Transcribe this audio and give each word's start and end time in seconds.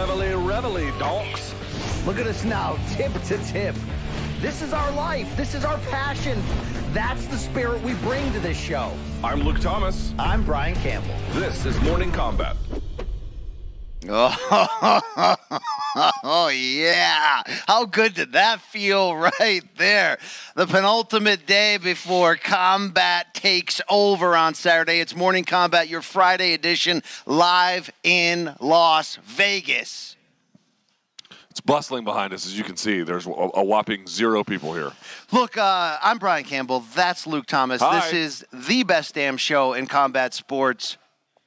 Reveille, 0.00 0.38
reveille, 0.38 0.98
donks. 0.98 1.54
Look 2.06 2.18
at 2.18 2.26
us 2.26 2.42
now, 2.42 2.78
tip 2.88 3.12
to 3.24 3.36
tip. 3.44 3.76
This 4.40 4.62
is 4.62 4.72
our 4.72 4.90
life. 4.92 5.36
This 5.36 5.54
is 5.54 5.62
our 5.62 5.76
passion. 5.90 6.42
That's 6.94 7.26
the 7.26 7.36
spirit 7.36 7.82
we 7.82 7.92
bring 7.96 8.32
to 8.32 8.40
this 8.40 8.58
show. 8.58 8.94
I'm 9.22 9.42
Luke 9.42 9.60
Thomas. 9.60 10.14
I'm 10.18 10.42
Brian 10.42 10.74
Campbell. 10.76 11.14
This 11.32 11.66
is 11.66 11.78
Morning 11.82 12.10
Combat. 12.12 12.56
Oh, 16.22 16.48
yeah. 16.54 17.42
How 17.66 17.84
good 17.84 18.14
did 18.14 18.32
that 18.32 18.60
feel 18.60 19.16
right 19.40 19.62
there? 19.76 20.18
The 20.54 20.66
penultimate 20.66 21.46
day 21.46 21.78
before 21.78 22.36
combat 22.36 23.34
takes 23.34 23.80
over 23.88 24.36
on 24.36 24.54
Saturday. 24.54 25.00
It's 25.00 25.16
Morning 25.16 25.44
Combat, 25.44 25.88
your 25.88 26.00
Friday 26.02 26.54
edition, 26.54 27.02
live 27.26 27.90
in 28.04 28.54
Las 28.60 29.18
Vegas. 29.24 30.16
It's 31.50 31.60
bustling 31.60 32.04
behind 32.04 32.32
us, 32.32 32.46
as 32.46 32.56
you 32.56 32.62
can 32.62 32.76
see. 32.76 33.02
There's 33.02 33.26
a, 33.26 33.30
a 33.30 33.64
whopping 33.64 34.06
zero 34.06 34.44
people 34.44 34.72
here. 34.72 34.92
Look, 35.32 35.58
uh, 35.58 35.98
I'm 36.00 36.18
Brian 36.18 36.44
Campbell. 36.44 36.84
That's 36.94 37.26
Luke 37.26 37.46
Thomas. 37.46 37.82
Hi. 37.82 38.00
This 38.00 38.12
is 38.12 38.46
the 38.66 38.84
best 38.84 39.16
damn 39.16 39.36
show 39.36 39.72
in 39.72 39.88
combat 39.88 40.32
sports, 40.34 40.96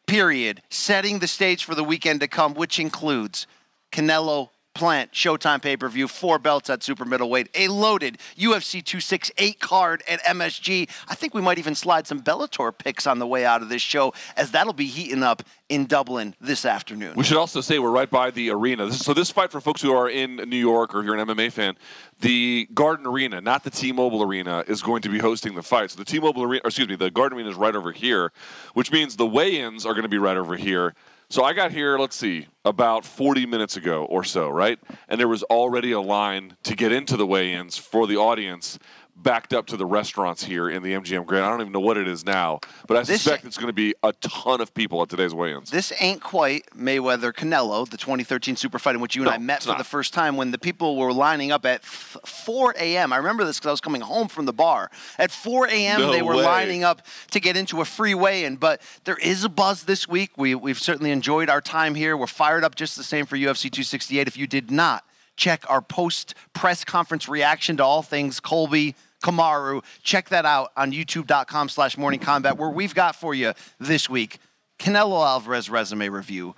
period. 0.07 0.61
Setting 0.69 1.19
the 1.19 1.27
stage 1.27 1.65
for 1.65 1.75
the 1.75 1.83
weekend 1.83 2.21
to 2.21 2.27
come, 2.27 2.53
which 2.53 2.79
includes 2.79 3.47
Canelo 3.91 4.49
Plant 4.73 5.11
Showtime 5.11 5.61
pay 5.61 5.77
per 5.77 5.87
view, 5.87 6.07
four 6.07 6.39
belts 6.39 6.69
at 6.69 6.81
super 6.81 7.05
middleweight, 7.05 7.49
a 7.53 7.67
loaded 7.67 8.17
UFC 8.35 8.83
268 8.83 9.59
card 9.59 10.01
at 10.07 10.19
MSG. 10.23 10.89
I 11.07 11.15
think 11.15 11.35
we 11.35 11.41
might 11.41 11.59
even 11.59 11.75
slide 11.75 12.07
some 12.07 12.21
Bellator 12.21 12.75
picks 12.75 13.05
on 13.05 13.19
the 13.19 13.27
way 13.27 13.45
out 13.45 13.61
of 13.61 13.69
this 13.69 13.83
show, 13.83 14.13
as 14.35 14.51
that'll 14.51 14.73
be 14.73 14.87
heating 14.87 15.21
up 15.21 15.43
in 15.69 15.85
Dublin 15.85 16.35
this 16.41 16.65
afternoon. 16.65 17.13
We 17.15 17.23
should 17.23 17.37
also 17.37 17.61
say 17.61 17.77
we're 17.77 17.91
right 17.91 18.09
by 18.09 18.31
the 18.31 18.49
arena. 18.49 18.91
So 18.91 19.13
this 19.13 19.29
fight 19.29 19.51
for 19.51 19.61
folks 19.61 19.81
who 19.81 19.93
are 19.93 20.09
in 20.09 20.37
New 20.37 20.57
York 20.57 20.95
or 20.95 20.99
if 21.01 21.05
you're 21.05 21.15
an 21.15 21.27
MMA 21.27 21.51
fan, 21.51 21.75
the 22.21 22.67
Garden 22.73 23.05
Arena, 23.05 23.41
not 23.41 23.63
the 23.63 23.69
T-Mobile 23.69 24.23
Arena, 24.23 24.63
is 24.67 24.81
going 24.81 25.03
to 25.03 25.09
be 25.09 25.19
hosting 25.19 25.53
the 25.53 25.63
fight. 25.63 25.91
So 25.91 25.97
the 25.97 26.05
T-Mobile 26.05 26.43
Arena, 26.43 26.61
excuse 26.65 26.87
me, 26.87 26.95
the 26.95 27.11
Garden 27.11 27.37
Arena 27.37 27.49
is 27.49 27.57
right 27.57 27.75
over 27.75 27.91
here, 27.91 28.31
which 28.73 28.91
means 28.91 29.15
the 29.17 29.27
weigh-ins 29.27 29.85
are 29.85 29.93
going 29.93 30.03
to 30.03 30.09
be 30.09 30.17
right 30.17 30.37
over 30.37 30.55
here. 30.55 30.95
So 31.29 31.43
I 31.43 31.53
got 31.53 31.71
here, 31.71 31.97
let's 31.97 32.15
see, 32.15 32.47
about 32.63 33.05
40 33.05 33.45
minutes 33.45 33.75
ago 33.75 34.05
or 34.05 34.23
so, 34.23 34.49
right? 34.49 34.79
And 35.07 35.19
there 35.19 35.27
was 35.27 35.43
already 35.43 35.91
a 35.91 35.99
line 35.99 36.57
to 36.63 36.75
get 36.75 36.91
into 36.91 37.17
the 37.17 37.25
weigh-ins 37.25 37.77
for 37.77 38.05
the 38.05 38.17
audience 38.17 38.77
backed 39.15 39.53
up 39.53 39.67
to 39.67 39.77
the 39.77 39.85
restaurants 39.85 40.43
here 40.43 40.69
in 40.69 40.81
the 40.83 40.91
MGM 40.93 41.25
Grand. 41.25 41.45
I 41.45 41.49
don't 41.49 41.61
even 41.61 41.71
know 41.71 41.79
what 41.79 41.97
it 41.97 42.07
is 42.07 42.25
now, 42.25 42.59
but 42.87 42.97
I 42.97 43.01
This- 43.03 43.21
suspect 43.21 43.45
it's 43.45 43.57
going 43.57 43.67
to 43.67 43.73
be 43.73 43.93
a 44.03 44.11
ton 44.13 44.59
of 44.59 44.73
people 44.73 45.01
at 45.01 45.09
today's 45.09 45.33
weigh-ins. 45.33 45.69
This 45.69 45.93
ain't 45.99 46.21
quite 46.21 46.65
Mayweather 46.75 47.31
Canelo, 47.31 47.87
the 47.89 47.95
2013 47.97 48.55
super 48.55 48.79
fight 48.79 48.95
in 48.95 49.01
which 49.01 49.15
you 49.15 49.21
and 49.21 49.29
No, 49.29 49.35
I 49.35 49.37
met 49.37 49.63
for 49.63 49.69
not. 49.69 49.77
the 49.77 49.83
first 49.83 50.13
time 50.13 50.35
when 50.35 50.51
the 50.51 50.57
people 50.57 50.97
were 50.97 51.13
lining 51.13 51.51
up 51.51 51.65
at 51.65 51.85
4 51.85 52.75
a.m. 52.77 53.13
I 53.13 53.17
remember 53.17 53.45
this 53.45 53.59
because 53.59 53.67
I 53.69 53.71
was 53.71 53.81
coming 53.81 54.01
home 54.01 54.27
from 54.27 54.45
the 54.45 54.53
bar. 54.53 54.89
At 55.17 55.31
4 55.31 55.67
a.m., 55.67 55.99
No 56.01 56.11
they 56.11 56.21
were 56.21 56.35
way. 56.35 56.43
lining 56.43 56.83
up 56.83 57.01
to 57.31 57.39
get 57.39 57.55
into 57.55 57.81
a 57.81 57.85
free 57.85 58.15
weigh 58.15 58.43
in. 58.45 58.55
But 58.57 58.81
there 59.05 59.17
is 59.17 59.43
a 59.43 59.49
buzz 59.49 59.83
this 59.83 60.07
week. 60.07 60.31
We, 60.37 60.55
we've 60.55 60.79
certainly 60.79 61.11
enjoyed 61.11 61.49
our 61.49 61.61
time 61.61 61.95
here. 61.95 62.17
We're 62.17 62.27
fired 62.27 62.63
up 62.63 62.75
just 62.75 62.97
the 62.97 63.03
same 63.03 63.25
for 63.25 63.37
UFC 63.37 63.69
268. 63.71 64.27
If 64.27 64.37
you 64.37 64.47
did 64.47 64.71
not 64.71 65.05
check 65.35 65.63
our 65.69 65.81
post 65.81 66.35
press 66.53 66.83
conference 66.83 67.27
reaction 67.27 67.77
to 67.77 67.83
all 67.83 68.01
things 68.01 68.39
Colby. 68.39 68.95
Kamaru, 69.23 69.81
check 70.03 70.27
that 70.29 70.45
out 70.45 70.73
on 70.75 70.91
youtube.com 70.91 71.69
slash 71.69 71.97
morning 71.97 72.19
combat, 72.19 72.57
where 72.57 72.69
we've 72.69 72.93
got 72.93 73.15
for 73.15 73.33
you 73.33 73.53
this 73.79 74.09
week 74.09 74.37
Canelo 74.79 75.25
Alvarez 75.25 75.69
resume 75.69 76.09
review. 76.09 76.55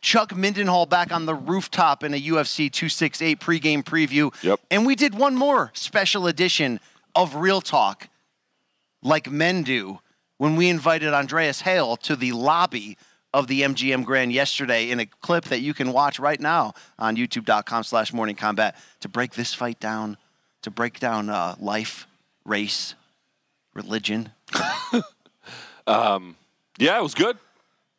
Chuck 0.00 0.30
Mindenhall 0.30 0.88
back 0.88 1.10
on 1.10 1.26
the 1.26 1.34
rooftop 1.34 2.04
in 2.04 2.14
a 2.14 2.20
UFC 2.20 2.70
268 2.70 3.40
pregame 3.40 3.82
preview. 3.82 4.32
Yep. 4.44 4.60
And 4.70 4.86
we 4.86 4.94
did 4.94 5.16
one 5.16 5.34
more 5.34 5.72
special 5.74 6.28
edition 6.28 6.78
of 7.14 7.34
Real 7.34 7.60
Talk, 7.60 8.08
like 9.02 9.28
men 9.28 9.64
do, 9.64 9.98
when 10.38 10.54
we 10.54 10.68
invited 10.68 11.12
Andreas 11.12 11.62
Hale 11.62 11.96
to 11.98 12.14
the 12.14 12.32
lobby 12.32 12.96
of 13.36 13.48
the 13.48 13.60
MGM 13.60 14.02
Grand 14.02 14.32
yesterday 14.32 14.90
in 14.90 14.98
a 14.98 15.04
clip 15.04 15.44
that 15.44 15.60
you 15.60 15.74
can 15.74 15.92
watch 15.92 16.18
right 16.18 16.40
now 16.40 16.72
on 16.98 17.16
youtube.com 17.16 17.84
slash 17.84 18.10
morning 18.10 18.34
combat 18.34 18.76
to 19.00 19.10
break 19.10 19.34
this 19.34 19.52
fight 19.52 19.78
down, 19.78 20.16
to 20.62 20.70
break 20.70 20.98
down 20.98 21.28
uh, 21.28 21.54
life, 21.60 22.06
race, 22.46 22.94
religion. 23.74 24.30
yeah, 26.78 26.98
it 26.98 27.02
was 27.02 27.14
good. 27.14 27.36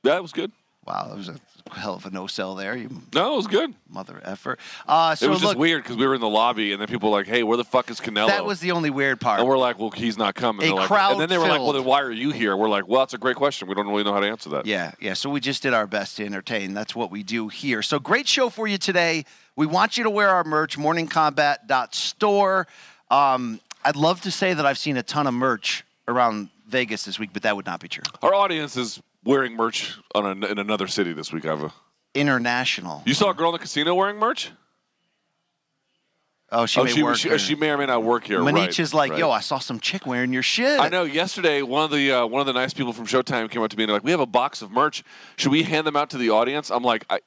Yeah, 0.01 0.17
it 0.17 0.23
was 0.23 0.31
good. 0.33 0.51
Wow, 0.87 1.07
that 1.09 1.17
was 1.17 1.27
a 1.27 1.35
hell 1.69 1.95
of 1.95 2.05
a 2.05 2.09
no 2.09 2.27
sell 2.27 2.55
there, 2.55 2.75
you 2.77 2.89
No, 3.13 3.33
it 3.33 3.35
was 3.35 3.47
good. 3.47 3.73
mother 3.89 4.21
effer. 4.23 4.57
Uh, 4.87 5.15
so 5.15 5.25
it 5.25 5.29
was 5.29 5.41
look, 5.43 5.49
just 5.51 5.59
weird 5.59 5.83
because 5.83 5.97
we 5.97 6.07
were 6.07 6.15
in 6.15 6.21
the 6.21 6.29
lobby 6.29 6.71
and 6.71 6.79
then 6.79 6.87
people 6.87 7.11
were 7.11 7.17
like, 7.17 7.27
"Hey, 7.27 7.43
where 7.43 7.57
the 7.57 7.65
fuck 7.65 7.91
is 7.91 7.99
Canelo?" 7.99 8.27
that 8.27 8.45
was 8.45 8.61
the 8.61 8.71
only 8.71 8.89
weird 8.89 9.19
part. 9.19 9.39
and 9.41 9.49
we're 9.49 9.57
like, 9.57 9.77
"Well, 9.77 9.91
he's 9.91 10.17
not 10.17 10.33
coming." 10.35 10.71
A 10.71 10.75
like- 10.75 10.87
crowd 10.87 11.11
and 11.13 11.21
then 11.21 11.27
they 11.27 11.37
were 11.37 11.47
like, 11.47 11.59
"Well, 11.59 11.73
then 11.73 11.83
why 11.83 12.01
are 12.01 12.11
you 12.11 12.31
here?" 12.31 12.55
We're 12.55 12.69
like, 12.69 12.87
"Well, 12.87 13.01
that's 13.01 13.13
a 13.13 13.17
great 13.17 13.35
question. 13.35 13.67
We 13.67 13.75
don't 13.75 13.87
really 13.89 14.05
know 14.05 14.13
how 14.13 14.21
to 14.21 14.27
answer 14.27 14.49
that." 14.51 14.65
Yeah, 14.65 14.91
yeah. 15.01 15.13
So 15.13 15.29
we 15.29 15.41
just 15.41 15.61
did 15.61 15.73
our 15.73 15.87
best 15.87 16.15
to 16.17 16.25
entertain. 16.25 16.73
That's 16.73 16.95
what 16.95 17.11
we 17.11 17.21
do 17.21 17.49
here. 17.49 17.81
So 17.81 17.99
great 17.99 18.29
show 18.29 18.49
for 18.49 18.65
you 18.65 18.77
today. 18.77 19.25
We 19.57 19.65
want 19.65 19.97
you 19.97 20.05
to 20.05 20.09
wear 20.09 20.29
our 20.29 20.45
merch, 20.45 20.77
morningcombat.store. 20.77 22.67
Um, 23.11 23.59
I'd 23.83 23.95
love 23.95 24.21
to 24.21 24.31
say 24.31 24.53
that 24.53 24.65
I've 24.65 24.77
seen 24.77 24.95
a 24.97 25.03
ton 25.03 25.27
of 25.27 25.33
merch 25.33 25.83
around 26.07 26.49
Vegas 26.67 27.05
this 27.05 27.19
week, 27.19 27.31
but 27.33 27.43
that 27.43 27.55
would 27.55 27.65
not 27.65 27.79
be 27.79 27.87
true. 27.87 28.03
Our 28.21 28.33
audience 28.33 28.75
is 28.77 29.01
wearing 29.27 29.55
merch 29.55 29.97
on 30.15 30.43
a, 30.43 30.47
in 30.47 30.57
another 30.57 30.87
city 30.87 31.13
this 31.13 31.31
week. 31.31 31.45
I've 31.45 31.59
Ava, 31.59 31.73
International. 32.15 33.03
you 33.05 33.13
saw 33.13 33.29
a 33.29 33.33
girl 33.33 33.49
in 33.49 33.53
the 33.53 33.59
casino 33.59 33.93
wearing 33.93 34.17
merch? 34.17 34.51
Oh, 36.49 36.65
she 36.65 36.79
oh, 36.79 36.85
may 36.85 36.91
she, 36.91 37.03
work. 37.03 37.17
she, 37.17 37.27
here. 37.27 37.37
she 37.37 37.55
may 37.55 37.71
or 37.71 37.77
may 37.77 37.87
not 37.87 38.03
work 38.03 38.23
here. 38.23 38.39
Manich 38.39 38.55
right, 38.55 38.79
is 38.79 38.93
like, 38.93 39.11
right. 39.11 39.19
yo, 39.19 39.29
I 39.29 39.41
saw 39.41 39.59
some 39.59 39.81
chick 39.81 40.07
wearing 40.07 40.31
your 40.31 40.43
shit. 40.43 40.79
I 40.79 40.87
know. 40.87 41.03
Yesterday, 41.03 41.61
one 41.61 41.83
of 41.83 41.91
the 41.91 42.09
uh, 42.13 42.25
one 42.25 42.39
of 42.39 42.47
the 42.47 42.53
nice 42.53 42.73
people 42.73 42.93
from 42.93 43.05
Showtime 43.05 43.51
came 43.51 43.61
up 43.61 43.69
to 43.69 43.77
me 43.77 43.83
and 43.83 43.89
they're 43.89 43.97
like, 43.97 44.05
"We 44.05 44.11
have 44.11 44.21
a 44.21 44.25
box 44.25 44.61
of 44.61 44.71
merch. 44.71 45.03
Should 45.35 45.51
we 45.51 45.63
hand 45.63 45.85
them 45.85 45.97
out 45.97 46.09
to 46.11 46.17
the 46.17 46.29
audience?" 46.29 46.71
I'm 46.71 46.83
like, 46.83 47.05
I, 47.09 47.19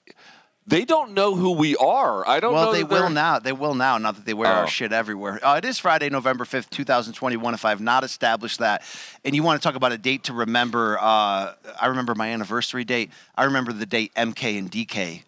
"They 0.71 0.85
don't 0.85 1.13
know 1.13 1.35
who 1.35 1.53
we 1.53 1.77
are. 1.77 2.27
I 2.27 2.41
don't 2.41 2.55
Well, 2.55 2.67
know." 2.67 2.73
they 2.73 2.83
that 2.83 2.89
they're- 2.91 3.03
will 3.03 3.11
now. 3.11 3.39
They 3.39 3.53
will 3.53 3.75
now. 3.75 3.99
Now 3.99 4.13
that 4.13 4.25
they 4.25 4.35
wear 4.35 4.51
Oh. 4.53 4.61
our 4.61 4.67
shit 4.69 4.93
everywhere. 4.93 5.39
Uh, 5.45 5.57
it 5.57 5.65
is 5.65 5.79
Friday, 5.79 6.09
November 6.09 6.45
fifth, 6.45 6.71
two 6.71 6.85
thousand 6.85 7.13
twenty-one. 7.15 7.55
If 7.55 7.65
I 7.65 7.71
have 7.71 7.81
not 7.81 8.05
established 8.05 8.59
that, 8.61 8.83
and 9.25 9.35
you 9.35 9.43
want 9.43 9.61
to 9.61 9.67
talk 9.67 9.75
about 9.77 9.93
a 9.93 9.99
date 9.99 10.25
to 10.25 10.33
remember, 10.33 10.97
uh, 11.01 11.53
I 11.81 11.87
remember 11.87 12.15
my 12.15 12.29
anniversary 12.31 12.85
date. 12.85 13.11
I 13.37 13.45
remember 13.45 13.73
the 13.73 13.87
date 13.87 14.13
MK 14.17 14.57
and 14.59 14.71
DK 14.71 15.25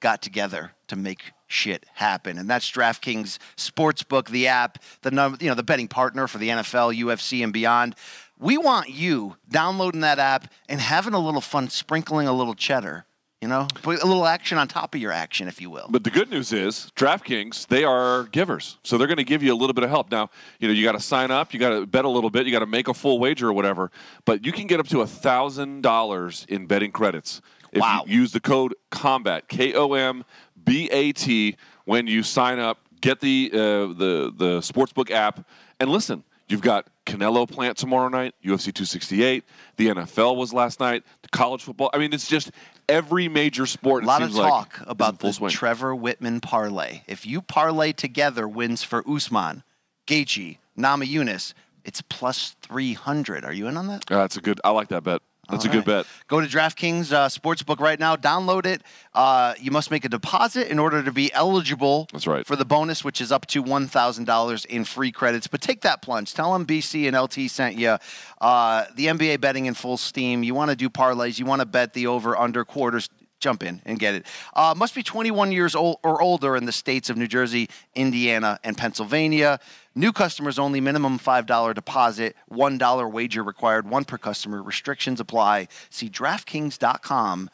got 0.00 0.22
together 0.22 0.72
to 0.88 0.96
make 0.96 1.32
shit 1.46 1.84
happen, 1.94 2.38
and 2.38 2.48
that's 2.48 2.70
DraftKings 2.70 3.38
Sportsbook, 3.56 4.28
the 4.28 4.46
app, 4.48 4.78
the 5.02 5.10
num- 5.10 5.36
you 5.40 5.48
know 5.48 5.54
the 5.54 5.62
betting 5.62 5.88
partner 5.88 6.26
for 6.26 6.38
the 6.38 6.48
NFL, 6.50 6.92
UFC, 6.92 7.42
and 7.42 7.52
beyond. 7.52 7.94
We 8.38 8.56
want 8.56 8.88
you 8.88 9.36
downloading 9.50 10.00
that 10.00 10.18
app 10.18 10.46
and 10.68 10.80
having 10.80 11.12
a 11.12 11.18
little 11.18 11.42
fun, 11.42 11.68
sprinkling 11.68 12.26
a 12.26 12.32
little 12.32 12.54
cheddar. 12.54 13.04
You 13.40 13.48
know, 13.48 13.66
put 13.82 14.02
a 14.02 14.06
little 14.06 14.26
action 14.26 14.58
on 14.58 14.68
top 14.68 14.94
of 14.94 15.00
your 15.00 15.12
action, 15.12 15.48
if 15.48 15.62
you 15.62 15.70
will. 15.70 15.86
But 15.88 16.04
the 16.04 16.10
good 16.10 16.28
news 16.28 16.52
is 16.52 16.92
DraftKings, 16.94 17.68
they 17.68 17.84
are 17.84 18.24
givers. 18.24 18.76
So 18.82 18.98
they're 18.98 19.06
going 19.06 19.16
to 19.16 19.24
give 19.24 19.42
you 19.42 19.50
a 19.50 19.56
little 19.56 19.72
bit 19.72 19.82
of 19.82 19.88
help. 19.88 20.10
Now, 20.10 20.28
you 20.58 20.68
know, 20.68 20.74
you 20.74 20.84
got 20.84 20.92
to 20.92 21.00
sign 21.00 21.30
up, 21.30 21.54
you 21.54 21.58
got 21.58 21.70
to 21.70 21.86
bet 21.86 22.04
a 22.04 22.08
little 22.08 22.28
bit, 22.28 22.44
you 22.44 22.52
got 22.52 22.58
to 22.58 22.66
make 22.66 22.86
a 22.88 22.92
full 22.92 23.18
wager 23.18 23.48
or 23.48 23.54
whatever, 23.54 23.90
but 24.26 24.44
you 24.44 24.52
can 24.52 24.66
get 24.66 24.78
up 24.78 24.88
to 24.88 25.00
a 25.00 25.06
$1,000 25.06 26.48
in 26.48 26.66
betting 26.66 26.92
credits 26.92 27.40
if 27.72 27.80
Wow. 27.80 28.04
you 28.06 28.20
use 28.20 28.32
the 28.32 28.40
code 28.40 28.74
COMBAT, 28.90 29.48
K 29.48 29.72
O 29.72 29.94
M 29.94 30.22
B 30.62 30.90
A 30.90 31.12
T 31.12 31.56
when 31.86 32.06
you 32.06 32.22
sign 32.22 32.58
up, 32.58 32.78
get 33.00 33.20
the 33.20 33.50
uh, 33.54 33.56
the 33.58 34.32
the 34.36 34.58
sportsbook 34.60 35.10
app 35.10 35.46
and 35.78 35.88
listen. 35.88 36.24
You've 36.48 36.60
got 36.62 36.88
Canelo 37.10 37.50
Plant 37.50 37.76
tomorrow 37.76 38.08
night, 38.08 38.34
UFC 38.44 38.72
268. 38.72 39.44
The 39.76 39.88
NFL 39.88 40.36
was 40.36 40.52
last 40.52 40.80
night. 40.80 41.02
The 41.22 41.28
college 41.30 41.62
football. 41.62 41.90
I 41.92 41.98
mean, 41.98 42.12
it's 42.12 42.28
just 42.28 42.52
every 42.88 43.28
major 43.28 43.66
sport. 43.66 44.04
A 44.04 44.06
lot 44.06 44.22
of 44.22 44.34
like, 44.34 44.48
talk 44.48 44.78
is 44.80 44.84
about 44.86 45.18
the 45.18 45.32
swing. 45.32 45.50
Trevor 45.50 45.94
Wittman 45.94 46.40
parlay. 46.40 47.02
If 47.06 47.26
you 47.26 47.42
parlay 47.42 47.92
together 47.92 48.46
wins 48.46 48.82
for 48.82 49.02
Usman, 49.08 49.64
Gaethje, 50.06 50.58
Namajunas, 50.78 51.54
it's 51.84 52.00
plus 52.02 52.54
300. 52.62 53.44
Are 53.44 53.52
you 53.52 53.66
in 53.66 53.76
on 53.76 53.88
that? 53.88 54.04
Yeah, 54.10 54.18
that's 54.18 54.36
a 54.36 54.40
good. 54.40 54.60
I 54.62 54.70
like 54.70 54.88
that 54.88 55.02
bet. 55.02 55.20
That's 55.50 55.64
All 55.64 55.70
a 55.70 55.74
good 55.74 55.84
bet. 55.84 56.06
Go 56.28 56.40
to 56.40 56.46
DraftKings 56.46 57.12
uh, 57.12 57.28
Sportsbook 57.28 57.80
right 57.80 57.98
now. 57.98 58.16
Download 58.16 58.66
it. 58.66 58.82
Uh, 59.14 59.54
you 59.58 59.70
must 59.70 59.90
make 59.90 60.04
a 60.04 60.08
deposit 60.08 60.68
in 60.70 60.78
order 60.78 61.02
to 61.02 61.12
be 61.12 61.32
eligible 61.32 62.08
That's 62.12 62.26
right. 62.26 62.46
for 62.46 62.56
the 62.56 62.64
bonus, 62.64 63.04
which 63.04 63.20
is 63.20 63.32
up 63.32 63.46
to 63.46 63.62
$1,000 63.62 64.66
in 64.66 64.84
free 64.84 65.10
credits. 65.12 65.46
But 65.46 65.60
take 65.60 65.80
that 65.82 66.02
plunge. 66.02 66.34
Tell 66.34 66.52
them 66.52 66.66
BC 66.66 67.08
and 67.08 67.18
LT 67.18 67.50
sent 67.50 67.76
you. 67.76 67.96
Uh, 68.40 68.84
the 68.94 69.06
NBA 69.06 69.40
betting 69.40 69.66
in 69.66 69.74
full 69.74 69.96
steam. 69.96 70.42
You 70.42 70.54
want 70.54 70.70
to 70.70 70.76
do 70.76 70.88
parlays. 70.88 71.38
You 71.38 71.46
want 71.46 71.60
to 71.60 71.66
bet 71.66 71.92
the 71.92 72.06
over 72.06 72.36
under 72.36 72.64
quarters. 72.64 73.08
Jump 73.40 73.62
in 73.62 73.80
and 73.86 73.98
get 73.98 74.14
it. 74.14 74.26
Uh, 74.52 74.74
must 74.76 74.94
be 74.94 75.02
21 75.02 75.50
years 75.50 75.74
old 75.74 75.96
or 76.04 76.20
older 76.20 76.56
in 76.56 76.66
the 76.66 76.72
states 76.72 77.08
of 77.08 77.16
New 77.16 77.26
Jersey, 77.26 77.70
Indiana, 77.94 78.60
and 78.62 78.76
Pennsylvania. 78.76 79.58
New 79.94 80.12
customers 80.12 80.58
only. 80.58 80.80
Minimum 80.80 81.18
$5 81.18 81.74
deposit. 81.74 82.36
$1 82.50 83.12
wager 83.12 83.42
required. 83.42 83.88
One 83.88 84.04
per 84.04 84.18
customer. 84.18 84.62
Restrictions 84.62 85.20
apply. 85.20 85.68
See 85.90 86.08
DraftKings.com 86.08 87.50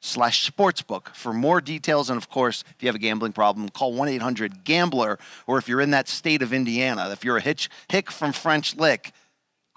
slash 0.00 0.50
sportsbook 0.50 1.14
for 1.14 1.32
more 1.32 1.60
details. 1.60 2.10
And 2.10 2.16
of 2.16 2.28
course, 2.28 2.64
if 2.74 2.82
you 2.82 2.88
have 2.88 2.94
a 2.94 3.00
gambling 3.00 3.32
problem, 3.32 3.68
call 3.68 3.92
1 3.92 4.08
800 4.08 4.64
Gambler. 4.64 5.18
Or 5.46 5.58
if 5.58 5.68
you're 5.68 5.80
in 5.80 5.90
that 5.90 6.08
state 6.08 6.42
of 6.42 6.52
Indiana, 6.52 7.10
if 7.10 7.24
you're 7.24 7.36
a 7.36 7.42
hitch, 7.42 7.68
hick 7.88 8.10
from 8.10 8.32
French 8.32 8.76
Lick, 8.76 9.12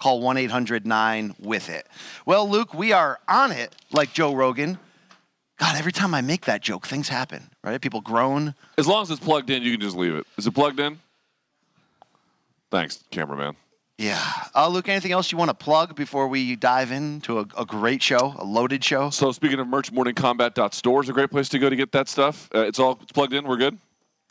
call 0.00 0.20
1 0.20 0.36
800 0.36 0.86
9 0.86 1.34
with 1.40 1.70
it. 1.70 1.86
Well, 2.26 2.48
Luke, 2.48 2.74
we 2.74 2.92
are 2.92 3.18
on 3.28 3.52
it 3.52 3.74
like 3.92 4.12
Joe 4.12 4.34
Rogan. 4.34 4.78
God, 5.58 5.76
every 5.76 5.92
time 5.92 6.14
I 6.14 6.20
make 6.20 6.46
that 6.46 6.62
joke, 6.62 6.86
things 6.86 7.08
happen, 7.08 7.48
right? 7.62 7.80
People 7.80 8.00
groan. 8.00 8.54
As 8.76 8.88
long 8.88 9.02
as 9.02 9.10
it's 9.10 9.20
plugged 9.20 9.50
in, 9.50 9.62
you 9.62 9.70
can 9.70 9.80
just 9.80 9.96
leave 9.96 10.14
it. 10.14 10.26
Is 10.36 10.48
it 10.48 10.52
plugged 10.52 10.80
in? 10.80 10.98
Thanks, 12.74 13.04
cameraman. 13.12 13.54
Yeah. 13.98 14.20
Uh, 14.52 14.66
Luke, 14.66 14.88
anything 14.88 15.12
else 15.12 15.30
you 15.30 15.38
want 15.38 15.48
to 15.50 15.54
plug 15.54 15.94
before 15.94 16.26
we 16.26 16.56
dive 16.56 16.90
into 16.90 17.38
a, 17.38 17.46
a 17.56 17.64
great 17.64 18.02
show, 18.02 18.34
a 18.36 18.44
loaded 18.44 18.82
show? 18.82 19.10
So 19.10 19.30
speaking 19.30 19.60
of 19.60 19.68
merch, 19.68 19.92
morningcombat.store 19.92 21.04
is 21.04 21.08
a 21.08 21.12
great 21.12 21.30
place 21.30 21.48
to 21.50 21.60
go 21.60 21.70
to 21.70 21.76
get 21.76 21.92
that 21.92 22.08
stuff. 22.08 22.50
Uh, 22.52 22.62
it's 22.66 22.80
all 22.80 22.98
it's 23.00 23.12
plugged 23.12 23.32
in. 23.32 23.44
We're 23.46 23.58
good. 23.58 23.78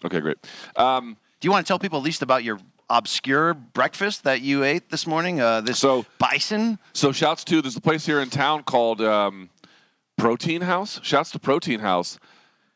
Okay, 0.03 0.19
great. 0.19 0.35
Um, 0.75 1.15
Do 1.39 1.45
you 1.47 1.51
want 1.51 1.65
to 1.65 1.67
tell 1.71 1.79
people 1.79 1.99
at 1.99 2.03
least 2.03 2.21
about 2.21 2.43
your 2.43 2.59
obscure 2.89 3.53
breakfast 3.53 4.25
that 4.25 4.41
you 4.41 4.65
ate 4.65 4.89
this 4.89 5.07
morning? 5.07 5.39
Uh, 5.39 5.61
this 5.61 5.79
So- 5.79 6.05
bison. 6.17 6.79
so 6.91 7.13
shouts 7.13 7.45
to 7.45 7.61
there's 7.61 7.77
a 7.77 7.81
place 7.81 8.05
here 8.05 8.19
in 8.19 8.29
town 8.29 8.63
called 8.63 8.99
um, 8.99 9.49
Protein 10.17 10.63
House. 10.63 10.99
Shouts 11.01 11.31
to 11.31 11.39
Protein 11.39 11.79
House. 11.79 12.19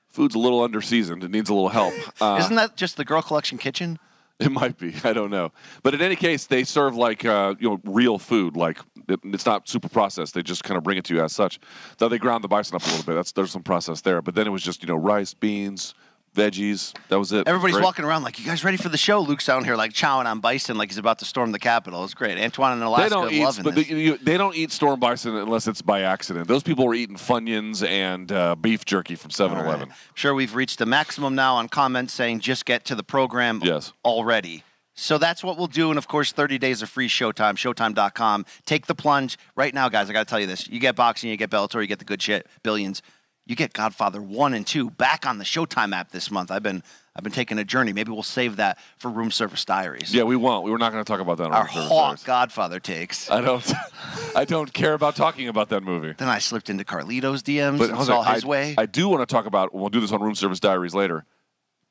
Food's 0.08 0.36
a 0.36 0.40
little 0.40 0.62
under 0.64 0.80
seasoned. 0.82 1.26
It 1.26 1.32
needs 1.32 1.50
a 1.50 1.54
little 1.54 1.68
help. 1.70 1.94
Uh, 2.22 2.38
Isn't 2.40 2.56
that 2.56 2.78
just 2.78 2.96
the 2.96 3.04
Girl 3.04 3.22
Collection 3.22 3.58
Kitchen? 3.58 4.00
It 4.40 4.52
might 4.52 4.78
be. 4.78 4.94
I 5.04 5.14
don't 5.14 5.32
know. 5.32 5.52
But 5.82 5.96
in 5.96 6.02
any 6.02 6.16
case, 6.16 6.46
they 6.46 6.64
serve 6.64 6.96
like 6.96 7.26
uh, 7.26 7.56
you 7.60 7.70
know 7.70 7.82
real 7.84 8.20
food. 8.20 8.56
Like 8.56 8.78
it, 9.10 9.20
it's 9.24 9.48
not 9.48 9.68
super 9.68 9.90
processed. 9.90 10.36
They 10.36 10.44
just 10.44 10.64
kind 10.64 10.78
of 10.78 10.84
bring 10.84 10.98
it 11.00 11.06
to 11.06 11.16
you 11.16 11.24
as 11.24 11.34
such. 11.34 11.60
Though 11.98 12.08
they 12.08 12.20
ground 12.20 12.44
the 12.44 12.48
bison 12.48 12.76
up 12.76 12.84
a 12.84 12.90
little 12.90 13.04
bit. 13.04 13.16
That's 13.16 13.32
there's 13.32 13.52
some 13.52 13.64
process 13.64 14.02
there. 14.02 14.22
But 14.22 14.36
then 14.36 14.46
it 14.46 14.52
was 14.52 14.62
just 14.62 14.84
you 14.84 14.88
know 14.88 14.96
rice, 14.96 15.34
beans, 15.34 15.96
veggies. 16.38 16.94
That 17.10 17.20
was 17.20 17.34
it. 17.34 17.48
Everybody's 17.48 17.76
Great. 17.76 17.84
walking 17.84 18.06
around 18.06 18.24
like, 18.24 18.40
you 18.40 18.46
guys 18.46 18.64
ready 18.64 18.78
for 18.78 18.90
the 18.90 18.98
show? 18.98 19.20
Luke's 19.20 19.46
down 19.46 19.66
here 19.66 19.76
like 19.76 19.92
chowing 19.92 20.26
on 20.26 20.40
bison 20.40 20.78
like 20.78 20.90
he's 20.90 20.98
about 20.98 21.20
to 21.20 21.26
storm 21.26 21.52
the 21.52 21.60
Capitol. 21.60 22.04
It's 22.06 22.14
great. 22.14 22.38
Antoine 22.38 22.74
and 22.74 22.84
Alaska 22.84 23.04
They 23.04 23.10
don't 23.10 23.34
eat, 23.34 23.44
loving 23.44 23.64
but 23.64 23.76
this. 23.76 23.88
they, 23.88 24.10
they 24.12 24.38
don't 24.38 24.56
eat 24.56 24.72
storm 24.72 25.00
bison 25.00 25.36
unless 25.36 25.68
it's 25.68 25.82
by 25.82 26.02
accident. 26.02 26.48
Those 26.48 26.64
people 26.64 26.86
were 26.86 26.94
eating 26.94 27.16
Funyuns 27.18 27.86
and 27.86 28.32
uh, 28.32 28.56
beef 28.56 28.86
jerky 28.86 29.16
from 29.16 29.32
7-Eleven. 29.32 29.66
All 29.68 29.76
right. 29.88 29.90
Sure, 30.14 30.34
we've 30.34 30.56
reached 30.56 30.80
the 30.80 30.86
maximum 30.86 31.36
now 31.36 31.56
on 31.56 31.68
comments 31.68 32.14
saying 32.14 32.40
just 32.40 32.66
get 32.66 32.86
to 32.86 32.96
the 32.96 33.04
program 33.04 33.60
Yes. 33.64 33.92
already. 34.06 34.64
So 35.00 35.20
that's 35.20 35.44
what 35.44 35.58
we'll 35.60 35.68
do. 35.68 35.90
And 35.90 35.98
of 36.00 36.08
course, 36.08 36.32
30 36.32 36.58
days 36.58 36.82
of 36.82 36.90
free 36.90 37.08
Showtime, 37.08 37.54
Showtime.com. 37.56 38.46
Take 38.66 38.88
the 38.88 38.96
plunge. 38.96 39.38
Right 39.56 39.72
now, 39.72 39.90
guys, 39.90 40.10
I 40.10 40.14
got 40.14 40.26
to 40.26 40.30
tell 40.30 40.40
you 40.40 40.48
this. 40.48 40.68
You 40.68 40.80
get 40.80 40.96
boxing, 40.96 41.30
you 41.30 41.38
get 41.38 41.52
Bellator, 41.52 41.82
you 41.82 41.88
get 41.88 42.00
the 42.00 42.06
good 42.06 42.20
shit, 42.22 42.48
billions. 42.64 43.04
You 43.48 43.56
get 43.56 43.72
Godfather 43.72 44.22
1 44.22 44.54
and 44.54 44.68
2 44.68 44.90
back 44.90 45.26
on 45.26 45.38
the 45.38 45.46
Showtime 45.46 45.96
app 45.96 46.12
this 46.12 46.30
month. 46.30 46.52
I've 46.52 46.64
been 46.64 46.84
I've 47.16 47.24
been 47.24 47.32
taking 47.32 47.58
a 47.58 47.64
journey. 47.64 47.94
Maybe 47.94 48.12
we'll 48.12 48.22
save 48.22 48.58
that 48.58 48.78
for 48.98 49.10
Room 49.10 49.32
Service 49.32 49.64
Diaries. 49.66 50.14
Yeah, 50.14 50.24
we 50.24 50.36
won't. 50.36 50.66
We 50.66 50.70
were 50.72 50.78
not 50.78 50.92
going 50.92 51.04
to 51.04 51.10
talk 51.10 51.22
about 51.22 51.38
that. 51.38 51.46
On 51.46 51.54
Our 51.54 51.64
Room 51.64 51.74
Service 51.74 51.90
hawk 51.90 52.06
Diaries. 52.08 52.24
Godfather 52.24 52.80
takes. 52.80 53.32
I 53.32 53.42
don't. 53.42 53.74
I 54.36 54.46
don't 54.46 54.72
care 54.72 54.94
about 54.94 55.16
talking 55.16 55.48
about 55.48 55.70
that 55.70 55.82
movie. 55.82 56.14
then 56.18 56.28
I 56.28 56.40
slipped 56.40 56.70
into 56.70 56.84
Carlito's 56.84 57.42
DMs 57.42 57.80
But 57.80 57.90
and 57.90 58.04
saw 58.04 58.22
his 58.22 58.44
I, 58.44 58.48
way. 58.48 58.76
I 58.78 58.86
do 58.86 59.08
want 59.08 59.28
to 59.28 59.34
talk 59.34 59.46
about. 59.46 59.74
We'll 59.74 59.90
do 59.90 60.02
this 60.02 60.12
on 60.12 60.22
Room 60.22 60.36
Service 60.36 60.60
Diaries 60.60 60.94
later. 60.94 61.26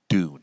Dune. 0.08 0.42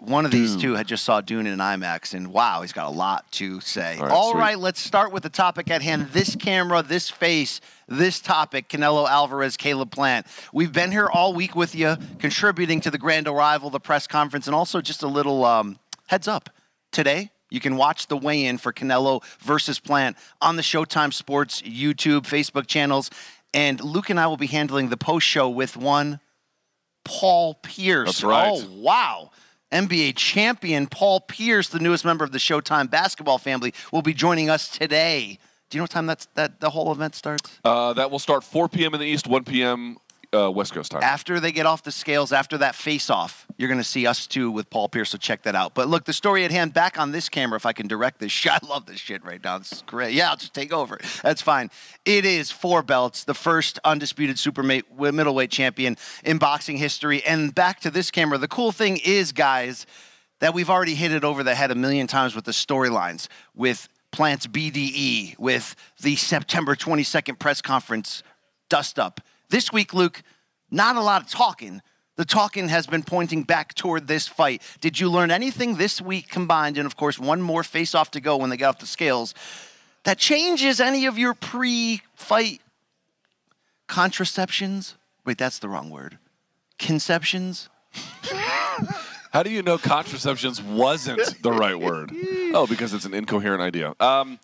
One 0.00 0.24
of 0.24 0.32
these 0.32 0.52
Dune. 0.52 0.60
two 0.60 0.74
had 0.74 0.88
just 0.88 1.04
saw 1.04 1.20
Dune 1.20 1.46
in 1.46 1.58
IMAX, 1.58 2.12
and 2.12 2.32
wow, 2.32 2.62
he's 2.62 2.72
got 2.72 2.88
a 2.88 2.90
lot 2.90 3.30
to 3.32 3.60
say. 3.60 3.96
All 3.98 4.10
All 4.10 4.34
right, 4.34 4.40
right, 4.40 4.58
let's 4.58 4.80
start 4.80 5.12
with 5.12 5.22
the 5.22 5.28
topic 5.28 5.70
at 5.70 5.82
hand. 5.82 6.08
This 6.12 6.34
camera, 6.34 6.82
this 6.82 7.08
face, 7.08 7.60
this 7.86 8.18
topic 8.18 8.68
Canelo 8.68 9.08
Alvarez, 9.08 9.56
Caleb 9.56 9.92
Plant. 9.92 10.26
We've 10.52 10.72
been 10.72 10.90
here 10.90 11.06
all 11.06 11.32
week 11.32 11.54
with 11.54 11.76
you, 11.76 11.96
contributing 12.18 12.80
to 12.82 12.90
the 12.90 12.98
grand 12.98 13.28
arrival, 13.28 13.70
the 13.70 13.78
press 13.78 14.08
conference, 14.08 14.46
and 14.46 14.54
also 14.54 14.80
just 14.80 15.04
a 15.04 15.08
little 15.08 15.44
um, 15.44 15.78
heads 16.08 16.26
up. 16.26 16.50
Today, 16.90 17.30
you 17.50 17.60
can 17.60 17.76
watch 17.76 18.08
the 18.08 18.16
weigh 18.16 18.46
in 18.46 18.58
for 18.58 18.72
Canelo 18.72 19.22
versus 19.40 19.78
Plant 19.78 20.16
on 20.40 20.56
the 20.56 20.62
Showtime 20.62 21.14
Sports 21.14 21.62
YouTube, 21.62 22.22
Facebook 22.22 22.66
channels. 22.66 23.10
And 23.54 23.82
Luke 23.82 24.10
and 24.10 24.18
I 24.18 24.26
will 24.26 24.36
be 24.36 24.48
handling 24.48 24.88
the 24.88 24.96
post 24.96 25.26
show 25.26 25.48
with 25.48 25.76
one 25.76 26.20
Paul 27.04 27.54
Pierce. 27.54 28.08
That's 28.08 28.24
right. 28.24 28.50
Oh, 28.52 28.66
wow. 28.74 29.30
NBA 29.72 30.16
champion 30.16 30.86
Paul 30.86 31.20
Pierce, 31.20 31.68
the 31.68 31.78
newest 31.78 32.04
member 32.04 32.24
of 32.24 32.32
the 32.32 32.38
Showtime 32.38 32.90
basketball 32.90 33.38
family, 33.38 33.74
will 33.92 34.02
be 34.02 34.14
joining 34.14 34.48
us 34.48 34.68
today. 34.68 35.38
Do 35.70 35.76
you 35.76 35.80
know 35.80 35.84
what 35.84 35.90
time 35.90 36.06
that's, 36.06 36.26
that 36.34 36.60
the 36.60 36.70
whole 36.70 36.90
event 36.92 37.14
starts? 37.14 37.58
Uh, 37.64 37.92
that 37.92 38.10
will 38.10 38.18
start 38.18 38.42
4 38.42 38.68
p.m. 38.68 38.94
in 38.94 39.00
the 39.00 39.06
East, 39.06 39.26
1 39.26 39.44
p.m. 39.44 39.98
Uh, 40.34 40.50
West 40.50 40.74
Coast 40.74 40.90
time. 40.90 41.02
After 41.02 41.40
they 41.40 41.52
get 41.52 41.64
off 41.64 41.82
the 41.82 41.90
scales, 41.90 42.32
after 42.32 42.58
that 42.58 42.74
face 42.74 43.08
off, 43.08 43.46
you're 43.56 43.68
going 43.68 43.80
to 43.80 43.84
see 43.84 44.06
us 44.06 44.26
too 44.26 44.50
with 44.50 44.68
Paul 44.68 44.88
Pierce, 44.90 45.08
so 45.08 45.16
check 45.16 45.42
that 45.44 45.54
out. 45.54 45.72
But 45.72 45.88
look, 45.88 46.04
the 46.04 46.12
story 46.12 46.44
at 46.44 46.50
hand, 46.50 46.74
back 46.74 46.98
on 46.98 47.12
this 47.12 47.30
camera, 47.30 47.56
if 47.56 47.64
I 47.64 47.72
can 47.72 47.88
direct 47.88 48.20
this 48.20 48.30
shit. 48.30 48.52
I 48.62 48.66
love 48.66 48.84
this 48.84 49.00
shit 49.00 49.24
right 49.24 49.42
now. 49.42 49.56
This 49.56 49.72
is 49.72 49.82
great. 49.86 50.12
Yeah, 50.12 50.28
I'll 50.28 50.36
just 50.36 50.52
take 50.52 50.70
over. 50.70 50.98
That's 51.22 51.40
fine. 51.40 51.70
It 52.04 52.26
is 52.26 52.50
four 52.50 52.82
belts, 52.82 53.24
the 53.24 53.32
first 53.32 53.78
undisputed 53.84 54.38
super 54.38 54.62
middleweight 54.62 55.50
champion 55.50 55.96
in 56.24 56.36
boxing 56.36 56.76
history. 56.76 57.24
And 57.24 57.54
back 57.54 57.80
to 57.80 57.90
this 57.90 58.10
camera, 58.10 58.36
the 58.36 58.48
cool 58.48 58.70
thing 58.70 58.98
is, 59.02 59.32
guys, 59.32 59.86
that 60.40 60.52
we've 60.52 60.70
already 60.70 60.94
hit 60.94 61.12
it 61.12 61.24
over 61.24 61.42
the 61.42 61.54
head 61.54 61.70
a 61.70 61.74
million 61.74 62.06
times 62.06 62.34
with 62.34 62.44
the 62.44 62.52
storylines, 62.52 63.28
with 63.54 63.88
Plant's 64.12 64.46
BDE, 64.46 65.38
with 65.38 65.74
the 66.02 66.16
September 66.16 66.74
22nd 66.74 67.38
press 67.38 67.62
conference 67.62 68.22
dust 68.68 68.98
up. 68.98 69.20
This 69.50 69.72
week, 69.72 69.94
Luke, 69.94 70.22
not 70.70 70.96
a 70.96 71.00
lot 71.00 71.22
of 71.22 71.30
talking. 71.30 71.82
The 72.16 72.24
talking 72.24 72.68
has 72.68 72.86
been 72.86 73.02
pointing 73.02 73.44
back 73.44 73.74
toward 73.74 74.08
this 74.08 74.26
fight. 74.26 74.62
Did 74.80 74.98
you 74.98 75.08
learn 75.08 75.30
anything 75.30 75.76
this 75.76 76.00
week 76.00 76.28
combined, 76.28 76.76
and 76.76 76.84
of 76.84 76.96
course, 76.96 77.18
one 77.18 77.40
more 77.40 77.62
face 77.62 77.94
off 77.94 78.10
to 78.12 78.20
go 78.20 78.36
when 78.36 78.50
they 78.50 78.56
get 78.56 78.66
off 78.66 78.78
the 78.78 78.86
scales, 78.86 79.34
that 80.04 80.18
changes 80.18 80.80
any 80.80 81.06
of 81.06 81.16
your 81.16 81.34
pre 81.34 82.02
fight 82.14 82.60
contraceptions? 83.86 84.96
Wait, 85.24 85.38
that's 85.38 85.60
the 85.60 85.68
wrong 85.68 85.90
word. 85.90 86.18
Conceptions? 86.78 87.68
How 89.32 89.42
do 89.42 89.50
you 89.50 89.62
know 89.62 89.78
contraceptions 89.78 90.62
wasn't 90.62 91.42
the 91.42 91.52
right 91.52 91.78
word? 91.78 92.12
Oh, 92.50 92.66
because 92.66 92.94
it's 92.94 93.04
an 93.04 93.12
incoherent 93.12 93.60
idea. 93.60 93.94
Um, 94.00 94.38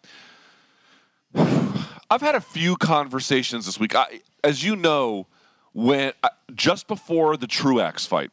I've 2.15 2.21
had 2.21 2.37
a 2.37 2.41
few 2.41 2.77
conversations 2.77 3.67
this 3.67 3.81
week. 3.81 3.97
I, 3.97 4.21
as 4.45 4.63
you 4.63 4.77
know, 4.77 5.27
when 5.73 6.13
uh, 6.23 6.29
just 6.55 6.87
before 6.87 7.37
the 7.37 7.49
Truax 7.49 8.07
fight, 8.07 8.31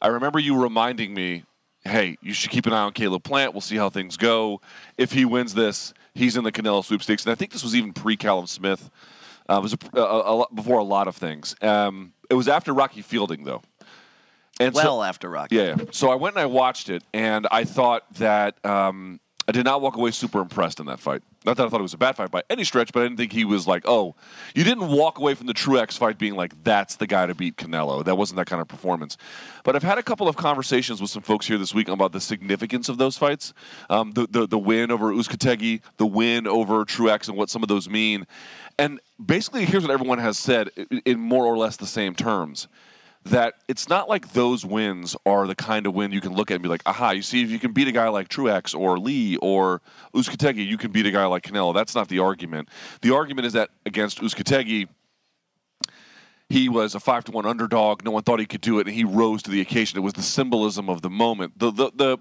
I 0.00 0.08
remember 0.08 0.40
you 0.40 0.60
reminding 0.60 1.14
me, 1.14 1.44
"Hey, 1.84 2.16
you 2.20 2.32
should 2.32 2.50
keep 2.50 2.66
an 2.66 2.72
eye 2.72 2.80
on 2.82 2.92
Caleb 2.92 3.22
Plant. 3.22 3.54
We'll 3.54 3.60
see 3.60 3.76
how 3.76 3.90
things 3.90 4.16
go. 4.16 4.60
If 4.98 5.12
he 5.12 5.24
wins 5.24 5.54
this, 5.54 5.94
he's 6.14 6.36
in 6.36 6.42
the 6.42 6.50
Canelo 6.50 6.84
sweepstakes." 6.84 7.24
And 7.24 7.30
I 7.30 7.36
think 7.36 7.52
this 7.52 7.62
was 7.62 7.76
even 7.76 7.92
pre 7.92 8.16
Callum 8.16 8.48
Smith. 8.48 8.90
Uh, 9.48 9.58
it 9.58 9.62
was 9.62 9.74
a, 9.94 9.98
a, 10.00 10.40
a 10.42 10.54
before 10.54 10.80
a 10.80 10.84
lot 10.84 11.06
of 11.06 11.14
things. 11.14 11.54
Um, 11.62 12.14
it 12.28 12.34
was 12.34 12.48
after 12.48 12.72
Rocky 12.72 13.02
Fielding, 13.02 13.44
though. 13.44 13.62
And 14.58 14.74
so- 14.74 14.82
Well, 14.82 15.02
after 15.04 15.30
Rocky. 15.30 15.54
yeah, 15.56 15.76
yeah. 15.78 15.84
So 15.92 16.10
I 16.10 16.16
went 16.16 16.34
and 16.34 16.42
I 16.42 16.46
watched 16.46 16.88
it, 16.88 17.04
and 17.14 17.46
I 17.52 17.62
thought 17.62 18.02
that 18.14 18.56
um, 18.66 19.20
I 19.48 19.52
did 19.52 19.64
not 19.64 19.80
walk 19.80 19.96
away 19.96 20.12
super 20.12 20.40
impressed 20.40 20.78
in 20.78 20.86
that 20.86 21.00
fight. 21.00 21.22
Not 21.44 21.56
that 21.56 21.66
I 21.66 21.68
thought 21.68 21.80
it 21.80 21.82
was 21.82 21.94
a 21.94 21.98
bad 21.98 22.14
fight 22.14 22.30
by 22.30 22.42
any 22.48 22.62
stretch, 22.62 22.92
but 22.92 23.00
I 23.00 23.02
didn't 23.06 23.16
think 23.16 23.32
he 23.32 23.44
was 23.44 23.66
like, 23.66 23.82
oh, 23.86 24.14
you 24.54 24.62
didn't 24.62 24.88
walk 24.88 25.18
away 25.18 25.34
from 25.34 25.48
the 25.48 25.52
Truax 25.52 25.96
fight 25.96 26.16
being 26.16 26.36
like, 26.36 26.62
that's 26.62 26.96
the 26.96 27.08
guy 27.08 27.26
to 27.26 27.34
beat 27.34 27.56
Canelo. 27.56 28.04
That 28.04 28.16
wasn't 28.16 28.36
that 28.36 28.46
kind 28.46 28.62
of 28.62 28.68
performance. 28.68 29.16
But 29.64 29.74
I've 29.74 29.82
had 29.82 29.98
a 29.98 30.02
couple 30.02 30.28
of 30.28 30.36
conversations 30.36 31.00
with 31.00 31.10
some 31.10 31.22
folks 31.22 31.46
here 31.46 31.58
this 31.58 31.74
week 31.74 31.88
about 31.88 32.12
the 32.12 32.20
significance 32.20 32.88
of 32.88 32.98
those 32.98 33.18
fights. 33.18 33.52
Um, 33.90 34.12
the, 34.12 34.28
the 34.28 34.46
the 34.46 34.58
win 34.58 34.92
over 34.92 35.12
Uzcategui, 35.12 35.80
the 35.96 36.06
win 36.06 36.46
over 36.46 36.84
Truax, 36.84 37.28
and 37.28 37.36
what 37.36 37.50
some 37.50 37.62
of 37.62 37.68
those 37.68 37.88
mean. 37.88 38.26
And 38.78 39.00
basically, 39.24 39.64
here's 39.64 39.82
what 39.82 39.92
everyone 39.92 40.18
has 40.18 40.38
said 40.38 40.70
in 41.04 41.18
more 41.18 41.44
or 41.44 41.56
less 41.56 41.76
the 41.76 41.86
same 41.86 42.14
terms 42.14 42.68
that 43.24 43.54
it's 43.68 43.88
not 43.88 44.08
like 44.08 44.32
those 44.32 44.64
wins 44.64 45.16
are 45.24 45.46
the 45.46 45.54
kind 45.54 45.86
of 45.86 45.94
win 45.94 46.12
you 46.12 46.20
can 46.20 46.32
look 46.32 46.50
at 46.50 46.54
and 46.54 46.62
be 46.62 46.68
like, 46.68 46.82
aha, 46.86 47.10
you 47.10 47.22
see, 47.22 47.42
if 47.42 47.50
you 47.50 47.58
can 47.58 47.72
beat 47.72 47.86
a 47.86 47.92
guy 47.92 48.08
like 48.08 48.28
Truax 48.28 48.74
or 48.74 48.98
Lee 48.98 49.36
or 49.36 49.80
Uzcategui, 50.14 50.66
you 50.66 50.76
can 50.76 50.90
beat 50.90 51.06
a 51.06 51.10
guy 51.10 51.24
like 51.26 51.44
Canelo. 51.44 51.72
That's 51.72 51.94
not 51.94 52.08
the 52.08 52.18
argument. 52.18 52.68
The 53.00 53.14
argument 53.14 53.46
is 53.46 53.52
that 53.52 53.70
against 53.86 54.20
Uzcategui, 54.20 54.88
he 56.48 56.68
was 56.68 56.94
a 56.94 57.00
five 57.00 57.24
to 57.24 57.32
one 57.32 57.46
underdog. 57.46 58.04
No 58.04 58.10
one 58.10 58.24
thought 58.24 58.40
he 58.40 58.46
could 58.46 58.60
do 58.60 58.78
it, 58.78 58.86
and 58.86 58.94
he 58.94 59.04
rose 59.04 59.42
to 59.44 59.50
the 59.50 59.60
occasion. 59.60 59.98
It 59.98 60.02
was 60.02 60.12
the 60.12 60.22
symbolism 60.22 60.90
of 60.90 61.00
the 61.00 61.08
moment. 61.08 61.58
The 61.58 61.70
the 61.70 61.90
the 61.94 62.18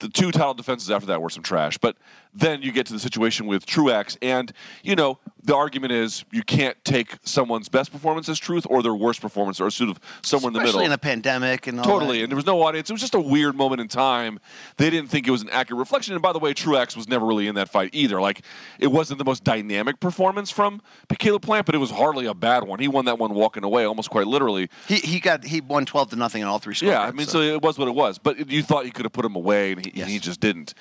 the 0.00 0.08
two 0.08 0.30
title 0.32 0.54
defenses 0.54 0.90
after 0.90 1.06
that 1.06 1.22
were 1.22 1.30
some 1.30 1.42
trash. 1.42 1.78
But 1.78 1.96
then 2.34 2.62
you 2.62 2.72
get 2.72 2.86
to 2.86 2.92
the 2.92 2.98
situation 2.98 3.46
with 3.46 3.66
Truax, 3.66 4.16
and 4.22 4.52
you 4.82 4.96
know 4.96 5.18
the 5.42 5.54
argument 5.54 5.92
is 5.92 6.24
you 6.30 6.42
can't 6.42 6.76
take 6.84 7.16
someone's 7.24 7.68
best 7.68 7.92
performance 7.92 8.28
as 8.28 8.38
truth 8.38 8.66
or 8.68 8.82
their 8.82 8.94
worst 8.94 9.20
performance 9.20 9.60
or 9.60 9.70
sort 9.70 9.90
of 9.90 9.98
somewhere 10.22 10.48
in 10.48 10.52
the 10.52 10.60
Especially 10.60 10.80
middle. 10.80 10.86
in 10.86 10.92
a 10.92 10.98
pandemic 10.98 11.66
and 11.66 11.78
all 11.78 11.84
Totally, 11.84 12.18
that. 12.18 12.24
and 12.24 12.32
there 12.32 12.36
was 12.36 12.46
no 12.46 12.62
audience. 12.62 12.90
It 12.90 12.92
was 12.92 13.00
just 13.00 13.14
a 13.14 13.20
weird 13.20 13.56
moment 13.56 13.80
in 13.80 13.88
time. 13.88 14.38
They 14.76 14.90
didn't 14.90 15.08
think 15.10 15.26
it 15.26 15.30
was 15.30 15.42
an 15.42 15.50
accurate 15.50 15.78
reflection. 15.78 16.14
And 16.14 16.22
by 16.22 16.32
the 16.32 16.38
way, 16.38 16.52
Truax 16.52 16.96
was 16.96 17.08
never 17.08 17.26
really 17.26 17.46
in 17.46 17.54
that 17.54 17.68
fight 17.68 17.90
either. 17.92 18.20
Like 18.20 18.42
it 18.78 18.88
wasn't 18.88 19.18
the 19.18 19.24
most 19.24 19.44
dynamic 19.44 20.00
performance 20.00 20.50
from 20.50 20.82
Caleb 21.18 21.42
Plant, 21.42 21.66
but 21.66 21.74
it 21.74 21.78
was 21.78 21.90
hardly 21.90 22.26
a 22.26 22.34
bad 22.34 22.64
one. 22.64 22.78
He 22.78 22.88
won 22.88 23.04
that 23.06 23.18
one 23.18 23.34
walking 23.34 23.64
away, 23.64 23.84
almost 23.84 24.10
quite 24.10 24.26
literally. 24.26 24.68
He, 24.88 24.96
he 24.96 25.20
got 25.20 25.44
he 25.44 25.60
won 25.60 25.84
twelve 25.84 26.10
to 26.10 26.16
nothing 26.16 26.42
in 26.42 26.48
all 26.48 26.58
three 26.58 26.74
scorecards. 26.74 26.86
Yeah, 26.88 27.02
I 27.02 27.10
mean, 27.12 27.26
so. 27.26 27.40
it 27.40 27.62
was 27.62 27.78
what 27.78 27.88
it 27.88 27.94
was. 27.94 28.18
But 28.18 28.50
you 28.50 28.62
thought 28.62 28.86
you 28.86 28.92
could 28.92 29.04
have 29.04 29.12
put 29.12 29.24
him 29.24 29.36
away, 29.36 29.72
and 29.72 29.84
he, 29.84 29.89
Yes. 29.94 30.08
he 30.08 30.18
just 30.18 30.40
didn't. 30.40 30.74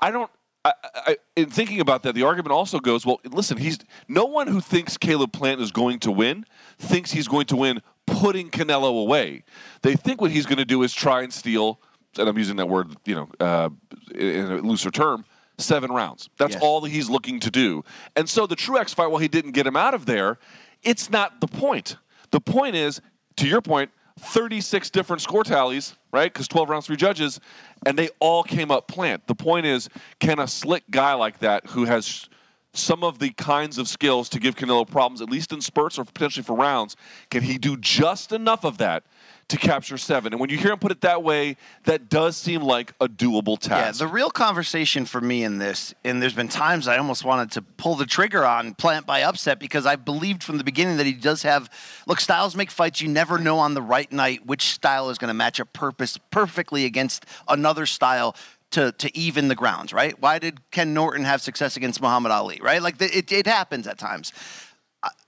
I 0.00 0.10
don't. 0.10 0.30
I, 0.64 0.72
I, 0.94 1.16
in 1.34 1.50
thinking 1.50 1.80
about 1.80 2.04
that, 2.04 2.14
the 2.14 2.22
argument 2.22 2.52
also 2.52 2.78
goes, 2.78 3.04
well, 3.04 3.20
listen, 3.28 3.56
he's 3.56 3.78
no 4.06 4.26
one 4.26 4.46
who 4.46 4.60
thinks 4.60 4.96
Caleb 4.96 5.32
Plant 5.32 5.60
is 5.60 5.72
going 5.72 5.98
to 6.00 6.12
win 6.12 6.46
thinks 6.78 7.10
he's 7.10 7.26
going 7.26 7.46
to 7.46 7.56
win 7.56 7.82
putting 8.06 8.48
Canelo 8.48 9.02
away. 9.02 9.42
They 9.82 9.94
think 9.96 10.20
what 10.20 10.30
he's 10.30 10.46
going 10.46 10.58
to 10.58 10.64
do 10.64 10.82
is 10.84 10.92
try 10.94 11.22
and 11.22 11.32
steal, 11.32 11.80
and 12.16 12.28
I'm 12.28 12.38
using 12.38 12.56
that 12.56 12.68
word, 12.68 12.94
you 13.04 13.14
know, 13.16 13.28
uh, 13.40 13.70
in 14.14 14.52
a 14.52 14.56
looser 14.58 14.90
term, 14.92 15.24
seven 15.58 15.90
rounds. 15.90 16.28
That's 16.38 16.54
Yes. 16.54 16.62
all 16.62 16.80
that 16.82 16.90
he's 16.90 17.10
looking 17.10 17.40
to 17.40 17.50
do. 17.50 17.82
And 18.14 18.28
so 18.28 18.46
the 18.46 18.56
Truax 18.56 18.94
fight, 18.94 19.08
while 19.08 19.18
he 19.20 19.28
didn't 19.28 19.52
get 19.52 19.66
him 19.66 19.76
out 19.76 19.94
of 19.94 20.06
there, 20.06 20.38
it's 20.84 21.10
not 21.10 21.40
the 21.40 21.48
point. 21.48 21.96
The 22.30 22.40
point 22.40 22.76
is, 22.76 23.00
to 23.36 23.48
your 23.48 23.62
point, 23.62 23.90
36 24.20 24.90
different 24.90 25.22
score 25.22 25.42
tallies, 25.42 25.96
right? 26.12 26.32
Because 26.32 26.48
12 26.48 26.68
rounds, 26.68 26.86
three 26.86 26.96
judges, 26.96 27.40
and 27.86 27.98
they 27.98 28.10
all 28.20 28.42
came 28.42 28.70
up 28.70 28.86
plant. 28.88 29.26
The 29.26 29.34
point 29.34 29.66
is, 29.66 29.88
can 30.20 30.38
a 30.38 30.46
slick 30.46 30.84
guy 30.90 31.14
like 31.14 31.38
that 31.40 31.66
who 31.66 31.84
has 31.84 32.28
some 32.74 33.04
of 33.04 33.18
the 33.18 33.30
kinds 33.30 33.78
of 33.78 33.88
skills 33.88 34.28
to 34.30 34.40
give 34.40 34.56
Canelo 34.56 34.88
problems, 34.88 35.20
at 35.20 35.28
least 35.28 35.52
in 35.52 35.60
spurts 35.60 35.98
or 35.98 36.04
potentially 36.04 36.42
for 36.42 36.56
rounds, 36.56 36.96
can 37.30 37.42
he 37.42 37.58
do 37.58 37.76
just 37.76 38.32
enough 38.32 38.64
of 38.64 38.78
that 38.78 39.04
to 39.48 39.56
capture 39.56 39.98
seven? 39.98 40.32
And 40.32 40.40
when 40.40 40.50
you 40.50 40.56
hear 40.56 40.72
him 40.72 40.78
put 40.78 40.92
it 40.92 41.02
that 41.02 41.22
way, 41.22 41.56
that 41.84 42.08
does 42.08 42.36
seem 42.36 42.62
like 42.62 42.92
a 43.00 43.08
doable 43.08 43.58
task. 43.58 44.00
Yeah, 44.00 44.06
the 44.06 44.12
real 44.12 44.30
conversation 44.30 45.04
for 45.04 45.20
me 45.20 45.44
in 45.44 45.58
this, 45.58 45.94
and 46.04 46.22
there's 46.22 46.34
been 46.34 46.48
times 46.48 46.88
I 46.88 46.98
almost 46.98 47.24
wanted 47.24 47.50
to 47.52 47.62
pull 47.62 47.94
the 47.94 48.06
trigger 48.06 48.44
on 48.44 48.74
Plant 48.74 49.06
by 49.06 49.22
upset 49.22 49.58
because 49.58 49.86
I 49.86 49.96
believed 49.96 50.42
from 50.42 50.58
the 50.58 50.64
beginning 50.64 50.96
that 50.96 51.06
he 51.06 51.12
does 51.12 51.42
have. 51.42 51.70
Look, 52.06 52.20
styles 52.20 52.56
make 52.56 52.70
fights. 52.70 53.00
You 53.00 53.08
never 53.08 53.38
know 53.38 53.58
on 53.58 53.74
the 53.74 53.82
right 53.82 54.10
night 54.10 54.46
which 54.46 54.62
style 54.70 55.10
is 55.10 55.18
going 55.18 55.28
to 55.28 55.34
match 55.34 55.60
up 55.60 55.72
purpose 55.72 56.18
perfectly 56.30 56.84
against 56.84 57.26
another 57.48 57.86
style. 57.86 58.34
To, 58.72 58.90
to 58.90 59.14
even 59.14 59.48
the 59.48 59.54
grounds, 59.54 59.92
right? 59.92 60.18
Why 60.18 60.38
did 60.38 60.58
Ken 60.70 60.94
Norton 60.94 61.26
have 61.26 61.42
success 61.42 61.76
against 61.76 62.00
Muhammad 62.00 62.32
Ali, 62.32 62.58
right? 62.62 62.80
Like 62.80 62.96
the, 62.96 63.04
it, 63.14 63.30
it 63.30 63.46
happens 63.46 63.86
at 63.86 63.98
times. 63.98 64.32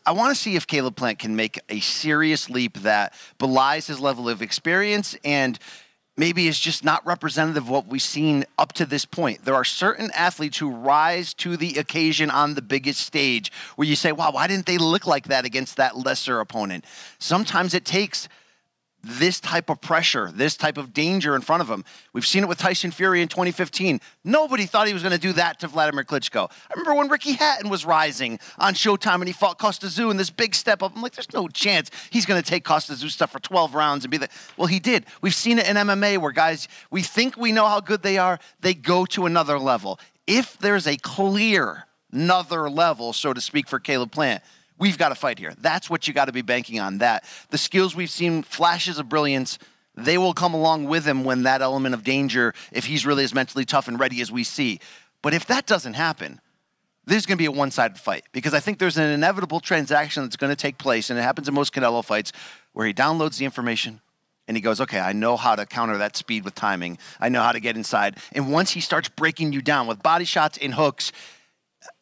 I 0.07 0.13
want 0.13 0.35
to 0.37 0.41
see 0.41 0.57
if 0.57 0.67
Caleb 0.67 0.97
Plant 0.97 1.19
can 1.19 1.35
make 1.35 1.59
a 1.69 1.81
serious 1.81 2.51
leap 2.51 2.79
that 2.79 3.15
belies 3.39 3.87
his 3.87 4.01
level 4.01 4.29
of 4.29 4.43
experience 4.43 5.17
and 5.25 5.59
maybe 6.17 6.47
is 6.47 6.61
just 6.61 6.85
not 6.85 7.05
representative 7.07 7.65
of 7.65 7.71
what 7.71 7.87
we've 7.89 8.03
seen 8.03 8.45
up 8.59 8.73
to 8.75 8.87
this 8.87 9.05
point. 9.05 9.45
There 9.45 9.55
are 9.55 9.65
certain 9.65 10.11
athletes 10.15 10.59
who 10.59 10.71
rise 10.71 11.35
to 11.35 11.57
the 11.57 11.79
occasion 11.79 12.31
on 12.31 12.55
the 12.55 12.63
biggest 12.63 13.01
stage 13.01 13.51
where 13.77 13.89
you 13.89 13.97
say, 13.97 14.13
wow, 14.13 14.31
why 14.31 14.47
didn't 14.47 14.67
they 14.67 14.79
look 14.79 15.07
like 15.07 15.29
that 15.29 15.45
against 15.45 15.77
that 15.77 15.97
lesser 15.97 16.39
opponent? 16.39 16.85
Sometimes 17.19 17.75
it 17.75 17.85
takes 17.85 18.29
this 19.05 19.41
type 19.41 19.71
of 19.71 19.81
pressure, 19.81 20.31
this 20.35 20.57
type 20.57 20.79
of 20.79 20.93
danger 20.93 21.35
in 21.37 21.43
front 21.43 21.63
of 21.63 21.69
him. 21.69 21.85
We've 22.13 22.27
seen 22.27 22.43
it 22.43 22.49
with 22.49 22.59
Tyson 22.59 22.91
Fury 22.91 23.23
in 23.23 23.29
2015. 23.29 24.01
Nobody 24.25 24.67
thought 24.67 24.87
he 24.87 24.93
was 24.93 25.03
going 25.03 25.15
to 25.15 25.21
do 25.21 25.33
that 25.35 25.61
to 25.61 25.69
Vladimir 25.69 26.05
Klitschko. 26.05 26.51
I 26.51 26.73
remember 26.75 26.95
when 26.95 27.09
Ricky 27.09 27.33
Hatton 27.33 27.71
was 27.71 27.85
rising 27.85 28.39
on 28.59 28.75
Showtime 28.75 29.17
and 29.17 29.27
he 29.27 29.33
fought 29.33 29.59
Kostya 29.59 29.89
Tszyu 29.89 30.11
in 30.11 30.17
this 30.17 30.31
big 30.31 30.55
step 30.55 30.83
up. 30.83 30.95
I'm 30.95 31.03
like, 31.03 31.13
there's 31.13 31.33
no 31.33 31.49
chance 31.49 31.91
he's 32.11 32.27
going 32.27 32.43
to 32.43 32.49
take 32.49 32.65
Kostya 32.65 32.97
Tszyu 32.97 33.11
stuff 33.11 33.33
for 33.33 33.41
12 33.41 33.75
rounds 33.75 34.05
and 34.05 34.11
be 34.11 34.19
the. 34.19 34.29
Well, 34.57 34.67
he 34.67 34.81
did. 34.81 35.07
We've 35.21 35.35
seen 35.35 35.59
it 35.59 35.69
in 35.69 35.77
MMA 35.77 36.19
where 36.19 36.33
guys, 36.33 36.69
we 36.91 37.03
think 37.03 37.37
we 37.37 37.53
know 37.53 37.67
how 37.67 37.81
good 37.81 38.03
they 38.03 38.19
are, 38.19 38.39
they 38.61 38.75
go 38.75 39.05
to 39.07 39.27
another 39.27 39.59
level. 39.59 40.01
If 40.27 40.59
there's 40.59 40.87
a 40.87 40.97
clear 40.97 41.87
another 42.15 42.71
level, 42.71 43.13
so 43.13 43.33
to 43.33 43.41
speak, 43.41 43.69
for 43.69 43.81
Caleb 43.81 44.13
Plant, 44.13 44.43
we've 44.79 44.99
got 44.99 45.11
to 45.11 45.15
fight 45.15 45.39
here. 45.39 45.55
That's 45.59 45.89
what 45.89 46.07
you 46.07 46.15
got 46.15 46.27
to 46.27 46.33
be 46.33 46.43
banking 46.43 46.81
on. 46.81 46.99
That 46.99 47.25
the 47.51 47.59
skills 47.59 47.95
we've 47.95 48.11
seen, 48.11 48.43
flashes 48.43 48.99
of 48.99 49.09
brilliance, 49.09 49.59
they 49.95 50.19
will 50.19 50.35
come 50.35 50.55
along 50.55 50.85
with 50.85 51.07
him 51.07 51.25
when 51.25 51.45
that 51.45 51.63
element 51.63 51.95
of 51.95 52.03
danger, 52.03 52.55
if 52.73 52.87
he's 52.87 53.07
really 53.07 53.25
as 53.25 53.35
mentally 53.35 53.65
tough 53.65 53.89
and 53.89 53.99
ready 53.99 54.21
as 54.21 54.33
we 54.33 54.45
see. 54.45 54.81
But 55.23 55.35
if 55.35 55.47
that 55.47 55.67
doesn't 55.67 55.95
happen, 55.95 56.41
this 57.07 57.19
is 57.19 57.27
going 57.27 57.37
to 57.37 57.43
be 57.43 57.47
a 57.47 57.53
one-sided 57.53 57.99
fight 57.99 58.25
because 58.33 58.55
I 58.55 58.61
think 58.61 58.79
there's 58.79 58.97
an 58.97 59.11
inevitable 59.11 59.61
transaction 59.61 60.23
that's 60.23 60.37
going 60.37 60.51
to 60.51 60.57
take 60.57 60.79
place, 60.79 61.11
and 61.11 61.19
it 61.19 61.23
happens 61.23 61.49
in 61.49 61.55
most 61.55 61.73
Canelo 61.73 62.05
fights, 62.05 62.33
where 62.73 62.87
he 62.87 62.95
downloads 62.95 63.39
the 63.39 63.45
information 63.45 64.01
and 64.47 64.57
he 64.57 64.61
goes, 64.61 64.81
"Okay, 64.81 65.01
I 65.01 65.13
know 65.13 65.37
how 65.37 65.55
to 65.55 65.65
counter 65.65 65.97
that 65.99 66.17
speed 66.17 66.45
with 66.45 66.55
timing. 66.55 66.99
I 67.21 67.29
know 67.31 67.43
how 67.43 67.53
to 67.53 67.61
get 67.61 67.77
inside." 67.77 68.19
And 68.33 68.53
once 68.53 68.71
he 68.73 68.81
starts 68.81 69.09
breaking 69.09 69.53
you 69.53 69.63
down 69.63 69.87
with 69.87 70.03
body 70.03 70.25
shots 70.25 70.59
and 70.61 70.75
hooks, 70.75 71.13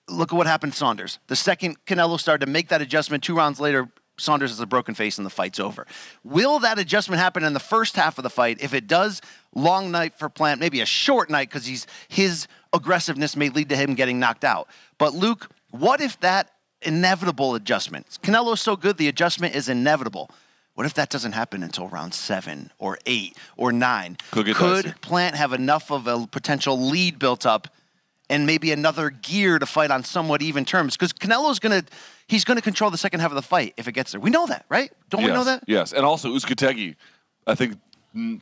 look 0.09 0.33
at 0.33 0.37
what 0.37 0.47
happened 0.47 0.73
to 0.73 0.79
Saunders. 0.79 1.19
The 1.29 1.37
second 1.37 1.85
Canelo 1.87 2.19
started 2.19 2.45
to 2.47 2.51
make 2.51 2.69
that 2.69 2.83
adjustment, 2.83 3.23
two 3.23 3.37
rounds 3.37 3.61
later, 3.61 3.89
Saunders 4.19 4.51
has 4.51 4.61
a 4.61 4.67
broken 4.67 4.95
face 4.95 5.19
and 5.19 5.27
the 5.27 5.31
fight's 5.31 5.59
over. 5.59 5.87
Will 6.23 6.59
that 6.61 6.79
adjustment 6.79 7.21
happen 7.21 7.45
in 7.45 7.55
the 7.55 7.61
first 7.61 7.97
half 7.97 8.19
of 8.19 8.23
the 8.23 8.31
fight? 8.31 8.59
If 8.61 8.75
it 8.75 8.87
does, 8.87 9.21
long 9.55 9.91
night 9.91 10.19
for 10.19 10.29
Plant, 10.29 10.61
maybe 10.61 10.81
a 10.81 10.87
short 10.87 11.31
night 11.31 11.49
because 11.49 11.67
he's 11.67 11.87
his 12.09 12.47
aggressiveness 12.73 13.37
may 13.37 13.49
lead 13.49 13.69
to 13.71 13.77
him 13.77 13.95
getting 13.95 14.21
knocked 14.21 14.45
out. 14.45 14.69
But 14.99 15.15
Luke, 15.15 15.51
what 15.71 16.01
if 16.01 16.21
that 16.21 16.53
inevitable 16.83 17.55
adjustment? 17.55 18.07
Canelo's 18.23 18.61
so 18.61 18.77
good, 18.77 18.99
the 18.99 19.09
adjustment 19.09 19.55
is 19.55 19.69
inevitable. 19.69 20.31
What 20.75 20.87
if 20.87 20.95
that 20.95 21.11
doesn't 21.11 21.33
happen 21.33 21.63
until 21.63 21.89
round 21.89 22.15
seven 22.15 22.71
or 22.79 22.99
eight 23.07 23.37
or 23.57 23.73
nine? 23.73 24.17
Could 24.31 24.55
Could. 24.55 24.95
Plant 25.03 25.37
have 25.37 25.53
enough 25.53 25.91
of 25.91 26.07
a 26.07 26.27
potential 26.27 26.79
lead 26.79 27.19
built 27.19 27.45
up 27.45 27.69
and 28.33 28.47
maybe 28.47 28.73
another 28.73 29.11
gear 29.11 29.59
to 29.59 29.67
fight 29.67 29.91
on 29.91 30.03
somewhat 30.03 30.41
even 30.43 30.65
terms. 30.65 30.97
Because 30.97 31.13
Canelo's 31.13 31.59
gonna 31.59 31.85
he's 32.27 32.45
gonna 32.45 32.63
control 32.63 32.91
the 32.91 32.99
second 32.99 33.21
half 33.21 33.31
of 33.31 33.37
the 33.37 33.43
fight 33.43 33.75
if 33.77 33.87
it 33.87 33.93
gets 33.93 34.13
there. 34.13 34.21
We 34.21 34.31
know 34.31 34.47
that, 34.47 34.65
right? 34.69 34.91
Don't 35.11 35.23
we 35.23 35.29
know 35.29 35.45
that? 35.45 35.65
Yes, 35.67 35.93
and 35.93 36.05
also 36.05 36.31
Uzcategui, 36.31 36.97
I 37.47 37.55
think 37.55 37.77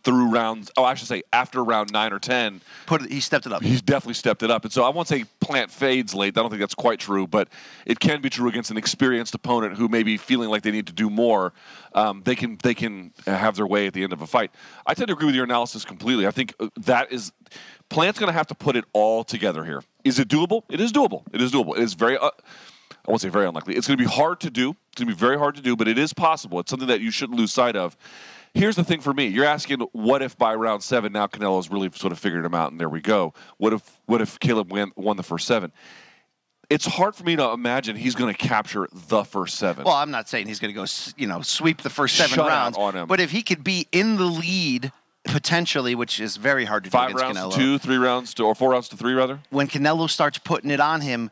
through 0.02 0.30
rounds. 0.30 0.70
Oh, 0.76 0.84
I 0.84 0.94
should 0.94 1.06
say 1.06 1.22
after 1.32 1.62
round 1.62 1.92
nine 1.92 2.12
or 2.12 2.18
ten, 2.18 2.60
Put 2.86 3.02
it, 3.02 3.12
he 3.12 3.20
stepped 3.20 3.46
it 3.46 3.52
up. 3.52 3.62
he's 3.62 3.82
definitely 3.82 4.14
stepped 4.14 4.42
it 4.42 4.50
up. 4.50 4.64
And 4.64 4.72
so 4.72 4.82
I 4.82 4.88
won't 4.88 5.06
say 5.06 5.24
Plant 5.40 5.70
fades 5.70 6.14
late. 6.14 6.36
I 6.36 6.40
don't 6.42 6.50
think 6.50 6.60
that's 6.60 6.74
quite 6.74 6.98
true, 6.98 7.26
but 7.26 7.48
it 7.86 8.00
can 8.00 8.20
be 8.20 8.30
true 8.30 8.48
against 8.48 8.70
an 8.70 8.76
experienced 8.76 9.34
opponent 9.34 9.76
who 9.76 9.88
may 9.88 10.02
be 10.02 10.16
feeling 10.16 10.48
like 10.48 10.62
they 10.62 10.70
need 10.72 10.86
to 10.88 10.92
do 10.92 11.08
more. 11.10 11.52
Um, 11.94 12.22
they 12.24 12.34
can 12.34 12.58
they 12.62 12.74
can 12.74 13.12
uh, 13.26 13.36
have 13.36 13.56
their 13.56 13.66
way 13.66 13.86
at 13.86 13.92
the 13.92 14.02
end 14.02 14.12
of 14.12 14.22
a 14.22 14.26
fight. 14.26 14.50
I 14.86 14.94
tend 14.94 15.08
to 15.08 15.14
agree 15.14 15.26
with 15.26 15.34
your 15.34 15.44
analysis 15.44 15.84
completely. 15.84 16.26
I 16.26 16.30
think 16.32 16.54
uh, 16.60 16.68
that 16.78 17.12
is 17.12 17.32
Plant's 17.90 18.18
going 18.18 18.28
to 18.28 18.32
have 18.32 18.46
to 18.46 18.54
put 18.54 18.76
it 18.76 18.84
all 18.92 19.24
together 19.24 19.64
here. 19.64 19.82
Is 20.04 20.18
it 20.18 20.28
doable? 20.28 20.62
It 20.70 20.80
is 20.80 20.92
doable. 20.92 21.24
It 21.32 21.42
is 21.42 21.52
doable. 21.52 21.76
It 21.76 21.82
is 21.82 21.94
very. 21.94 22.16
Uh, 22.16 22.30
I 23.06 23.10
won't 23.10 23.20
say 23.20 23.28
very 23.28 23.46
unlikely. 23.46 23.76
It's 23.76 23.86
going 23.86 23.98
to 23.98 24.04
be 24.04 24.10
hard 24.10 24.40
to 24.40 24.50
do. 24.50 24.70
It's 24.70 24.98
going 25.00 25.08
to 25.08 25.14
be 25.14 25.18
very 25.18 25.38
hard 25.38 25.56
to 25.56 25.62
do, 25.62 25.76
but 25.76 25.88
it 25.88 25.98
is 25.98 26.12
possible. 26.12 26.60
It's 26.60 26.70
something 26.70 26.88
that 26.88 27.00
you 27.00 27.10
shouldn't 27.10 27.38
lose 27.38 27.52
sight 27.52 27.76
of. 27.76 27.96
Here's 28.54 28.76
the 28.76 28.84
thing 28.84 29.00
for 29.00 29.14
me. 29.14 29.26
You're 29.26 29.44
asking, 29.44 29.80
what 29.92 30.22
if 30.22 30.36
by 30.36 30.54
round 30.54 30.82
seven 30.82 31.12
now 31.12 31.26
Canelo's 31.26 31.70
really 31.70 31.90
sort 31.94 32.12
of 32.12 32.18
figured 32.18 32.44
him 32.44 32.54
out, 32.54 32.72
and 32.72 32.80
there 32.80 32.88
we 32.88 33.00
go. 33.00 33.32
What 33.58 33.72
if 33.72 33.98
what 34.06 34.20
if 34.20 34.38
Caleb 34.38 34.72
win, 34.72 34.92
won 34.96 35.16
the 35.16 35.22
first 35.22 35.46
seven? 35.46 35.72
It's 36.68 36.86
hard 36.86 37.16
for 37.16 37.24
me 37.24 37.34
to 37.34 37.50
imagine 37.50 37.96
he's 37.96 38.14
going 38.14 38.32
to 38.32 38.38
capture 38.38 38.88
the 38.92 39.24
first 39.24 39.56
seven. 39.56 39.84
Well, 39.84 39.94
I'm 39.94 40.12
not 40.12 40.28
saying 40.28 40.46
he's 40.46 40.60
going 40.60 40.72
to 40.72 40.80
go, 40.80 40.86
you 41.16 41.26
know, 41.26 41.42
sweep 41.42 41.82
the 41.82 41.90
first 41.90 42.14
seven 42.14 42.36
Shut 42.36 42.48
rounds 42.48 42.76
on 42.78 42.94
him. 42.94 43.08
But 43.08 43.18
if 43.18 43.32
he 43.32 43.42
could 43.42 43.64
be 43.64 43.88
in 43.90 44.16
the 44.16 44.26
lead 44.26 44.92
potentially, 45.24 45.94
which 45.94 46.20
is 46.20 46.36
very 46.36 46.64
hard 46.64 46.84
to 46.84 46.90
Five 46.90 47.10
do 47.10 47.16
against 47.18 47.36
rounds 47.36 47.54
Canelo, 47.54 47.58
to 47.58 47.58
two, 47.58 47.78
three 47.78 47.96
rounds 47.96 48.34
to, 48.34 48.44
or 48.44 48.54
four 48.54 48.70
rounds 48.70 48.88
to 48.90 48.96
three, 48.96 49.12
rather. 49.14 49.40
when 49.50 49.68
Canelo 49.68 50.08
starts 50.08 50.38
putting 50.38 50.70
it 50.70 50.80
on 50.80 51.00
him, 51.00 51.30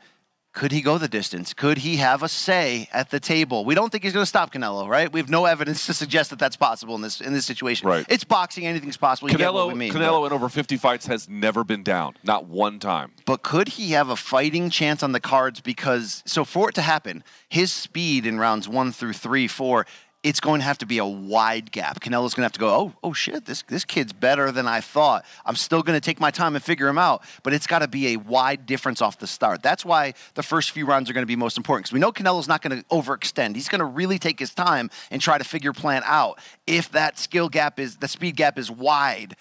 could 0.54 0.73
he 0.73 0.80
go 0.80 0.99
the 0.99 1.09
distance? 1.09 1.54
Could 1.54 1.78
he 1.78 1.99
have 1.99 2.23
a 2.23 2.28
say 2.28 2.88
at 2.92 3.11
the 3.11 3.21
table? 3.21 3.64
We 3.64 3.76
don't 3.76 3.90
think 3.92 4.02
he's 4.02 4.12
going 4.12 4.23
to 4.23 4.28
stop 4.28 4.52
Canelo, 4.52 4.88
right? 4.88 5.12
We 5.12 5.21
have 5.21 5.28
no 5.28 5.45
evidence 5.45 5.87
to 5.87 5.95
suggest 5.95 6.30
that 6.30 6.38
that's 6.40 6.57
possible 6.57 6.97
in 6.97 7.02
this 7.02 7.21
in 7.21 7.33
this 7.33 7.47
situation. 7.47 7.87
Right. 7.87 8.04
It's 8.09 8.25
boxing; 8.25 8.66
anything's 8.66 8.97
possible. 8.97 9.30
You 9.30 9.38
get 9.38 9.52
what 9.52 9.66
Canelo, 9.66 9.68
we 9.68 9.75
mean, 9.75 9.92
Canelo 9.92 10.23
but- 10.23 10.26
in 10.26 10.33
over 10.33 10.49
50 10.49 10.76
fights 10.76 11.07
has 11.07 11.28
never 11.28 11.62
been 11.64 11.85
down, 11.85 12.16
not 12.25 12.47
one 12.47 12.80
time. 12.80 13.12
But 13.25 13.42
could 13.42 13.68
he 13.68 13.92
have 13.92 14.09
a 14.09 14.16
fighting 14.16 14.68
chance 14.71 15.02
on 15.02 15.12
the 15.12 15.21
cards? 15.21 15.61
Because 15.61 16.23
so 16.26 16.45
for 16.45 16.71
it 16.71 16.75
to 16.76 16.83
happen, 16.83 17.23
his 17.49 17.73
speed 17.73 18.26
in 18.26 18.38
rounds 18.40 18.68
one 18.68 18.90
through 18.90 19.12
three, 19.12 19.47
four, 19.47 19.87
it's 20.28 20.40
going 20.40 20.61
to 20.61 20.64
have 20.64 20.76
to 20.76 20.85
be 20.85 20.99
a 20.99 21.06
wide 21.06 21.73
gap. 21.73 22.00
Canelo's 22.00 22.35
going 22.35 22.42
to 22.42 22.44
have 22.44 22.52
to 22.52 22.61
go, 22.61 22.68
oh, 22.68 22.92
oh 23.02 23.12
shit, 23.14 23.47
this 23.47 23.62
this 23.62 23.87
kid's 23.87 24.12
better 24.12 24.52
than 24.52 24.68
I 24.68 24.82
thought. 24.82 25.25
I'm 25.47 25.56
still 25.56 25.82
going 25.82 25.97
to 25.99 26.04
take 26.04 26.20
my 26.20 26.30
time 26.30 26.54
and 26.54 26.62
figure 26.62 26.87
him 26.87 26.99
out, 26.99 27.23
but 27.42 27.54
it's 27.54 27.66
got 27.66 27.78
to 27.78 27.88
be 27.88 28.12
a 28.12 28.16
wide 28.18 28.66
difference 28.66 29.00
off 29.00 29.18
the 29.18 29.26
start. 29.26 29.62
That's 29.62 29.87
why 29.87 30.12
the 30.35 30.42
first 30.42 30.73
few 30.73 30.85
rounds 30.85 31.08
are 31.08 31.14
going 31.14 31.23
to 31.23 31.26
be 31.26 31.35
most 31.35 31.56
important 31.56 31.87
because 31.87 31.94
we 31.94 32.00
know 32.00 32.12
Canelo's 32.12 32.47
not 32.47 32.61
going 32.61 32.78
to 32.78 32.85
overextend. 32.88 33.54
He's 33.54 33.70
going 33.70 33.78
to 33.78 33.87
really 33.87 34.18
take 34.18 34.38
his 34.38 34.52
time 34.52 34.90
and 35.11 35.23
try 35.23 35.38
to 35.38 35.44
figure 35.44 35.73
plan 35.73 36.02
out. 36.04 36.40
If 36.66 36.92
that 36.92 37.18
skill 37.18 37.49
gap 37.49 37.80
is 37.80 37.97
the 37.97 38.08
speed 38.08 38.37
gap 38.37 38.58
is 38.58 38.70
wide, 38.70 39.35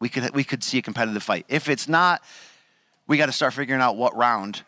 we 0.00 0.10
could 0.10 0.34
we 0.34 0.44
could 0.44 0.62
see 0.62 0.76
a 0.76 0.82
competitive 0.82 1.22
fight. 1.22 1.46
If 1.48 1.70
it's 1.70 1.88
not, 1.88 2.22
we 3.06 3.16
got 3.16 3.26
to 3.26 3.32
start 3.32 3.54
figuring 3.54 3.80
out 3.80 3.96
what 3.96 4.14
round 4.14 4.64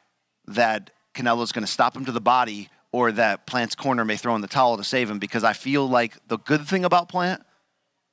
that 0.46 0.92
Canelo's 1.14 1.52
going 1.52 1.66
to 1.66 1.70
stop 1.70 1.94
him 1.94 2.06
to 2.06 2.12
the 2.12 2.22
body 2.22 2.70
or 2.92 3.10
that 3.12 3.46
Plant's 3.46 3.74
corner 3.74 4.04
may 4.04 4.16
throw 4.16 4.34
in 4.34 4.42
the 4.42 4.46
towel 4.46 4.76
to 4.76 4.84
save 4.84 5.10
him 5.10 5.18
because 5.18 5.44
I 5.44 5.54
feel 5.54 5.88
like 5.88 6.16
the 6.28 6.38
good 6.38 6.66
thing 6.66 6.84
about 6.84 7.08
Plant 7.08 7.42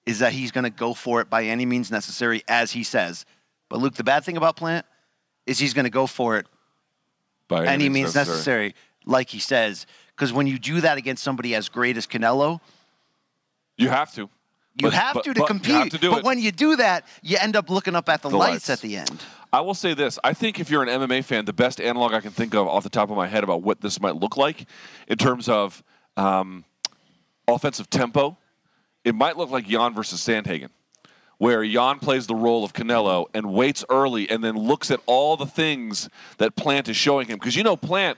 is 0.05 0.19
that 0.19 0.31
he's 0.33 0.51
going 0.51 0.63
to 0.63 0.69
go 0.69 0.93
for 0.93 1.21
it 1.21 1.29
by 1.29 1.43
any 1.43 1.65
means 1.65 1.91
necessary 1.91 2.43
as 2.48 2.71
he 2.71 2.83
says. 2.83 3.25
But 3.67 3.79
Luke, 3.79 3.95
the 3.95 4.03
bad 4.03 4.24
thing 4.24 4.38
about 4.38 4.55
Plant 4.55 4.86
is 5.45 5.59
he's 5.59 5.74
going 5.74 5.83
to 5.83 5.89
go 5.91 6.07
for 6.07 6.38
it 6.38 6.48
By 7.50 7.65
any 7.67 7.89
means 7.89 8.15
necessary, 8.15 8.74
like 9.05 9.29
he 9.29 9.39
says. 9.39 9.86
Because 10.15 10.31
when 10.31 10.48
you 10.48 10.57
do 10.57 10.81
that 10.81 10.98
against 10.98 11.24
somebody 11.24 11.53
as 11.55 11.67
great 11.69 11.98
as 11.98 12.07
Canelo, 12.07 12.62
You 13.77 13.89
have 13.89 14.13
to. 14.13 14.21
you 14.21 14.29
But- 14.81 14.93
have 14.93 15.13
but- 15.15 15.24
to 15.25 15.33
to 15.33 15.45
compete. 15.45 15.91
To 15.91 16.09
but 16.09 16.19
it. 16.19 16.24
when 16.24 16.39
you 16.39 16.51
do 16.51 16.75
that, 16.77 17.05
you 17.21 17.38
end 17.39 17.55
up 17.55 17.69
looking 17.69 17.95
up 17.95 18.07
at 18.09 18.21
the, 18.21 18.29
The 18.29 18.38
lights, 18.38 18.51
lights. 18.51 18.69
at 18.69 18.81
the 18.81 18.95
end. 18.98 19.21
I 19.51 19.62
will 19.62 19.74
say 19.74 19.96
this. 19.96 20.20
I 20.24 20.34
think 20.34 20.60
if 20.60 20.70
you're 20.70 20.84
an 20.84 20.89
MMA 20.89 21.24
fan, 21.24 21.46
the 21.46 21.53
best 21.53 21.82
analog 21.82 22.13
I 22.13 22.20
can 22.20 22.32
think 22.32 22.53
of 22.53 22.68
off 22.68 22.84
the 22.84 22.89
top 22.89 23.10
of 23.10 23.18
my 23.18 23.27
head 23.27 23.44
about 23.44 23.63
what 23.63 23.82
this 23.82 24.00
might 24.00 24.15
look 24.15 24.38
like 24.38 24.68
in 25.08 25.18
terms 25.18 25.50
of 25.50 25.84
um, 26.18 26.65
offensive 27.48 27.89
tempo, 27.89 28.38
it 29.03 29.15
might 29.15 29.38
look 29.38 29.50
like 29.50 29.68
Yan 29.68 29.96
versus 29.96 30.22
Sandhagen, 30.22 30.70
where 31.39 31.63
Yan 31.63 31.98
plays 31.98 32.27
the 32.27 32.36
role 32.36 32.63
of 32.63 32.74
Canelo 32.74 33.25
and 33.34 33.51
waits 33.51 33.84
early 33.89 34.29
and 34.29 34.44
then 34.44 34.56
looks 34.56 34.91
at 34.91 35.00
all 35.08 35.36
the 35.36 35.48
things 35.48 36.10
that 36.38 36.56
Plant 36.56 36.88
is 36.88 36.96
showing 36.96 37.27
him. 37.27 37.39
Because 37.39 37.56
you 37.56 37.63
know, 37.63 37.75
Plant. 37.75 38.18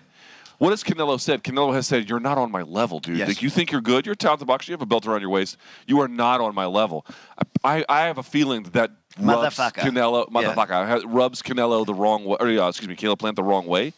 What 0.62 0.70
has 0.70 0.84
Canelo 0.84 1.20
said? 1.20 1.44
Canelo 1.44 1.74
has 1.74 1.88
said, 1.88 2.08
"You're 2.08 2.20
not 2.20 2.38
on 2.38 2.52
my 2.52 2.62
level, 2.62 3.00
dude. 3.00 3.18
Yes. 3.18 3.28
Like 3.30 3.42
you 3.42 3.50
think 3.50 3.72
you're 3.72 3.82
good. 3.82 4.06
You're 4.06 4.14
a 4.14 4.16
talented 4.16 4.48
boxer. 4.48 4.72
You 4.72 4.74
have 4.76 4.82
a 4.84 4.86
belt 4.86 5.08
around 5.08 5.22
your 5.22 5.32
waist. 5.32 5.58
You 5.88 6.00
are 6.02 6.08
not 6.08 6.40
on 6.40 6.54
my 6.54 6.68
level." 6.68 7.04
I, 7.64 7.84
I, 7.90 8.02
have 8.02 8.20
a 8.20 8.24
feeling 8.24 8.62
that 8.62 8.74
that 8.74 8.92
rubs 9.20 9.56
Motherfucker. 9.58 9.80
Canelo, 9.80 10.30
motherfucker, 10.30 10.88
ha- 10.88 11.02
rubs 11.08 11.42
Canelo 11.42 11.84
the 11.84 11.96
wrong 11.96 12.26
way, 12.26 12.38
or 12.40 12.48
uh, 12.48 12.70
excuse 12.70 12.88
me, 12.88 12.96
Caleb 12.96 13.18
Plant 13.18 13.38
the 13.38 13.44
wrong 13.44 13.66
way. 13.66 13.94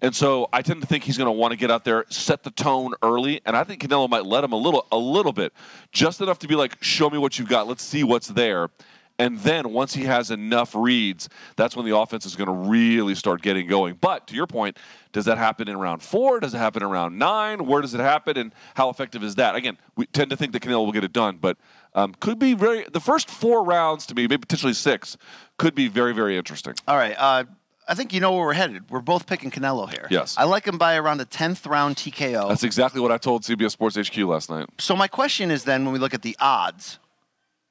And 0.00 0.14
so 0.14 0.48
I 0.52 0.62
tend 0.62 0.80
to 0.80 0.86
think 0.86 1.02
he's 1.02 1.18
going 1.18 1.26
to 1.26 1.32
want 1.32 1.50
to 1.50 1.56
get 1.56 1.72
out 1.72 1.84
there, 1.84 2.04
set 2.08 2.44
the 2.44 2.52
tone 2.52 2.94
early, 3.02 3.40
and 3.44 3.56
I 3.56 3.64
think 3.64 3.82
Canelo 3.82 4.08
might 4.08 4.26
let 4.26 4.44
him 4.44 4.52
a 4.52 4.56
little, 4.56 4.86
a 4.92 4.96
little 4.96 5.32
bit, 5.32 5.52
just 5.90 6.20
enough 6.20 6.38
to 6.38 6.46
be 6.46 6.54
like, 6.54 6.80
"Show 6.84 7.10
me 7.10 7.18
what 7.18 7.36
you've 7.36 7.48
got. 7.48 7.66
Let's 7.66 7.82
see 7.82 8.04
what's 8.04 8.28
there." 8.28 8.70
And 9.18 9.38
then 9.38 9.72
once 9.72 9.94
he 9.94 10.04
has 10.04 10.30
enough 10.30 10.74
reads, 10.74 11.28
that's 11.56 11.74
when 11.74 11.86
the 11.86 11.96
offense 11.96 12.26
is 12.26 12.36
going 12.36 12.48
to 12.48 12.70
really 12.70 13.14
start 13.14 13.40
getting 13.40 13.66
going. 13.66 13.94
But 14.00 14.26
to 14.28 14.34
your 14.34 14.46
point, 14.46 14.78
does 15.12 15.24
that 15.24 15.38
happen 15.38 15.68
in 15.68 15.78
round 15.78 16.02
four? 16.02 16.38
Does 16.40 16.52
it 16.54 16.58
happen 16.58 16.82
in 16.82 16.90
round 16.90 17.18
nine? 17.18 17.66
Where 17.66 17.80
does 17.80 17.94
it 17.94 18.00
happen? 18.00 18.36
And 18.36 18.54
how 18.74 18.90
effective 18.90 19.24
is 19.24 19.36
that? 19.36 19.54
Again, 19.54 19.78
we 19.96 20.06
tend 20.06 20.30
to 20.30 20.36
think 20.36 20.52
that 20.52 20.62
Canelo 20.62 20.84
will 20.84 20.92
get 20.92 21.04
it 21.04 21.12
done, 21.12 21.38
but 21.40 21.56
um, 21.94 22.14
could 22.20 22.38
be 22.38 22.52
very. 22.52 22.84
The 22.92 23.00
first 23.00 23.30
four 23.30 23.64
rounds 23.64 24.04
to 24.06 24.14
me, 24.14 24.22
maybe 24.22 24.38
potentially 24.38 24.74
six, 24.74 25.16
could 25.56 25.74
be 25.74 25.88
very, 25.88 26.12
very 26.12 26.36
interesting. 26.36 26.74
All 26.86 26.96
right. 26.96 27.14
Uh, 27.18 27.44
I 27.88 27.94
think 27.94 28.12
you 28.12 28.20
know 28.20 28.32
where 28.32 28.44
we're 28.44 28.52
headed. 28.52 28.90
We're 28.90 29.00
both 29.00 29.26
picking 29.26 29.50
Canelo 29.50 29.88
here. 29.88 30.08
Yes. 30.10 30.36
I 30.36 30.44
like 30.44 30.66
him 30.66 30.76
by 30.76 30.96
around 30.96 31.20
a 31.20 31.24
10th 31.24 31.70
round 31.70 31.96
TKO. 31.96 32.48
That's 32.48 32.64
exactly 32.64 33.00
what 33.00 33.12
I 33.12 33.18
told 33.18 33.42
CBS 33.42 33.70
Sports 33.70 33.96
HQ 33.96 34.16
last 34.18 34.50
night. 34.50 34.68
so 34.78 34.96
my 34.96 35.06
question 35.06 35.50
is 35.50 35.64
then 35.64 35.84
when 35.84 35.92
we 35.92 36.00
look 36.00 36.12
at 36.12 36.22
the 36.22 36.36
odds, 36.40 36.98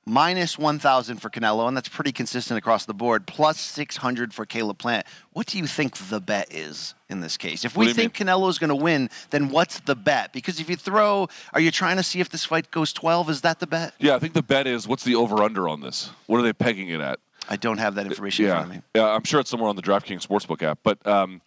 minus 0.06 0.58
1,000 0.58 1.18
for 1.18 1.30
Canelo, 1.30 1.68
and 1.68 1.76
that's 1.76 1.90
pretty 1.90 2.12
consistent 2.12 2.58
across 2.58 2.86
the 2.86 2.94
board, 2.94 3.26
plus 3.26 3.60
600 3.60 4.34
for 4.34 4.46
Caleb 4.46 4.78
Plant. 4.78 5.06
What 5.34 5.48
do 5.48 5.58
you 5.58 5.66
think 5.68 5.98
the 5.98 6.20
bet 6.20 6.54
is 6.54 6.94
in 7.10 7.22
this 7.22 7.38
case? 7.38 7.66
If 7.66 7.76
we 7.76 7.88
think 7.88 7.98
you 7.98 8.04
think 8.04 8.30
Canelo's 8.30 8.60
going 8.60 8.70
to 8.70 8.76
win, 8.76 9.10
then 9.32 9.50
what's 9.50 9.80
the 9.82 9.96
bet? 9.96 10.32
Because 10.32 10.60
if 10.60 10.70
you 10.70 10.76
throw, 10.76 11.28
are 11.54 11.60
you 11.60 11.72
trying 11.72 11.98
to 11.98 12.04
see 12.04 12.20
if 12.20 12.30
this 12.30 12.46
fight 12.46 12.70
goes 12.72 12.94
12? 12.94 13.30
Is 13.32 13.42
that 13.42 13.60
the 13.60 13.68
bet? 13.68 13.94
Yeah, 14.00 14.16
I 14.16 14.20
think 14.20 14.34
the 14.34 14.44
bet 14.44 14.68
is 14.68 14.88
what's 14.88 15.04
the 15.04 15.16
over 15.16 15.42
under 15.44 15.68
on 15.68 15.82
this? 15.82 16.12
What 16.28 16.38
are 16.40 16.44
they 16.44 16.54
pegging 16.54 16.90
it 16.90 17.02
at? 17.02 17.20
I 17.50 17.58
don't 17.58 17.78
have 17.78 17.96
that 17.96 18.06
information 18.08 18.46
in 18.46 18.50
Yeah, 18.50 18.56
front 18.58 18.70
of 18.72 18.76
me. 18.78 18.82
yeah, 18.96 19.08
I'm 19.08 19.24
sure 19.24 19.40
it's 19.40 19.50
somewhere 19.50 19.70
on 19.70 19.76
the 19.76 19.82
DraftKings 19.84 20.26
sportsbook 20.26 20.64
app. 20.64 20.80
But 20.84 21.06
um, 21.06 21.42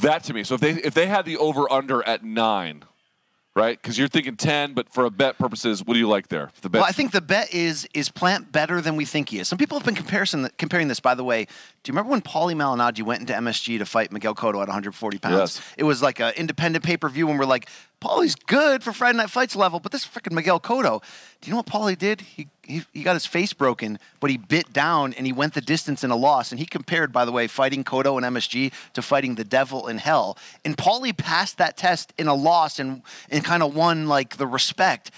that 0.00 0.24
to 0.24 0.34
me, 0.34 0.44
so 0.44 0.54
if 0.56 0.60
they 0.60 0.72
if 0.72 0.92
they 0.92 1.06
had 1.06 1.24
the 1.24 1.36
over 1.38 1.70
under 1.72 2.06
at 2.06 2.22
nine, 2.22 2.84
right? 3.54 3.80
Because 3.80 3.98
you're 3.98 4.08
thinking 4.08 4.36
ten, 4.36 4.74
but 4.74 4.88
for 4.92 5.04
a 5.04 5.10
bet 5.10 5.38
purposes, 5.38 5.84
what 5.84 5.94
do 5.94 6.00
you 6.00 6.08
like 6.08 6.28
there? 6.28 6.50
The 6.62 6.68
bet. 6.68 6.80
Well, 6.80 6.88
I 6.88 6.92
think 6.92 7.12
the 7.12 7.20
bet 7.20 7.52
is 7.52 7.88
is 7.94 8.08
Plant 8.08 8.52
better 8.52 8.80
than 8.80 8.96
we 8.96 9.04
think 9.04 9.28
he 9.28 9.38
is. 9.38 9.48
Some 9.48 9.58
people 9.58 9.78
have 9.78 9.84
been 9.84 9.94
comparison, 9.94 10.48
comparing 10.58 10.88
this. 10.88 11.00
By 11.00 11.14
the 11.14 11.24
way, 11.24 11.44
do 11.44 11.50
you 11.90 11.92
remember 11.92 12.10
when 12.10 12.22
Paulie 12.22 12.54
Malignaggi 12.54 13.02
went 13.02 13.20
into 13.20 13.32
MSG 13.32 13.78
to 13.78 13.86
fight 13.86 14.12
Miguel 14.12 14.34
Cotto 14.34 14.54
at 14.54 14.68
140 14.68 15.18
pounds? 15.18 15.36
Yes. 15.36 15.62
It 15.78 15.84
was 15.84 16.02
like 16.02 16.20
an 16.20 16.32
independent 16.36 16.84
pay 16.84 16.96
per 16.96 17.08
view, 17.08 17.28
and 17.28 17.38
we're 17.38 17.44
like, 17.44 17.68
Paulie's 18.04 18.34
good 18.34 18.84
for 18.84 18.92
Friday 18.92 19.16
Night 19.16 19.30
Fights 19.30 19.56
level, 19.56 19.80
but 19.80 19.90
this 19.90 20.06
freaking 20.06 20.32
Miguel 20.32 20.60
Cotto. 20.60 21.02
Do 21.40 21.48
you 21.48 21.52
know 21.52 21.56
what 21.56 21.66
Paulie 21.66 21.96
did? 21.96 22.20
He, 22.20 22.48
he 22.62 22.82
he 22.92 23.02
got 23.02 23.14
his 23.14 23.24
face 23.24 23.54
broken, 23.54 23.98
but 24.20 24.28
he 24.28 24.36
bit 24.36 24.74
down 24.74 25.14
and 25.14 25.24
he 25.24 25.32
went 25.32 25.54
the 25.54 25.62
distance 25.62 26.04
in 26.04 26.10
a 26.10 26.16
loss. 26.16 26.52
And 26.52 26.58
he 26.58 26.66
compared, 26.66 27.12
by 27.12 27.24
the 27.24 27.32
way, 27.32 27.46
fighting 27.46 27.82
Cotto 27.82 28.22
and 28.22 28.36
MSG 28.36 28.74
to 28.92 29.00
fighting 29.00 29.36
the 29.36 29.44
devil 29.44 29.88
in 29.88 29.96
hell. 29.96 30.36
And 30.66 30.76
Paulie 30.76 31.16
passed 31.16 31.56
that 31.56 31.78
test 31.78 32.12
in 32.18 32.26
a 32.26 32.34
loss 32.34 32.78
and 32.78 33.02
and 33.30 33.42
kind 33.42 33.62
of 33.62 33.74
won 33.74 34.06
like 34.06 34.36
the 34.36 34.46
respect 34.46 35.10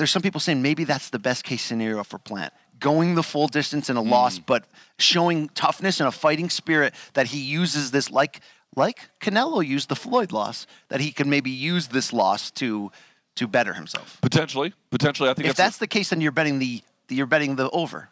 there's 0.00 0.10
some 0.10 0.22
people 0.22 0.40
saying 0.40 0.62
maybe 0.62 0.84
that's 0.84 1.10
the 1.10 1.18
best 1.18 1.44
case 1.44 1.60
scenario 1.60 2.02
for 2.02 2.18
Plant. 2.18 2.54
Going 2.78 3.16
the 3.16 3.22
full 3.22 3.48
distance 3.48 3.90
in 3.90 3.98
a 3.98 4.02
hmm. 4.02 4.08
loss, 4.08 4.38
but 4.38 4.64
showing 4.98 5.50
toughness 5.50 6.00
and 6.00 6.08
a 6.08 6.12
fighting 6.12 6.48
spirit 6.48 6.94
that 7.12 7.26
he 7.26 7.38
uses 7.38 7.90
this 7.90 8.10
like 8.10 8.40
like 8.76 9.10
Canelo 9.20 9.66
used 9.66 9.88
the 9.88 9.96
Floyd 9.96 10.32
loss, 10.32 10.66
that 10.88 11.00
he 11.00 11.10
can 11.12 11.28
maybe 11.28 11.50
use 11.50 11.88
this 11.88 12.12
loss 12.12 12.50
to 12.52 12.90
to 13.36 13.46
better 13.46 13.72
himself. 13.74 14.18
potentially, 14.20 14.74
potentially, 14.90 15.30
I 15.30 15.34
think 15.34 15.48
If 15.48 15.56
that's 15.56 15.78
the 15.78 15.86
case, 15.86 16.10
then 16.10 16.20
you're 16.20 16.32
betting 16.32 16.58
the 16.58 16.82
you're 17.08 17.26
betting 17.26 17.56
the 17.56 17.70
over. 17.70 18.08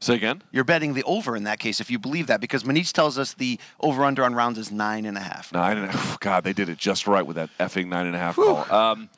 say 0.00 0.14
again. 0.14 0.42
You're 0.52 0.64
betting 0.64 0.94
the 0.94 1.02
over 1.04 1.36
in 1.36 1.44
that 1.44 1.58
case 1.58 1.80
if 1.80 1.90
you 1.90 1.98
believe 1.98 2.26
that, 2.28 2.40
because 2.40 2.64
Manich 2.64 2.92
tells 2.92 3.18
us 3.18 3.34
the 3.34 3.58
over 3.80 4.04
under 4.04 4.24
on 4.24 4.34
rounds 4.34 4.58
is 4.58 4.70
nine 4.70 5.04
and 5.04 5.16
a 5.16 5.20
half. 5.20 5.52
Nine 5.52 5.78
and 5.78 5.86
a 5.86 5.92
half. 5.92 6.18
God, 6.20 6.44
they 6.44 6.52
did 6.52 6.68
it 6.68 6.78
just 6.78 7.06
right 7.06 7.26
with 7.26 7.36
that 7.36 7.50
effing 7.58 7.88
nine 7.88 8.06
and 8.06 8.14
a 8.16 8.18
half 8.18 8.36
call. 8.36 8.70
Um, 8.72 9.08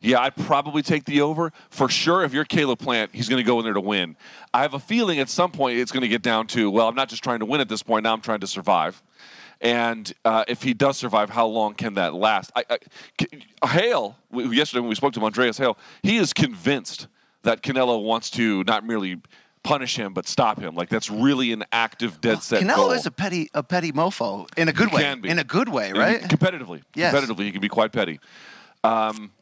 yeah, 0.00 0.20
I'd 0.20 0.36
probably 0.36 0.82
take 0.82 1.04
the 1.04 1.22
over 1.22 1.52
for 1.70 1.88
sure. 1.88 2.22
If 2.22 2.32
you're 2.34 2.44
Caleb 2.44 2.78
Plant, 2.78 3.10
he's 3.14 3.28
going 3.28 3.42
to 3.42 3.46
go 3.46 3.58
in 3.58 3.64
there 3.64 3.72
to 3.74 3.80
win. 3.80 4.16
I 4.52 4.62
have 4.62 4.74
a 4.74 4.78
feeling 4.78 5.20
at 5.20 5.28
some 5.28 5.50
point 5.50 5.78
it's 5.78 5.90
going 5.90 6.02
to 6.02 6.08
get 6.08 6.22
down 6.22 6.46
to 6.48 6.70
well, 6.70 6.86
I'm 6.88 6.94
not 6.94 7.08
just 7.08 7.24
trying 7.24 7.38
to 7.40 7.46
win 7.46 7.60
at 7.60 7.68
this 7.68 7.82
point. 7.82 8.04
Now 8.04 8.12
I'm 8.12 8.20
trying 8.20 8.40
to 8.40 8.46
survive. 8.46 9.02
And 9.60 10.12
uh, 10.24 10.44
if 10.48 10.62
he 10.62 10.74
does 10.74 10.96
survive, 10.98 11.30
how 11.30 11.46
long 11.46 11.74
can 11.74 11.94
that 11.94 12.14
last? 12.14 12.50
I, 12.54 12.64
I, 13.62 13.66
Hale, 13.66 14.16
yesterday 14.32 14.80
when 14.80 14.88
we 14.88 14.94
spoke 14.94 15.12
to 15.14 15.20
him, 15.20 15.24
Andreas 15.24 15.56
Hale, 15.58 15.78
he 16.02 16.18
is 16.18 16.32
convinced 16.32 17.08
that 17.42 17.62
Canelo 17.62 18.02
wants 18.02 18.30
to 18.32 18.64
not 18.64 18.84
merely 18.84 19.20
punish 19.62 19.96
him 19.96 20.12
but 20.14 20.28
stop 20.28 20.60
him. 20.60 20.74
Like 20.74 20.88
that's 20.88 21.10
really 21.10 21.52
an 21.52 21.64
active, 21.72 22.20
dead 22.20 22.42
set 22.42 22.62
Canelo 22.62 22.76
goal. 22.76 22.90
is 22.92 23.06
a 23.06 23.10
petty 23.10 23.50
a 23.54 23.62
petty 23.62 23.90
mofo 23.92 24.46
in 24.56 24.68
a 24.68 24.72
good 24.72 24.90
He 24.90 24.96
way. 24.96 25.02
can 25.02 25.20
be. 25.20 25.28
In 25.28 25.38
a 25.40 25.44
good 25.44 25.68
way, 25.68 25.92
right? 25.92 26.20
Competitively, 26.22 26.82
Yes. 26.94 27.12
competitively, 27.14 27.40
he 27.44 27.50
can 27.52 27.60
be 27.60 27.68
quite 27.68 27.92
petty. 27.92 28.20
Um, 28.84 29.32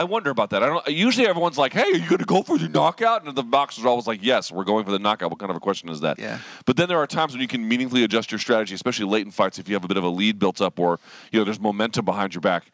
I, 0.00 0.04
wonder 0.04 0.30
about 0.30 0.50
that. 0.50 0.62
I 0.62 0.66
don't. 0.66 0.88
Usually, 0.88 1.26
everyone's 1.26 1.58
like, 1.58 1.72
"Hey, 1.72 1.82
are 1.82 1.96
you 1.96 2.08
going 2.08 2.18
to 2.18 2.24
go 2.24 2.42
for 2.42 2.58
the 2.58 2.68
knockout?" 2.68 3.26
And 3.26 3.36
the 3.36 3.42
boxer's 3.42 3.84
always 3.84 4.06
like, 4.06 4.20
"Yes, 4.22 4.50
we're 4.50 4.64
going 4.64 4.84
for 4.84 4.90
the 4.90 4.98
knockout." 4.98 5.30
What 5.30 5.38
kind 5.38 5.50
of 5.50 5.56
a 5.56 5.60
question 5.60 5.88
is 5.88 6.00
that? 6.00 6.18
Yeah. 6.18 6.38
But 6.64 6.76
then 6.76 6.88
there 6.88 6.98
are 6.98 7.06
times 7.06 7.32
when 7.32 7.40
you 7.40 7.48
can 7.48 7.66
meaningfully 7.66 8.04
adjust 8.04 8.30
your 8.30 8.38
strategy, 8.38 8.74
especially 8.74 9.06
late 9.06 9.26
in 9.26 9.32
fights, 9.32 9.58
if 9.58 9.68
you 9.68 9.74
have 9.74 9.84
a 9.84 9.88
bit 9.88 9.96
of 9.96 10.04
a 10.04 10.08
lead 10.08 10.38
built 10.38 10.60
up, 10.60 10.78
or 10.78 11.00
you 11.32 11.38
know, 11.38 11.44
there's 11.44 11.60
momentum 11.60 12.04
behind 12.04 12.34
your 12.34 12.40
back. 12.40 12.70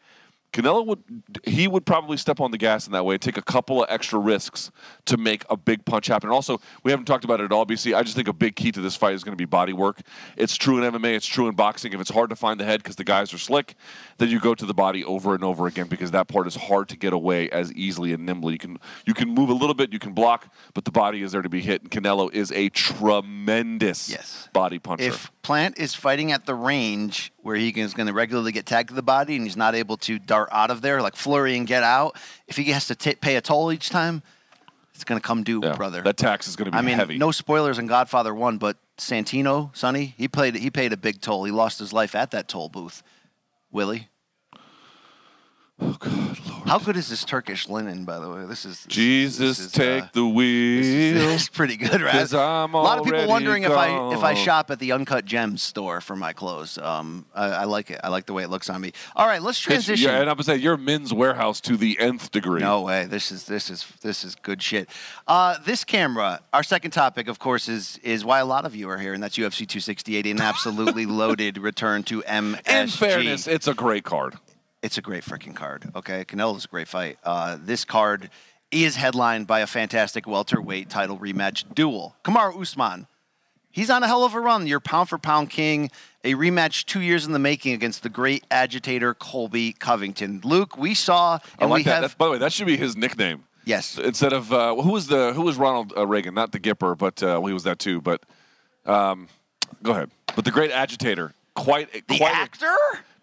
Canelo 0.55 0.85
would 0.85 1.03
he 1.43 1.67
would 1.67 1.85
probably 1.85 2.15
step 2.15 2.39
on 2.39 2.51
the 2.51 2.57
gas 2.57 2.87
in 2.87 2.93
that 2.93 3.03
way, 3.03 3.17
take 3.17 3.35
a 3.35 3.41
couple 3.41 3.83
of 3.83 3.89
extra 3.91 4.17
risks 4.17 4.71
to 5.03 5.17
make 5.17 5.43
a 5.49 5.57
big 5.57 5.83
punch 5.83 6.07
happen. 6.07 6.29
And 6.29 6.33
also, 6.33 6.61
we 6.83 6.91
haven't 6.91 7.07
talked 7.07 7.25
about 7.25 7.41
it 7.41 7.43
at 7.43 7.51
all, 7.51 7.65
BC. 7.65 7.93
I 7.93 8.03
just 8.03 8.15
think 8.15 8.29
a 8.29 8.33
big 8.33 8.55
key 8.55 8.71
to 8.71 8.79
this 8.79 8.95
fight 8.95 9.15
is 9.15 9.25
going 9.25 9.33
to 9.33 9.37
be 9.37 9.43
body 9.43 9.73
work. 9.73 9.99
It's 10.37 10.55
true 10.55 10.81
in 10.81 10.93
MMA, 10.93 11.13
it's 11.13 11.25
true 11.25 11.49
in 11.49 11.55
boxing. 11.55 11.91
If 11.91 11.99
it's 11.99 12.09
hard 12.09 12.29
to 12.29 12.37
find 12.37 12.57
the 12.57 12.63
head 12.63 12.81
because 12.81 12.95
the 12.95 13.03
guys 13.03 13.33
are 13.33 13.37
slick, 13.37 13.75
then 14.17 14.29
you 14.29 14.39
go 14.39 14.55
to 14.55 14.65
the 14.65 14.73
body 14.73 15.03
over 15.03 15.35
and 15.35 15.43
over 15.43 15.67
again 15.67 15.87
because 15.87 16.11
that 16.11 16.29
part 16.29 16.47
is 16.47 16.55
hard 16.55 16.87
to 16.87 16.95
get 16.97 17.11
away 17.11 17.49
as 17.49 17.73
easily 17.73 18.13
and 18.13 18.25
nimbly. 18.25 18.53
You 18.53 18.59
can 18.59 18.77
you 19.05 19.13
can 19.13 19.27
move 19.29 19.49
a 19.49 19.53
little 19.53 19.75
bit, 19.75 19.91
you 19.91 19.99
can 19.99 20.13
block, 20.13 20.47
but 20.73 20.85
the 20.85 20.91
body 20.91 21.21
is 21.21 21.33
there 21.33 21.41
to 21.41 21.49
be 21.49 21.59
hit. 21.59 21.81
And 21.81 21.91
Canelo 21.91 22.31
is 22.33 22.53
a 22.53 22.69
tremendous 22.69 24.07
Yes. 24.09 24.47
body 24.53 24.79
puncher. 24.79 25.03
if 25.03 25.31
Plant 25.41 25.77
is 25.77 25.93
fighting 25.93 26.31
at 26.31 26.45
the 26.45 26.55
range 26.55 27.33
where 27.45 27.55
he 27.55 27.69
is 27.79 27.93
going 27.93 28.07
to 28.07 28.13
regularly 28.13 28.51
get 28.51 28.65
tagged 28.65 28.89
to 28.89 28.95
the 28.95 29.03
body 29.03 29.35
and 29.35 29.45
he's 29.45 29.55
not 29.55 29.75
able 29.75 29.97
to 29.97 30.17
dart 30.17 30.49
out 30.51 30.71
of 30.71 30.81
there 30.81 30.99
like 30.99 31.15
flurry 31.15 31.55
and 31.57 31.67
get 31.67 31.83
out, 31.83 32.17
if 32.47 32.57
he 32.57 32.63
has 32.71 32.87
to 32.87 32.95
ta 32.95 33.11
pay 33.21 33.35
a 33.35 33.41
toll 33.41 33.71
each 33.71 33.91
time, 33.91 34.23
it's 34.95 35.03
going 35.03 35.21
to 35.21 35.25
come 35.27 35.43
due, 35.43 35.59
Yeah, 35.63 35.75
brother. 35.75 36.01
that 36.01 36.17
tax 36.17 36.47
is 36.47 36.55
going 36.55 36.65
to 36.65 36.71
be 36.71 36.77
I 36.77 36.81
mean, 36.81 36.95
heavy. 36.97 37.19
no 37.19 37.29
spoilers 37.29 37.77
in 37.77 37.85
Godfather 37.85 38.33
One, 38.33 38.57
but 38.57 38.77
Santino, 38.97 39.75
Sonny, 39.77 40.15
he 40.17 40.27
played 40.27 40.55
he 40.55 40.71
paid 40.71 40.91
a 40.91 40.97
big 40.97 41.21
toll. 41.21 41.43
He 41.43 41.51
lost 41.51 41.77
his 41.77 41.93
life 41.93 42.15
at 42.15 42.31
that 42.31 42.47
toll 42.47 42.67
booth. 42.69 43.03
Willie, 43.71 44.07
Oh 45.79 45.95
God. 45.99 46.39
How 46.65 46.79
good 46.79 46.97
is 46.97 47.07
this 47.09 47.23
Turkish 47.23 47.69
linen, 47.69 48.05
by 48.05 48.17
the 48.19 48.29
way? 48.29 48.45
This 48.45 48.65
is 48.65 48.83
this 48.83 48.93
Jesus, 48.93 49.57
this 49.57 49.59
is, 49.67 49.71
take 49.71 50.03
uh, 50.03 50.07
the 50.13 50.23
this 50.25 50.33
wheel. 50.35 51.29
is- 51.29 51.33
It's 51.41 51.49
pretty 51.49 51.77
good, 51.77 52.01
right? 52.01 52.33
I'm 52.33 52.73
a 52.73 52.81
lot 52.81 52.97
of 52.99 53.05
people 53.05 53.27
wondering 53.27 53.63
if 53.63 53.71
I 53.71 54.13
if 54.13 54.23
I 54.23 54.33
shop 54.33 54.71
at 54.71 54.79
the 54.79 54.91
Uncut 54.91 55.25
Gems 55.25 55.61
store 55.61 56.01
for 56.01 56.15
my 56.15 56.33
clothes. 56.33 56.77
Um, 56.77 57.25
I, 57.35 57.45
I 57.47 57.63
like 57.65 57.91
it. 57.91 57.99
I 58.03 58.09
like 58.09 58.25
the 58.25 58.33
way 58.33 58.43
it 58.43 58.49
looks 58.49 58.69
on 58.69 58.81
me. 58.81 58.93
All 59.15 59.27
right, 59.27 59.41
let's 59.41 59.59
transition. 59.59 60.09
Yeah, 60.09 60.21
and 60.21 60.29
I'm 60.29 60.35
gonna 60.37 60.43
say 60.43 60.55
you're 60.57 60.77
Men's 60.77 61.11
Wearhouse 61.11 61.61
to 61.61 61.77
the 61.77 61.99
nth 61.99 62.31
degree. 62.31 62.59
No 62.61 62.81
way. 62.81 63.05
This 63.05 63.31
is 63.31 63.43
this 63.45 63.69
is 63.69 63.85
this 64.01 64.23
is 64.23 64.33
good 64.35 64.61
shit. 64.63 64.89
Uh, 65.27 65.57
this 65.65 65.83
camera. 65.83 66.41
Our 66.51 66.63
second 66.63 66.91
topic, 66.91 67.27
of 67.27 67.37
course, 67.37 67.69
is 67.69 67.99
is 68.03 68.25
why 68.25 68.39
a 68.39 68.45
lot 68.45 68.65
of 68.65 68.75
you 68.75 68.89
are 68.89 68.97
here, 68.97 69.13
and 69.13 69.21
that's 69.21 69.37
UFC 69.37 69.67
268, 69.67 70.25
an 70.25 70.41
absolutely 70.41 71.05
loaded 71.21 71.57
return 71.59 72.01
to 72.03 72.21
MSG. 72.23 72.81
In 72.81 72.87
fairness, 72.87 73.47
it's 73.47 73.67
a 73.67 73.73
great 73.75 74.03
card. 74.03 74.35
It's 74.81 74.97
a 74.97 75.01
great 75.01 75.23
freaking 75.23 75.55
card. 75.55 75.89
Okay, 75.95 76.25
Canelo's 76.25 76.65
a 76.65 76.67
great 76.67 76.87
fight. 76.87 77.17
Uh, 77.23 77.57
this 77.59 77.85
card 77.85 78.29
is 78.71 78.95
headlined 78.95 79.47
by 79.47 79.61
a 79.61 79.67
fantastic 79.67 80.27
welterweight 80.27 80.89
title 80.89 81.17
rematch 81.17 81.63
duel. 81.73 82.15
Kamaru 82.23 82.61
Usman. 82.61 83.07
He's 83.71 83.89
on 83.89 84.03
a 84.03 84.07
hell 84.07 84.23
of 84.23 84.33
a 84.35 84.39
run. 84.39 84.67
Your 84.67 84.79
pound 84.79 85.09
for 85.09 85.17
pound 85.17 85.49
king. 85.49 85.91
A 86.23 86.33
rematch 86.33 86.85
two 86.85 87.01
years 87.01 87.25
in 87.25 87.33
the 87.33 87.39
making 87.39 87.73
against 87.73 88.03
the 88.03 88.09
great 88.09 88.45
agitator 88.49 89.13
Colby 89.13 89.73
Covington. 89.73 90.39
Luke, 90.43 90.77
we 90.77 90.93
saw 90.93 91.39
and 91.59 91.69
like 91.69 91.79
we 91.79 91.83
that. 91.83 92.01
have 92.03 92.17
by 92.17 92.25
the 92.25 92.31
way, 92.31 92.37
that 92.37 92.53
should 92.53 92.67
be 92.67 92.77
his 92.77 92.95
nickname. 92.95 93.43
yes. 93.65 93.97
Instead 93.97 94.31
of 94.33 94.51
uh, 94.53 94.75
who 94.75 94.91
was 94.91 95.07
the 95.07 95.33
who 95.33 95.41
was 95.41 95.57
Ronald 95.57 95.93
uh, 95.97 96.07
Reagan? 96.07 96.33
Not 96.33 96.51
the 96.53 96.59
Gipper, 96.59 96.97
but 96.97 97.21
uh, 97.21 97.27
well, 97.39 97.45
he 97.47 97.53
was 97.53 97.63
that 97.63 97.79
too. 97.79 97.99
But 98.01 98.23
um, 98.85 99.27
go 99.83 99.91
ahead. 99.91 100.09
But 100.35 100.45
the 100.45 100.51
great 100.51 100.71
agitator. 100.71 101.33
Quite 101.55 101.91
The 102.07 102.17
quite 102.17 102.31
a- 102.31 102.35
actor? 102.35 102.75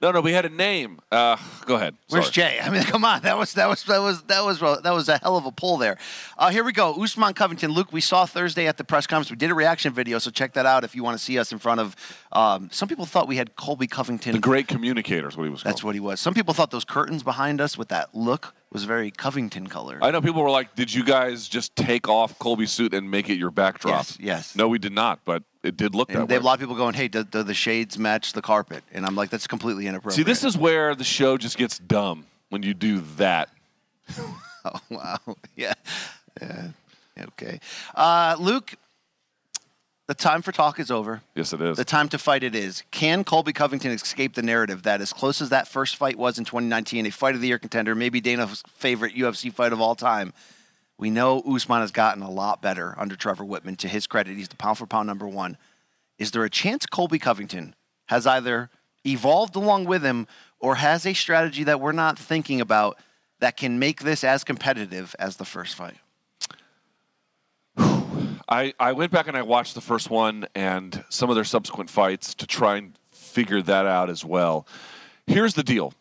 No, 0.02 0.10
no, 0.10 0.20
we 0.20 0.32
had 0.32 0.44
a 0.44 0.48
name. 0.48 0.98
Uh, 1.12 1.36
go 1.64 1.76
ahead. 1.76 1.94
Where's 2.08 2.28
Jay? 2.28 2.58
I 2.60 2.70
mean, 2.70 2.82
come 2.82 3.04
on. 3.04 3.22
That 3.22 3.38
was 3.38 3.52
that 3.54 3.68
was 3.68 3.84
that 3.84 4.00
was 4.00 4.22
that 4.24 4.44
was 4.44 4.58
that 4.58 4.92
was 4.92 5.08
a 5.08 5.18
hell 5.18 5.36
of 5.36 5.46
a 5.46 5.52
pull 5.52 5.76
there. 5.76 5.96
Uh, 6.36 6.50
here 6.50 6.64
we 6.64 6.72
go. 6.72 6.92
Usman 7.00 7.34
Covington. 7.34 7.70
Luke, 7.70 7.92
we 7.92 8.00
saw 8.00 8.26
Thursday 8.26 8.66
at 8.66 8.76
the 8.76 8.84
press 8.84 9.06
conference. 9.06 9.30
We 9.30 9.36
did 9.36 9.50
a 9.50 9.54
reaction 9.54 9.92
video, 9.92 10.18
so 10.18 10.32
check 10.32 10.54
that 10.54 10.66
out 10.66 10.82
if 10.82 10.96
you 10.96 11.04
want 11.04 11.16
to 11.16 11.24
see 11.24 11.38
us 11.38 11.52
in 11.52 11.58
front 11.58 11.80
of. 11.80 11.94
Um, 12.32 12.68
some 12.72 12.88
people 12.88 13.06
thought 13.06 13.28
we 13.28 13.36
had 13.36 13.54
Colby 13.54 13.86
Covington. 13.86 14.32
The 14.32 14.40
great 14.40 14.66
communicator 14.66 15.28
is 15.28 15.36
what 15.36 15.44
he 15.44 15.50
was 15.50 15.62
called. 15.62 15.72
That's 15.72 15.84
what 15.84 15.94
he 15.94 16.00
was. 16.00 16.18
Some 16.18 16.34
people 16.34 16.52
thought 16.52 16.72
those 16.72 16.84
curtains 16.84 17.22
behind 17.22 17.60
us 17.60 17.78
with 17.78 17.88
that 17.88 18.12
look 18.12 18.54
was 18.72 18.84
very 18.84 19.10
Covington 19.10 19.66
color. 19.66 19.98
I 20.00 20.10
know 20.10 20.20
people 20.20 20.42
were 20.42 20.50
like, 20.50 20.74
"Did 20.74 20.92
you 20.92 21.04
guys 21.04 21.48
just 21.48 21.76
take 21.76 22.08
off 22.08 22.38
Colby's 22.38 22.70
suit 22.72 22.94
and 22.94 23.10
make 23.10 23.28
it 23.28 23.36
your 23.36 23.50
backdrop?" 23.50 24.06
Yes, 24.06 24.18
yes. 24.20 24.56
No, 24.56 24.68
we 24.68 24.78
did 24.78 24.92
not, 24.92 25.20
but 25.24 25.42
it 25.62 25.76
did 25.76 25.94
look 25.94 26.10
and 26.10 26.22
that 26.22 26.28
they 26.28 26.32
way. 26.32 26.36
have 26.36 26.42
a 26.42 26.46
lot 26.46 26.54
of 26.54 26.60
people 26.60 26.76
going, 26.76 26.94
"Hey, 26.94 27.08
do, 27.08 27.24
do 27.24 27.42
the 27.42 27.54
shades 27.54 27.98
match 27.98 28.32
the 28.32 28.42
carpet?" 28.42 28.82
And 28.92 29.04
I'm 29.06 29.14
like, 29.14 29.30
"That's 29.30 29.46
completely 29.46 29.86
inappropriate." 29.86 30.16
See, 30.16 30.22
this 30.22 30.44
is 30.44 30.56
where 30.56 30.94
the 30.94 31.04
show 31.04 31.36
just 31.36 31.56
gets 31.56 31.78
dumb 31.78 32.26
when 32.48 32.62
you 32.62 32.74
do 32.74 33.00
that. 33.16 33.48
Oh 34.64 34.80
wow. 34.90 35.18
Yeah. 35.56 35.74
Yeah. 36.40 36.68
Okay. 37.18 37.58
Uh, 37.96 38.36
Luke, 38.38 38.74
the 40.12 40.22
time 40.22 40.42
for 40.42 40.52
talk 40.52 40.78
is 40.78 40.90
over. 40.90 41.22
Yes, 41.34 41.54
it 41.54 41.62
is. 41.62 41.78
The 41.78 41.86
time 41.86 42.10
to 42.10 42.18
fight 42.18 42.42
it 42.42 42.54
is. 42.54 42.82
Can 42.90 43.24
Colby 43.24 43.54
Covington 43.54 43.92
escape 43.92 44.34
the 44.34 44.42
narrative 44.42 44.82
that, 44.82 45.00
as 45.00 45.10
close 45.10 45.40
as 45.40 45.48
that 45.48 45.66
first 45.66 45.96
fight 45.96 46.18
was 46.18 46.36
in 46.36 46.44
2019, 46.44 47.06
a 47.06 47.10
fight 47.10 47.34
of 47.34 47.40
the 47.40 47.48
year 47.48 47.58
contender, 47.58 47.94
maybe 47.94 48.20
Dana's 48.20 48.62
favorite 48.74 49.14
UFC 49.14 49.50
fight 49.50 49.72
of 49.72 49.80
all 49.80 49.94
time, 49.94 50.34
we 50.98 51.08
know 51.08 51.40
Usman 51.40 51.80
has 51.80 51.92
gotten 51.92 52.22
a 52.22 52.30
lot 52.30 52.60
better 52.60 52.94
under 52.98 53.16
Trevor 53.16 53.44
Wittman. 53.44 53.78
To 53.78 53.88
his 53.88 54.06
credit, 54.06 54.36
he's 54.36 54.48
the 54.48 54.56
pound 54.56 54.76
for 54.76 54.86
pound 54.86 55.06
number 55.06 55.26
one. 55.26 55.56
Is 56.18 56.32
there 56.32 56.44
a 56.44 56.50
chance 56.50 56.84
Colby 56.84 57.18
Covington 57.18 57.74
has 58.08 58.26
either 58.26 58.68
evolved 59.06 59.56
along 59.56 59.86
with 59.86 60.02
him 60.02 60.26
or 60.60 60.74
has 60.74 61.06
a 61.06 61.14
strategy 61.14 61.64
that 61.64 61.80
we're 61.80 61.92
not 61.92 62.18
thinking 62.18 62.60
about 62.60 62.98
that 63.40 63.56
can 63.56 63.78
make 63.78 64.02
this 64.02 64.24
as 64.24 64.44
competitive 64.44 65.16
as 65.18 65.36
the 65.36 65.46
first 65.46 65.74
fight? 65.74 65.96
I, 68.52 68.74
I 68.78 68.92
went 68.92 69.10
back 69.10 69.28
and 69.28 69.36
I 69.36 69.40
watched 69.40 69.74
the 69.74 69.80
first 69.80 70.10
one 70.10 70.46
and 70.54 71.02
some 71.08 71.30
of 71.30 71.36
their 71.36 71.44
subsequent 71.44 71.88
fights 71.88 72.34
to 72.34 72.46
try 72.46 72.76
and 72.76 72.92
figure 73.10 73.62
that 73.62 73.86
out 73.86 74.10
as 74.10 74.26
well. 74.26 74.66
Here's 75.26 75.54
the 75.54 75.62
deal 75.62 75.94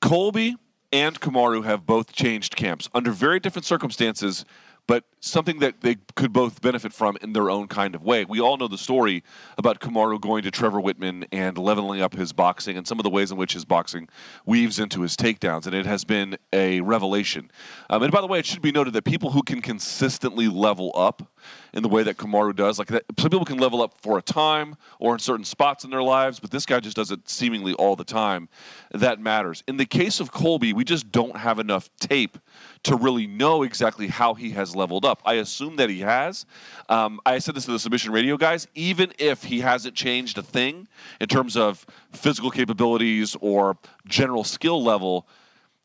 Colby 0.00 0.56
and 0.90 1.20
Kamaru 1.20 1.64
have 1.64 1.86
both 1.86 2.10
changed 2.10 2.56
camps 2.56 2.88
under 2.94 3.12
very 3.12 3.38
different 3.38 3.64
circumstances, 3.64 4.44
but 4.88 5.04
something 5.20 5.58
that 5.60 5.80
they 5.80 5.96
could 6.14 6.32
both 6.32 6.60
benefit 6.60 6.92
from 6.92 7.16
in 7.22 7.32
their 7.32 7.50
own 7.50 7.68
kind 7.68 7.94
of 7.94 8.02
way. 8.02 8.24
We 8.24 8.40
all 8.40 8.56
know 8.56 8.68
the 8.68 8.78
story 8.78 9.24
about 9.56 9.80
Kamaru 9.80 10.20
going 10.20 10.42
to 10.44 10.50
Trevor 10.50 10.80
Wittman 10.80 11.26
and 11.32 11.58
leveling 11.58 12.00
up 12.00 12.14
his 12.14 12.32
boxing 12.32 12.76
and 12.76 12.86
some 12.86 12.98
of 12.98 13.02
the 13.02 13.10
ways 13.10 13.30
in 13.30 13.36
which 13.36 13.52
his 13.52 13.64
boxing 13.64 14.08
weaves 14.46 14.78
into 14.78 15.02
his 15.02 15.16
takedowns, 15.16 15.66
and 15.66 15.74
it 15.74 15.86
has 15.86 16.04
been 16.04 16.36
a 16.52 16.80
revelation. 16.80 17.50
Um, 17.90 18.02
and 18.02 18.12
by 18.12 18.20
the 18.20 18.26
way, 18.26 18.38
it 18.38 18.46
should 18.46 18.62
be 18.62 18.72
noted 18.72 18.92
that 18.94 19.04
people 19.04 19.30
who 19.30 19.42
can 19.42 19.60
consistently 19.60 20.48
level 20.48 20.92
up 20.94 21.30
in 21.72 21.82
the 21.82 21.88
way 21.88 22.02
that 22.02 22.16
Kamaru 22.16 22.54
does, 22.54 22.78
like 22.78 22.88
that, 22.88 23.04
some 23.18 23.30
people 23.30 23.44
can 23.44 23.58
level 23.58 23.82
up 23.82 23.94
for 24.00 24.18
a 24.18 24.22
time 24.22 24.76
or 24.98 25.12
in 25.14 25.18
certain 25.18 25.44
spots 25.44 25.84
in 25.84 25.90
their 25.90 26.02
lives, 26.02 26.40
but 26.40 26.50
this 26.50 26.66
guy 26.66 26.80
just 26.80 26.96
does 26.96 27.10
it 27.10 27.28
seemingly 27.28 27.74
all 27.74 27.96
the 27.96 28.04
time. 28.04 28.48
That 28.92 29.20
matters. 29.20 29.62
In 29.68 29.76
the 29.76 29.86
case 29.86 30.20
of 30.20 30.32
Colby, 30.32 30.72
we 30.72 30.84
just 30.84 31.10
don't 31.12 31.36
have 31.36 31.58
enough 31.58 31.90
tape 32.00 32.38
to 32.84 32.96
really 32.96 33.26
know 33.26 33.62
exactly 33.62 34.08
how 34.08 34.34
he 34.34 34.50
has 34.50 34.74
leveled 34.74 35.04
up. 35.04 35.07
I 35.24 35.34
assume 35.34 35.76
that 35.76 35.90
he 35.90 36.00
has. 36.00 36.46
Um, 36.88 37.20
I 37.24 37.38
said 37.38 37.54
this 37.54 37.64
to 37.66 37.72
the 37.72 37.78
submission 37.78 38.12
radio 38.12 38.36
guys. 38.36 38.66
Even 38.74 39.12
if 39.18 39.44
he 39.44 39.60
hasn't 39.60 39.94
changed 39.94 40.38
a 40.38 40.42
thing 40.42 40.88
in 41.20 41.28
terms 41.28 41.56
of 41.56 41.86
physical 42.12 42.50
capabilities 42.50 43.36
or 43.40 43.76
general 44.06 44.44
skill 44.44 44.82
level, 44.82 45.26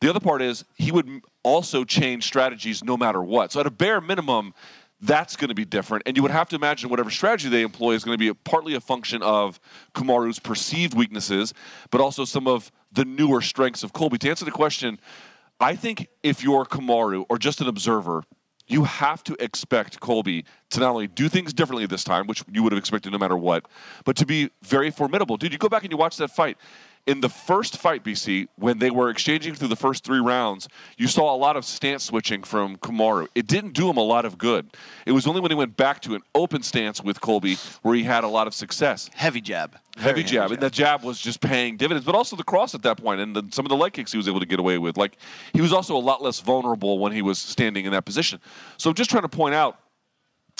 the 0.00 0.10
other 0.10 0.20
part 0.20 0.42
is 0.42 0.64
he 0.74 0.92
would 0.92 1.22
also 1.42 1.84
change 1.84 2.24
strategies 2.24 2.84
no 2.84 2.96
matter 2.96 3.22
what. 3.22 3.52
So 3.52 3.60
at 3.60 3.66
a 3.66 3.70
bare 3.70 4.00
minimum, 4.00 4.52
that's 5.00 5.36
going 5.36 5.48
to 5.48 5.54
be 5.54 5.64
different. 5.64 6.02
And 6.06 6.16
you 6.16 6.22
would 6.22 6.30
have 6.30 6.48
to 6.50 6.56
imagine 6.56 6.88
whatever 6.88 7.10
strategy 7.10 7.48
they 7.48 7.62
employ 7.62 7.92
is 7.92 8.04
going 8.04 8.14
to 8.14 8.18
be 8.18 8.28
a, 8.28 8.34
partly 8.34 8.74
a 8.74 8.80
function 8.80 9.22
of 9.22 9.60
Kamaru's 9.94 10.38
perceived 10.38 10.94
weaknesses, 10.94 11.52
but 11.90 12.00
also 12.00 12.24
some 12.24 12.46
of 12.46 12.70
the 12.92 13.04
newer 13.04 13.40
strengths 13.40 13.82
of 13.82 13.92
Colby. 13.92 14.18
To 14.18 14.30
answer 14.30 14.44
the 14.44 14.50
question, 14.50 14.98
I 15.60 15.76
think 15.76 16.08
if 16.22 16.42
you're 16.42 16.64
Kamaru 16.64 17.26
or 17.28 17.38
just 17.38 17.60
an 17.60 17.68
observer, 17.68 18.24
you 18.66 18.84
have 18.84 19.22
to 19.24 19.36
expect 19.42 20.00
Colby 20.00 20.44
to 20.70 20.80
not 20.80 20.90
only 20.90 21.06
do 21.06 21.28
things 21.28 21.52
differently 21.52 21.86
this 21.86 22.04
time, 22.04 22.26
which 22.26 22.42
you 22.50 22.62
would 22.62 22.72
have 22.72 22.78
expected 22.78 23.12
no 23.12 23.18
matter 23.18 23.36
what, 23.36 23.66
but 24.04 24.16
to 24.16 24.26
be 24.26 24.50
very 24.62 24.90
formidable. 24.90 25.36
Dude, 25.36 25.52
you 25.52 25.58
go 25.58 25.68
back 25.68 25.82
and 25.82 25.92
you 25.92 25.98
watch 25.98 26.16
that 26.16 26.30
fight. 26.30 26.56
In 27.06 27.20
the 27.20 27.28
first 27.28 27.76
fight, 27.76 28.02
BC, 28.02 28.48
when 28.56 28.78
they 28.78 28.90
were 28.90 29.10
exchanging 29.10 29.54
through 29.54 29.68
the 29.68 29.76
first 29.76 30.04
three 30.04 30.20
rounds, 30.20 30.68
you 30.96 31.06
saw 31.06 31.34
a 31.34 31.36
lot 31.36 31.54
of 31.54 31.66
stance 31.66 32.04
switching 32.04 32.42
from 32.42 32.78
Kamaru. 32.78 33.28
It 33.34 33.46
didn't 33.46 33.74
do 33.74 33.90
him 33.90 33.98
a 33.98 34.02
lot 34.02 34.24
of 34.24 34.38
good. 34.38 34.70
It 35.04 35.12
was 35.12 35.26
only 35.26 35.42
when 35.42 35.50
he 35.50 35.54
went 35.54 35.76
back 35.76 36.00
to 36.02 36.14
an 36.14 36.22
open 36.34 36.62
stance 36.62 37.04
with 37.04 37.20
Colby 37.20 37.56
where 37.82 37.94
he 37.94 38.04
had 38.04 38.24
a 38.24 38.28
lot 38.28 38.46
of 38.46 38.54
success 38.54 39.10
Heavy 39.12 39.42
jab. 39.42 39.76
heavy 39.96 40.22
Very 40.22 40.24
jab, 40.24 40.52
and 40.52 40.62
that 40.62 40.72
jab 40.72 41.04
was 41.04 41.20
just 41.20 41.42
paying 41.42 41.76
dividends. 41.76 42.06
But 42.06 42.14
also 42.14 42.36
the 42.36 42.44
cross 42.44 42.74
at 42.74 42.82
that 42.84 42.96
point, 42.96 43.20
and 43.20 43.36
the, 43.36 43.44
some 43.50 43.66
of 43.66 43.68
the 43.68 43.76
leg 43.76 43.92
kicks 43.92 44.10
he 44.10 44.16
was 44.16 44.26
able 44.26 44.40
to 44.40 44.46
get 44.46 44.58
away 44.58 44.78
with. 44.78 44.96
Like 44.96 45.18
he 45.52 45.60
was 45.60 45.74
also 45.74 45.94
a 45.96 45.98
lot 45.98 46.22
less 46.22 46.40
vulnerable 46.40 46.98
when 46.98 47.12
he 47.12 47.20
was 47.20 47.38
standing 47.38 47.84
in 47.84 47.92
that 47.92 48.06
position. 48.06 48.40
So 48.78 48.88
I'm 48.88 48.96
just 48.96 49.10
trying 49.10 49.24
to 49.24 49.28
point 49.28 49.54
out. 49.54 49.78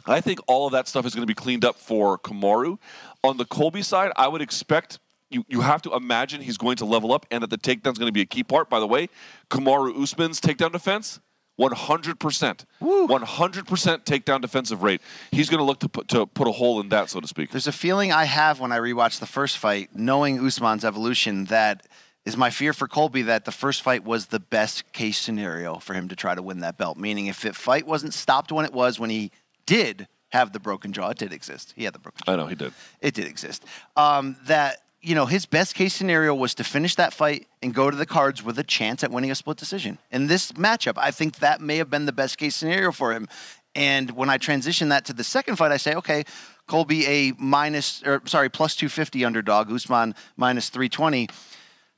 I 0.06 0.20
think 0.20 0.40
all 0.46 0.66
of 0.66 0.72
that 0.72 0.88
stuff 0.88 1.06
is 1.06 1.14
going 1.14 1.22
to 1.22 1.26
be 1.26 1.34
cleaned 1.34 1.64
up 1.64 1.76
for 1.76 2.18
Kamaru. 2.18 2.78
On 3.22 3.38
the 3.38 3.46
Colby 3.46 3.80
side, 3.80 4.12
I 4.16 4.28
would 4.28 4.42
expect 4.42 4.98
you, 5.34 5.44
you 5.48 5.60
have 5.60 5.82
to 5.82 5.94
imagine 5.94 6.40
he's 6.40 6.56
going 6.56 6.76
to 6.76 6.84
level 6.84 7.12
up 7.12 7.26
and 7.30 7.42
that 7.42 7.50
the 7.50 7.58
takedown's 7.58 7.98
going 7.98 8.08
to 8.08 8.12
be 8.12 8.20
a 8.20 8.26
key 8.26 8.44
part. 8.44 8.70
By 8.70 8.80
the 8.80 8.86
way, 8.86 9.08
Kamaru 9.50 10.00
Usman's 10.00 10.40
takedown 10.40 10.72
defense, 10.72 11.20
100%. 11.58 12.64
100% 12.82 14.04
takedown 14.04 14.40
defensive 14.40 14.82
rate. 14.82 15.00
He's 15.30 15.48
going 15.48 15.58
to 15.58 15.64
look 15.64 15.80
to 15.80 15.88
put, 15.88 16.08
to 16.08 16.26
put 16.26 16.48
a 16.48 16.52
hole 16.52 16.80
in 16.80 16.88
that, 16.88 17.10
so 17.10 17.20
to 17.20 17.28
speak. 17.28 17.50
There's 17.50 17.66
a 17.66 17.72
feeling 17.72 18.12
I 18.12 18.24
have 18.24 18.60
when 18.60 18.72
I 18.72 18.78
rewatch 18.78 19.20
the 19.20 19.26
first 19.26 19.58
fight, 19.58 19.90
knowing 19.94 20.44
Usman's 20.44 20.84
evolution, 20.84 21.44
that 21.46 21.86
is 22.24 22.36
my 22.36 22.50
fear 22.50 22.72
for 22.72 22.88
Colby 22.88 23.22
that 23.22 23.44
the 23.44 23.52
first 23.52 23.82
fight 23.82 24.04
was 24.04 24.26
the 24.26 24.40
best 24.40 24.92
case 24.92 25.18
scenario 25.18 25.78
for 25.78 25.94
him 25.94 26.08
to 26.08 26.16
try 26.16 26.34
to 26.34 26.42
win 26.42 26.60
that 26.60 26.78
belt. 26.78 26.96
Meaning, 26.96 27.26
if 27.26 27.42
the 27.42 27.52
fight 27.52 27.86
wasn't 27.86 28.14
stopped 28.14 28.50
when 28.50 28.64
it 28.64 28.72
was, 28.72 28.98
when 28.98 29.10
he 29.10 29.30
did 29.66 30.08
have 30.30 30.52
the 30.52 30.58
broken 30.58 30.92
jaw, 30.92 31.10
it 31.10 31.18
did 31.18 31.32
exist. 31.32 31.74
He 31.76 31.84
had 31.84 31.94
the 31.94 31.98
broken 31.98 32.22
jaw. 32.24 32.32
I 32.32 32.36
know 32.36 32.46
he 32.46 32.56
did. 32.56 32.72
It 33.00 33.14
did 33.14 33.26
exist. 33.26 33.64
Um, 33.96 34.36
that 34.46 34.78
you 35.04 35.14
know 35.14 35.26
his 35.26 35.46
best 35.46 35.74
case 35.74 35.94
scenario 35.94 36.34
was 36.34 36.54
to 36.54 36.64
finish 36.64 36.94
that 36.94 37.12
fight 37.12 37.46
and 37.62 37.74
go 37.74 37.90
to 37.90 37.96
the 37.96 38.06
cards 38.06 38.42
with 38.42 38.58
a 38.58 38.64
chance 38.64 39.04
at 39.04 39.10
winning 39.10 39.30
a 39.30 39.34
split 39.34 39.58
decision. 39.58 39.98
In 40.10 40.26
this 40.26 40.52
matchup, 40.52 40.94
I 40.96 41.10
think 41.10 41.38
that 41.38 41.60
may 41.60 41.76
have 41.76 41.90
been 41.90 42.06
the 42.06 42.12
best 42.12 42.38
case 42.38 42.56
scenario 42.56 42.90
for 42.90 43.12
him. 43.12 43.28
And 43.74 44.12
when 44.12 44.30
I 44.30 44.38
transition 44.38 44.88
that 44.90 45.04
to 45.06 45.12
the 45.12 45.24
second 45.24 45.56
fight, 45.56 45.72
I 45.72 45.78
say, 45.78 45.94
okay, 45.94 46.24
Colby 46.66 47.06
a 47.06 47.32
minus 47.38 48.02
or 48.04 48.22
sorry 48.24 48.48
plus 48.48 48.76
two 48.76 48.88
fifty 48.88 49.24
underdog, 49.24 49.70
Usman 49.70 50.14
minus 50.36 50.70
three 50.70 50.88
twenty. 50.88 51.28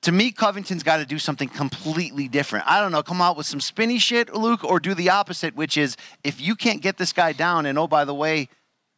To 0.03 0.13
me, 0.13 0.31
Covington's 0.31 0.83
got 0.83 0.99
to 0.99 1.07
do 1.07 1.19
something 1.19 1.49
completely 1.49 2.29
different. 2.29 2.67
I 2.69 2.81
don't 2.81 2.93
know, 2.93 3.03
come 3.03 3.21
out 3.21 3.37
with 3.37 3.47
some 3.47 3.61
spinny 3.61 3.99
shit, 3.99 4.35
Luke, 4.35 4.63
or 4.63 4.79
do 4.79 4.95
the 4.95 5.11
opposite, 5.11 5.57
which 5.57 5.77
is 5.77 5.97
if 6.23 6.41
you 6.41 6.55
can't 6.55 6.83
get 6.83 6.97
this 6.97 7.13
guy 7.13 7.33
down, 7.33 7.67
and 7.67 7.79
oh, 7.79 7.89
by 7.89 8.05
the 8.05 8.15
way, 8.15 8.49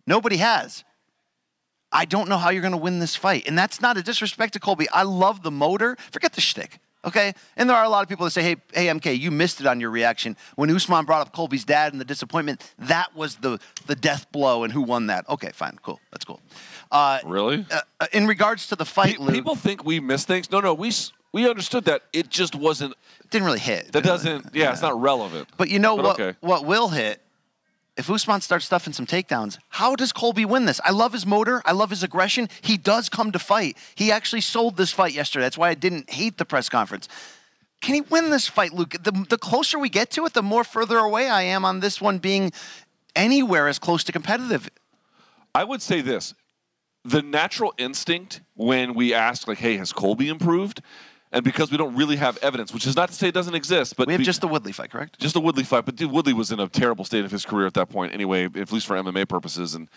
nobody 0.07 0.39
has. 0.39 0.85
I 1.93 2.05
don't 2.05 2.29
know 2.29 2.37
how 2.37 2.51
you're 2.51 2.63
going 2.63 2.73
to 2.73 2.77
win 2.79 2.99
this 2.99 3.17
fight. 3.17 3.49
And 3.49 3.57
that's 3.57 3.81
not 3.81 3.97
a 3.97 4.03
disrespect 4.03 4.53
to 4.55 4.61
Colby. 4.61 4.89
I 4.91 5.03
love 5.05 5.43
the 5.43 5.51
motor. 5.51 5.97
Forget 6.13 6.33
the 6.35 6.41
shtick. 6.41 6.79
Okay, 7.05 7.33
and 7.57 7.71
there 7.71 7.77
are 7.77 7.85
a 7.85 7.89
lot 7.89 8.03
of 8.03 8.09
people 8.09 8.25
that 8.25 8.33
say, 8.33 8.43
"Hey, 8.43 8.57
hey, 8.75 8.87
MK, 8.89 9.17
you 9.19 9.31
missed 9.31 9.61
it 9.61 9.67
on 9.69 9.79
your 9.81 9.89
reaction 9.91 10.37
when 10.57 10.69
Usman 10.69 11.05
brought 11.05 11.21
up 11.25 11.33
Colby's 11.33 11.65
dad 11.65 11.93
and 11.93 12.01
the 12.01 12.05
disappointment. 12.05 12.75
That 12.77 13.15
was 13.15 13.37
the 13.37 13.61
the 13.87 13.95
death 13.95 14.31
blow, 14.33 14.65
and 14.65 14.73
who 14.73 14.83
won 14.83 15.07
that? 15.07 15.27
Okay, 15.29 15.51
fine, 15.55 15.79
cool, 15.81 16.01
that's 16.11 16.25
cool. 16.25 16.41
Uh, 16.91 17.21
Really? 17.25 17.65
uh, 17.71 17.81
uh, 18.01 18.07
in 18.13 18.27
regards 18.27 18.67
to 18.67 18.77
the 18.77 18.85
fight, 18.85 19.17
Pe- 19.17 19.23
Luke, 19.23 19.33
people 19.33 19.55
think 19.55 19.85
we 19.85 20.01
miss 20.01 20.25
things. 20.25 20.51
No, 20.51 20.59
no, 20.59 20.75
we 20.75 20.91
we 21.33 21.49
understood 21.49 21.85
that. 21.85 22.03
It 22.13 22.31
just 22.31 22.57
wasn't. 22.57 22.95
didn't 23.31 23.47
really 23.47 23.61
hit. 23.61 23.93
That 23.93 24.03
doesn't. 24.03 24.47
Yeah, 24.53 24.73
it's 24.73 24.83
not 24.83 25.01
relevant. 25.01 25.49
But 25.57 25.69
you 25.71 25.79
know 25.79 25.95
But 25.97 26.05
what? 26.05 26.21
okay. 26.21 26.37
What 26.41 26.65
will 26.65 26.89
hit? 26.89 27.23
If 27.99 28.09
Usman 28.09 28.41
starts 28.43 28.65
stuffing 28.65 28.93
some 28.93 29.07
takedowns, 29.07 29.59
how 29.71 29.97
does 29.97 30.13
Colby 30.13 30.45
win 30.45 30.67
this? 30.67 30.81
I 30.85 30.93
love 30.93 31.13
his 31.13 31.27
motor. 31.27 31.61
I 31.67 31.73
love 31.73 31.91
his 31.91 32.05
aggression. 32.05 32.49
He 32.61 32.77
does 32.77 33.09
come 33.09 33.33
to 33.33 33.41
fight. 33.41 33.77
He 33.97 34.13
actually 34.13 34.43
sold 34.43 34.77
this 34.77 34.93
fight 34.93 35.13
yesterday. 35.13 35.45
That's 35.45 35.59
why 35.59 35.71
I 35.71 35.75
didn't 35.75 36.09
hate 36.09 36.39
the 36.39 36.45
press 36.45 36.69
conference. 36.69 37.09
Can 37.81 37.97
he 37.97 38.01
win 38.03 38.31
this 38.31 38.47
fight, 38.47 38.73
Luke? 38.73 38.95
The, 39.03 39.27
the 39.29 39.37
closer 39.37 39.81
we 39.81 39.89
get 39.89 40.11
to 40.13 40.25
it, 40.27 40.33
the 40.33 40.43
more 40.43 40.63
further 40.63 40.99
away 40.99 41.29
I 41.29 41.43
am 41.43 41.65
on 41.65 41.81
this 41.81 42.01
one 42.01 42.19
being 42.19 42.53
anywhere 43.17 43.67
as 43.67 43.81
close 43.81 44.05
to 44.05 44.13
competitive. 44.13 44.71
I 45.53 45.65
would 45.65 45.83
say 45.83 46.01
this: 46.01 46.35
the 47.05 47.23
natural 47.23 47.75
instinct 47.79 48.43
when 48.55 48.95
we 48.95 49.13
ask, 49.13 49.49
like, 49.49 49.59
"Hey, 49.59 49.77
has 49.77 49.93
Colby 49.93 50.29
improved?" 50.29 50.83
And 51.33 51.45
because 51.45 51.71
we 51.71 51.77
don't 51.77 51.95
really 51.95 52.17
have 52.17 52.39
evidence, 52.39 52.73
which 52.73 52.87
is 52.87 52.97
not 52.97 53.09
to 53.11 53.15
say 53.15 53.29
it 53.29 53.35
doesn't 53.35 53.55
exist, 53.55 53.97
but 53.97 54.07
We 54.07 54.15
have 54.15 54.19
be- 54.19 54.25
just 54.25 54.41
the 54.41 54.49
Woodley 54.49 54.73
fight, 54.73 54.91
correct? 54.91 55.19
just 55.19 55.37
a 55.37 55.41
Woodley 55.41 55.65
fight. 55.65 55.85
But 55.85 55.97
dude, 55.97 56.11
Woodley 56.11 56.33
was 56.33 56.51
in 56.53 56.61
a 56.61 56.69
terrible 56.69 57.05
state 57.05 57.25
of 57.25 57.31
his 57.31 57.45
career 57.45 57.67
at 57.67 57.75
that 57.75 57.89
point, 57.91 58.15
anyway, 58.15 58.45
at 58.45 58.73
least 58.73 58.87
for 58.87 58.97
MMA 58.97 59.29
purposes. 59.29 59.75
And 59.75 59.89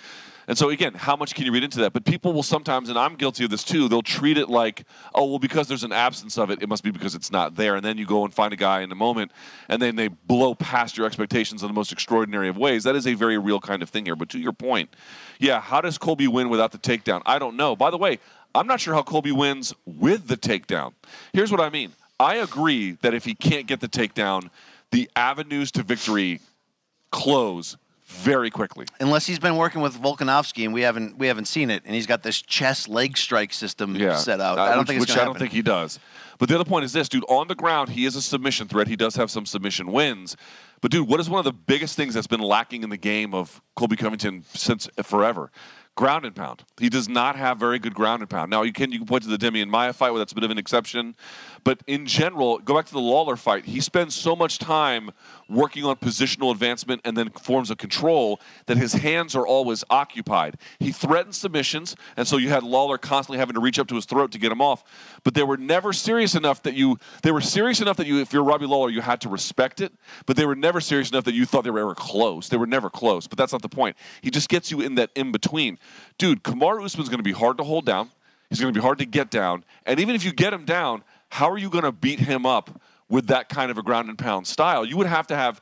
and 0.48 0.58
so 0.58 0.70
again, 0.70 0.96
how 0.96 1.16
much 1.16 1.36
can 1.36 1.46
you 1.46 1.52
read 1.52 1.64
into 1.64 1.80
that? 1.80 1.94
But 1.94 2.04
people 2.04 2.34
will 2.34 2.44
sometimes, 2.44 2.90
and 2.90 2.98
I'm 2.98 3.16
guilty 3.16 3.46
of 3.46 3.52
this 3.52 3.64
too. 3.64 3.88
They'll 3.88 4.02
treat 4.02 4.38
it 4.38 4.50
like, 4.50 4.84
oh, 5.14 5.26
well, 5.26 5.40
because 5.40 5.68
there's 5.68 5.84
an 5.84 5.94
absence 5.94 6.38
of 6.38 6.50
it, 6.50 6.62
it 6.64 6.68
must 6.68 6.84
be 6.84 6.90
because 6.92 7.14
it's 7.16 7.32
not 7.32 7.56
there. 7.56 7.76
And 7.76 7.86
then 7.86 7.98
you 7.98 8.06
go 8.08 8.26
and 8.26 8.34
find 8.34 8.52
a 8.52 8.56
guy 8.58 8.82
in 8.82 8.92
a 8.92 8.96
moment, 8.96 9.32
and 9.70 9.80
then 9.82 9.96
they 9.96 10.08
blow 10.10 10.56
past 10.56 10.98
your 10.98 11.06
expectations 11.06 11.62
in 11.62 11.68
the 11.68 11.74
most 11.74 11.92
extraordinary 11.92 12.50
of 12.50 12.58
ways. 12.58 12.84
That 12.84 12.96
is 12.96 13.06
a 13.08 13.14
very 13.14 13.38
real 13.38 13.60
kind 13.60 13.82
of 13.84 13.90
thing 13.90 14.04
here. 14.04 14.16
But 14.16 14.30
to 14.30 14.40
your 14.40 14.52
point, 14.52 14.90
yeah, 15.40 15.62
how 15.62 15.80
does 15.80 15.98
Colby 16.00 16.28
win 16.28 16.50
without 16.50 16.72
the 16.72 16.80
takedown? 16.80 17.22
I 17.26 17.38
don't 17.40 17.56
know. 17.56 17.76
By 17.76 17.92
the 17.92 17.98
way. 17.98 18.20
I'm 18.54 18.68
not 18.68 18.80
sure 18.82 18.94
how 18.94 19.04
Colby 19.04 19.32
wins 19.32 19.74
with 19.86 20.28
the 20.28 20.38
takedown. 20.38 20.94
Here's 21.34 21.52
what 21.52 21.62
I 21.62 21.70
mean. 21.70 21.92
I 22.20 22.36
agree 22.36 22.92
that 23.02 23.14
if 23.14 23.26
he 23.26 23.34
can't 23.34 23.66
get 23.68 23.80
the 23.80 23.88
takedown, 23.88 24.50
the 24.92 25.10
avenues 25.16 25.72
to 25.72 25.84
victory 25.84 26.40
close 27.12 27.78
very 28.06 28.50
quickly. 28.50 28.86
Unless 29.00 29.26
he's 29.26 29.40
been 29.40 29.56
working 29.56 29.82
with 29.82 29.96
Volkanovski 29.96 30.66
and 30.66 30.74
we 30.74 30.82
haven't 30.82 31.18
we 31.18 31.28
haven't 31.28 31.46
seen 31.46 31.70
it, 31.70 31.82
and 31.86 31.96
he's 31.96 32.06
got 32.08 32.24
this 32.24 32.42
chest 32.42 32.90
leg 32.90 33.18
strike 33.18 33.54
system 33.54 33.96
Yeah, 33.96 34.16
set 34.16 34.42
out. 34.42 34.58
Uh, 34.58 34.64
I 34.64 34.70
don't 34.70 34.80
which, 34.80 34.88
think 34.88 35.02
it's 35.02 35.10
which 35.12 35.18
I 35.18 35.24
don't 35.24 35.28
happen. 35.34 35.40
think 35.40 35.54
he 35.54 35.62
does. 35.62 35.98
But 36.38 36.50
the 36.50 36.56
other 36.56 36.66
point 36.66 36.84
is 36.86 36.92
this, 36.92 37.08
dude. 37.08 37.24
On 37.30 37.48
the 37.48 37.56
ground, 37.56 37.90
he 37.90 38.06
is 38.06 38.16
a 38.16 38.22
submission 38.22 38.68
threat. 38.68 38.88
He 38.88 38.96
does 38.96 39.16
have 39.16 39.32
some 39.32 39.46
submission 39.46 39.92
wins. 39.92 40.36
But 40.82 40.92
dude, 40.92 41.08
what 41.08 41.20
is 41.20 41.30
one 41.30 41.40
of 41.40 41.46
the 41.46 41.54
biggest 41.54 41.96
things 41.96 42.14
that's 42.14 42.28
been 42.28 42.42
lacking 42.42 42.84
in 42.84 42.90
the 42.90 42.98
game 42.98 43.34
of 43.34 43.62
Colby 43.76 43.96
Covington 43.96 44.44
since 44.54 44.90
forever? 45.04 45.52
Ground 45.98 46.26
and 46.26 46.34
pound. 46.34 46.64
He 46.80 46.90
does 46.90 47.10
not 47.10 47.36
have 47.36 47.60
very 47.60 47.78
good 47.78 47.94
ground 47.94 48.22
and 48.22 48.30
pound. 48.30 48.50
Now 48.50 48.62
you 48.62 48.72
can 48.72 48.94
you 48.94 49.00
can 49.00 49.08
point 49.08 49.24
to 49.24 49.30
the 49.30 49.38
Demian 49.38 49.68
Maya 49.68 49.92
fight 49.92 50.12
where 50.12 50.20
that's 50.20 50.32
a 50.32 50.36
bit 50.36 50.46
of 50.46 50.50
an 50.50 50.58
exception, 50.58 51.16
but 51.66 51.82
in 51.86 52.06
general, 52.06 52.60
go 52.60 52.74
back 52.76 52.86
to 52.86 52.94
the 52.94 53.02
Lawler 53.02 53.36
fight. 53.36 53.66
He 53.66 53.82
spends 53.82 54.16
so 54.16 54.34
much 54.34 54.58
time 54.58 55.12
working 55.50 55.84
on 55.84 55.98
positional 55.98 56.52
advancement 56.52 57.02
and 57.04 57.18
then 57.18 57.30
forms 57.32 57.70
of 57.70 57.78
control 57.78 58.40
that 58.68 58.78
his 58.78 58.94
hands 58.94 59.36
are 59.36 59.46
always 59.46 59.84
occupied. 59.90 60.58
He 60.80 60.94
threatens 60.94 61.36
submissions, 61.36 61.98
and 62.16 62.26
so 62.26 62.38
you 62.38 62.48
had 62.48 62.64
Lawler 62.64 62.98
constantly 62.98 63.40
having 63.40 63.56
to 63.56 63.60
reach 63.60 63.78
up 63.78 63.88
to 63.90 63.96
his 63.96 64.06
throat 64.06 64.32
to 64.32 64.40
get 64.40 64.50
him 64.50 64.62
off. 64.62 64.86
But 65.26 65.34
they 65.34 65.44
were 65.44 65.58
never 65.58 65.92
serious 65.92 66.36
enough 66.36 66.64
that 66.64 66.74
you 66.74 66.98
they 67.22 67.34
were 67.34 67.42
serious 67.42 67.82
enough 67.82 67.98
that 67.98 68.08
you 68.08 68.22
if 68.22 68.32
you're 68.32 68.46
Robbie 68.46 68.66
Lawler, 68.66 68.90
you 68.90 69.02
had 69.02 69.20
to 69.22 69.30
respect 69.30 69.82
it, 69.82 69.92
but 70.26 70.38
they 70.38 70.46
were 70.46 70.56
never 70.56 70.80
serious 70.80 71.10
enough 71.10 71.26
that 71.26 71.36
you 71.36 71.46
thought 71.46 71.66
they 71.66 71.70
were 71.70 71.80
ever 71.80 71.96
close. 71.96 72.48
They 72.48 72.58
were 72.58 72.66
never 72.66 72.90
close, 72.90 73.28
but 73.28 73.38
that's 73.38 73.52
not 73.52 73.62
the 73.62 73.70
point. 73.70 73.98
He 74.22 74.32
just 74.32 74.48
gets 74.48 74.72
you 74.72 74.80
in 74.80 74.96
that 74.96 75.10
in 75.16 75.34
between. 75.34 75.78
Dude, 76.18 76.44
Kamaru 76.44 76.84
Usman's 76.84 77.10
going 77.10 77.20
to 77.20 77.24
be 77.24 77.32
hard 77.32 77.58
to 77.58 77.64
hold 77.64 77.86
down. 77.86 78.10
He's 78.50 78.60
going 78.60 78.74
to 78.74 78.78
be 78.78 78.84
hard 78.84 78.98
to 79.00 79.06
get 79.06 79.30
down. 79.32 79.64
And 79.86 80.00
even 80.00 80.16
if 80.16 80.24
you 80.24 80.34
get 80.34 80.54
him 80.54 80.66
down, 80.66 81.04
how 81.30 81.50
are 81.50 81.58
you 81.58 81.70
going 81.70 81.86
to 81.86 81.92
beat 81.92 82.20
him 82.20 82.46
up 82.46 82.82
with 83.10 83.28
that 83.28 83.50
kind 83.50 83.72
of 83.72 83.78
a 83.78 83.84
ground 83.84 84.10
and 84.10 84.18
pound 84.18 84.46
style? 84.48 84.86
You 84.86 84.98
would 84.98 85.08
have 85.08 85.28
to 85.28 85.36
have 85.36 85.62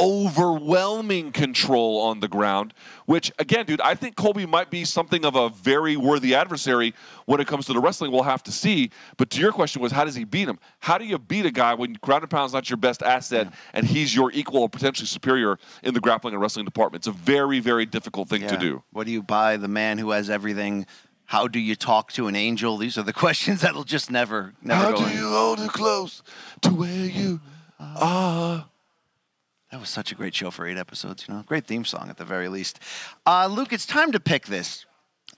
overwhelming 0.00 1.32
control 1.32 2.00
on 2.00 2.20
the 2.20 2.28
ground, 2.28 2.74
which, 3.06 3.30
again, 3.38 3.66
dude, 3.66 3.80
I 3.80 3.94
think 3.94 4.16
Colby 4.16 4.46
might 4.46 4.70
be 4.70 4.84
something 4.84 5.24
of 5.24 5.34
a 5.36 5.48
very 5.50 5.96
worthy 5.96 6.34
adversary 6.34 6.94
when 7.26 7.40
it 7.40 7.46
comes 7.46 7.66
to 7.66 7.72
the 7.72 7.80
wrestling. 7.80 8.10
We'll 8.10 8.22
have 8.22 8.42
to 8.44 8.52
see. 8.52 8.90
But 9.16 9.30
to 9.30 9.40
your 9.40 9.52
question 9.52 9.82
was, 9.82 9.92
how 9.92 10.04
does 10.04 10.14
he 10.14 10.24
beat 10.24 10.48
him? 10.48 10.58
How 10.80 10.98
do 10.98 11.04
you 11.04 11.18
beat 11.18 11.46
a 11.46 11.50
guy 11.50 11.74
when 11.74 11.94
ground 11.94 12.22
and 12.22 12.30
pound 12.30 12.46
is 12.46 12.52
not 12.52 12.70
your 12.70 12.76
best 12.78 13.02
asset 13.02 13.52
and 13.72 13.86
he's 13.86 14.14
your 14.14 14.30
equal 14.32 14.62
or 14.62 14.68
potentially 14.68 15.06
superior 15.06 15.58
in 15.82 15.94
the 15.94 16.00
grappling 16.00 16.34
and 16.34 16.40
wrestling 16.40 16.64
department? 16.64 17.00
It's 17.00 17.08
a 17.08 17.12
very, 17.12 17.60
very 17.60 17.86
difficult 17.86 18.28
thing 18.28 18.46
to 18.48 18.56
do. 18.56 18.82
What 18.92 19.06
do 19.06 19.12
you 19.12 19.22
buy 19.22 19.56
the 19.56 19.68
man 19.68 19.98
who 19.98 20.10
has 20.10 20.30
everything? 20.30 20.86
How 21.26 21.46
do 21.46 21.60
you 21.60 21.76
talk 21.76 22.10
to 22.14 22.26
an 22.26 22.34
angel? 22.34 22.76
These 22.76 22.98
are 22.98 23.04
the 23.04 23.12
questions 23.24 23.60
that'll 23.60 23.84
just 23.84 24.10
never, 24.10 24.52
never 24.62 24.82
How 24.82 24.96
do 24.96 25.06
in. 25.06 25.16
you 25.16 25.28
hold 25.28 25.60
it 25.60 25.70
close 25.70 26.22
to 26.62 26.70
where 26.74 27.06
you 27.06 27.40
uh, 27.78 27.94
are? 28.00 28.66
That 29.70 29.78
was 29.78 29.88
such 29.88 30.10
a 30.10 30.14
great 30.16 30.34
show 30.34 30.50
for 30.50 30.66
eight 30.66 30.76
episodes. 30.76 31.26
You 31.28 31.34
know, 31.34 31.42
great 31.42 31.66
theme 31.66 31.84
song 31.84 32.10
at 32.10 32.16
the 32.16 32.24
very 32.24 32.48
least. 32.48 32.80
Uh, 33.24 33.46
Luke, 33.46 33.72
it's 33.72 33.86
time 33.86 34.10
to 34.12 34.20
pick 34.20 34.46
this. 34.46 34.84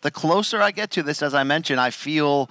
The 0.01 0.11
closer 0.11 0.61
I 0.63 0.71
get 0.71 0.91
to 0.93 1.03
this, 1.03 1.23
as 1.23 1.35
I 1.35 1.45
mentioned, 1.45 1.81
I 1.81 1.91
feel 1.91 2.51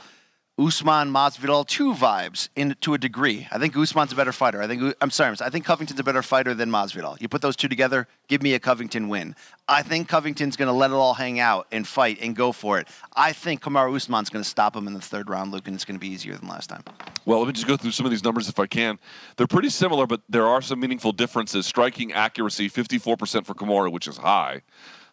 Usman 0.61 1.11
Masvidal 1.11 1.65
two 1.65 1.91
vibes 1.93 2.49
in 2.55 2.75
to 2.81 2.93
a 2.93 2.97
degree. 2.97 3.47
I 3.51 3.57
think 3.57 3.75
Usman's 3.75 4.11
a 4.11 4.15
better 4.15 4.31
fighter. 4.31 4.61
I 4.61 4.67
think 4.67 4.95
I'm 5.01 5.09
sorry, 5.09 5.35
I 5.41 5.49
think 5.49 5.65
Covington's 5.65 5.99
a 5.99 6.03
better 6.03 6.21
fighter 6.21 6.53
than 6.53 6.69
Masvidal. 6.69 7.19
You 7.19 7.27
put 7.27 7.41
those 7.41 7.55
two 7.55 7.67
together, 7.67 8.07
give 8.27 8.43
me 8.43 8.53
a 8.53 8.59
Covington 8.59 9.09
win. 9.09 9.35
I 9.67 9.81
think 9.81 10.07
Covington's 10.07 10.55
going 10.55 10.67
to 10.67 10.73
let 10.73 10.91
it 10.91 10.93
all 10.93 11.15
hang 11.15 11.39
out 11.39 11.65
and 11.71 11.87
fight 11.87 12.19
and 12.21 12.35
go 12.35 12.51
for 12.51 12.77
it. 12.77 12.87
I 13.15 13.33
think 13.33 13.61
Kamaru 13.61 13.95
Usman's 13.95 14.29
going 14.29 14.43
to 14.43 14.49
stop 14.49 14.75
him 14.75 14.85
in 14.85 14.93
the 14.93 15.01
third 15.01 15.29
round, 15.29 15.51
Luke, 15.51 15.67
and 15.67 15.73
it's 15.73 15.85
going 15.85 15.95
to 15.95 15.99
be 15.99 16.09
easier 16.09 16.35
than 16.35 16.47
last 16.47 16.67
time. 16.67 16.83
Well, 17.25 17.39
let 17.39 17.47
me 17.47 17.53
just 17.53 17.67
go 17.67 17.75
through 17.75 17.91
some 17.91 18.05
of 18.05 18.11
these 18.11 18.23
numbers 18.23 18.47
if 18.47 18.59
I 18.59 18.67
can. 18.67 18.99
They're 19.37 19.47
pretty 19.47 19.69
similar, 19.69 20.05
but 20.05 20.21
there 20.29 20.45
are 20.45 20.61
some 20.61 20.79
meaningful 20.79 21.11
differences. 21.11 21.65
Striking 21.65 22.13
accuracy, 22.13 22.69
54% 22.69 23.45
for 23.45 23.55
Kamaru, 23.55 23.91
which 23.91 24.07
is 24.07 24.17
high. 24.17 24.61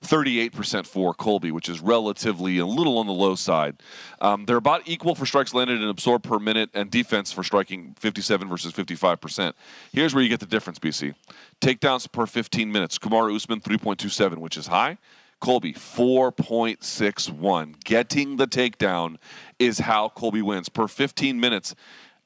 38% 0.02 0.86
for 0.86 1.14
Colby, 1.14 1.50
which 1.50 1.68
is 1.68 1.80
relatively 1.80 2.58
a 2.58 2.66
little 2.66 2.98
on 2.98 3.06
the 3.06 3.12
low 3.12 3.34
side. 3.34 3.76
Um, 4.20 4.44
they're 4.46 4.56
about 4.56 4.82
equal 4.86 5.14
for 5.14 5.26
strikes 5.26 5.54
landed 5.54 5.80
and 5.80 5.90
absorbed 5.90 6.24
per 6.24 6.38
minute, 6.38 6.70
and 6.74 6.90
defense 6.90 7.32
for 7.32 7.42
striking 7.42 7.94
57 7.98 8.48
versus 8.48 8.72
55%. 8.72 9.52
Here's 9.92 10.14
where 10.14 10.22
you 10.22 10.28
get 10.28 10.40
the 10.40 10.46
difference, 10.46 10.78
BC. 10.78 11.14
Takedowns 11.60 12.10
per 12.10 12.26
15 12.26 12.70
minutes. 12.70 12.98
Kamaru 12.98 13.34
Usman 13.34 13.60
3.27, 13.60 14.38
which 14.38 14.56
is 14.56 14.68
high. 14.68 14.98
Colby 15.40 15.72
4.61. 15.72 17.84
Getting 17.84 18.36
the 18.36 18.46
takedown 18.46 19.16
is 19.58 19.78
how 19.78 20.08
Colby 20.10 20.42
wins 20.42 20.68
per 20.68 20.88
15 20.88 21.38
minutes. 21.38 21.74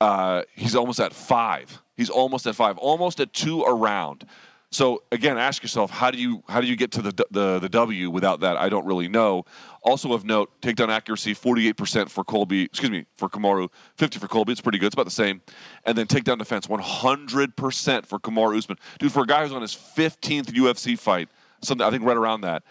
Uh, 0.01 0.43
he's 0.55 0.75
almost 0.75 0.99
at 0.99 1.13
five. 1.13 1.83
He's 1.97 2.11
almost 2.11 2.47
at 2.47 2.57
five, 2.57 2.79
almost 2.79 3.21
at 3.21 3.33
two 3.33 3.63
around. 3.63 4.27
So 4.73 5.03
again, 5.13 5.37
ask 5.37 5.63
yourself 5.63 5.91
how 5.91 6.11
do 6.11 6.19
you 6.19 6.43
how 6.49 6.63
do 6.63 6.67
you 6.67 6.77
get 6.77 6.91
to 6.93 7.03
the 7.03 7.27
the, 7.31 7.59
the 7.59 7.69
W 7.69 8.11
without 8.11 8.41
that? 8.41 8.57
I 8.57 8.71
don't 8.71 8.87
really 8.87 9.07
know. 9.07 9.45
Also 9.83 10.15
of 10.15 10.25
note, 10.25 10.51
takedown 10.63 10.89
accuracy 10.89 11.35
48% 11.35 12.09
for 12.09 12.25
Colby, 12.25 12.63
excuse 12.63 12.91
me, 12.91 13.05
for 13.17 13.29
Kamaru, 13.29 13.69
50 13.97 14.19
for 14.19 14.29
Colby. 14.29 14.53
It's 14.53 14.61
pretty 14.61 14.79
good. 14.79 14.87
It's 14.87 14.95
about 14.95 15.05
the 15.05 15.11
same. 15.11 15.43
And 15.85 15.99
then 15.99 16.07
takedown 16.07 16.39
defense 16.39 16.69
100% 16.69 18.07
for 18.07 18.19
Kamaru 18.19 18.57
Usman. 18.57 18.79
Dude, 18.99 19.13
for 19.13 19.25
a 19.25 19.27
guy 19.27 19.43
who's 19.43 19.53
on 19.53 19.61
his 19.61 19.75
15th 19.75 20.47
UFC 20.47 20.99
fight, 20.99 21.29
something 21.63 21.87
I 21.87 21.91
think 21.91 22.05
right 22.05 22.17
around 22.17 22.43
that. 22.43 22.63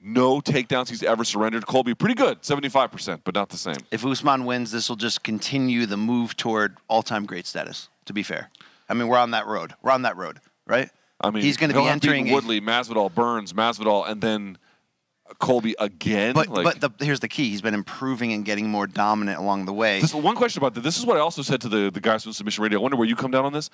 No 0.00 0.40
takedowns 0.40 0.90
he's 0.90 1.02
ever 1.02 1.24
surrendered. 1.24 1.66
Colby, 1.66 1.94
pretty 1.94 2.14
good, 2.14 2.42
75%, 2.42 3.20
but 3.24 3.34
not 3.34 3.48
the 3.48 3.56
same. 3.56 3.76
If 3.90 4.04
Usman 4.04 4.44
wins, 4.44 4.70
this 4.70 4.88
will 4.88 4.96
just 4.96 5.22
continue 5.22 5.86
the 5.86 5.96
move 5.96 6.36
toward 6.36 6.76
all-time 6.88 7.26
great 7.26 7.46
status. 7.46 7.88
To 8.06 8.12
be 8.12 8.22
fair, 8.22 8.50
I 8.88 8.94
mean 8.94 9.08
we're 9.08 9.18
on 9.18 9.30
that 9.30 9.46
road. 9.46 9.74
We're 9.82 9.92
on 9.92 10.02
that 10.02 10.16
road, 10.16 10.40
right? 10.66 10.90
I 11.20 11.30
mean, 11.30 11.42
he's 11.42 11.56
going 11.56 11.70
to 11.72 11.76
be 11.78 11.86
entering. 11.86 12.28
a- 12.28 12.32
Woodley, 12.34 12.60
Masvidal, 12.60 13.14
Burns, 13.14 13.52
Masvidal, 13.52 14.08
and 14.08 14.20
then 14.20 14.58
Colby 15.38 15.74
again. 15.78 16.34
but 16.34 16.48
Like- 16.48 16.80
but 16.80 16.98
the, 16.98 17.04
here's 17.04 17.20
the 17.20 17.28
key: 17.28 17.48
he's 17.50 17.62
been 17.62 17.74
improving 17.74 18.32
and 18.32 18.44
getting 18.44 18.68
more 18.68 18.86
dominant 18.86 19.38
along 19.38 19.64
the 19.66 19.72
way. 19.72 20.00
This 20.00 20.12
one 20.14 20.36
question 20.36 20.60
about 20.60 20.74
this. 20.74 20.84
This 20.84 20.98
is 20.98 21.06
what 21.06 21.16
I 21.16 21.20
also 21.20 21.42
said 21.42 21.60
to 21.62 21.68
the, 21.68 21.90
the 21.90 22.00
guys 22.00 22.24
from 22.24 22.32
Submission 22.32 22.62
Radio. 22.62 22.78
I 22.78 22.82
wonder 22.82 22.96
where 22.96 23.08
you 23.08 23.16
come 23.16 23.30
down 23.30 23.44
on 23.44 23.52
this. 23.52 23.70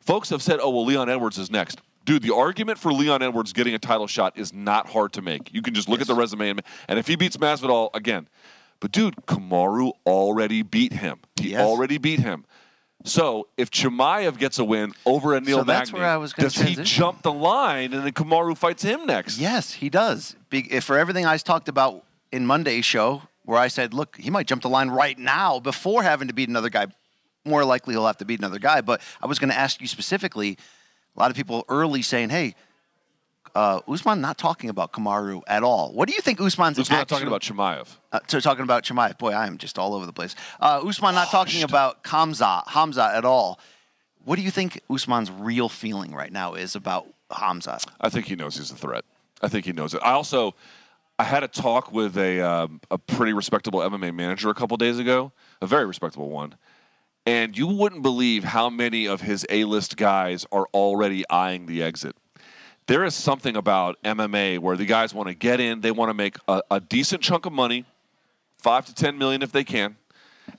Folks 0.00 0.30
have 0.30 0.42
said, 0.42 0.60
oh, 0.62 0.70
well, 0.70 0.84
Leon 0.86 1.08
Edwards 1.10 1.36
is 1.38 1.50
next. 1.50 1.80
Dude, 2.06 2.22
the 2.22 2.34
argument 2.34 2.78
for 2.78 2.90
Leon 2.92 3.22
Edwards 3.22 3.52
getting 3.52 3.74
a 3.74 3.78
title 3.78 4.06
shot 4.06 4.38
is 4.38 4.52
not 4.52 4.88
hard 4.88 5.12
to 5.12 5.22
make. 5.22 5.52
You 5.52 5.60
can 5.60 5.74
just 5.74 5.88
look 5.90 6.00
at 6.00 6.06
the 6.06 6.14
resume, 6.14 6.48
and, 6.50 6.62
and 6.88 6.98
if 6.98 7.06
he 7.06 7.16
beats 7.16 7.36
Masvidal 7.36 7.90
again. 7.94 8.26
But, 8.80 8.92
dude, 8.92 9.14
Kamaru 9.26 9.92
already 10.06 10.62
beat 10.62 10.94
him. 10.94 11.18
He 11.38 11.50
Yes. 11.50 11.60
already 11.60 11.98
beat 11.98 12.20
him. 12.20 12.46
So 13.04 13.48
if 13.56 13.70
Chimaev 13.70 14.38
gets 14.38 14.58
a 14.58 14.64
win 14.64 14.92
over 15.06 15.34
a 15.34 15.40
Neil 15.40 15.58
So 15.58 15.64
that's 15.64 15.90
Magny, 15.90 16.02
where 16.02 16.10
I 16.10 16.16
was 16.18 16.32
does 16.32 16.54
he 16.56 16.76
jump 16.76 17.22
the 17.22 17.32
line 17.32 17.94
and 17.94 18.04
then 18.04 18.12
Kamaru 18.12 18.56
fights 18.56 18.82
him 18.82 19.06
next? 19.06 19.38
Yes, 19.38 19.72
he 19.72 19.88
does. 19.88 20.36
Be, 20.50 20.70
if 20.70 20.84
for 20.84 20.98
everything 20.98 21.24
I 21.24 21.36
talked 21.38 21.68
about 21.68 22.04
in 22.30 22.46
Monday's 22.46 22.84
show, 22.84 23.22
where 23.44 23.58
I 23.58 23.68
said, 23.68 23.94
look, 23.94 24.16
he 24.16 24.28
might 24.30 24.46
jump 24.46 24.62
the 24.62 24.68
line 24.68 24.90
right 24.90 25.18
now 25.18 25.60
before 25.60 26.02
having 26.02 26.28
to 26.28 26.34
beat 26.34 26.48
another 26.48 26.68
guy 26.68 26.86
more 27.44 27.64
likely 27.64 27.94
he'll 27.94 28.06
have 28.06 28.18
to 28.18 28.24
beat 28.24 28.38
another 28.38 28.58
guy. 28.58 28.80
But 28.80 29.00
I 29.22 29.26
was 29.26 29.38
going 29.38 29.50
to 29.50 29.58
ask 29.58 29.80
you 29.80 29.86
specifically. 29.86 30.56
A 31.16 31.20
lot 31.20 31.30
of 31.30 31.36
people 31.36 31.64
early 31.68 32.02
saying, 32.02 32.30
"Hey, 32.30 32.54
uh, 33.54 33.80
Usman 33.88 34.20
not 34.20 34.38
talking 34.38 34.70
about 34.70 34.92
Kamaru 34.92 35.42
at 35.46 35.62
all. 35.62 35.92
What 35.92 36.08
do 36.08 36.14
you 36.14 36.20
think 36.20 36.40
Usman's 36.40 36.78
Usman 36.78 36.98
not 36.98 37.08
talking 37.08 37.26
about 37.26 37.42
Chimaev. 37.42 37.88
uh, 38.12 38.20
so 38.28 38.40
talking 38.40 38.62
about 38.62 38.84
Chimaev. 38.84 39.18
Boy, 39.18 39.32
I 39.32 39.46
am 39.46 39.58
just 39.58 39.78
all 39.78 39.94
over 39.94 40.06
the 40.06 40.12
place. 40.12 40.34
Uh, 40.60 40.82
Usman 40.86 41.14
not 41.14 41.28
talking 41.30 41.60
Washed. 41.60 41.70
about 41.70 41.98
Hamza, 42.06 42.62
Hamza 42.66 43.10
at 43.14 43.24
all. 43.24 43.60
What 44.24 44.36
do 44.36 44.42
you 44.42 44.50
think 44.50 44.80
Usman's 44.90 45.30
real 45.30 45.68
feeling 45.68 46.12
right 46.14 46.32
now 46.32 46.54
is 46.54 46.74
about 46.74 47.06
Hamza? 47.30 47.78
I 48.00 48.08
think 48.10 48.26
he 48.26 48.36
knows 48.36 48.56
he's 48.56 48.70
a 48.70 48.76
threat. 48.76 49.04
I 49.42 49.48
think 49.48 49.64
he 49.64 49.72
knows 49.72 49.94
it. 49.94 50.02
I 50.04 50.12
also, 50.12 50.54
I 51.18 51.24
had 51.24 51.42
a 51.42 51.48
talk 51.48 51.92
with 51.92 52.16
a 52.18 52.40
um, 52.40 52.80
a 52.90 52.98
pretty 52.98 53.32
respectable 53.32 53.80
MMA 53.80 54.14
manager 54.14 54.50
a 54.50 54.54
couple 54.54 54.76
days 54.76 54.98
ago, 54.98 55.32
a 55.62 55.66
very 55.66 55.86
respectable 55.86 56.28
one, 56.28 56.54
and 57.26 57.56
you 57.56 57.66
wouldn't 57.66 58.02
believe 58.02 58.44
how 58.44 58.68
many 58.68 59.06
of 59.06 59.22
his 59.22 59.46
A-list 59.48 59.96
guys 59.96 60.46
are 60.52 60.66
already 60.74 61.28
eyeing 61.30 61.66
the 61.66 61.82
exit. 61.82 62.16
There 62.90 63.04
is 63.04 63.14
something 63.14 63.54
about 63.56 64.02
MMA 64.02 64.58
where 64.58 64.76
the 64.76 64.84
guys 64.84 65.14
want 65.14 65.28
to 65.28 65.34
get 65.34 65.60
in, 65.60 65.80
they 65.80 65.92
want 65.92 66.10
to 66.10 66.14
make 66.14 66.36
a, 66.48 66.60
a 66.72 66.80
decent 66.80 67.22
chunk 67.22 67.46
of 67.46 67.52
money, 67.52 67.84
five 68.58 68.84
to 68.86 68.92
ten 68.92 69.16
million 69.16 69.42
if 69.42 69.52
they 69.52 69.62
can, 69.62 69.96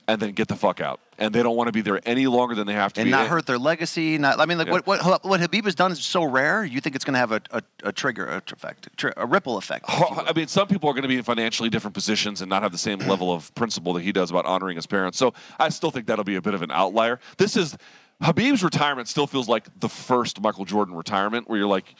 and 0.08 0.18
then 0.18 0.32
get 0.32 0.48
the 0.48 0.56
fuck 0.56 0.80
out. 0.80 0.98
And 1.18 1.34
they 1.34 1.42
don't 1.42 1.56
want 1.56 1.68
to 1.68 1.72
be 1.72 1.82
there 1.82 2.00
any 2.06 2.26
longer 2.26 2.54
than 2.54 2.66
they 2.66 2.72
have 2.72 2.94
to 2.94 3.02
And 3.02 3.08
be. 3.08 3.10
not 3.10 3.28
hurt 3.28 3.44
their 3.44 3.58
legacy. 3.58 4.16
Not, 4.16 4.40
I 4.40 4.46
mean, 4.46 4.56
like 4.56 4.68
Yeah. 4.68 4.72
what, 4.72 4.86
what 4.86 5.24
what 5.26 5.40
Khabib 5.42 5.66
has 5.66 5.74
done 5.74 5.92
is 5.92 6.02
so 6.02 6.24
rare. 6.24 6.64
You 6.64 6.80
think 6.80 6.96
it's 6.96 7.04
going 7.04 7.12
to 7.12 7.18
have 7.18 7.32
a, 7.32 7.42
a, 7.50 7.62
a 7.84 7.92
trigger 7.92 8.24
a 8.26 8.42
effect, 8.50 8.88
a 9.18 9.26
ripple 9.26 9.58
effect? 9.58 9.84
I 9.90 10.32
mean, 10.34 10.48
some 10.48 10.68
people 10.68 10.88
are 10.88 10.94
going 10.94 11.02
to 11.02 11.08
be 11.08 11.18
in 11.18 11.24
financially 11.24 11.68
different 11.68 11.92
positions 11.92 12.40
and 12.40 12.48
not 12.48 12.62
have 12.62 12.72
the 12.72 12.78
same 12.78 12.98
level 13.12 13.30
of 13.30 13.54
principle 13.54 13.92
that 13.92 14.04
he 14.04 14.10
does 14.10 14.30
about 14.30 14.46
honoring 14.46 14.76
his 14.76 14.86
parents. 14.86 15.18
So 15.18 15.34
I 15.60 15.68
still 15.68 15.90
think 15.90 16.06
that'll 16.06 16.24
be 16.24 16.36
a 16.36 16.42
bit 16.42 16.54
of 16.54 16.62
an 16.62 16.70
outlier. 16.70 17.20
This 17.36 17.58
is 17.58 17.76
Khabib's 18.22 18.64
retirement 18.64 19.06
still 19.06 19.26
feels 19.26 19.50
like 19.50 19.66
the 19.80 19.88
first 19.90 20.40
Michael 20.40 20.64
Jordan 20.64 20.94
retirement, 20.94 21.46
where 21.46 21.58
you're 21.58 21.66
like, 21.68 21.90
"You- 21.90 21.96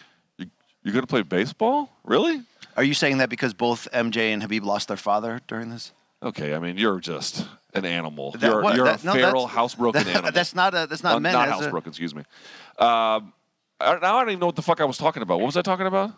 you're 0.82 0.92
going 0.92 1.02
to 1.04 1.06
play 1.08 1.22
baseball, 1.22 1.90
really? 2.04 2.42
Are 2.76 2.82
you 2.82 2.94
saying 2.94 3.18
that 3.18 3.28
because 3.28 3.52
both 3.54 3.88
MJ 3.92 4.32
and 4.32 4.42
Khabib 4.42 4.62
lost 4.64 4.88
their 4.88 4.96
father 4.96 5.40
during 5.46 5.70
this? 5.70 5.92
Okay, 6.22 6.54
I 6.54 6.58
mean, 6.58 6.78
you're 6.78 7.00
just 7.00 7.46
an 7.74 7.84
animal. 7.84 8.32
That- 8.32 8.42
you're 8.42 8.62
what- 8.62 8.76
you're 8.76 8.84
that- 8.86 9.04
a 9.04 9.12
feral, 9.12 9.48
housebroken 9.48 9.92
that- 9.94 10.06
animal. 10.14 10.32
That's 10.32 10.54
not 10.54 10.74
a 10.74 10.86
that's 10.88 11.02
not 11.02 11.16
Uh, 11.16 11.20
meant 11.20 11.34
not 11.34 11.48
as 11.48 11.66
a- 11.66 11.70
housebroken. 11.70 11.88
Excuse 11.88 12.14
me. 12.14 12.22
Um, 12.78 13.32
I, 13.80 13.98
now 14.00 14.16
I 14.16 14.20
don't 14.20 14.30
even 14.30 14.40
know 14.40 14.46
what 14.46 14.56
the 14.56 14.62
fuck 14.62 14.80
I 14.80 14.84
was 14.84 14.96
talking 14.98 15.22
about. 15.22 15.38
What 15.40 15.46
was 15.46 15.56
I 15.56 15.62
talking 15.62 15.86
about? 15.86 16.12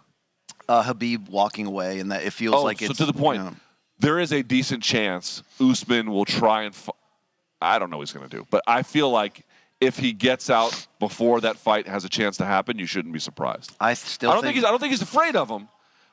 uh, 0.69 0.83
Khabib 0.83 1.29
walking 1.29 1.67
away, 1.67 1.99
and 2.01 2.13
that 2.13 2.23
it 2.23 2.33
feels 2.33 2.55
Oh, 2.55 2.63
like 2.63 2.79
so 2.79 2.87
it's 2.87 2.99
to 2.99 3.07
the 3.07 3.13
point, 3.13 3.39
you 3.39 3.45
know, 3.51 3.57
there 3.99 4.19
is 4.19 4.33
a 4.33 4.43
decent 4.43 4.83
chance 4.83 5.43
Usman 5.61 6.11
will 6.11 6.25
try 6.25 6.63
and. 6.65 6.75
I 7.61 7.79
don't 7.79 7.89
know 7.91 7.97
what 7.99 8.09
he's 8.09 8.13
going 8.13 8.29
to 8.29 8.35
do, 8.37 8.47
but 8.51 8.63
I 8.67 8.83
feel 8.83 9.11
like 9.11 9.45
if 9.87 9.99
he 9.99 10.13
gets 10.13 10.51
out 10.51 10.87
before 10.99 11.41
that 11.43 11.57
fight 11.57 11.87
has 11.87 12.05
a 12.05 12.09
chance 12.09 12.37
to 12.39 12.45
happen, 12.45 12.79
you 12.79 12.87
shouldn't 12.87 13.13
be 13.13 13.21
surprised. 13.21 13.75
I 13.81 13.95
still 13.95 14.31
I 14.31 14.35
don't 14.35 14.43
think, 14.43 14.57
he's. 14.57 14.65
I 14.65 14.71
don't 14.71 14.81
think 14.81 14.91
he's 14.91 15.03
afraid 15.03 15.37
of 15.37 15.49
him, 15.49 15.69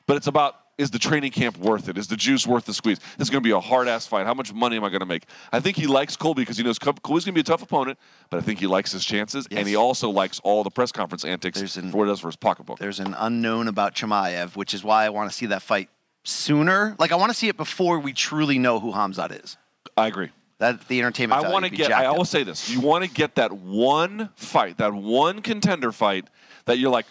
but 0.06 0.16
it's 0.16 0.26
about 0.26 0.56
is 0.78 0.90
the 0.90 0.98
training 0.98 1.30
camp 1.30 1.58
worth 1.58 1.88
it? 1.88 1.98
Is 1.98 2.08
the 2.08 2.16
juice 2.16 2.46
worth 2.46 2.64
the 2.64 2.74
squeeze? 2.74 2.98
This 3.18 3.26
is 3.26 3.30
going 3.30 3.42
to 3.42 3.46
be 3.46 3.52
a 3.52 3.60
hard 3.60 3.88
ass 3.88 4.06
fight. 4.06 4.26
How 4.26 4.34
much 4.34 4.52
money 4.52 4.76
am 4.76 4.84
I 4.84 4.88
going 4.88 5.00
to 5.00 5.06
make? 5.06 5.24
I 5.52 5.60
think 5.60 5.76
he 5.76 5.86
likes 5.86 6.16
Colby 6.16 6.42
because 6.42 6.56
he 6.56 6.64
knows 6.64 6.78
Colby's 6.78 7.02
going 7.04 7.20
to 7.20 7.32
be 7.32 7.40
a 7.40 7.44
tough 7.44 7.62
opponent, 7.62 7.98
but 8.30 8.38
I 8.38 8.40
think 8.40 8.58
he 8.58 8.66
likes 8.66 8.90
his 8.90 9.04
chances, 9.04 9.46
and 9.50 9.68
he 9.68 9.76
also 9.76 10.08
likes 10.10 10.40
all 10.40 10.64
the 10.64 10.70
press 10.70 10.90
conference 10.90 11.24
antics 11.24 11.58
There's 11.58 11.76
an- 11.76 11.90
for 11.90 11.98
what 11.98 12.04
it 12.04 12.08
does 12.08 12.20
for 12.20 12.28
his 12.28 12.36
pocketbook. 12.36 12.78
there's 12.78 13.00
an 13.00 13.14
unknown 13.18 13.68
about 13.68 13.94
Chimaev, 13.94 14.56
which 14.56 14.74
is 14.74 14.82
why 14.82 15.04
I 15.04 15.10
want 15.10 15.30
to 15.30 15.36
see 15.36 15.46
that 15.46 15.62
fight 15.62 15.88
sooner. 16.24 16.96
Like 16.98 17.12
I 17.12 17.16
want 17.16 17.30
to 17.30 17.36
see 17.36 17.48
it 17.48 17.56
before 17.56 17.98
we 17.98 18.12
truly 18.12 18.58
know 18.58 18.80
who 18.80 18.92
Hamzat 18.92 19.44
is. 19.44 19.56
I 19.96 20.06
agree. 20.06 20.30
That 20.62 20.86
the 20.86 21.00
entertainment. 21.00 21.44
I 21.44 21.50
want 21.50 21.64
to 21.64 21.72
get. 21.72 21.90
I 21.90 22.04
always 22.04 22.28
say 22.28 22.44
this: 22.44 22.70
you 22.70 22.78
want 22.78 23.02
to 23.02 23.10
get 23.10 23.34
that 23.34 23.50
one 23.50 24.28
fight, 24.36 24.78
that 24.78 24.94
one 24.94 25.42
contender 25.42 25.90
fight 25.90 26.28
that 26.66 26.78
you're 26.78 26.92
like 26.92 27.06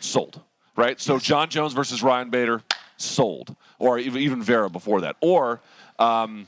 sold, 0.00 0.40
right? 0.74 0.98
So 0.98 1.18
Jon 1.18 1.50
Jones 1.50 1.74
versus 1.74 2.02
Ryan 2.02 2.30
Bader, 2.30 2.62
sold, 2.96 3.54
or 3.78 3.98
even, 3.98 4.42
Vera 4.42 4.70
before 4.70 5.02
that, 5.02 5.16
or 5.20 5.60
um, 5.98 6.46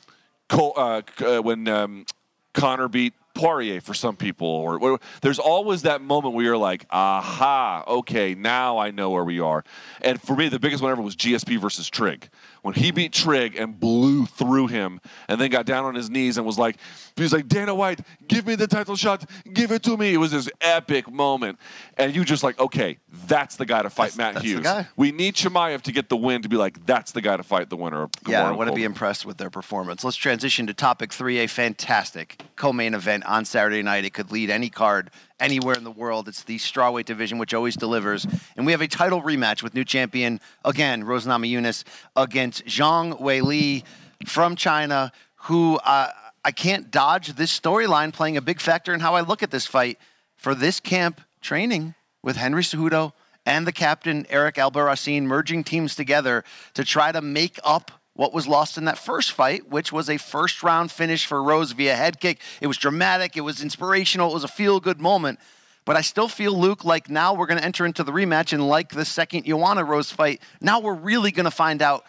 Col- 0.48 0.72
uh, 0.78 1.02
uh, 1.18 1.42
when 1.42 1.68
um, 1.68 2.06
Conor 2.54 2.88
beat 2.88 3.12
Poirier 3.34 3.82
for 3.82 3.92
some 3.92 4.16
people, 4.16 4.48
or, 4.48 4.78
or 4.78 4.98
there's 5.20 5.38
always 5.38 5.82
that 5.82 6.00
moment 6.00 6.32
where 6.32 6.44
you're 6.46 6.56
like, 6.56 6.86
aha, 6.88 7.84
okay, 7.86 8.34
now 8.34 8.78
I 8.78 8.92
know 8.92 9.10
where 9.10 9.24
we 9.24 9.40
are. 9.40 9.62
And 10.00 10.18
for 10.22 10.34
me, 10.34 10.48
the 10.48 10.58
biggest 10.58 10.82
one 10.82 10.90
ever 10.90 11.02
was 11.02 11.16
GSP 11.16 11.60
versus 11.60 11.90
Trigg. 11.90 12.30
When 12.66 12.74
he 12.74 12.90
beat 12.90 13.12
Trigg 13.12 13.54
and 13.54 13.78
blew 13.78 14.26
through 14.26 14.66
him, 14.66 15.00
and 15.28 15.40
then 15.40 15.50
got 15.50 15.66
down 15.66 15.84
on 15.84 15.94
his 15.94 16.10
knees 16.10 16.36
and 16.36 16.44
was 16.44 16.58
like, 16.58 16.78
he 17.14 17.22
was 17.22 17.32
like, 17.32 17.46
Dana 17.46 17.72
White, 17.72 18.00
give 18.26 18.44
me 18.44 18.56
the 18.56 18.66
title 18.66 18.96
shot, 18.96 19.24
give 19.52 19.70
it 19.70 19.84
to 19.84 19.96
me. 19.96 20.12
It 20.12 20.16
was 20.16 20.32
this 20.32 20.50
epic 20.60 21.08
moment, 21.08 21.60
and 21.96 22.12
you 22.12 22.24
just 22.24 22.42
like, 22.42 22.58
okay, 22.58 22.98
that's 23.28 23.54
the 23.54 23.66
guy 23.66 23.82
to 23.82 23.88
fight 23.88 24.14
That's- 24.14 24.16
Matt 24.16 24.34
that's 24.34 24.44
Hughes. 24.44 24.86
We 24.96 25.12
need 25.12 25.36
Chimaev 25.36 25.82
to 25.82 25.92
get 25.92 26.08
the 26.08 26.16
win 26.16 26.42
to 26.42 26.48
be 26.48 26.56
like, 26.56 26.84
that's 26.84 27.12
the 27.12 27.20
guy 27.20 27.36
to 27.36 27.44
fight 27.44 27.70
the 27.70 27.76
winner. 27.76 28.08
Yeah, 28.26 28.48
I 28.48 28.50
want 28.50 28.68
to 28.68 28.74
be 28.74 28.82
impressed 28.82 29.24
with 29.24 29.36
their 29.36 29.48
performance. 29.48 30.02
Let's 30.02 30.16
transition 30.16 30.66
to 30.66 30.74
topic 30.74 31.12
three, 31.12 31.38
a 31.38 31.46
fantastic 31.46 32.42
co-main 32.56 32.94
event 32.94 33.26
on 33.26 33.44
Saturday 33.44 33.84
night. 33.84 34.04
It 34.04 34.12
could 34.12 34.32
lead 34.32 34.50
any 34.50 34.70
card 34.70 35.12
anywhere 35.40 35.74
in 35.74 35.84
the 35.84 35.90
world. 35.90 36.28
It's 36.28 36.42
the 36.42 36.58
strawweight 36.58 37.04
division, 37.04 37.38
which 37.38 37.54
always 37.54 37.76
delivers. 37.76 38.26
And 38.56 38.66
we 38.66 38.72
have 38.72 38.80
a 38.80 38.88
title 38.88 39.22
rematch 39.22 39.62
with 39.62 39.74
new 39.74 39.84
champion, 39.84 40.40
again, 40.64 41.04
Rose 41.04 41.26
Namajunas, 41.26 41.84
against 42.14 42.64
Zhang 42.64 43.20
Weili 43.20 43.84
from 44.26 44.56
China, 44.56 45.12
who 45.34 45.76
uh, 45.76 46.10
I 46.44 46.52
can't 46.52 46.90
dodge 46.90 47.34
this 47.34 47.58
storyline 47.58 48.12
playing 48.12 48.36
a 48.36 48.42
big 48.42 48.60
factor 48.60 48.94
in 48.94 49.00
how 49.00 49.14
I 49.14 49.20
look 49.20 49.42
at 49.42 49.50
this 49.50 49.66
fight. 49.66 49.98
For 50.36 50.54
this 50.54 50.80
camp 50.80 51.20
training 51.40 51.94
with 52.22 52.36
Henry 52.36 52.62
Cejudo 52.62 53.12
and 53.46 53.66
the 53.66 53.72
captain, 53.72 54.26
Eric 54.28 54.56
Albarracin, 54.56 55.22
merging 55.22 55.64
teams 55.64 55.94
together 55.94 56.44
to 56.74 56.84
try 56.84 57.10
to 57.10 57.22
make 57.22 57.58
up 57.64 57.90
what 58.16 58.32
was 58.32 58.48
lost 58.48 58.76
in 58.78 58.86
that 58.86 58.98
first 58.98 59.32
fight, 59.32 59.70
which 59.70 59.92
was 59.92 60.10
a 60.10 60.16
first 60.16 60.62
round 60.62 60.90
finish 60.90 61.26
for 61.26 61.42
Rose 61.42 61.72
via 61.72 61.94
head 61.94 62.18
kick. 62.18 62.40
It 62.60 62.66
was 62.66 62.78
dramatic, 62.78 63.36
it 63.36 63.42
was 63.42 63.62
inspirational, 63.62 64.30
it 64.30 64.34
was 64.34 64.44
a 64.44 64.48
feel 64.48 64.80
good 64.80 65.00
moment. 65.00 65.38
But 65.84 65.96
I 65.96 66.00
still 66.00 66.26
feel, 66.26 66.58
Luke, 66.58 66.84
like 66.84 67.08
now 67.08 67.34
we're 67.34 67.46
going 67.46 67.60
to 67.60 67.64
enter 67.64 67.86
into 67.86 68.02
the 68.02 68.10
rematch, 68.10 68.52
and 68.52 68.66
like 68.66 68.88
the 68.88 69.04
second 69.04 69.44
Joanna 69.44 69.84
Rose 69.84 70.10
fight, 70.10 70.42
now 70.60 70.80
we're 70.80 70.94
really 70.94 71.30
going 71.30 71.44
to 71.44 71.50
find 71.50 71.80
out 71.80 72.04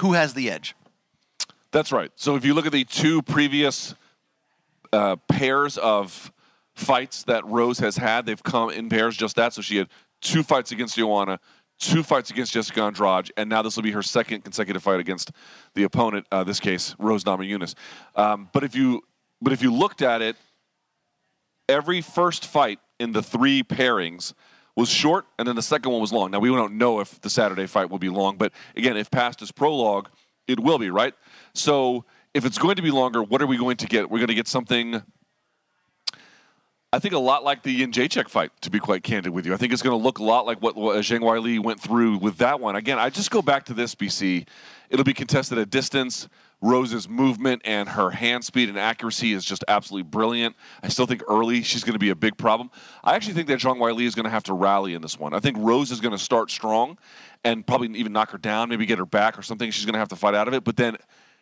who 0.00 0.14
has 0.14 0.32
the 0.32 0.50
edge. 0.50 0.74
That's 1.70 1.92
right. 1.92 2.10
So 2.16 2.36
if 2.36 2.44
you 2.44 2.54
look 2.54 2.66
at 2.66 2.72
the 2.72 2.84
two 2.84 3.20
previous 3.22 3.94
uh, 4.92 5.16
pairs 5.28 5.76
of 5.76 6.32
fights 6.74 7.24
that 7.24 7.44
Rose 7.44 7.78
has 7.80 7.96
had, 7.96 8.24
they've 8.24 8.42
come 8.42 8.70
in 8.70 8.88
pairs 8.88 9.16
just 9.16 9.36
that. 9.36 9.52
So 9.52 9.62
she 9.62 9.76
had 9.76 9.88
two 10.20 10.42
fights 10.42 10.72
against 10.72 10.96
Joanna, 10.96 11.40
two 11.80 12.02
fights 12.02 12.30
against 12.30 12.52
Jessica 12.52 12.82
Andrade, 12.82 13.32
and 13.36 13.48
now 13.48 13.62
this 13.62 13.74
will 13.74 13.82
be 13.82 13.90
her 13.90 14.02
second 14.02 14.44
consecutive 14.44 14.82
fight 14.82 15.00
against 15.00 15.32
the 15.74 15.82
opponent. 15.82 16.26
Uh, 16.30 16.44
this 16.44 16.60
case, 16.60 16.94
Rose 16.98 17.24
Namajunas. 17.24 17.74
Um, 18.14 18.48
but 18.52 18.62
if 18.62 18.76
you 18.76 19.02
but 19.42 19.52
if 19.52 19.62
you 19.62 19.72
looked 19.72 20.02
at 20.02 20.22
it, 20.22 20.36
every 21.68 22.02
first 22.02 22.46
fight 22.46 22.78
in 22.98 23.12
the 23.12 23.22
three 23.22 23.62
pairings 23.62 24.34
was 24.76 24.88
short, 24.88 25.26
and 25.38 25.48
then 25.48 25.56
the 25.56 25.62
second 25.62 25.90
one 25.90 26.00
was 26.00 26.12
long. 26.12 26.30
Now 26.30 26.38
we 26.38 26.48
don't 26.48 26.78
know 26.78 27.00
if 27.00 27.20
the 27.22 27.30
Saturday 27.30 27.66
fight 27.66 27.90
will 27.90 27.98
be 27.98 28.10
long, 28.10 28.36
but 28.36 28.52
again, 28.76 28.96
if 28.96 29.10
past 29.10 29.42
is 29.42 29.50
prologue, 29.50 30.08
it 30.46 30.60
will 30.60 30.78
be 30.78 30.90
right. 30.90 31.14
So 31.54 32.04
if 32.34 32.44
it's 32.44 32.58
going 32.58 32.76
to 32.76 32.82
be 32.82 32.90
longer, 32.90 33.22
what 33.22 33.42
are 33.42 33.46
we 33.46 33.56
going 33.56 33.78
to 33.78 33.86
get? 33.86 34.10
We're 34.10 34.18
going 34.18 34.28
to 34.28 34.34
get 34.34 34.46
something. 34.48 35.02
I 36.92 36.98
think 36.98 37.14
a 37.14 37.18
lot 37.20 37.44
like 37.44 37.62
the 37.62 37.70
Yin 37.70 37.92
Jacek 37.92 38.28
fight, 38.28 38.50
to 38.62 38.70
be 38.70 38.80
quite 38.80 39.04
candid 39.04 39.32
with 39.32 39.46
you. 39.46 39.54
I 39.54 39.56
think 39.56 39.72
it's 39.72 39.80
going 39.80 39.96
to 39.96 40.02
look 40.02 40.18
a 40.18 40.24
lot 40.24 40.44
like 40.44 40.60
what, 40.60 40.74
what 40.74 40.96
Zhang 40.96 41.20
Weili 41.20 41.62
went 41.62 41.80
through 41.80 42.18
with 42.18 42.38
that 42.38 42.58
one. 42.58 42.74
Again, 42.74 42.98
I 42.98 43.10
just 43.10 43.30
go 43.30 43.42
back 43.42 43.64
to 43.66 43.74
this, 43.74 43.94
BC. 43.94 44.48
It'll 44.88 45.04
be 45.04 45.14
contested 45.14 45.56
at 45.58 45.70
distance. 45.70 46.28
Rose's 46.60 47.08
movement 47.08 47.62
and 47.64 47.88
her 47.88 48.10
hand 48.10 48.44
speed 48.44 48.68
and 48.68 48.76
accuracy 48.76 49.32
is 49.32 49.44
just 49.44 49.64
absolutely 49.68 50.10
brilliant. 50.10 50.56
I 50.82 50.88
still 50.88 51.06
think 51.06 51.22
early 51.28 51.62
she's 51.62 51.84
going 51.84 51.92
to 51.92 52.00
be 52.00 52.10
a 52.10 52.16
big 52.16 52.36
problem. 52.36 52.72
I 53.04 53.14
actually 53.14 53.34
think 53.34 53.46
that 53.46 53.60
Zhang 53.60 53.78
Weili 53.78 54.02
is 54.02 54.16
going 54.16 54.24
to 54.24 54.30
have 54.30 54.42
to 54.44 54.52
rally 54.52 54.94
in 54.94 55.00
this 55.00 55.16
one. 55.16 55.32
I 55.32 55.38
think 55.38 55.58
Rose 55.60 55.92
is 55.92 56.00
going 56.00 56.12
to 56.12 56.18
start 56.18 56.50
strong 56.50 56.98
and 57.44 57.64
probably 57.64 57.88
even 57.96 58.12
knock 58.12 58.32
her 58.32 58.38
down, 58.38 58.68
maybe 58.68 58.84
get 58.84 58.98
her 58.98 59.06
back 59.06 59.38
or 59.38 59.42
something. 59.42 59.70
She's 59.70 59.84
going 59.84 59.94
to 59.94 60.00
have 60.00 60.08
to 60.08 60.16
fight 60.16 60.34
out 60.34 60.48
of 60.48 60.54
it, 60.54 60.64
but 60.64 60.76
then 60.76 60.96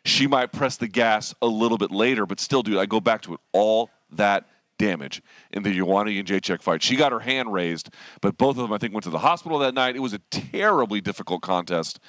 she 0.04 0.26
might 0.26 0.52
press 0.52 0.76
the 0.76 0.88
gas 0.88 1.34
a 1.40 1.46
little 1.46 1.78
bit 1.78 1.90
later. 1.90 2.26
But 2.26 2.38
still, 2.38 2.62
dude, 2.62 2.76
I 2.76 2.84
go 2.84 3.00
back 3.00 3.22
to 3.22 3.32
it. 3.32 3.40
All 3.52 3.88
that 4.12 4.46
damage 4.78 5.22
in 5.52 5.62
the 5.62 5.78
Ioana 5.78 6.18
and 6.18 6.26
Jacek 6.26 6.62
fight. 6.62 6.82
She 6.82 6.96
got 6.96 7.12
her 7.12 7.20
hand 7.20 7.52
raised, 7.52 7.90
but 8.20 8.38
both 8.38 8.56
of 8.56 8.62
them, 8.62 8.72
I 8.72 8.78
think, 8.78 8.94
went 8.94 9.04
to 9.04 9.10
the 9.10 9.18
hospital 9.18 9.58
that 9.58 9.74
night. 9.74 9.96
It 9.96 10.00
was 10.00 10.14
a 10.14 10.20
terribly 10.30 11.00
difficult 11.00 11.42
contest. 11.42 12.00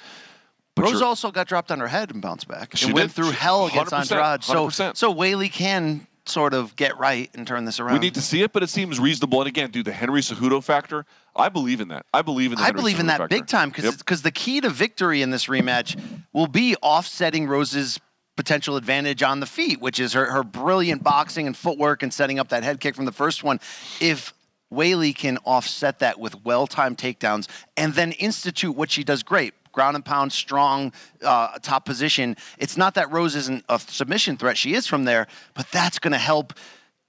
But 0.76 0.84
Rose 0.84 1.02
also 1.02 1.30
got 1.30 1.48
dropped 1.48 1.70
on 1.70 1.80
her 1.80 1.88
head 1.88 2.12
and 2.12 2.22
bounced 2.22 2.48
back. 2.48 2.76
She 2.76 2.86
and 2.86 2.94
went 2.94 3.12
through 3.12 3.32
hell 3.32 3.66
against 3.66 3.92
100%, 3.92 4.12
Andrade. 4.12 4.44
So, 4.44 4.68
100%. 4.68 4.96
so 4.96 5.12
Weili 5.12 5.52
can 5.52 6.06
sort 6.26 6.54
of 6.54 6.76
get 6.76 6.96
right 6.96 7.28
and 7.34 7.46
turn 7.46 7.64
this 7.64 7.80
around. 7.80 7.94
we 7.94 7.98
need 7.98 8.14
to 8.14 8.20
see 8.22 8.42
it, 8.42 8.52
but 8.52 8.62
it 8.62 8.68
seems 8.68 9.00
reasonable. 9.00 9.40
And 9.40 9.48
again, 9.48 9.70
dude, 9.70 9.86
the 9.86 9.92
Henry 9.92 10.20
Cejudo 10.20 10.62
factor, 10.62 11.04
I 11.34 11.48
believe 11.48 11.80
in 11.80 11.88
that. 11.88 12.06
I 12.14 12.22
believe 12.22 12.52
in 12.52 12.56
the 12.58 12.62
I 12.62 12.66
Henry 12.66 12.80
believe 12.80 13.00
in 13.00 13.06
that 13.06 13.18
factor. 13.18 13.36
big 13.36 13.46
time 13.48 13.70
because 13.70 13.84
Yep. 13.84 14.18
the 14.22 14.30
key 14.30 14.60
to 14.60 14.70
victory 14.70 15.22
in 15.22 15.30
this 15.30 15.46
rematch 15.46 16.00
will 16.32 16.46
be 16.46 16.76
offsetting 16.76 17.46
Rose's 17.48 17.98
potential 18.36 18.76
advantage 18.76 19.22
on 19.22 19.40
the 19.40 19.46
feet, 19.46 19.80
which 19.80 20.00
is 20.00 20.12
her, 20.14 20.26
her 20.26 20.42
brilliant 20.42 21.02
boxing 21.02 21.46
and 21.46 21.56
footwork 21.56 22.02
and 22.02 22.12
setting 22.12 22.38
up 22.38 22.48
that 22.48 22.62
head 22.62 22.80
kick 22.80 22.94
from 22.94 23.04
the 23.04 23.12
first 23.12 23.44
one. 23.44 23.60
If 24.00 24.32
Weili 24.72 25.14
can 25.14 25.38
offset 25.44 25.98
that 25.98 26.18
with 26.18 26.44
well 26.44 26.66
timed 26.66 26.98
takedowns 26.98 27.48
and 27.76 27.94
then 27.94 28.12
institute 28.12 28.76
what 28.76 28.90
she 28.90 29.04
does 29.04 29.22
great 29.22 29.54
ground 29.72 29.94
and 29.94 30.04
pound, 30.04 30.32
strong, 30.32 30.92
uh, 31.22 31.58
top 31.58 31.84
position. 31.84 32.36
It's 32.58 32.76
not 32.76 32.94
that 32.94 33.10
Rose 33.12 33.36
isn't 33.36 33.64
a 33.68 33.78
submission 33.78 34.36
threat. 34.36 34.56
She 34.56 34.74
is 34.74 34.86
from 34.86 35.04
there, 35.04 35.26
but 35.54 35.70
that's 35.70 35.98
going 35.98 36.12
to 36.12 36.18
help. 36.18 36.54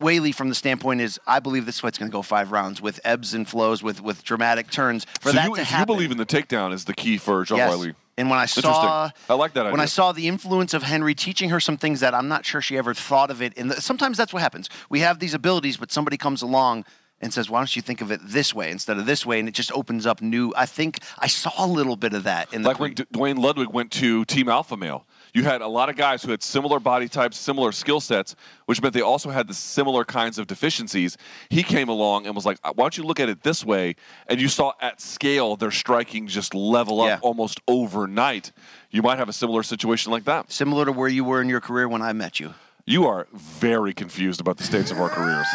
Weili, 0.02 0.34
from 0.34 0.50
the 0.50 0.56
standpoint, 0.56 1.00
is 1.00 1.20
I 1.28 1.40
believe 1.40 1.68
this 1.68 1.80
fight's 1.80 2.00
going 2.00 2.10
to 2.10 2.16
go 2.16 2.24
five 2.24 2.52
rounds 2.52 2.82
with 2.82 3.00
ebbs 3.04 3.36
and 3.36 3.48
flows, 3.48 3.84
with 3.84 4.02
with 4.02 4.24
dramatic 4.24 4.72
turns. 4.72 5.06
For 5.22 5.30
so 5.30 5.36
that 5.36 5.50
you, 5.50 5.56
to 5.56 5.64
happen, 5.64 5.94
you 5.94 5.96
believe 5.98 6.12
in 6.12 6.18
the 6.18 6.26
takedown 6.26 6.74
is 6.74 6.86
the 6.86 6.94
key 6.96 7.18
for 7.18 7.46
Zhang 7.46 7.58
Yes. 7.58 7.76
Weili. 7.76 7.96
And 8.22 8.30
when 8.30 8.38
I 8.38 8.46
saw, 8.46 9.10
I 9.28 9.34
like 9.34 9.54
that 9.54 9.72
When 9.72 9.80
I 9.80 9.86
saw 9.86 10.12
the 10.12 10.28
influence 10.28 10.76
of 10.76 10.84
Henry 10.84 11.16
teaching 11.16 11.50
her 11.50 11.60
some 11.60 11.76
things 11.76 12.02
that 12.02 12.14
I'm 12.14 12.28
not 12.28 12.46
sure 12.46 12.62
she 12.62 12.78
ever 12.78 12.94
thought 12.94 13.32
of 13.32 13.42
it. 13.42 13.58
And 13.58 13.74
sometimes 13.74 14.16
that's 14.16 14.32
what 14.32 14.44
happens. 14.44 14.70
We 14.92 15.00
have 15.00 15.18
these 15.18 15.34
abilities, 15.34 15.76
but 15.76 15.92
somebody 15.92 16.18
comes 16.18 16.44
along 16.44 16.86
and 17.20 17.34
says, 17.34 17.50
"Why 17.50 17.60
don't 17.60 17.76
you 17.76 17.82
think 17.82 18.00
of 18.00 18.12
it 18.12 18.20
this 18.24 18.54
way 18.54 18.70
instead 18.70 19.00
of 19.00 19.08
this 19.08 19.26
way?" 19.26 19.40
And 19.40 19.48
it 19.48 19.56
just 19.56 19.72
opens 19.72 20.06
up 20.06 20.22
new. 20.22 20.54
I 20.56 20.68
think 20.68 21.00
I 21.18 21.26
saw 21.26 21.52
a 21.58 21.66
little 21.66 21.96
bit 21.96 22.14
of 22.14 22.24
that 22.26 22.54
in 22.54 22.62
the 22.62 22.70
Like 22.70 22.80
when 22.80 22.94
D- 22.94 23.06
Duane 23.12 23.38
Ludwig 23.38 23.70
went 23.70 23.92
to 23.94 24.24
Team 24.26 24.48
Alpha 24.50 24.78
Male, 24.78 25.04
you 25.34 25.44
had 25.44 25.62
a 25.62 25.68
lot 25.68 25.90
of 25.90 25.96
guys 25.96 26.24
who 26.24 26.32
had 26.32 26.44
similar 26.44 26.80
body 26.80 27.08
types, 27.08 27.38
similar 27.38 27.72
skill 27.72 28.00
sets, 28.00 28.36
which 28.66 28.82
meant 28.82 28.94
they 28.94 29.02
also 29.02 29.30
had 29.30 29.48
the 29.48 29.54
similar 29.54 30.04
kinds 30.04 30.38
of 30.38 30.48
deficiencies. 30.48 31.18
He 31.50 31.64
came 31.64 31.90
along 31.90 32.26
and 32.26 32.36
was 32.36 32.46
like, 32.46 32.58
"Why 32.64 32.74
don't 32.76 32.98
you 32.98 33.04
look 33.04 33.20
at 33.20 33.30
it 33.30 33.44
this 33.44 33.64
way?" 33.66 33.96
And 34.28 34.42
you 34.42 34.48
saw 34.50 34.74
at 34.82 35.00
scale 35.02 35.56
their 35.56 35.72
striking 35.72 36.28
just 36.28 36.54
level 36.54 37.02
up 37.02 37.08
Yeah. 37.08 37.20
almost 37.22 37.60
overnight. 37.68 38.52
You 38.90 39.02
might 39.02 39.18
have 39.18 39.30
a 39.30 39.34
similar 39.34 39.64
situation 39.64 40.12
like 40.12 40.26
that. 40.26 40.52
similar 40.52 40.86
to 40.86 40.92
where 40.92 41.08
you 41.10 41.24
were 41.24 41.42
in 41.42 41.50
your 41.50 41.62
career 41.62 41.88
when 41.88 42.02
I 42.02 42.14
met 42.14 42.40
you. 42.40 42.54
You 42.86 43.06
are 43.08 43.28
very 43.34 43.94
confused 43.94 44.42
about 44.42 44.58
the 44.58 44.64
states 44.64 44.92
of 44.92 45.00
our 45.00 45.10
careers. 45.10 45.48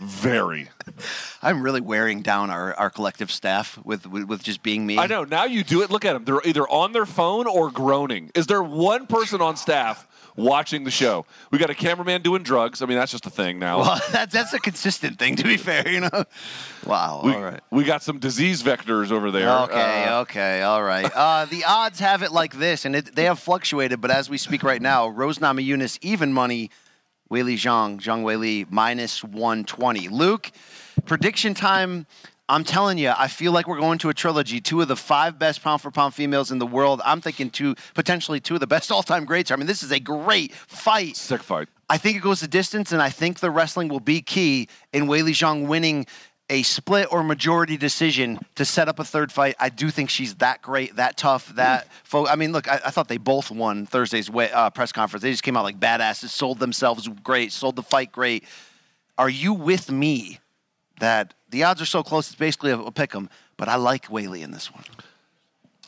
Very. 0.00 0.68
I'm 1.42 1.62
really 1.62 1.80
wearing 1.80 2.22
down 2.22 2.50
our, 2.50 2.74
our 2.74 2.90
collective 2.90 3.30
staff 3.30 3.78
with, 3.84 4.06
with 4.06 4.24
with 4.24 4.42
just 4.42 4.62
being 4.62 4.84
me. 4.86 4.98
I 4.98 5.06
know. 5.06 5.24
Now 5.24 5.44
you 5.44 5.62
do 5.62 5.82
it. 5.82 5.90
Look 5.90 6.04
at 6.04 6.14
them. 6.14 6.24
They're 6.24 6.40
either 6.44 6.68
on 6.68 6.92
their 6.92 7.06
phone 7.06 7.46
or 7.46 7.70
groaning. 7.70 8.30
Is 8.34 8.46
there 8.46 8.62
one 8.62 9.06
person 9.06 9.40
on 9.40 9.56
staff 9.56 10.06
watching 10.36 10.84
the 10.84 10.90
show? 10.90 11.26
We 11.50 11.58
got 11.58 11.70
a 11.70 11.74
cameraman 11.74 12.22
doing 12.22 12.42
drugs. 12.42 12.82
I 12.82 12.86
mean, 12.86 12.98
that's 12.98 13.12
just 13.12 13.26
a 13.26 13.30
thing 13.30 13.58
now. 13.58 13.78
Well, 13.80 14.00
that's 14.12 14.32
that's 14.32 14.52
a 14.52 14.58
consistent 14.58 15.18
thing. 15.18 15.36
To 15.36 15.44
be 15.44 15.56
fair, 15.56 15.88
you 15.88 16.00
know. 16.00 16.24
Wow. 16.86 17.22
we, 17.24 17.32
all 17.32 17.42
right. 17.42 17.60
we 17.70 17.84
got 17.84 18.02
some 18.02 18.18
disease 18.18 18.62
vectors 18.62 19.10
over 19.12 19.30
there. 19.30 19.48
Okay, 19.48 20.04
Uh, 20.04 20.20
okay, 20.22 20.62
all 20.62 20.82
right. 20.82 21.10
Uh, 21.14 21.44
the 21.46 21.64
odds 21.64 22.00
have 22.00 22.22
it 22.22 22.32
like 22.32 22.54
this, 22.58 22.84
and 22.84 22.96
it, 22.96 23.14
they 23.14 23.24
have 23.24 23.38
fluctuated, 23.38 24.00
but 24.00 24.10
as 24.10 24.28
we 24.28 24.38
speak 24.38 24.62
right 24.62 24.82
now, 24.82 25.08
Rose 25.08 25.38
Namajunas 25.38 25.98
even 26.02 26.32
money, 26.32 26.70
Weili 27.30 27.54
Zhang, 27.54 28.00
Zhang 28.00 28.22
Weili 28.22 28.70
minus 28.70 29.24
120. 29.24 30.08
Luke, 30.08 30.50
prediction 31.06 31.54
time. 31.54 32.06
I'm 32.46 32.62
telling 32.62 32.98
you, 32.98 33.10
I 33.16 33.28
feel 33.28 33.52
like 33.52 33.66
we're 33.66 33.80
going 33.80 33.98
to 33.98 34.10
a 34.10 34.14
trilogy. 34.14 34.60
Two 34.60 34.82
of 34.82 34.88
the 34.88 34.96
five 34.96 35.38
best 35.38 35.62
pound 35.62 35.80
for 35.80 35.90
pound 35.90 36.12
females 36.12 36.50
in 36.50 36.58
the 36.58 36.66
world. 36.66 37.00
I'm 37.02 37.22
thinking 37.22 37.48
two, 37.48 37.74
potentially 37.94 38.38
two 38.38 38.54
of 38.54 38.60
the 38.60 38.66
best 38.66 38.92
all 38.92 39.02
time 39.02 39.24
greats. 39.24 39.50
I 39.50 39.56
mean, 39.56 39.66
this 39.66 39.82
is 39.82 39.90
a 39.90 40.00
great 40.00 40.52
fight. 40.52 41.16
sick 41.16 41.42
fight. 41.42 41.68
I 41.88 41.96
think 41.96 42.16
it 42.16 42.20
goes 42.20 42.40
the 42.40 42.48
distance, 42.48 42.92
and 42.92 43.00
I 43.00 43.10
think 43.10 43.40
the 43.40 43.50
wrestling 43.50 43.88
will 43.88 44.00
be 44.00 44.20
key 44.20 44.68
in 44.92 45.06
Weili 45.06 45.30
Zhang 45.30 45.66
winning 45.66 46.06
a 46.50 46.62
split 46.62 47.08
or 47.10 47.22
majority 47.22 47.76
decision 47.76 48.38
to 48.54 48.64
set 48.64 48.88
up 48.88 48.98
a 48.98 49.04
third 49.04 49.32
fight. 49.32 49.56
I 49.58 49.70
do 49.70 49.88
think 49.90 50.10
she's 50.10 50.34
that 50.36 50.60
great, 50.60 50.96
that 50.96 51.16
tough, 51.16 51.54
that. 51.56 51.88
Fo- 52.04 52.26
I 52.26 52.36
mean, 52.36 52.52
look, 52.52 52.68
I, 52.68 52.80
I 52.84 52.90
thought 52.90 53.08
they 53.08 53.16
both 53.16 53.50
won 53.50 53.86
Thursday's 53.86 54.30
wa- 54.30 54.48
uh, 54.52 54.70
press 54.70 54.92
conference. 54.92 55.22
They 55.22 55.30
just 55.30 55.42
came 55.42 55.56
out 55.56 55.64
like 55.64 55.80
badasses, 55.80 56.28
sold 56.28 56.58
themselves 56.58 57.08
great, 57.22 57.50
sold 57.52 57.76
the 57.76 57.82
fight 57.82 58.12
great. 58.12 58.44
Are 59.16 59.30
you 59.30 59.54
with 59.54 59.90
me 59.90 60.38
that 61.00 61.32
the 61.50 61.64
odds 61.64 61.80
are 61.80 61.86
so 61.86 62.02
close? 62.02 62.26
It's 62.26 62.36
basically 62.38 62.72
a, 62.72 62.78
a 62.78 62.92
pick 62.92 63.14
'em, 63.14 63.30
but 63.56 63.68
I 63.68 63.76
like 63.76 64.08
Weili 64.08 64.42
in 64.42 64.50
this 64.50 64.72
one. 64.72 64.84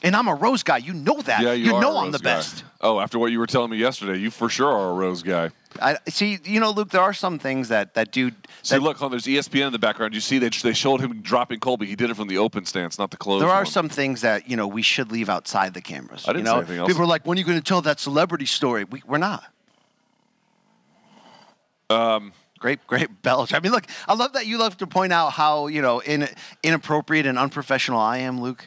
And 0.03 0.15
I'm 0.15 0.29
a 0.29 0.35
Rose 0.35 0.63
guy. 0.63 0.77
You 0.79 0.93
know 0.93 1.21
that. 1.23 1.41
Yeah, 1.43 1.53
you, 1.53 1.75
are 1.75 1.81
know 1.81 1.97
I'm 1.99 2.11
the 2.13 2.19
guy. 2.19 2.35
best. 2.37 2.65
Oh, 2.81 3.01
after 3.01 3.19
what 3.19 3.33
you 3.33 3.39
were 3.39 3.47
telling 3.47 3.71
me 3.71 3.79
yesterday, 3.79 4.19
you 4.19 4.31
for 4.31 4.49
sure 4.49 4.71
are 4.71 4.91
a 4.91 4.93
Rose 4.93 5.23
guy. 5.23 5.51
I 5.81 5.97
see. 6.09 6.39
You 6.45 6.61
know, 6.61 6.71
Luke. 6.71 6.91
There 6.91 7.01
are 7.01 7.15
some 7.15 7.39
things 7.39 7.69
that 7.69 7.95
that 7.95 8.13
do. 8.13 8.31
See, 8.63 8.77
that- 8.77 8.83
look, 8.83 8.99
there's 8.99 9.25
ESPN 9.27 9.67
in 9.67 9.73
the 9.73 9.79
background. 9.79 10.15
You 10.15 10.21
see, 10.21 10.39
they, 10.39 10.49
they 10.49 10.73
showed 10.75 11.01
him 11.01 11.23
dropping 11.23 11.61
Colby. 11.61 11.87
He 11.87 11.97
did 11.97 12.11
it 12.11 12.15
from 12.17 12.29
the 12.29 12.39
open 12.39 12.67
stance, 12.67 12.99
not 12.99 13.11
the 13.11 13.17
closed 13.17 13.43
There 13.43 13.51
are 13.51 13.61
one. 13.61 13.67
some 13.67 13.89
things 13.89 14.21
that 14.21 14.49
you 14.49 14.57
know 14.57 14.67
we 14.67 14.83
should 14.83 15.11
leave 15.11 15.29
outside 15.29 15.75
the 15.75 15.81
cameras. 15.83 16.25
I 16.29 16.33
didn't 16.33 16.47
you 16.47 16.47
say 16.47 16.53
know? 16.53 16.59
anything 16.59 16.79
else. 16.79 16.89
People 16.89 17.03
are 17.03 17.07
like, 17.07 17.27
"When 17.27 17.37
are 17.37 17.41
you 17.41 17.47
going 17.47 17.59
to 17.59 17.65
tell 17.65 17.83
that 17.83 17.99
celebrity 17.99 18.47
story?" 18.47 18.85
We, 18.85 19.03
we're 19.07 19.19
not. 19.19 19.45
Um, 21.89 22.33
great, 22.59 22.87
great 22.87 23.23
belch. 23.23 23.55
I 23.55 23.61
mean, 23.61 23.73
look, 23.73 23.87
I 24.09 24.15
love 24.15 24.33
that 24.35 24.47
you 24.47 24.59
love 24.59 24.77
to 24.79 24.87
point 24.87 25.13
out 25.13 25.33
how 25.33 25.67
you 25.69 25.83
know 25.83 26.01
in, 26.01 26.29
inappropriate 26.63 27.27
and 27.27 27.39
unprofessional 27.39 28.01
I 28.01 28.19
am, 28.19 28.41
Luke. 28.41 28.67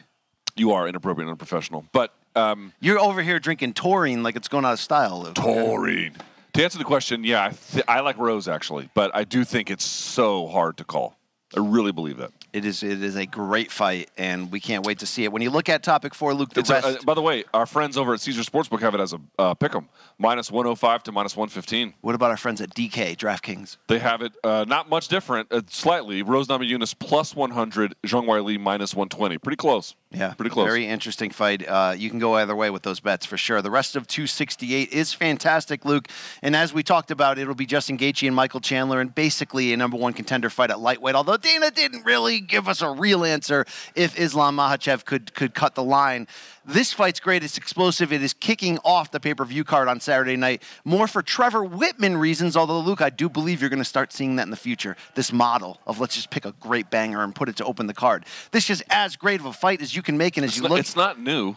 You 0.56 0.72
are 0.74 0.88
inappropriate 0.88 1.28
and 1.28 1.32
unprofessional. 1.32 1.86
But 1.92 2.14
um, 2.36 2.74
You're 2.80 3.00
over 3.00 3.22
here 3.22 3.40
drinking 3.40 3.74
taurine 3.74 4.24
like 4.24 4.36
it's 4.36 4.48
going 4.48 4.66
out 4.66 4.74
of 4.74 4.80
style, 4.80 5.22
Luke. 5.24 5.36
Taurine. 5.36 6.14
To 6.54 6.64
answer 6.64 6.78
the 6.78 6.84
question, 6.84 7.24
yeah, 7.24 7.46
I, 7.46 7.50
th- 7.50 7.86
I 7.88 8.00
like 8.02 8.18
Rose 8.18 8.48
actually, 8.48 8.90
but 8.94 9.12
I 9.16 9.24
do 9.24 9.44
think 9.44 9.70
it's 9.70 9.86
so 9.86 10.48
hard 10.48 10.78
to 10.78 10.84
call. 10.84 11.16
I 11.56 11.60
really 11.62 11.92
believe 11.92 12.18
that. 12.18 12.32
It 12.54 12.64
is. 12.64 12.84
It 12.84 13.02
is 13.04 13.16
a 13.16 13.26
great 13.26 13.72
fight, 13.72 14.10
and 14.18 14.52
we 14.52 14.60
can't 14.60 14.86
wait 14.86 15.00
to 15.00 15.08
see 15.08 15.24
it. 15.24 15.32
When 15.32 15.42
you 15.42 15.50
look 15.50 15.68
at 15.70 15.82
topic 15.82 16.14
four, 16.14 16.34
Luke, 16.36 16.54
the 16.54 16.60
It's 16.60 16.70
a- 16.70 16.86
uh, 16.86 16.98
by 17.06 17.14
the 17.16 17.22
way, 17.24 17.44
our 17.56 17.66
friends 17.66 17.98
over 17.98 18.14
at 18.14 18.20
Caesar 18.22 18.42
Sportsbook 18.42 18.82
have 18.82 18.94
it 18.94 19.00
as 19.02 19.14
a 19.14 19.20
uh, 19.40 19.54
pick 19.56 19.74
'em 19.76 19.88
minus 20.20 20.52
105 20.52 21.04
to 21.04 21.12
minus 21.12 21.36
115. 21.36 21.94
what 22.02 22.14
about 22.16 22.30
our 22.32 22.38
friends 22.38 22.62
at 22.62 22.70
DK 22.76 23.16
DraftKings? 23.16 23.78
They 23.88 23.98
have 24.00 24.22
it 24.22 24.34
uh, 24.44 24.66
not 24.68 24.90
much 24.90 25.08
different, 25.08 25.52
uh, 25.52 25.62
slightly. 25.70 26.22
Rose 26.24 26.48
Namajunas 26.48 26.94
plus 26.98 27.36
100, 27.36 27.96
Zhang 28.04 28.26
Weili 28.26 28.60
minus 28.60 28.94
120. 28.96 29.38
Pretty 29.40 29.56
close. 29.58 29.96
Yeah, 30.12 30.34
pretty 30.34 30.50
close. 30.50 30.66
Very 30.66 30.88
interesting 30.88 31.30
fight. 31.30 31.68
Uh, 31.68 31.94
you 31.96 32.10
can 32.10 32.18
go 32.18 32.34
either 32.36 32.56
way 32.56 32.72
with 32.72 32.82
those 32.82 33.00
bets 33.00 33.28
for 33.28 33.38
sure. 33.38 33.62
The 33.62 33.70
rest 33.70 33.96
of 33.96 34.08
268 34.08 34.92
is 34.92 35.14
fantastic, 35.14 35.86
Luke. 35.86 36.08
And 36.42 36.56
as 36.56 36.74
we 36.74 36.82
talked 36.82 37.12
about, 37.12 37.38
it'll 37.38 37.54
be 37.54 37.68
Justin 37.68 37.96
Gaethje 37.96 38.26
and 38.26 38.36
Michael 38.36 38.60
Chandler, 38.60 39.02
and 39.02 39.14
basically 39.14 39.72
a 39.72 39.78
number 39.78 39.98
one 39.98 40.14
contender 40.14 40.50
fight 40.50 40.72
at 40.72 40.80
lightweight. 40.80 41.14
Although 41.14 41.38
Dana 41.38 41.70
didn't 41.70 42.06
really 42.06 42.40
give 42.40 42.68
us 42.68 42.82
a 42.82 42.90
real 42.90 43.24
answer 43.24 43.66
if 43.94 44.20
Islam 44.20 44.58
Makhachev 44.58 45.06
could 45.06 45.36
could 45.36 45.54
cut 45.54 45.76
the 45.76 45.84
line. 45.84 46.28
This 46.70 46.94
fight's 46.94 47.20
great. 47.20 47.44
It's 47.44 47.58
explosive. 47.58 48.14
It 48.14 48.22
is 48.22 48.34
kicking 48.34 48.78
off 48.86 49.10
the 49.12 49.20
pay-per-view 49.20 49.64
card 49.64 49.88
on 49.88 50.00
Saturday 50.00 50.36
night. 50.36 50.62
More 50.86 51.08
for 51.08 51.24
Trevor 51.24 51.66
Wittman 51.66 52.20
reasons. 52.20 52.56
Although 52.56 52.80
Luke, 52.80 53.02
I 53.02 53.10
do 53.10 53.28
believe 53.28 53.60
you're 53.60 53.72
going 53.72 53.80
to 53.82 53.86
start 53.86 54.14
seeing 54.14 54.36
that 54.36 54.44
in 54.44 54.52
the 54.52 54.56
future. 54.58 54.96
This 55.16 55.34
model 55.34 55.80
of 55.88 56.00
let's 56.00 56.16
just 56.16 56.30
pick 56.30 56.46
a 56.46 56.52
great 56.60 56.92
banger 56.92 57.24
and 57.24 57.34
put 57.34 57.50
it 57.50 57.56
to 57.58 57.66
open 57.66 57.88
the 57.88 57.94
card. 57.96 58.26
This 58.52 58.70
is 58.70 58.84
as 58.90 59.16
great 59.16 59.40
of 59.40 59.48
a 59.48 59.54
fight 59.54 59.82
as 59.82 59.96
you 59.96 60.02
can 60.04 60.18
make, 60.18 60.38
and 60.38 60.44
as 60.44 60.52
It's 60.52 60.58
you 60.58 60.64
not, 60.64 60.70
look, 60.72 60.80
it's 60.80 60.96
not 60.96 61.20
new. 61.20 61.56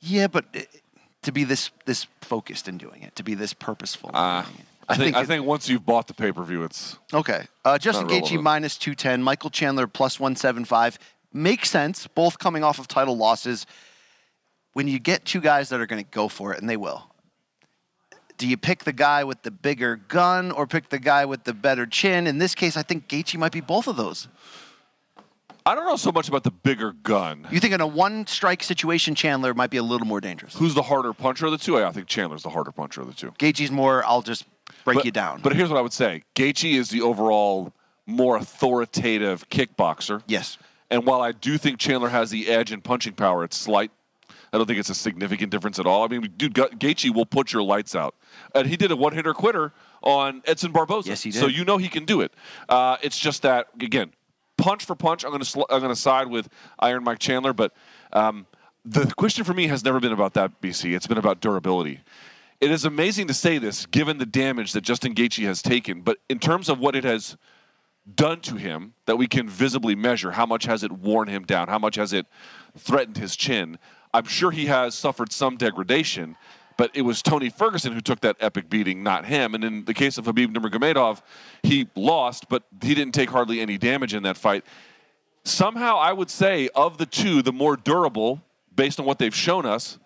yeah, 0.00 0.26
but 0.26 0.44
uh, 0.54 0.60
to 1.22 1.32
be 1.32 1.44
this 1.44 1.70
this 1.86 2.06
focused 2.20 2.68
in 2.68 2.76
doing 2.76 3.02
it, 3.02 3.16
to 3.16 3.22
be 3.22 3.34
this 3.34 3.54
purposeful. 3.54 4.10
Uh, 4.12 4.42
doing 4.42 4.54
it. 4.58 4.64
I 4.86 4.96
think 4.96 5.16
I 5.16 5.24
think 5.24 5.46
once 5.46 5.66
you've 5.70 5.86
bought 5.86 6.08
the 6.08 6.14
pay 6.14 6.30
per 6.30 6.42
view, 6.44 6.62
it's 6.64 6.98
Okay. 7.14 7.46
Uh, 7.64 7.78
Justin 7.78 8.06
Gaethje 8.06 8.42
minus 8.42 8.76
210, 8.76 9.22
Michael 9.22 9.48
Chandler 9.48 9.86
plus 9.86 10.20
175. 10.20 10.98
Makes 11.32 11.70
sense, 11.70 12.06
both 12.06 12.38
coming 12.38 12.62
off 12.62 12.78
of 12.78 12.86
title 12.86 13.16
losses. 13.16 13.64
When 14.74 14.88
you 14.88 14.98
get 14.98 15.24
two 15.24 15.40
guys 15.40 15.70
that 15.70 15.80
are 15.80 15.86
going 15.86 16.04
to 16.04 16.10
go 16.10 16.28
for 16.28 16.52
it, 16.52 16.60
and 16.60 16.68
they 16.68 16.76
will, 16.76 17.10
do 18.36 18.46
you 18.46 18.56
pick 18.56 18.84
the 18.84 18.92
guy 18.92 19.24
with 19.24 19.42
the 19.42 19.50
bigger 19.50 19.96
gun 19.96 20.50
or 20.50 20.66
pick 20.66 20.88
the 20.88 20.98
guy 20.98 21.24
with 21.24 21.44
the 21.44 21.54
better 21.54 21.86
chin? 21.86 22.26
In 22.26 22.38
this 22.38 22.54
case, 22.54 22.76
I 22.76 22.82
think 22.82 23.08
Gaethje 23.08 23.38
might 23.38 23.52
be 23.52 23.60
both 23.60 23.86
of 23.86 23.96
those. 23.96 24.28
I 25.66 25.74
don't 25.74 25.86
know 25.86 25.96
so 25.96 26.12
much 26.12 26.28
about 26.28 26.44
the 26.44 26.50
bigger 26.50 26.92
gun. 26.92 27.46
You 27.50 27.58
think 27.58 27.72
in 27.72 27.80
a 27.80 27.86
one 27.86 28.26
strike 28.26 28.62
situation, 28.62 29.14
Chandler 29.14 29.54
might 29.54 29.70
be 29.70 29.78
a 29.78 29.82
little 29.82 30.06
more 30.06 30.20
dangerous? 30.20 30.54
Who's 30.54 30.74
the 30.74 30.82
harder 30.82 31.14
puncher 31.14 31.46
of 31.46 31.52
the 31.52 31.58
two? 31.58 31.82
I 31.82 31.90
think 31.90 32.06
Chandler's 32.06 32.42
the 32.42 32.50
harder 32.50 32.70
puncher 32.70 33.00
of 33.00 33.06
the 33.06 33.14
two. 33.14 33.30
Gaethje's 33.38 33.70
more, 33.70 34.04
I'll 34.04 34.20
just 34.20 34.44
break 34.84 34.96
but, 34.96 35.04
you 35.06 35.10
down. 35.10 35.40
But 35.40 35.56
here's 35.56 35.70
what 35.70 35.78
I 35.78 35.80
would 35.80 35.94
say: 35.94 36.22
Gaethje 36.34 36.74
is 36.74 36.90
the 36.90 37.00
overall 37.00 37.72
more 38.06 38.36
authoritative 38.36 39.48
kickboxer. 39.48 40.22
yes. 40.26 40.58
And 40.90 41.06
while 41.06 41.22
I 41.22 41.32
do 41.32 41.56
think 41.56 41.78
Chandler 41.78 42.10
has 42.10 42.30
the 42.30 42.48
edge 42.48 42.70
in 42.70 42.82
punching 42.82 43.14
power, 43.14 43.42
it's 43.42 43.56
slight. 43.56 43.90
I 44.54 44.56
don't 44.56 44.66
think 44.66 44.78
it's 44.78 44.88
a 44.88 44.94
significant 44.94 45.50
difference 45.50 45.80
at 45.80 45.86
all. 45.86 46.04
I 46.04 46.06
mean, 46.06 46.32
dude, 46.36 46.54
Ga- 46.54 46.68
Gaethje 46.68 47.12
will 47.12 47.26
put 47.26 47.52
your 47.52 47.64
lights 47.64 47.96
out, 47.96 48.14
and 48.54 48.68
he 48.68 48.76
did 48.76 48.92
a 48.92 48.96
one-hitter 48.96 49.34
quitter 49.34 49.72
on 50.00 50.42
Edson 50.46 50.70
Barboza. 50.70 51.08
Yes, 51.08 51.24
he 51.24 51.32
did. 51.32 51.40
So 51.40 51.48
you 51.48 51.64
know 51.64 51.76
he 51.76 51.88
can 51.88 52.04
do 52.04 52.20
it. 52.20 52.32
Uh, 52.68 52.96
it's 53.02 53.18
just 53.18 53.42
that 53.42 53.66
again, 53.80 54.12
punch 54.56 54.84
for 54.84 54.94
punch, 54.94 55.24
I'm 55.24 55.30
going 55.30 55.40
to 55.40 55.46
sl- 55.46 55.64
I'm 55.68 55.80
going 55.80 55.92
to 55.92 56.00
side 56.00 56.28
with 56.28 56.48
Iron 56.78 57.02
Mike 57.02 57.18
Chandler, 57.18 57.52
but 57.52 57.72
um, 58.12 58.46
the 58.84 59.12
question 59.16 59.42
for 59.42 59.54
me 59.54 59.66
has 59.66 59.84
never 59.84 59.98
been 59.98 60.12
about 60.12 60.34
that. 60.34 60.60
BC, 60.60 60.94
it's 60.94 61.08
been 61.08 61.18
about 61.18 61.40
durability. 61.40 61.98
It 62.60 62.70
is 62.70 62.84
amazing 62.84 63.26
to 63.26 63.34
say 63.34 63.58
this, 63.58 63.86
given 63.86 64.18
the 64.18 64.26
damage 64.26 64.72
that 64.74 64.82
Justin 64.82 65.16
Gaethje 65.16 65.44
has 65.46 65.62
taken, 65.62 66.02
but 66.02 66.18
in 66.28 66.38
terms 66.38 66.68
of 66.68 66.78
what 66.78 66.94
it 66.94 67.02
has 67.02 67.36
done 68.14 68.40
to 68.42 68.56
him 68.56 68.94
that 69.06 69.16
we 69.16 69.26
can 69.26 69.48
visibly 69.48 69.94
measure. 69.94 70.30
How 70.30 70.46
much 70.46 70.64
has 70.66 70.82
it 70.82 70.92
worn 70.92 71.28
him 71.28 71.44
down? 71.44 71.68
How 71.68 71.78
much 71.78 71.96
has 71.96 72.12
it 72.12 72.26
threatened 72.76 73.16
his 73.16 73.34
chin? 73.36 73.78
I'm 74.14 74.26
sure 74.26 74.52
he 74.52 74.66
has 74.66 74.94
suffered 74.94 75.32
some 75.32 75.56
degradation, 75.56 76.36
but 76.76 76.92
it 76.94 77.02
was 77.02 77.20
Tony 77.20 77.50
Ferguson 77.50 77.92
who 77.92 78.00
took 78.00 78.20
that 78.20 78.36
epic 78.38 78.70
beating, 78.70 79.02
not 79.02 79.26
him. 79.26 79.54
And 79.54 79.64
in 79.64 79.84
the 79.84 79.92
case 79.92 80.18
of 80.18 80.24
Khabib 80.24 80.54
Nurmagomedov, 80.54 81.20
he 81.64 81.88
lost, 81.96 82.48
but 82.48 82.62
he 82.80 82.94
didn't 82.94 83.12
take 83.12 83.28
hardly 83.28 83.60
any 83.60 83.76
damage 83.76 84.14
in 84.14 84.22
that 84.22 84.36
fight. 84.36 84.64
Somehow, 85.42 85.98
I 85.98 86.12
would 86.12 86.30
say 86.30 86.68
of 86.76 86.96
the 86.96 87.06
two, 87.06 87.42
the 87.42 87.52
more 87.52 87.76
durable, 87.76 88.40
based 88.74 89.00
on 89.00 89.04
what 89.04 89.18
they've 89.18 89.34
shown 89.34 89.66
us, 89.66 89.98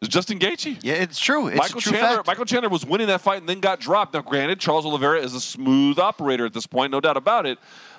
is 0.00 0.08
Justin 0.08 0.38
Gaethje. 0.38 0.78
Yeah, 0.82 0.94
it's 0.94 1.18
true. 1.18 1.48
It's 1.48 1.58
Michael 1.58 1.80
true 1.80 1.92
Chandler, 1.92 2.16
fact. 2.16 2.26
Michael 2.26 2.44
Chandler 2.46 2.70
was 2.70 2.86
winning 2.86 3.06
that 3.08 3.20
fight 3.20 3.40
and 3.40 3.48
then 3.48 3.60
got 3.60 3.80
dropped. 3.80 4.14
Now, 4.14 4.22
granted, 4.22 4.60
Charles 4.60 4.86
Oliveira 4.86 5.20
is 5.20 5.34
a 5.34 5.40
smooth 5.40 5.98
operator 5.98 6.46
at 6.46 6.54
this 6.54 6.66
point, 6.66 6.90
no 6.90 7.00
doubt 7.00 7.18
about 7.18 7.44
it. 7.44 7.58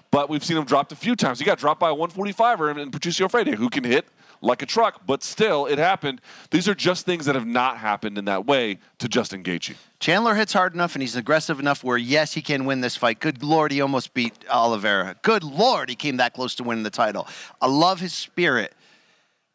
But 0.09 0.29
we've 0.29 0.43
seen 0.43 0.57
him 0.57 0.65
dropped 0.65 0.91
a 0.91 0.95
few 0.95 1.15
times. 1.15 1.37
He 1.37 1.45
got 1.45 1.59
dropped 1.59 1.79
by 1.79 1.91
a 1.91 1.95
145er 1.95 2.77
in 2.79 2.89
Patricio 2.91 3.27
Freire, 3.27 3.55
who 3.55 3.69
can 3.69 3.83
hit 3.83 4.07
like 4.41 4.61
a 4.61 4.65
truck, 4.65 5.05
but 5.05 5.23
still, 5.23 5.65
it 5.65 5.77
happened. 5.77 6.21
These 6.51 6.67
are 6.67 6.75
just 6.75 7.05
things 7.05 7.25
that 7.25 7.35
have 7.35 7.47
not 7.47 7.77
happened 7.77 8.17
in 8.17 8.25
that 8.25 8.45
way 8.45 8.79
to 8.99 9.07
Justin 9.07 9.43
Gaethje. 9.43 9.75
Chandler 9.99 10.35
hits 10.35 10.53
hard 10.53 10.73
enough 10.73 10.95
and 10.95 11.01
he's 11.01 11.15
aggressive 11.15 11.59
enough 11.59 11.83
where 11.83 11.97
yes, 11.97 12.33
he 12.33 12.41
can 12.41 12.65
win 12.65 12.81
this 12.81 12.95
fight. 12.95 13.19
Good 13.19 13.43
lord, 13.43 13.71
he 13.71 13.81
almost 13.81 14.13
beat 14.13 14.33
Oliveira. 14.49 15.15
Good 15.21 15.43
lord, 15.43 15.89
he 15.89 15.95
came 15.95 16.17
that 16.17 16.33
close 16.33 16.55
to 16.55 16.63
winning 16.63 16.83
the 16.83 16.89
title. 16.89 17.27
I 17.61 17.67
love 17.67 17.99
his 17.99 18.13
spirit, 18.13 18.73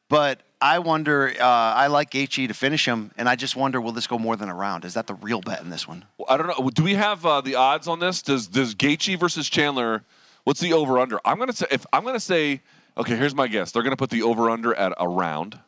but 0.09 0.43
I 0.63 0.79
wonder. 0.79 1.35
Uh, 1.41 1.45
I 1.45 1.89
like 1.89 2.11
Gaethje 2.11 2.47
to 2.47 2.55
finish 2.55 2.87
him, 2.87 3.11
and 3.19 3.29
I 3.29 3.35
just 3.35 3.57
wonder, 3.57 3.81
will 3.81 3.91
this 3.91 4.07
go 4.07 4.17
more 4.17 4.37
than 4.37 4.49
a 4.49 4.55
round? 4.55 4.85
Is 4.85 4.95
that 4.95 5.09
the 5.09 5.15
real 5.15 5.41
bet 5.41 5.61
in 5.61 5.71
this 5.71 5.89
one? 5.89 6.05
I 6.29 6.37
don't 6.37 6.47
know. 6.47 6.71
Do 6.71 6.85
we 6.85 6.95
have 6.95 7.27
uh, 7.27 7.41
the 7.41 7.57
odds 7.57 7.89
on 7.89 7.99
this? 7.99 8.23
Does 8.23 8.47
does 8.47 8.77
Gaethje 8.77 9.19
versus 9.19 9.51
Chandler? 9.51 10.05
What's 10.45 10.61
the 10.61 10.73
over 10.73 11.01
under? 11.01 11.21
I'm 11.25 11.39
gonna 11.39 11.53
say 11.53 11.67
if 11.71 11.85
I'm 11.93 12.05
gonna 12.05 12.21
say 12.21 12.63
okay. 12.97 13.17
Here's 13.17 13.35
my 13.35 13.49
guess. 13.49 13.73
They're 13.73 13.83
gonna 13.83 13.97
put 13.97 14.11
the 14.11 14.23
over 14.23 14.51
under 14.51 14.75
at 14.75 14.93
a 14.99 15.09
round, 15.09 15.59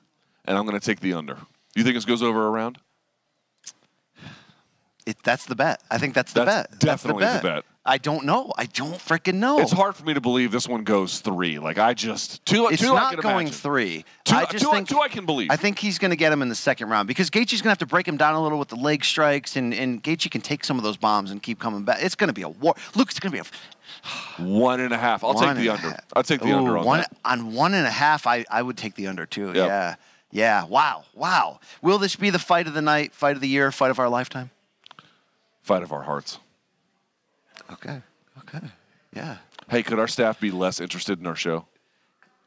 and 0.44 0.56
I'm 0.58 0.64
gonna 0.64 0.80
take 0.80 1.00
the 1.00 1.14
under. 1.14 1.38
You 1.74 1.82
think 1.82 1.94
this 1.96 2.04
goes 2.04 2.22
over 2.22 2.46
a 2.46 2.50
round? 2.50 2.78
It, 5.06 5.16
that's 5.22 5.44
the 5.44 5.54
bet. 5.54 5.82
I 5.90 5.98
think 5.98 6.14
that's 6.14 6.32
the 6.32 6.44
That's 6.44 6.68
bet. 6.70 6.78
definitely 6.80 7.24
the 7.24 7.30
that's 7.30 7.42
the 7.42 7.48
bet. 7.48 7.64
bet. 7.64 7.73
I 7.86 7.98
don't 7.98 8.24
know. 8.24 8.50
I 8.56 8.64
don't 8.64 8.94
freaking 8.94 9.34
know. 9.34 9.58
It's 9.58 9.72
hard 9.72 9.94
for 9.94 10.04
me 10.04 10.14
to 10.14 10.20
believe 10.20 10.50
this 10.50 10.66
one 10.66 10.84
goes 10.84 11.20
three. 11.20 11.58
Like 11.58 11.76
I 11.76 11.92
just 11.92 12.44
two. 12.46 12.68
It's 12.68 12.80
two 12.80 12.92
I 12.92 12.94
not 12.94 13.12
can 13.12 13.20
going 13.20 13.46
imagine. 13.48 13.52
three. 13.52 14.04
Two, 14.24 14.36
I 14.36 14.46
just 14.46 14.64
two, 14.64 14.70
think 14.70 14.88
two 14.88 15.00
I 15.00 15.08
can 15.08 15.26
believe. 15.26 15.50
I 15.50 15.56
think 15.56 15.78
he's 15.78 15.98
going 15.98 16.10
to 16.10 16.16
get 16.16 16.32
him 16.32 16.40
in 16.40 16.48
the 16.48 16.54
second 16.54 16.88
round 16.88 17.08
because 17.08 17.28
Gaethje's 17.28 17.60
going 17.60 17.64
to 17.64 17.68
have 17.70 17.78
to 17.78 17.86
break 17.86 18.08
him 18.08 18.16
down 18.16 18.34
a 18.34 18.42
little 18.42 18.58
with 18.58 18.68
the 18.68 18.76
leg 18.76 19.04
strikes, 19.04 19.56
and 19.56 19.74
and 19.74 20.02
Gaethje 20.02 20.30
can 20.30 20.40
take 20.40 20.64
some 20.64 20.78
of 20.78 20.82
those 20.82 20.96
bombs 20.96 21.30
and 21.30 21.42
keep 21.42 21.58
coming 21.58 21.84
back. 21.84 21.98
It's 22.00 22.14
going 22.14 22.28
to 22.28 22.34
be 22.34 22.42
a 22.42 22.48
war. 22.48 22.74
Luke, 22.94 23.10
it's 23.10 23.20
going 23.20 23.32
to 23.32 23.42
be 23.42 23.48
a 24.38 24.42
one 24.42 24.80
and 24.80 24.94
a 24.94 24.98
half. 24.98 25.22
I'll 25.22 25.34
take 25.34 25.56
the 25.56 25.68
under. 25.68 25.96
I'll 26.14 26.22
take 26.22 26.40
the 26.40 26.48
Ooh, 26.48 26.56
under 26.56 26.78
on 26.78 26.86
one, 26.86 26.98
that. 27.00 27.16
On 27.26 27.52
one 27.52 27.74
and 27.74 27.86
a 27.86 27.90
half, 27.90 28.26
I, 28.26 28.46
I 28.50 28.62
would 28.62 28.78
take 28.78 28.94
the 28.94 29.08
under 29.08 29.26
too. 29.26 29.48
Yep. 29.48 29.56
Yeah. 29.56 29.94
Yeah. 30.30 30.64
Wow. 30.64 31.04
Wow. 31.14 31.60
Will 31.82 31.98
this 31.98 32.16
be 32.16 32.30
the 32.30 32.38
fight 32.38 32.66
of 32.66 32.72
the 32.72 32.82
night, 32.82 33.12
fight 33.12 33.36
of 33.36 33.42
the 33.42 33.48
year, 33.48 33.70
fight 33.70 33.90
of 33.90 33.98
our 33.98 34.08
lifetime? 34.08 34.50
Fight 35.62 35.82
of 35.82 35.92
our 35.92 36.02
hearts. 36.02 36.38
Okay. 37.72 38.00
Okay. 38.40 38.66
Yeah. 39.14 39.36
Hey, 39.68 39.82
could 39.82 39.98
our 39.98 40.08
staff 40.08 40.40
be 40.40 40.50
less 40.50 40.80
interested 40.80 41.20
in 41.20 41.26
our 41.26 41.36
show? 41.36 41.66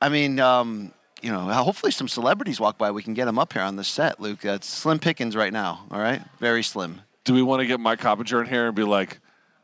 I 0.01 0.09
mean, 0.09 0.39
um, 0.39 0.93
you 1.21 1.31
know, 1.31 1.39
hopefully 1.39 1.91
some 1.91 2.07
celebrities 2.07 2.59
walk 2.59 2.77
by. 2.77 2.91
We 2.91 3.01
can 3.03 3.13
get 3.13 3.25
them 3.25 3.39
up 3.39 3.53
here 3.53 3.61
on 3.61 3.75
the 3.75 3.83
set, 3.83 4.19
Luke. 4.19 4.41
That's 4.41 4.67
slim 4.67 4.99
pickings 4.99 5.35
right 5.35 5.51
now. 5.51 5.85
All 5.89 5.99
right. 5.99 6.21
Very 6.39 6.63
slim. 6.63 7.01
Do 7.23 7.33
we 7.33 7.41
want 7.41 7.61
to 7.61 7.65
get 7.65 7.79
Mike 7.79 7.99
Coppinger 7.99 8.41
in 8.41 8.47
here 8.47 8.67
and 8.67 8.75
be 8.75 8.83
like, 8.83 9.19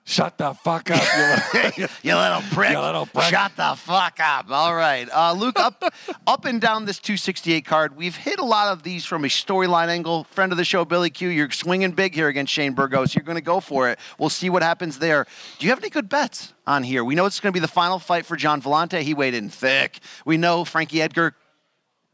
"Shut 0.06 0.38
the 0.38 0.54
fuck 0.54 0.90
up"? 0.92 1.02
you 1.02 1.74
little-" 1.74 1.90
you 2.04 2.16
little 2.16 2.42
prick. 2.52 2.72
You 2.72 2.80
little 2.80 3.06
prick. 3.06 3.26
Shut 3.26 3.56
the 3.56 3.76
fuck 3.76 4.20
up. 4.20 4.50
All 4.50 4.76
right. 4.76 5.08
Uh, 5.12 5.34
Luke, 5.34 5.60
up, 5.60 5.84
up 6.28 6.46
and 6.46 6.60
down 6.60 6.86
this 6.86 7.00
268 7.00 7.66
card, 7.66 7.96
we've 7.96 8.16
hit 8.16 8.40
a 8.40 8.46
lot 8.46 8.72
of 8.72 8.84
these 8.84 9.06
from 9.06 9.26
a 9.26 9.28
storyline 9.28 9.88
angle. 9.88 10.26
Friend 10.26 10.52
of 10.52 10.58
the 10.58 10.66
show, 10.66 10.86
Billy 10.86 11.10
Q, 11.10 11.30
you're 11.30 11.52
swinging 11.52 11.92
big 11.92 12.14
here 12.14 12.28
against 12.28 12.52
Shane 12.52 12.74
Burgos. 12.74 13.16
You're 13.16 13.24
going 13.24 13.38
to 13.38 13.42
go 13.42 13.60
for 13.60 13.90
it. 13.90 14.00
We'll 14.18 14.30
see 14.30 14.50
what 14.50 14.64
happens 14.64 15.00
there. 15.00 15.26
Do 15.60 15.66
you 15.66 15.72
have 15.72 15.80
any 15.80 15.90
good 15.90 16.10
bets 16.10 16.54
on 16.68 16.84
here? 16.84 17.04
We 17.04 17.16
know 17.16 17.26
it's 17.26 17.40
going 17.40 17.52
to 17.52 17.60
be 17.60 17.62
the 17.62 17.68
final 17.68 18.00
fight 18.00 18.26
for 18.26 18.36
Gian 18.36 18.62
Villante. 18.62 19.02
He 19.02 19.14
weighed 19.14 19.34
in 19.34 19.50
thick. 19.50 20.00
We 20.26 20.38
know 20.38 20.66
Frankie 20.66 21.02
Edgar 21.02 21.36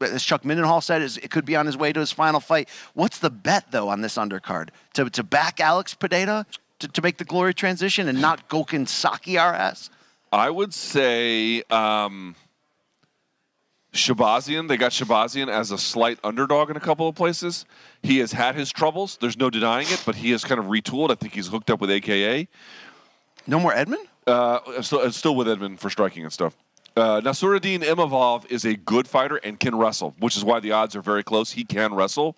as 0.00 0.22
Chuck 0.22 0.42
Mindenhall 0.44 0.82
said, 0.82 1.02
is 1.02 1.18
it 1.18 1.30
could 1.30 1.44
be 1.44 1.56
on 1.56 1.66
his 1.66 1.76
way 1.76 1.92
to 1.92 2.00
his 2.00 2.10
final 2.10 2.40
fight. 2.40 2.68
What's 2.94 3.18
the 3.18 3.30
bet 3.30 3.70
though 3.70 3.88
on 3.88 4.00
this 4.00 4.16
undercard? 4.16 4.70
To 4.94 5.10
to 5.10 5.22
back 5.22 5.60
Alex 5.60 5.94
Pereira 5.94 6.46
to, 6.80 6.88
to 6.88 7.02
make 7.02 7.18
the 7.18 7.24
glory 7.24 7.54
transition 7.54 8.08
and 8.08 8.20
not 8.20 8.48
Gokhan 8.48 8.88
Saki 8.88 9.38
our 9.38 9.54
ass? 9.54 9.90
I 10.32 10.50
would 10.50 10.72
say 10.74 11.62
um, 11.70 12.34
Shahbazyan. 13.92 14.68
They 14.68 14.76
got 14.76 14.92
Shahbazyan 14.92 15.48
as 15.48 15.70
a 15.70 15.78
slight 15.78 16.18
underdog 16.22 16.70
in 16.70 16.76
a 16.76 16.80
couple 16.80 17.08
of 17.08 17.14
places. 17.14 17.64
He 18.02 18.18
has 18.18 18.32
had 18.32 18.54
his 18.54 18.70
troubles. 18.70 19.18
There's 19.20 19.38
no 19.38 19.50
denying 19.50 19.86
it, 19.88 20.02
but 20.06 20.14
he 20.14 20.30
has 20.30 20.44
kind 20.44 20.58
of 20.58 20.66
retooled. 20.66 21.10
I 21.10 21.14
think 21.14 21.34
he's 21.34 21.48
hooked 21.48 21.70
up 21.70 21.80
with 21.80 21.90
AKA. 21.90 22.48
No 23.46 23.58
more 23.58 23.74
Edmund? 23.74 24.06
Uh, 24.26 24.82
still, 24.82 25.00
uh, 25.00 25.10
still 25.10 25.34
with 25.34 25.48
Edmund 25.48 25.80
for 25.80 25.90
striking 25.90 26.22
and 26.22 26.32
stuff. 26.32 26.56
Uh, 26.96 27.20
Nassourdine 27.20 27.82
Imavov 27.82 28.50
is 28.50 28.64
a 28.64 28.74
good 28.74 29.08
fighter 29.08 29.36
and 29.36 29.58
can 29.58 29.76
wrestle, 29.76 30.14
which 30.18 30.36
is 30.36 30.44
why 30.44 30.60
the 30.60 30.72
odds 30.72 30.94
are 30.94 31.00
very 31.00 31.22
close. 31.22 31.52
He 31.52 31.64
can 31.64 31.94
wrestle. 31.94 32.36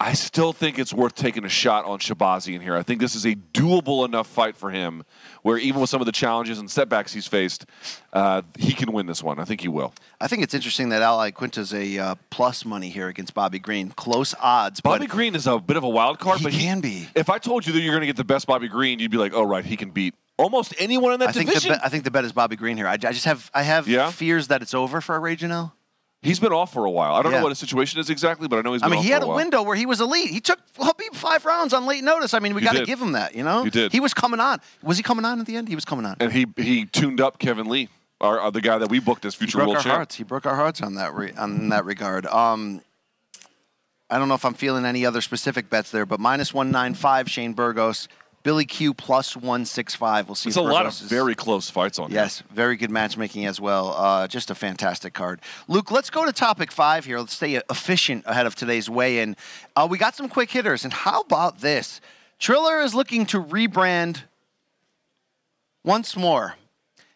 I 0.00 0.12
still 0.12 0.52
think 0.52 0.78
it's 0.78 0.94
worth 0.94 1.16
taking 1.16 1.44
a 1.44 1.48
shot 1.48 1.84
on 1.84 1.98
Shahbazyan 1.98 2.62
here. 2.62 2.76
I 2.76 2.84
think 2.84 3.00
this 3.00 3.16
is 3.16 3.26
a 3.26 3.34
doable 3.34 4.04
enough 4.06 4.28
fight 4.28 4.56
for 4.56 4.70
him, 4.70 5.02
where 5.42 5.58
even 5.58 5.80
with 5.80 5.90
some 5.90 6.00
of 6.00 6.06
the 6.06 6.12
challenges 6.12 6.60
and 6.60 6.70
setbacks 6.70 7.12
he's 7.12 7.26
faced, 7.26 7.66
uh, 8.12 8.42
he 8.56 8.74
can 8.74 8.92
win 8.92 9.06
this 9.06 9.24
one. 9.24 9.40
I 9.40 9.44
think 9.44 9.60
he 9.60 9.66
will. 9.66 9.92
I 10.20 10.28
think 10.28 10.44
it's 10.44 10.54
interesting 10.54 10.90
that 10.90 11.02
Al 11.02 11.18
Iaquinta's 11.18 11.74
a 11.74 11.98
uh, 11.98 12.14
plus 12.30 12.64
money 12.64 12.90
here 12.90 13.08
against 13.08 13.34
Bobby 13.34 13.58
Green. 13.58 13.90
Close 13.90 14.36
odds. 14.40 14.80
Bobby 14.80 15.06
Green 15.08 15.34
is 15.34 15.48
a 15.48 15.58
bit 15.58 15.76
of 15.76 15.82
a 15.82 15.88
wild 15.88 16.20
card, 16.20 16.38
He 16.38 16.44
but 16.44 16.52
can 16.52 16.80
be. 16.80 17.08
If 17.16 17.28
I 17.28 17.38
told 17.38 17.66
you 17.66 17.72
that 17.72 17.80
you're 17.80 17.92
going 17.92 18.02
to 18.02 18.06
get 18.06 18.16
the 18.16 18.22
best 18.24 18.46
Bobby 18.46 18.68
Green, 18.68 19.00
you'd 19.00 19.10
be 19.10 19.18
like, 19.18 19.32
"Oh, 19.34 19.42
right, 19.42 19.64
he 19.64 19.76
can 19.76 19.90
beat 19.90 20.14
almost 20.36 20.74
anyone 20.78 21.12
in 21.14 21.18
that 21.20 21.30
I 21.30 21.32
think 21.32 21.46
the 21.48 21.54
division." 21.54 21.72
bet, 21.72 21.84
I 21.84 21.88
think 21.88 22.04
the 22.04 22.12
bet 22.12 22.24
is 22.24 22.30
Bobby 22.32 22.54
Green 22.54 22.76
here. 22.76 22.86
I, 22.86 22.92
I 22.92 22.96
just 22.96 23.24
have 23.24 23.50
I 23.52 23.62
have 23.64 23.88
Yeah? 23.88 24.12
fears 24.12 24.46
that 24.46 24.62
it's 24.62 24.74
over 24.74 25.00
for 25.00 25.18
Ray 25.18 25.34
Janelle. 25.34 25.72
He's 26.20 26.40
been 26.40 26.52
off 26.52 26.72
for 26.72 26.84
a 26.84 26.90
while. 26.90 27.14
I 27.14 27.22
don't 27.22 27.30
Yeah. 27.30 27.38
know 27.38 27.44
what 27.44 27.50
his 27.50 27.60
situation 27.60 28.00
is 28.00 28.10
exactly, 28.10 28.48
but 28.48 28.58
I 28.58 28.62
know 28.62 28.72
he's 28.72 28.82
I 28.82 28.86
been 28.86 28.90
mean, 28.92 28.98
off 28.98 29.04
he 29.04 29.10
had 29.12 29.22
a 29.22 29.26
while. 29.28 29.36
window 29.36 29.62
where 29.62 29.76
he 29.76 29.86
was 29.86 30.00
elite. 30.00 30.30
He 30.30 30.40
took 30.40 30.58
Khabib 30.76 31.14
five 31.14 31.44
rounds 31.44 31.72
on 31.72 31.86
late 31.86 32.02
notice. 32.02 32.34
I 32.34 32.40
mean, 32.40 32.54
we 32.54 32.60
got 32.60 32.74
to 32.74 32.84
give 32.84 33.00
him 33.00 33.12
that. 33.12 33.36
You 33.36 33.44
know, 33.44 33.62
He 33.62 33.70
did. 33.70 33.92
He 33.92 34.00
was 34.00 34.14
coming 34.14 34.40
on. 34.40 34.60
Was 34.82 34.96
he 34.96 35.02
coming 35.04 35.24
on 35.24 35.38
at 35.38 35.46
the 35.46 35.54
end? 35.56 35.68
He 35.68 35.76
was 35.76 35.84
coming 35.84 36.04
on. 36.04 36.16
and 36.18 36.32
he 36.32 36.46
he 36.56 36.86
tuned 36.86 37.20
up 37.20 37.38
Kevin 37.38 37.68
Lee, 37.68 37.88
our, 38.20 38.40
uh, 38.40 38.50
the 38.50 38.60
guy 38.60 38.78
that 38.78 38.90
we 38.90 38.98
booked 38.98 39.24
as 39.26 39.36
future 39.36 39.58
world. 39.58 39.68
He 39.68 39.74
broke 39.74 39.78
our 39.78 39.82
champ. 39.90 39.96
hearts. 39.96 40.14
He 40.16 40.24
broke 40.24 40.46
our 40.46 40.56
hearts 40.56 40.80
on 40.82 40.94
that 40.96 41.14
re- 41.14 41.32
on 41.38 41.68
that 41.68 41.84
regard. 41.84 42.26
Um, 42.26 42.80
I 44.10 44.18
don't 44.18 44.26
know 44.28 44.34
if 44.34 44.44
I'm 44.44 44.54
feeling 44.54 44.84
any 44.86 45.06
other 45.06 45.20
specific 45.20 45.70
bets 45.70 45.90
there, 45.92 46.04
but 46.06 46.18
minus 46.18 46.52
one 46.52 46.70
nine 46.72 46.94
five 46.94 47.30
Shane 47.30 47.52
Burgos, 47.52 48.08
Billy 48.42 48.64
Q 48.64 48.94
plus 48.94 49.36
one 49.36 49.64
six 49.64 49.94
five. 49.94 50.28
We'll 50.28 50.34
see. 50.34 50.48
It's 50.48 50.56
a 50.56 50.62
lot 50.62 50.86
of 50.86 50.96
very 50.98 51.34
close 51.34 51.68
fights 51.68 51.98
on 51.98 52.10
Yes, 52.10 52.42
very 52.50 52.76
good 52.76 52.90
matchmaking 52.90 53.46
as 53.46 53.60
well. 53.60 53.94
Uh, 53.96 54.28
just 54.28 54.50
a 54.50 54.54
fantastic 54.54 55.12
card. 55.12 55.40
Luke, 55.66 55.90
let's 55.90 56.08
go 56.08 56.24
to 56.24 56.32
topic 56.32 56.72
five 56.72 57.04
here. 57.04 57.18
Let's 57.18 57.34
stay 57.34 57.60
efficient 57.68 58.24
ahead 58.26 58.46
of 58.46 58.54
today's 58.54 58.88
weigh-in. 58.88 59.36
Uh, 59.76 59.86
we 59.90 59.98
got 59.98 60.14
some 60.14 60.28
quick 60.28 60.50
hitters, 60.50 60.84
and 60.84 60.92
how 60.92 61.20
about 61.20 61.60
this? 61.60 62.00
Triller 62.38 62.80
is 62.80 62.94
looking 62.94 63.26
to 63.26 63.42
rebrand 63.42 64.22
once 65.84 66.16
more. 66.16 66.54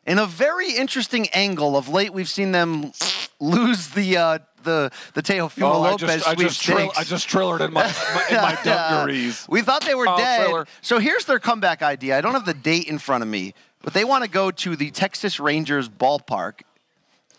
In 0.05 0.19
a 0.19 0.27
very 0.27 0.73
interesting 0.73 1.29
angle, 1.29 1.77
of 1.77 1.89
late 1.89 2.13
we've 2.13 2.29
seen 2.29 2.51
them 2.51 2.93
lose 3.39 3.89
the 3.89 4.17
uh, 4.17 4.39
the 4.65 4.91
the 5.15 5.23
Teofimo 5.23 5.63
Oh, 5.63 5.83
I 5.83 5.91
Lopez 5.91 6.01
just, 6.01 6.29
I 6.29 6.35
just, 6.35 6.63
trill. 6.63 6.93
I 6.97 7.05
just 7.05 7.29
trillered 7.29 7.61
in 7.61 7.73
my, 7.73 7.83
my, 7.85 8.25
in 8.31 8.37
my 8.37 8.59
dungarees. 8.65 9.47
We 9.49 9.63
thought 9.63 9.85
they 9.85 9.95
were 9.95 10.09
Oh, 10.09 10.17
dead. 10.17 10.47
Triller. 10.47 10.67
So 10.81 10.99
here's 10.99 11.25
their 11.25 11.39
comeback 11.39 11.83
idea. 11.83 12.17
I 12.17 12.21
don't 12.21 12.35
have 12.35 12.47
the 12.47 12.55
date 12.55 12.87
in 12.89 12.99
front 12.99 13.23
of 13.23 13.29
me, 13.29 13.55
but 13.83 13.93
they 13.95 14.05
want 14.05 14.25
to 14.25 14.31
go 14.31 14.51
to 14.51 14.77
the 14.77 14.91
Texas 14.91 15.39
Rangers 15.41 15.89
ballpark 15.89 16.61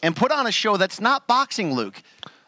and 0.01 0.15
put 0.15 0.31
on 0.31 0.47
a 0.47 0.51
show 0.51 0.77
that's 0.77 0.99
not 0.99 1.27
boxing, 1.27 1.73
Luke. 1.73 2.01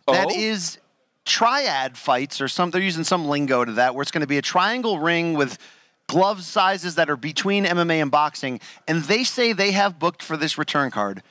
That 0.07 0.27
Oh? 0.27 0.35
is 0.35 0.77
triad 1.25 1.97
fights 1.97 2.39
or 2.41 2.47
some. 2.47 2.69
They're 2.71 2.81
using 2.81 3.03
some 3.03 3.25
lingo 3.27 3.65
to 3.65 3.71
that, 3.73 3.95
where 3.95 4.01
it's 4.03 4.11
going 4.11 4.21
to 4.21 4.27
be 4.27 4.37
a 4.37 4.41
triangle 4.43 4.99
ring 4.99 5.33
with 5.33 5.57
glove 6.07 6.43
sizes 6.43 6.95
that 6.95 7.09
are 7.09 7.17
between 7.17 7.65
MMA 7.65 7.99
and 8.01 8.11
boxing. 8.11 8.59
And 8.87 9.03
they 9.05 9.23
say 9.23 9.53
they 9.53 9.71
have 9.71 9.97
booked 9.97 10.21
for 10.21 10.37
this 10.37 10.57
return 10.57 10.91
card. 10.91 11.23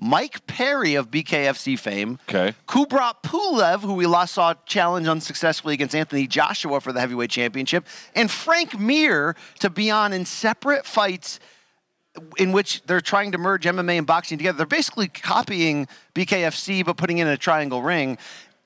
Mike 0.00 0.46
Perry 0.46 0.94
of 0.94 1.10
BKFC 1.10 1.76
fame, 1.78 2.18
Okay. 2.28 2.54
Kubrat 2.68 3.14
Pulev, 3.24 3.80
who 3.80 3.94
we 3.94 4.06
last 4.06 4.34
saw 4.34 4.54
challenge 4.64 5.08
unsuccessfully 5.08 5.74
against 5.74 5.94
Anthony 5.94 6.26
Joshua 6.28 6.80
for 6.80 6.92
the 6.92 7.00
heavyweight 7.00 7.30
championship, 7.30 7.84
and 8.14 8.30
Frank 8.30 8.78
Mir 8.78 9.34
to 9.58 9.68
be 9.70 9.90
on 9.90 10.12
in 10.12 10.24
separate 10.24 10.86
fights 10.86 11.40
in 12.36 12.52
which 12.52 12.82
they're 12.86 13.00
trying 13.00 13.32
to 13.32 13.38
merge 13.38 13.64
MMA 13.64 13.98
and 13.98 14.06
boxing 14.06 14.38
together. 14.38 14.56
They're 14.58 14.66
basically 14.66 15.08
copying 15.08 15.88
BKFC 16.14 16.84
but 16.84 16.96
putting 16.96 17.18
in 17.18 17.26
a 17.26 17.36
triangle 17.36 17.82
ring. 17.82 18.18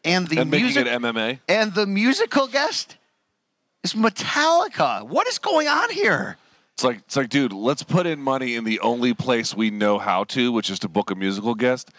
And 0.04 0.26
the 0.28 0.38
and 0.38 0.50
music 0.50 0.86
MMA. 0.86 1.38
and 1.48 1.72
the 1.74 1.86
musical 1.86 2.46
guest 2.46 2.96
is 3.84 3.94
Metallica. 3.94 5.06
What 5.06 5.26
is 5.28 5.38
going 5.38 5.68
on 5.68 5.90
here? 5.90 6.36
It's 6.74 6.84
like 6.84 6.98
it's 6.98 7.16
like, 7.16 7.28
dude, 7.28 7.52
let's 7.52 7.82
put 7.82 8.06
in 8.06 8.20
money 8.20 8.54
in 8.54 8.64
the 8.64 8.80
only 8.80 9.14
place 9.14 9.54
we 9.54 9.70
know 9.70 9.98
how 9.98 10.24
to, 10.24 10.50
which 10.52 10.70
is 10.70 10.78
to 10.80 10.88
book 10.88 11.10
a 11.10 11.14
musical 11.14 11.54
guest, 11.54 11.90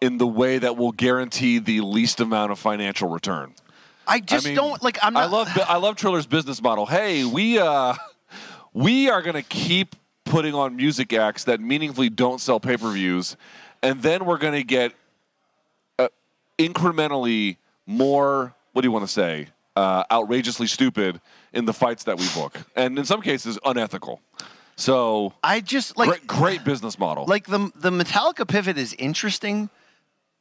in 0.00 0.18
the 0.18 0.26
way 0.26 0.58
that 0.58 0.76
will 0.76 0.92
guarantee 0.92 1.58
the 1.58 1.80
least 1.80 2.20
amount 2.20 2.52
of 2.52 2.58
financial 2.58 3.08
return. 3.08 3.54
I 4.06 4.20
just 4.20 4.46
mean, 4.46 4.56
don't 4.56 4.82
like. 4.82 4.98
I'm 5.02 5.12
not. 5.14 5.24
I 5.24 5.26
love 5.26 5.48
I 5.68 5.76
love 5.76 5.96
Triller's 5.96 6.26
business 6.26 6.62
model. 6.62 6.86
Hey, 6.86 7.24
we 7.24 7.58
uh, 7.58 7.94
we 8.72 9.10
are 9.10 9.20
gonna 9.22 9.42
keep 9.42 9.96
putting 10.24 10.54
on 10.54 10.76
music 10.76 11.12
acts 11.12 11.44
that 11.44 11.60
meaningfully 11.60 12.08
don't 12.08 12.40
sell 12.40 12.60
pay 12.60 12.76
per 12.76 12.92
views, 12.92 13.36
and 13.82 14.00
then 14.00 14.24
we're 14.24 14.38
gonna 14.38 14.62
get 14.62 14.92
uh, 15.98 16.08
incrementally 16.58 17.56
more. 17.86 18.54
What 18.72 18.82
do 18.82 18.86
you 18.86 18.92
want 18.92 19.06
to 19.06 19.12
say? 19.12 19.48
Uh, 19.76 20.04
outrageously 20.10 20.66
stupid 20.66 21.20
in 21.52 21.64
the 21.64 21.72
fights 21.72 22.04
that 22.04 22.18
we 22.18 22.26
book, 22.34 22.58
and 22.76 22.98
in 22.98 23.04
some 23.04 23.22
cases 23.22 23.58
unethical. 23.64 24.20
So 24.76 25.34
I 25.42 25.60
just 25.60 25.96
like 25.98 26.08
great, 26.08 26.26
great 26.26 26.64
business 26.64 26.98
model. 26.98 27.26
like 27.26 27.46
the 27.46 27.70
the 27.74 27.90
Metallica 27.90 28.48
pivot 28.48 28.78
is 28.78 28.94
interesting. 28.94 29.68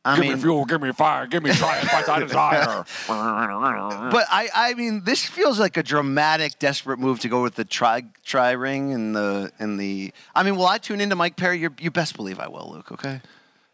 I 0.06 0.16
give 0.16 0.22
mean, 0.22 0.34
me 0.36 0.40
fuel, 0.40 0.64
give 0.64 0.82
me 0.82 0.94
fire, 0.94 1.28
give 1.28 1.44
me 1.44 1.52
try 1.52 1.82
fights 1.82 2.08
I 2.08 2.20
desire. 2.20 2.86
but 3.08 4.26
I 4.30 4.48
I 4.56 4.74
mean, 4.76 5.04
this 5.04 5.26
feels 5.26 5.60
like 5.60 5.76
a 5.76 5.84
dramatic, 5.84 6.58
desperate 6.58 7.00
move 7.00 7.20
to 7.20 7.28
go 7.28 7.44
with 7.44 7.56
the 7.56 7.66
try 7.66 8.04
try 8.24 8.52
ring 8.52 8.94
and 8.94 9.14
the 9.14 9.52
and 9.60 9.78
the. 9.78 10.14
I 10.34 10.44
mean, 10.44 10.56
will 10.56 10.68
I 10.68 10.78
tune 10.78 11.02
into 11.02 11.18
Mike 11.18 11.36
Perry? 11.36 11.60
You're, 11.60 11.74
you 11.80 11.92
best 11.92 12.16
believe 12.16 12.40
I 12.40 12.48
will, 12.48 12.72
Luke. 12.72 12.94
Okay. 12.94 13.20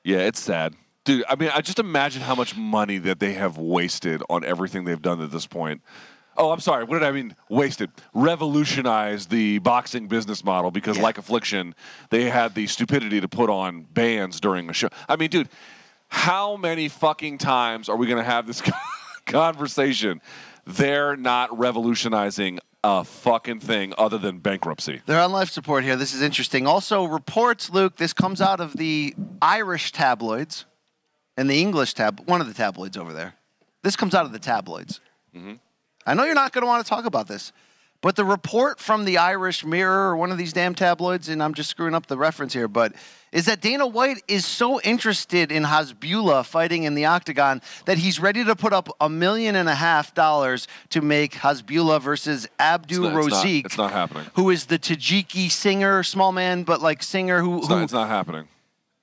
Yeah, 0.04 0.18
it's 0.18 0.40
sad. 0.40 0.74
Dude, 1.04 1.24
I 1.30 1.36
mean, 1.36 1.52
I 1.54 1.62
just 1.62 1.78
imagine 1.78 2.24
how 2.24 2.34
much 2.34 2.58
money 2.58 2.98
that 2.98 3.20
they 3.20 3.34
have 3.34 3.60
wasted 3.60 4.24
on 4.28 4.44
everything 4.44 4.86
they've 4.86 5.02
done 5.02 5.22
at 5.22 5.32
this 5.32 5.46
point. 5.46 5.84
Oh, 6.38 6.52
I'm 6.52 6.60
sorry. 6.60 6.84
What 6.84 7.00
did 7.00 7.08
I 7.08 7.12
mean? 7.12 7.36
Wasted. 7.50 7.90
Revolutionized 8.14 9.30
the 9.30 9.60
boxing 9.60 10.08
business 10.08 10.44
model 10.44 10.70
because, 10.72 10.98
Yeah. 10.98 11.04
like 11.04 11.18
Affliction, 11.18 11.74
they 12.10 12.30
had 12.30 12.54
the 12.56 12.68
stupidity 12.68 13.22
to 13.22 13.28
put 13.28 13.50
on 13.50 13.84
bands 13.84 14.40
during 14.42 14.70
a 14.70 14.74
show. 14.74 14.90
I 15.08 15.16
mean, 15.16 15.30
dude, 15.30 15.50
how 16.10 16.58
many 16.58 16.90
fucking 16.90 17.38
times 17.38 17.88
are 17.90 17.96
we 17.96 18.06
going 18.08 18.18
to 18.24 18.30
have 18.30 18.46
this 18.48 18.62
conversation? 19.26 20.22
They're 20.66 21.16
not 21.16 21.58
revolutionizing 21.58 22.60
a 22.84 23.04
fucking 23.04 23.60
thing 23.62 23.94
other 23.98 24.18
than 24.18 24.40
bankruptcy. 24.40 25.02
They're 25.06 25.20
on 25.22 25.32
life 25.32 25.50
support 25.50 25.84
here. 25.84 25.96
This 25.96 26.14
is 26.14 26.22
interesting. 26.22 26.68
Also, 26.68 27.06
reports, 27.06 27.70
Luke, 27.70 27.96
this 27.98 28.14
comes 28.14 28.42
out 28.42 28.60
of 28.60 28.74
the 28.74 29.16
Irish 29.42 29.92
tabloids 29.92 30.66
and 31.38 31.50
the 31.50 31.60
English 31.62 31.94
tab, 31.96 32.22
one 32.26 32.42
of 32.42 32.48
the 32.48 32.54
tabloids 32.54 32.98
over 32.98 33.12
there. 33.14 33.36
This 33.84 33.96
comes 33.96 34.14
out 34.14 34.26
of 34.26 34.32
the 34.32 34.40
tabloids. 34.40 35.00
Mm-hmm. 35.36 35.54
I 36.06 36.14
know 36.14 36.24
you're 36.24 36.36
not 36.36 36.52
going 36.54 36.62
to 36.64 36.68
want 36.68 36.86
to 36.86 36.90
talk 36.90 37.06
about 37.06 37.28
this, 37.28 37.52
but 38.02 38.16
the 38.16 38.26
report 38.26 38.80
from 38.80 39.06
the 39.06 39.18
Irish 39.18 39.66
Mirror 39.66 40.10
or 40.12 40.18
one 40.18 40.32
of 40.32 40.38
these 40.38 40.54
damn 40.54 40.76
tabloids, 40.76 41.30
and 41.30 41.42
I'm 41.42 41.54
just 41.56 41.70
screwing 41.70 41.96
up 41.96 42.06
the 42.06 42.18
reference 42.18 42.54
here, 42.54 42.68
but 42.68 42.94
is 43.32 43.46
that 43.48 43.60
Dana 43.62 43.88
White 43.88 44.22
is 44.28 44.46
so 44.46 44.80
interested 44.82 45.52
in 45.52 45.64
Hasbulla 45.64 46.46
fighting 46.46 46.84
in 46.84 46.94
the 46.96 47.06
octagon 47.06 47.62
that 47.86 47.98
he's 47.98 48.20
ready 48.20 48.46
to 48.46 48.56
put 48.56 48.72
up 48.74 48.90
a 49.02 49.10
million 49.10 49.56
and 49.56 49.68
a 49.68 49.76
half 49.76 50.14
dollars 50.14 50.68
to 50.92 51.02
make 51.02 51.34
Hasbulla 51.34 52.00
versus 52.02 52.48
Abdul 52.60 53.06
It's 53.08 53.14
not- 53.14 53.26
it's 53.26 53.34
not- 53.34 53.66
it's 53.66 53.78
not 53.78 53.92
happening. 53.92 54.26
who 54.36 54.52
is 54.52 54.66
the 54.68 54.78
Tajiki 54.80 55.52
singer, 55.52 56.04
small 56.04 56.32
man, 56.32 56.64
but 56.64 56.82
like 56.82 57.02
singer 57.04 57.42
who, 57.42 57.58
It's 57.58 57.68
who 57.68 57.76
not, 57.76 57.84
it's 57.84 57.94
not 57.94 58.08
happening. 58.08 58.48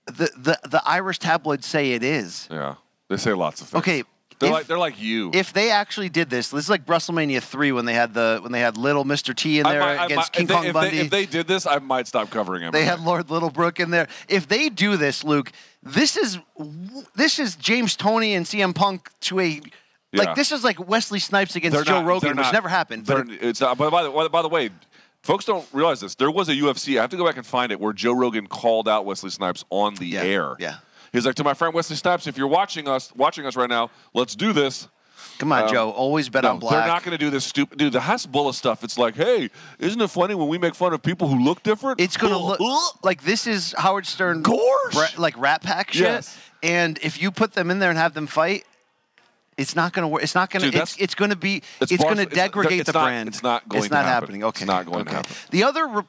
the, 0.06 0.30
the, 0.36 0.58
the 0.68 0.82
Irish 0.86 1.18
tabloids 1.18 1.66
say 1.66 1.92
it 1.92 2.02
is. 2.04 2.48
Yeah. 2.50 2.76
They 3.08 3.16
say 3.18 3.34
lots 3.34 3.60
of 3.60 3.68
things. 3.68 3.80
Okay, 3.80 4.04
They're 4.42 4.50
if- 4.50 4.54
like 4.54 4.66
they're 4.66 4.78
like 4.78 5.00
you. 5.00 5.30
If 5.32 5.52
they 5.52 5.70
actually 5.70 6.08
did 6.08 6.28
this, 6.30 6.48
this 6.50 6.64
is 6.64 6.70
like 6.70 6.84
WrestleMania 6.86 7.42
three 7.42 7.72
when 7.72 7.84
they 7.86 7.94
had 7.94 8.12
the 8.14 8.38
when 8.42 8.52
they 8.52 8.60
had 8.60 8.76
little 8.76 9.04
Mr. 9.04 9.34
T 9.34 9.58
in 9.58 9.64
there 9.64 9.80
might- 9.80 10.04
against 10.04 10.16
might- 10.16 10.32
King 10.32 10.46
they, 10.46 10.54
Kong 10.54 10.64
if 10.66 10.72
Bundy. 10.74 10.90
They, 10.98 11.04
if 11.04 11.10
they 11.10 11.26
did 11.26 11.46
this, 11.46 11.66
I 11.66 11.78
might 11.78 12.06
stop 12.06 12.28
covering 12.30 12.62
him. 12.62 12.72
They 12.72 12.84
had 12.84 13.00
Lord 13.00 13.28
Littlebrook 13.28 13.80
in 13.80 13.90
there. 13.90 14.08
If 14.28 14.48
they 14.48 14.68
do 14.68 14.96
this, 14.96 15.24
Luke, 15.24 15.50
this 15.82 16.16
is 16.16 16.38
this 17.14 17.38
is 17.38 17.56
James 17.56 17.96
Toney 17.96 18.34
and 18.34 18.44
CM 18.46 18.74
Punk 18.74 19.08
to 19.22 19.40
a 19.40 19.60
like 20.14 20.28
Yeah. 20.28 20.34
this 20.34 20.52
is 20.52 20.62
like 20.62 20.86
Wesley 20.88 21.18
Snipes 21.18 21.56
against 21.56 21.74
They're 21.74 21.84
Joe 21.84 22.00
not- 22.02 22.06
Rogan, 22.06 22.30
which 22.36 22.44
not- 22.44 22.52
never 22.52 22.68
happened. 22.68 23.06
But 23.06 23.28
it's 23.30 23.60
not, 23.60 23.78
but 23.78 23.90
by 23.90 24.02
the, 24.02 24.28
by 24.28 24.42
the 24.42 24.48
way, 24.48 24.68
folks 25.22 25.44
don't 25.46 25.66
realize 25.72 26.00
this. 26.00 26.14
There 26.16 26.30
was 26.30 26.48
a 26.50 26.54
UFC. 26.54 26.98
I 26.98 27.00
have 27.00 27.10
to 27.10 27.16
go 27.16 27.24
back 27.24 27.36
and 27.38 27.46
find 27.46 27.72
it 27.72 27.80
where 27.80 27.92
Joe 27.94 28.12
Rogan 28.12 28.46
called 28.46 28.88
out 28.88 29.06
Wesley 29.06 29.30
Snipes 29.30 29.64
on 29.70 29.94
the 29.94 30.04
Yeah, 30.06 30.22
air. 30.22 30.56
yeah. 30.58 30.76
He's 31.12 31.26
like 31.26 31.34
to 31.36 31.44
my 31.44 31.54
friend 31.54 31.74
Wesley 31.74 31.96
Snipes, 31.96 32.26
if 32.26 32.38
you're 32.38 32.46
watching 32.48 32.88
us, 32.88 33.14
watching 33.14 33.44
us 33.46 33.54
right 33.56 33.68
now, 33.68 33.90
let's 34.14 34.34
do 34.34 34.52
this. 34.52 34.88
come 35.38 35.52
on, 35.52 35.64
um, 35.64 35.68
Joe, 35.68 35.90
always 35.90 36.28
bet 36.30 36.44
No, 36.44 36.50
on 36.52 36.58
black. 36.58 36.72
they're 36.72 36.86
not 36.86 37.02
going 37.04 37.12
to 37.12 37.18
do 37.18 37.28
this 37.30 37.44
stupid. 37.44 37.76
Dude, 37.78 37.92
the 37.92 37.98
Hasbulla 38.00 38.54
stuff. 38.54 38.82
It's 38.82 38.96
like, 38.96 39.14
hey, 39.14 39.50
isn't 39.78 40.00
it 40.00 40.08
funny 40.08 40.34
when 40.34 40.48
we 40.48 40.56
make 40.58 40.74
fun 40.74 40.92
of 40.94 41.02
people 41.02 41.28
who 41.28 41.42
look 41.44 41.62
different? 41.62 42.00
it's 42.00 42.16
gonna 42.16 42.38
look 42.38 42.58
ugh. 42.60 42.98
like 43.02 43.22
this 43.24 43.46
is 43.46 43.74
Howard 43.76 44.06
Stern, 44.06 44.42
bra- 44.42 45.06
like 45.18 45.36
Rat 45.38 45.62
Pack 45.62 45.92
shit. 45.92 46.02
Yes. 46.02 46.36
And 46.62 46.98
if 47.02 47.20
you 47.20 47.30
put 47.30 47.52
them 47.52 47.70
in 47.70 47.78
there 47.78 47.90
and 47.90 47.98
have 47.98 48.14
them 48.14 48.26
fight, 48.26 48.64
it's 49.58 49.76
not 49.76 49.92
gonna 49.92 50.08
work. 50.08 50.22
It's 50.22 50.34
not 50.34 50.48
gonna. 50.48 50.68
It's, 50.72 50.96
it's 50.98 51.14
gonna 51.14 51.36
be. 51.36 51.62
It's, 51.80 51.92
it's 51.92 52.02
Barca- 52.02 52.22
it's- 52.22 52.34
degrade 52.48 52.72
it's 52.80 52.86
the 52.86 52.92
not- 52.98 53.04
brand. 53.04 53.28
it's 53.28 53.42
not 53.42 53.68
going 53.68 53.80
It's 53.82 53.88
to 53.88 53.94
not 53.94 54.04
happen. 54.06 54.22
happening. 54.22 54.44
Okay. 54.44 54.62
It's 54.62 54.66
not 54.66 54.86
going 54.86 55.04
to 55.04 55.10
happen. 55.10 55.32
The 55.50 55.64
other. 55.64 55.86
Re- 55.86 56.02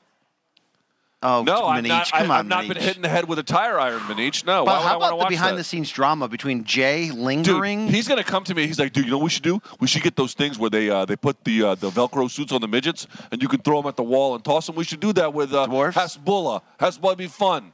oh 1.23 1.43
No, 1.43 1.65
I'm 1.67 1.83
Manich, 1.83 1.87
not. 1.87 2.11
Come 2.11 2.31
I, 2.31 2.35
on, 2.35 2.39
I've 2.41 2.45
not 2.47 2.67
been 2.67 2.77
Manich. 2.77 2.81
hitting 2.81 3.01
the 3.01 3.09
head 3.09 3.27
with 3.27 3.39
a 3.39 3.43
tire 3.43 3.79
iron, 3.79 4.01
Manich. 4.01 4.45
No. 4.45 4.65
But 4.65 4.81
how 4.81 4.97
about 4.97 5.17
the 5.19 5.25
behind 5.27 5.53
that? 5.53 5.57
the 5.57 5.63
scenes 5.63 5.89
drama 5.89 6.27
between 6.27 6.63
Jay 6.63 7.07
Dude, 7.07 7.17
lingering? 7.17 7.87
he's 7.87 8.07
gonna 8.07 8.23
come 8.23 8.43
to 8.43 8.53
me. 8.53 8.67
He's 8.67 8.77
like, 8.79 8.93
dude, 8.93 9.05
you 9.05 9.11
know 9.11 9.17
what 9.17 9.23
we 9.23 9.29
should 9.31 9.43
do? 9.43 9.59
We 9.79 9.87
should 9.87 10.03
get 10.03 10.15
those 10.15 10.33
things 10.33 10.59
where 10.59 10.69
they 10.69 10.89
uh, 10.89 11.05
they 11.05 11.15
put 11.15 11.43
the 11.43 11.63
uh, 11.63 11.75
the 11.75 11.89
Velcro 11.89 12.29
suits 12.29 12.51
on 12.51 12.61
the 12.61 12.67
midgets, 12.67 13.07
and 13.31 13.41
you 13.41 13.47
can 13.47 13.61
throw 13.61 13.81
them 13.81 13.87
at 13.89 13.95
the 13.95 14.03
wall 14.03 14.35
and 14.35 14.43
toss 14.43 14.67
them. 14.67 14.75
We 14.75 14.83
should 14.83 14.99
do 14.99 15.13
that 15.13 15.33
with 15.33 15.53
uh, 15.53 15.65
Dwarfs? 15.65 15.97
Hasbulla. 15.97 16.61
Hasbulla 16.79 17.17
be 17.17 17.27
fun. 17.27 17.71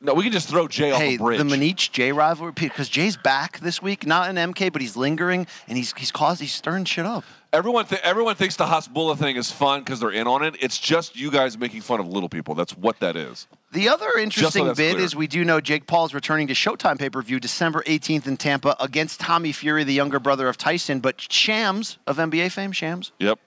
No, 0.00 0.12
we 0.12 0.22
can 0.24 0.32
just 0.32 0.48
throw 0.50 0.68
Jay 0.68 0.90
off 0.90 1.00
hey, 1.00 1.14
a 1.14 1.18
bridge. 1.18 1.38
the 1.38 1.44
Manich 1.44 1.90
Jay 1.90 2.12
rivalry 2.12 2.52
because 2.52 2.90
Jay's 2.90 3.16
back 3.16 3.60
this 3.60 3.80
week, 3.80 4.06
not 4.06 4.28
in 4.28 4.36
MK, 4.36 4.70
but 4.70 4.82
he's 4.82 4.96
lingering 4.98 5.46
and 5.66 5.78
he's 5.78 5.94
he's 5.96 6.12
caused 6.12 6.42
he's 6.42 6.52
stirring 6.52 6.84
shit 6.84 7.06
up. 7.06 7.24
Everyone, 7.54 7.86
th- 7.86 8.00
everyone 8.02 8.34
thinks 8.34 8.56
the 8.56 8.66
Hasbulla 8.66 9.16
thing 9.16 9.36
is 9.36 9.50
fun 9.50 9.80
because 9.80 10.00
they're 10.00 10.10
in 10.10 10.26
on 10.26 10.42
it. 10.42 10.56
It's 10.60 10.78
just 10.78 11.16
you 11.16 11.30
guys 11.30 11.56
making 11.56 11.80
fun 11.82 12.00
of 12.00 12.08
little 12.08 12.28
people. 12.28 12.54
That's 12.54 12.76
what 12.76 12.98
that 13.00 13.16
is. 13.16 13.46
The 13.72 13.88
other 13.88 14.08
interesting 14.18 14.66
that's 14.66 14.76
bit 14.76 14.94
clear. 14.94 15.04
is 15.04 15.16
we 15.16 15.26
do 15.26 15.44
know 15.44 15.60
Jake 15.60 15.86
Paul 15.86 16.04
is 16.04 16.14
returning 16.14 16.46
to 16.48 16.54
Showtime 16.54 16.98
pay 16.98 17.08
per 17.10 17.22
view 17.22 17.40
December 17.40 17.82
18th 17.86 18.26
in 18.26 18.36
Tampa 18.36 18.76
against 18.80 19.20
Tommy 19.20 19.52
Fury, 19.52 19.84
the 19.84 19.92
younger 19.94 20.20
brother 20.20 20.48
of 20.48 20.56
Tyson. 20.56 21.00
But 21.00 21.20
Shams 21.20 21.98
of 22.06 22.18
NBA 22.18 22.52
fame, 22.52 22.72
Shams, 22.72 23.12
Yep. 23.18 23.38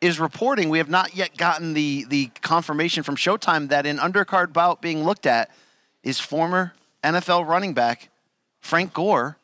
is 0.00 0.18
reporting 0.18 0.68
we 0.68 0.78
have 0.78 0.88
not 0.88 1.14
yet 1.14 1.36
gotten 1.36 1.74
the 1.74 2.06
the 2.08 2.30
confirmation 2.40 3.02
from 3.02 3.16
Showtime 3.16 3.68
that 3.68 3.86
an 3.86 3.98
undercard 3.98 4.52
bout 4.52 4.80
being 4.80 5.04
looked 5.04 5.26
at 5.26 5.50
is 6.02 6.18
former 6.20 6.72
NFL 7.04 7.46
running 7.46 7.74
back 7.74 8.08
Frank 8.60 8.92
Gore 8.92 9.36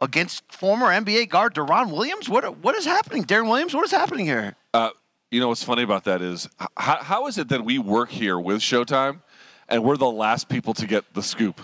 against 0.00 0.50
former 0.52 0.86
NBA 0.86 1.28
guard 1.28 1.54
Deron 1.54 1.90
Williams. 1.90 2.28
What 2.28 2.58
what 2.58 2.74
is 2.76 2.84
happening, 2.84 3.24
Darren 3.24 3.48
Williams? 3.48 3.74
What 3.74 3.84
is 3.84 3.90
happening 3.90 4.26
here? 4.26 4.56
Uh, 4.74 4.90
you 5.30 5.40
know 5.40 5.48
what's 5.48 5.64
funny 5.64 5.82
about 5.82 6.04
that 6.04 6.22
is 6.22 6.48
how, 6.76 6.96
how 7.02 7.26
is 7.26 7.38
it 7.38 7.48
that 7.48 7.64
we 7.64 7.78
work 7.78 8.10
here 8.10 8.38
with 8.38 8.58
Showtime, 8.60 9.20
and 9.68 9.84
we're 9.84 9.96
the 9.96 10.10
last 10.10 10.48
people 10.48 10.74
to 10.74 10.86
get 10.86 11.12
the 11.14 11.22
scoop? 11.22 11.60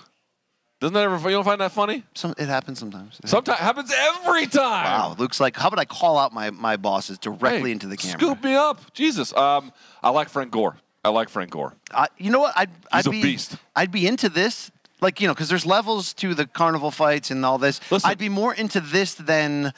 Doesn't 0.80 0.94
that 0.94 1.04
ever? 1.04 1.16
You 1.30 1.36
don't 1.36 1.44
find 1.44 1.60
that 1.62 1.72
funny? 1.72 2.04
Some, 2.14 2.34
it 2.36 2.46
happens 2.46 2.78
sometimes. 2.78 3.18
Sometimes 3.24 3.58
happens 3.58 3.90
every 3.96 4.46
time. 4.46 4.84
Wow, 4.84 5.16
Luke's 5.18 5.40
like, 5.40 5.56
how 5.56 5.68
about 5.68 5.78
I 5.78 5.86
call 5.86 6.18
out 6.18 6.34
my, 6.34 6.50
my 6.50 6.76
bosses 6.76 7.16
directly 7.16 7.70
Hey, 7.70 7.70
into 7.70 7.86
the 7.86 7.96
camera? 7.96 8.18
Scoop 8.18 8.44
me 8.44 8.54
up, 8.54 8.92
Jesus. 8.92 9.32
Um, 9.34 9.72
I 10.02 10.10
like 10.10 10.28
Frank 10.28 10.50
Gore. 10.50 10.76
I 11.02 11.08
like 11.08 11.30
Frank 11.30 11.50
Gore. 11.50 11.72
I, 11.90 12.08
you 12.18 12.30
know 12.30 12.40
what? 12.40 12.52
I'd, 12.56 12.70
I'd 12.92 13.06
a 13.06 13.10
be 13.10 13.22
beast. 13.22 13.56
I'd 13.74 13.92
be 13.92 14.06
into 14.06 14.28
this, 14.28 14.70
like 15.04 15.20
you 15.20 15.28
know, 15.28 15.34
because 15.34 15.48
there's 15.48 15.66
levels 15.66 16.12
to 16.14 16.34
the 16.34 16.46
carnival 16.46 16.90
fights 16.90 17.30
and 17.30 17.44
all 17.46 17.58
this. 17.58 17.80
Listen. 17.92 18.10
I'd 18.10 18.18
be 18.18 18.28
more 18.28 18.52
into 18.54 18.80
this 18.80 19.14
than, 19.14 19.72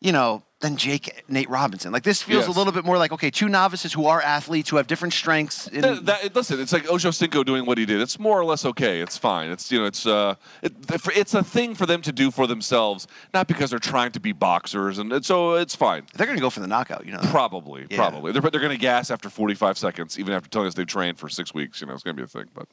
you 0.00 0.12
know, 0.12 0.42
than 0.60 0.76
Jake 0.76 1.24
Nate 1.28 1.50
Robinson. 1.50 1.92
Like 1.92 2.04
this 2.04 2.22
feels 2.22 2.46
Yes. 2.46 2.54
a 2.54 2.58
little 2.58 2.72
bit 2.72 2.84
more 2.86 2.96
like 2.96 3.12
okay, 3.12 3.30
two 3.30 3.48
novices 3.50 3.92
who 3.92 4.06
are 4.06 4.20
athletes 4.22 4.70
who 4.70 4.76
have 4.76 4.86
different 4.86 5.12
strengths. 5.12 5.66
In, 5.68 5.82
That, 5.82 6.06
that- 6.06 6.34
listen, 6.34 6.58
it's 6.58 6.72
like 6.72 6.90
Ocho 6.90 7.10
Cinco 7.10 7.44
doing 7.44 7.66
what 7.66 7.76
he 7.76 7.84
did. 7.84 8.00
It's 8.00 8.18
more 8.18 8.38
or 8.40 8.44
less 8.46 8.64
okay. 8.64 9.00
It's 9.02 9.18
fine. 9.18 9.50
It's 9.50 9.70
you 9.70 9.78
know, 9.80 9.84
it's 9.84 10.06
uh, 10.06 10.34
it, 10.62 10.72
it's 11.14 11.34
a 11.34 11.42
thing 11.44 11.74
for 11.74 11.84
them 11.86 12.00
to 12.02 12.12
do 12.12 12.30
for 12.30 12.46
themselves, 12.46 13.06
not 13.34 13.46
because 13.46 13.68
they're 13.70 13.78
trying 13.78 14.12
to 14.12 14.20
be 14.20 14.32
boxers, 14.32 14.98
and, 14.98 15.12
and 15.12 15.24
so 15.24 15.54
it's 15.54 15.74
fine. 15.76 16.04
they're 16.14 16.26
gonna 16.26 16.40
go 16.40 16.50
for 16.50 16.60
the 16.60 16.66
knockout. 16.66 17.04
You 17.04 17.12
know. 17.12 17.20
Probably, 17.24 17.86
Yeah. 17.90 17.96
probably. 17.98 18.32
They're, 18.32 18.40
but 18.42 18.52
they're 18.52 18.62
going 18.62 18.72
to 18.76 18.78
gas 18.80 19.10
after 19.10 19.28
45 19.28 19.76
seconds, 19.76 20.18
even 20.18 20.32
after 20.32 20.48
telling 20.48 20.68
us 20.68 20.74
they've 20.74 20.86
trained 20.86 21.18
for 21.18 21.28
six 21.28 21.52
weeks. 21.52 21.80
You 21.82 21.86
know, 21.88 21.92
it's 21.94 22.02
going 22.02 22.16
to 22.16 22.20
be 22.22 22.24
a 22.24 22.26
thing, 22.28 22.46
but 22.54 22.66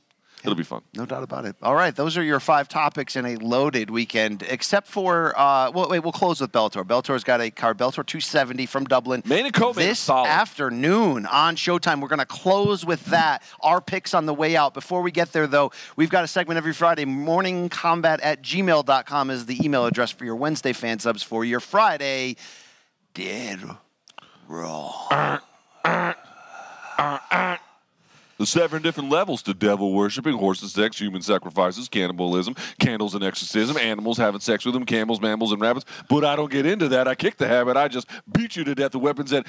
it'll 0.43 0.55
be 0.55 0.63
fun. 0.63 0.81
No 0.95 1.05
doubt 1.05 1.23
about 1.23 1.45
it. 1.45 1.55
All 1.61 1.75
right, 1.75 1.95
those 1.95 2.17
are 2.17 2.23
your 2.23 2.39
five 2.39 2.67
topics 2.67 3.15
in 3.15 3.25
a 3.25 3.35
loaded 3.37 3.89
weekend, 3.89 4.43
except 4.43 4.87
for, 4.87 5.37
uh, 5.39 5.71
well, 5.71 5.89
wait, 5.89 5.99
we'll 5.99 6.11
close 6.11 6.41
with 6.41 6.51
Bellator. 6.51 6.83
Bellator's 6.83 7.23
got 7.23 7.41
a 7.41 7.49
card, 7.51 7.77
Bellator 7.77 8.05
270 8.05 8.65
from 8.65 8.85
Dublin. 8.85 9.21
Main 9.25 9.45
and 9.45 9.53
co-main 9.53 9.87
This 9.87 9.99
solid. 9.99 10.27
afternoon 10.27 11.25
on 11.25 11.55
Showtime, 11.55 12.01
we're 12.01 12.07
going 12.07 12.19
to 12.19 12.25
close 12.25 12.85
with 12.85 13.03
that. 13.05 13.43
Our 13.61 13.81
picks 13.81 14.13
on 14.13 14.25
the 14.25 14.33
way 14.33 14.55
out. 14.55 14.73
Before 14.73 15.01
we 15.01 15.11
get 15.11 15.31
there, 15.33 15.47
though, 15.47 15.71
we've 15.95 16.09
got 16.09 16.23
a 16.23 16.27
segment 16.27 16.57
every 16.57 16.73
Friday. 16.73 17.05
Morningcombat 17.05 18.19
at 18.23 18.41
gmail.com 18.41 19.29
is 19.29 19.45
the 19.45 19.63
email 19.63 19.85
address 19.85 20.11
for 20.11 20.25
your 20.25 20.35
Wednesday 20.35 20.73
fan 20.73 20.99
subs 20.99 21.23
for 21.23 21.45
your 21.45 21.59
Friday. 21.59 22.35
Dead 23.13 23.59
Raw. 24.47 25.07
Uh, 25.11 25.37
uh, 25.83 26.13
uh, 27.31 27.57
The 28.41 28.47
seven 28.47 28.81
different 28.81 29.11
levels 29.11 29.43
to 29.43 29.53
devil 29.53 29.93
worshipping, 29.93 30.35
horses, 30.35 30.73
sex, 30.73 30.97
human 30.97 31.21
sacrifices, 31.21 31.87
cannibalism, 31.87 32.55
candles 32.79 33.13
and 33.13 33.23
exorcism, 33.23 33.77
animals 33.77 34.17
having 34.17 34.41
sex 34.41 34.65
with 34.65 34.73
them, 34.73 34.83
camels, 34.83 35.21
mammals, 35.21 35.51
and 35.51 35.61
rabbits. 35.61 35.85
But 36.09 36.25
I 36.25 36.35
don't 36.35 36.51
get 36.51 36.65
into 36.65 36.87
that. 36.87 37.07
I 37.07 37.13
kick 37.13 37.37
the 37.37 37.47
habit. 37.47 37.77
I 37.77 37.87
just 37.87 38.07
beat 38.31 38.55
you 38.55 38.63
to 38.63 38.73
death 38.73 38.95
with 38.95 39.03
weapons 39.03 39.29
that 39.29 39.45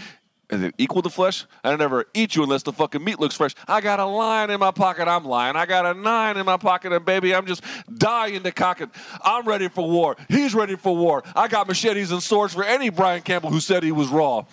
is 0.50 0.60
it 0.60 0.74
equal 0.76 1.00
to 1.00 1.08
flesh? 1.08 1.46
I 1.64 1.74
never 1.76 2.04
eat 2.12 2.36
you 2.36 2.42
unless 2.42 2.64
the 2.64 2.72
fucking 2.74 3.02
meat 3.02 3.18
looks 3.18 3.34
fresh. 3.34 3.54
I 3.66 3.80
got 3.80 3.98
a 3.98 4.04
lion 4.04 4.50
in 4.50 4.60
my 4.60 4.72
pocket, 4.72 5.08
I'm 5.08 5.24
lying. 5.24 5.56
I 5.56 5.64
got 5.64 5.86
a 5.86 5.98
nine 5.98 6.36
in 6.36 6.44
my 6.44 6.58
pocket, 6.58 6.92
and 6.92 7.02
baby, 7.02 7.34
I'm 7.34 7.46
just 7.46 7.64
dying 7.96 8.42
to 8.42 8.52
cock 8.52 8.82
it. 8.82 8.90
I'm 9.22 9.48
ready 9.48 9.68
for 9.68 9.88
war. 9.88 10.18
He's 10.28 10.54
ready 10.54 10.76
for 10.76 10.94
war. 10.94 11.22
I 11.34 11.48
got 11.48 11.66
machetes 11.66 12.12
and 12.12 12.22
swords 12.22 12.52
for 12.52 12.62
any 12.62 12.90
Brian 12.90 13.22
Campbell 13.22 13.48
who 13.48 13.60
said 13.60 13.82
he 13.82 13.92
was 13.92 14.08
raw. 14.08 14.44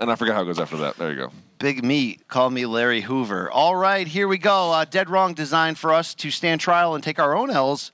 And 0.00 0.10
I 0.10 0.16
forgot 0.16 0.34
how 0.34 0.42
it 0.42 0.46
goes 0.46 0.58
after 0.58 0.78
that. 0.78 0.96
There 0.96 1.10
you 1.10 1.16
go. 1.16 1.32
Big 1.58 1.84
meat. 1.84 2.26
Call 2.26 2.48
me 2.48 2.64
Larry 2.64 3.02
Hoover. 3.02 3.50
All 3.50 3.76
right, 3.76 4.06
here 4.08 4.26
we 4.26 4.38
go. 4.38 4.72
Uh, 4.72 4.86
dead 4.86 5.10
wrong 5.10 5.34
designed 5.34 5.78
for 5.78 5.92
us 5.92 6.14
to 6.14 6.30
stand 6.30 6.62
trial 6.62 6.94
and 6.94 7.04
take 7.04 7.18
our 7.18 7.36
own 7.36 7.50
L's. 7.50 7.92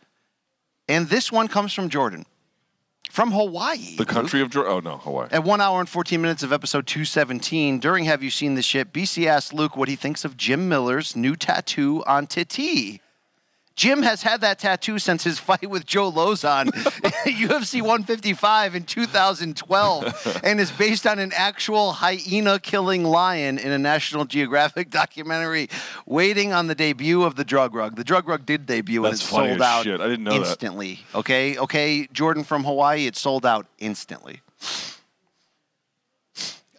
And 0.88 1.08
this 1.08 1.32
one 1.32 1.48
comes 1.48 1.72
from 1.72 1.88
Jordan, 1.88 2.24
from 3.10 3.32
Hawaii. 3.32 3.96
The 3.96 4.04
country 4.04 4.40
of 4.40 4.50
Georgia. 4.50 4.70
Oh, 4.70 4.78
no, 4.78 4.98
Hawaii. 4.98 5.26
At 5.32 5.42
one 5.42 5.60
hour 5.60 5.80
and 5.80 5.88
14 5.88 6.22
minutes 6.22 6.44
of 6.44 6.52
episode 6.52 6.86
217, 6.86 7.80
during 7.80 8.04
Have 8.04 8.22
You 8.22 8.30
Seen 8.30 8.54
the 8.54 8.62
Ship, 8.62 8.92
BC 8.92 9.26
asked 9.26 9.52
Luke 9.52 9.76
what 9.76 9.88
he 9.88 9.96
thinks 9.96 10.24
of 10.24 10.36
Jim 10.36 10.68
Miller's 10.68 11.16
new 11.16 11.34
tattoo 11.34 12.04
on 12.06 12.28
Titi. 12.28 13.00
Jim 13.76 14.02
has 14.02 14.22
had 14.22 14.40
that 14.40 14.58
tattoo 14.58 14.98
since 14.98 15.22
his 15.22 15.38
fight 15.38 15.68
with 15.68 15.84
Joe 15.84 16.10
Lauzon 16.10 16.68
UFC 17.26 17.82
155 17.82 18.74
in 18.74 18.84
2012 18.86 20.40
and 20.42 20.58
is 20.58 20.72
based 20.72 21.06
on 21.06 21.18
an 21.18 21.30
actual 21.36 21.92
hyena 21.92 22.58
killing 22.58 23.04
lion 23.04 23.58
in 23.58 23.70
a 23.72 23.78
National 23.78 24.24
Geographic 24.24 24.88
documentary 25.02 25.68
waiting 26.06 26.54
on 26.54 26.68
the 26.68 26.74
debut 26.74 27.22
of 27.22 27.34
the 27.36 27.44
drug 27.44 27.74
rug. 27.74 27.96
The 27.96 28.04
drug 28.04 28.26
rug 28.26 28.46
did 28.46 28.64
debut 28.64 29.02
That's 29.02 29.20
and 29.30 29.44
it 29.46 29.48
sold 29.50 29.62
out 29.62 29.84
shit. 29.84 30.00
I 30.00 30.08
didn't 30.08 30.24
know 30.24 30.32
that. 30.32 30.48
instantly. 30.48 31.00
Okay, 31.14 31.58
okay, 31.58 32.06
Jordan 32.12 32.44
from 32.44 32.64
Hawaii, 32.64 33.06
it 33.06 33.14
sold 33.14 33.44
out 33.44 33.66
instantly. 33.78 34.40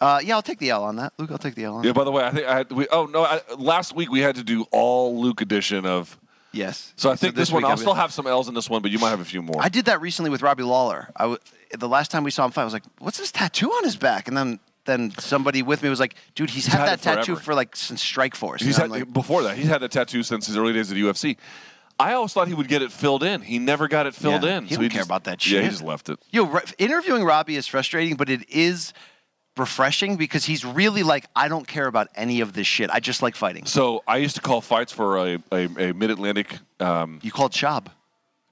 Uh, 0.01 0.19
yeah, 0.23 0.35
I'll 0.35 0.41
take 0.43 0.59
the 0.59 0.71
L 0.71 0.83
on 0.83 0.95
that. 0.97 1.13
Luke, 1.17 1.31
I'll 1.31 1.37
take 1.37 1.55
the 1.55 1.63
L 1.63 1.75
on 1.75 1.83
Yeah, 1.83 1.89
that. 1.91 1.93
by 1.95 2.03
the 2.03 2.11
way, 2.11 2.23
I 2.23 2.31
think 2.31 2.47
I 2.47 2.57
had, 2.57 2.71
we, 2.71 2.87
oh, 2.91 3.05
no, 3.05 3.23
I, 3.23 3.41
last 3.57 3.95
week 3.95 4.11
we 4.11 4.19
had 4.19 4.35
to 4.35 4.43
do 4.43 4.65
all 4.71 5.19
Luke 5.21 5.41
edition 5.41 5.85
of. 5.85 6.17
Yes. 6.57 6.93
So 6.97 7.09
I 7.11 7.15
think 7.15 7.35
this, 7.35 7.51
one, 7.51 7.63
I'll 7.63 7.71
I'll 7.71 7.77
still 7.77 7.93
have 7.93 8.11
some 8.11 8.27
L's 8.27 8.47
in 8.47 8.53
this 8.53 8.69
one, 8.69 8.81
but 8.81 8.91
you 8.91 8.99
might 8.99 9.11
have 9.11 9.19
a 9.19 9.25
few 9.25 9.41
more. 9.41 9.61
I 9.61 9.69
did 9.69 9.85
that 9.85 10.01
recently 10.01 10.29
with 10.31 10.41
Robbie 10.41 10.63
Lawler. 10.63 11.09
I 11.15 11.23
w- 11.23 11.39
the 11.77 11.87
last 11.87 12.11
time 12.11 12.23
we 12.23 12.31
saw 12.31 12.45
him 12.45 12.51
fight, 12.51 12.61
I 12.61 12.65
was 12.65 12.73
like, 12.73 12.83
"What's 12.99 13.17
this 13.17 13.31
tattoo 13.31 13.69
on 13.71 13.83
his 13.83 13.95
back?" 13.95 14.27
And 14.27 14.35
then 14.35 14.59
then 14.85 15.11
somebody 15.19 15.61
with 15.61 15.83
me 15.83 15.89
was 15.89 15.99
like, 15.99 16.15
"Dude, 16.35 16.49
he's, 16.49 16.65
had, 16.65 16.79
had 16.79 16.99
that 16.99 17.01
tattoo 17.01 17.35
for 17.35 17.53
like 17.53 17.75
since 17.75 18.03
Strikeforce." 18.03 18.61
He's 18.61 18.77
had, 18.77 18.89
like, 18.89 19.11
before 19.11 19.43
that, 19.43 19.57
he's 19.57 19.67
had 19.67 19.81
the 19.81 19.89
tattoo 19.89 20.23
since 20.23 20.47
his 20.47 20.57
early 20.57 20.73
days 20.73 20.91
at 20.91 20.97
UFC. 20.97 21.37
I 21.99 22.13
always 22.13 22.31
thought 22.31 22.47
he 22.47 22.53
would 22.53 22.67
get 22.67 22.81
it 22.83 22.91
filled 22.91 23.23
in. 23.23 23.41
He 23.41 23.57
never 23.59 23.87
got 23.87 24.05
it 24.05 24.13
filled 24.13 24.43
Yeah, 24.43 24.57
in. 24.59 24.65
he 24.65 24.75
don't 24.75 24.89
care 24.89 25.01
about 25.01 25.23
that 25.25 25.41
shit. 25.41 25.53
Yeah, 25.57 25.61
he 25.63 25.69
just 25.69 25.81
left 25.83 26.09
it. 26.09 26.19
Yo, 26.31 26.45
re- 26.45 26.61
interviewing 26.77 27.23
Robbie 27.23 27.55
is 27.55 27.65
frustrating, 27.65 28.15
but 28.17 28.29
it 28.29 28.47
is 28.49 28.93
refreshing 29.59 30.15
because 30.17 30.45
he's 30.45 30.63
really 30.65 31.03
like, 31.03 31.25
I 31.35 31.47
don't 31.47 31.67
care 31.67 31.87
about 31.87 32.07
any 32.15 32.41
of 32.41 32.53
this 32.53 32.67
shit. 32.67 32.89
I 32.89 32.99
just 32.99 33.21
like 33.21 33.35
fighting. 33.35 33.65
So 33.65 34.03
I 34.07 34.17
used 34.17 34.35
to 34.35 34.41
call 34.41 34.61
fights 34.61 34.91
for 34.91 35.17
a, 35.17 35.39
a, 35.51 35.89
a 35.89 35.93
Mid 35.93 36.11
Atlantic. 36.11 36.57
Um, 36.79 37.19
You 37.23 37.31
called 37.31 37.51
Shab. 37.51 37.87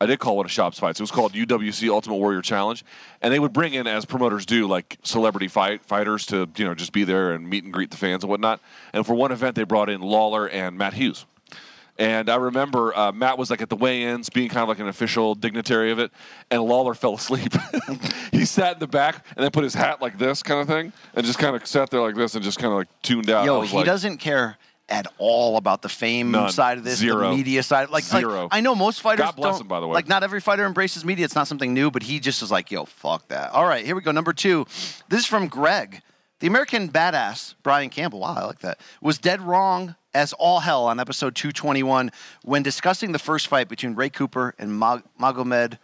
I 0.01 0.05
did 0.07 0.19
call 0.19 0.35
one 0.35 0.45
of 0.45 0.51
Shop's 0.51 0.77
fights. 0.77 0.99
It 0.99 1.03
was 1.03 1.11
called 1.11 1.33
UWC 1.33 1.89
Ultimate 1.89 2.17
Warrior 2.17 2.41
Challenge, 2.41 2.83
and 3.21 3.33
they 3.33 3.39
would 3.39 3.53
bring 3.53 3.73
in, 3.73 3.87
as 3.87 4.03
promoters 4.03 4.45
do, 4.45 4.67
like 4.67 4.97
celebrity 5.03 5.47
fight 5.47 5.85
fighters 5.85 6.25
to 6.27 6.49
you 6.57 6.65
know 6.65 6.75
just 6.75 6.91
be 6.91 7.05
there 7.05 7.31
and 7.31 7.49
meet 7.49 7.63
and 7.63 7.71
greet 7.71 7.91
the 7.91 7.97
fans 7.97 8.23
and 8.23 8.29
whatnot. 8.29 8.59
And 8.91 9.05
for 9.05 9.13
one 9.13 9.31
event, 9.31 9.55
they 9.55 9.63
brought 9.63 9.89
in 9.89 10.01
Lawler 10.01 10.49
and 10.49 10.77
Matt 10.77 10.95
Hughes. 10.95 11.25
And 11.97 12.29
I 12.29 12.35
remember 12.35 12.95
uh, 12.95 13.11
Matt 13.11 13.37
was 13.37 13.49
like 13.49 13.61
at 13.61 13.69
the 13.69 13.75
weigh-ins, 13.75 14.29
being 14.29 14.49
kind 14.49 14.63
of 14.63 14.69
like 14.69 14.79
an 14.79 14.87
official 14.87 15.33
dignitary 15.33 15.91
of 15.91 15.99
it, 15.99 16.11
and 16.51 16.61
Lawler 16.61 16.93
fell 16.93 17.15
asleep. 17.15 17.53
he 18.31 18.45
sat 18.45 18.73
in 18.73 18.79
the 18.79 18.87
back 18.87 19.25
and 19.35 19.43
then 19.43 19.51
put 19.51 19.63
his 19.63 19.73
hat 19.73 20.01
like 20.01 20.17
this 20.17 20.43
kind 20.43 20.59
of 20.59 20.67
thing, 20.67 20.91
and 21.13 21.25
just 21.25 21.39
kind 21.39 21.55
of 21.55 21.65
sat 21.65 21.89
there 21.89 22.01
like 22.01 22.15
this 22.15 22.35
and 22.35 22.43
just 22.43 22.59
kind 22.59 22.71
of 22.71 22.79
like 22.79 22.87
tuned 23.01 23.29
out. 23.29 23.45
Yo, 23.45 23.61
he 23.61 23.77
like, 23.77 23.85
doesn't 23.85 24.17
care 24.17 24.57
at 24.89 25.07
all 25.17 25.57
about 25.57 25.81
the 25.81 25.89
fame 25.89 26.31
None. 26.31 26.51
side 26.51 26.77
of 26.77 26.83
this, 26.83 26.99
Zero. 26.99 27.29
the 27.29 27.35
media 27.35 27.63
side. 27.63 27.89
Like, 27.89 28.11
like, 28.11 28.21
Zero. 28.21 28.47
I 28.51 28.61
know 28.61 28.75
most 28.75 29.01
fighters 29.01 29.25
God 29.25 29.35
bless 29.35 29.53
don't. 29.53 29.61
him, 29.61 29.67
by 29.67 29.79
the 29.79 29.87
way. 29.87 29.93
Like, 29.93 30.07
not 30.07 30.23
every 30.23 30.41
fighter 30.41 30.65
embraces 30.65 31.03
media. 31.03 31.25
It's 31.25 31.35
not 31.35 31.47
something 31.47 31.73
new, 31.73 31.89
but 31.89 32.03
he 32.03 32.19
just 32.19 32.41
is 32.41 32.51
like, 32.51 32.71
yo, 32.71 32.85
fuck 32.85 33.27
that. 33.29 33.51
All 33.51 33.65
right, 33.65 33.85
here 33.85 33.95
we 33.95 34.01
go. 34.01 34.11
Number 34.11 34.33
two. 34.33 34.65
This 35.09 35.21
is 35.21 35.25
from 35.25 35.47
Greg. 35.47 36.01
The 36.39 36.47
American 36.47 36.89
badass, 36.89 37.55
Brian 37.63 37.89
Campbell, 37.89 38.19
wow, 38.19 38.35
I 38.37 38.45
like 38.45 38.59
that, 38.59 38.79
was 39.01 39.17
dead 39.17 39.41
wrong 39.41 39.95
as 40.15 40.31
all 40.33 40.61
hell 40.61 40.85
on 40.85 40.99
episode 40.99 41.35
221 41.35 42.09
when 42.43 42.63
discussing 42.63 43.11
the 43.11 43.19
first 43.19 43.47
fight 43.47 43.67
between 43.67 43.93
Ray 43.95 44.09
Cooper 44.09 44.55
and 44.57 44.79
Mag- 44.79 45.03
Magomed 45.19 45.77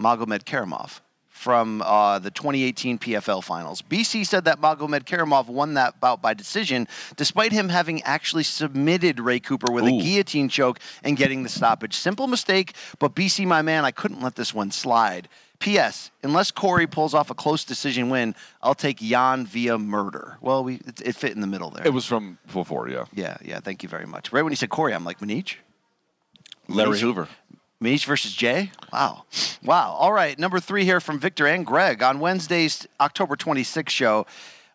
Magomedkerimov 0.00 1.00
from 1.28 1.82
uh, 1.82 2.18
the 2.18 2.30
2018 2.30 2.98
PFL 2.98 3.44
finals. 3.44 3.82
BC 3.82 4.26
said 4.26 4.44
that 4.44 4.60
Magomedkerimov 4.60 5.46
won 5.46 5.74
that 5.74 6.00
bout 6.00 6.20
by 6.20 6.34
decision, 6.34 6.88
despite 7.16 7.52
him 7.52 7.68
having 7.68 8.02
actually 8.02 8.42
submitted 8.42 9.20
Ray 9.20 9.40
Cooper 9.40 9.70
with 9.70 9.84
a 9.84 9.90
guillotine 9.90 10.48
choke 10.48 10.80
and 11.02 11.16
getting 11.16 11.42
the 11.42 11.48
stoppage. 11.48 11.94
Simple 11.94 12.26
mistake, 12.26 12.74
but 12.98 13.14
BC, 13.14 13.46
my 13.46 13.62
man, 13.62 13.84
I 13.84 13.90
couldn't 13.90 14.22
let 14.22 14.36
this 14.36 14.54
one 14.54 14.70
slide. 14.70 15.28
P.S. 15.60 16.10
Unless 16.22 16.50
Cory 16.50 16.86
pulls 16.86 17.14
off 17.14 17.30
a 17.30 17.34
close 17.34 17.64
decision 17.64 18.10
win, 18.10 18.34
I'll 18.62 18.74
take 18.74 19.00
Yan 19.00 19.46
via 19.46 19.78
murder. 19.78 20.36
Well, 20.40 20.64
we 20.64 20.76
it, 20.76 21.00
it 21.04 21.14
fit 21.14 21.32
in 21.32 21.40
the 21.40 21.46
middle 21.46 21.70
there. 21.70 21.86
It 21.86 21.92
was 21.92 22.06
from 22.06 22.38
before, 22.52 22.88
yeah. 22.88 23.04
yeah, 23.12 23.36
yeah. 23.44 23.60
Thank 23.60 23.82
you 23.82 23.88
very 23.88 24.06
much. 24.06 24.32
Right 24.32 24.42
when 24.42 24.52
you 24.52 24.56
said 24.56 24.70
Cory, 24.70 24.92
I'm 24.94 25.04
like 25.04 25.20
Manich. 25.20 25.56
Larry 26.66 26.96
Manish- 26.96 27.00
Hoover. 27.00 27.28
Manish 27.82 28.04
versus 28.04 28.34
Jay? 28.34 28.72
Wow. 28.92 29.24
Wow. 29.64 29.92
All 29.98 30.12
right. 30.12 30.38
Number 30.38 30.60
three 30.60 30.84
here 30.84 31.00
from 31.00 31.18
Victor 31.18 31.46
and 31.46 31.64
Greg 31.64 32.02
on 32.02 32.20
Wednesday's 32.20 32.86
October 33.00 33.36
26th 33.36 33.88
show. 33.88 34.26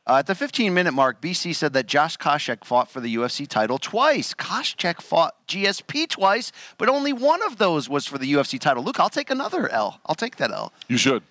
Uh, 0.07 0.17
at 0.17 0.27
the 0.27 0.35
15 0.35 0.71
minute 0.73 0.91
mark, 0.93 1.19
BC 1.19 1.55
said 1.55 1.73
that 1.73 1.87
Josh 1.87 2.15
Koscheck 2.17 2.63
fought 2.63 2.89
for 2.91 2.99
the 2.99 3.15
UFC 3.15 3.47
title 3.47 3.79
twice. 3.79 4.35
Koscheck 4.35 5.01
fought 5.01 5.35
GSP 5.47 6.07
twice, 6.07 6.51
but 6.77 6.89
only 6.89 7.11
one 7.11 7.41
of 7.43 7.57
those 7.57 7.89
was 7.89 8.05
for 8.05 8.19
the 8.19 8.31
UFC 8.33 8.59
title. 8.59 8.83
Luke, 8.83 8.99
I'll 8.99 9.09
take 9.09 9.31
another 9.31 9.67
L. 9.69 9.99
I'll 10.05 10.13
take 10.15 10.35
that 10.37 10.51
L. 10.51 10.71
You 10.87 10.97
should. 10.97 11.23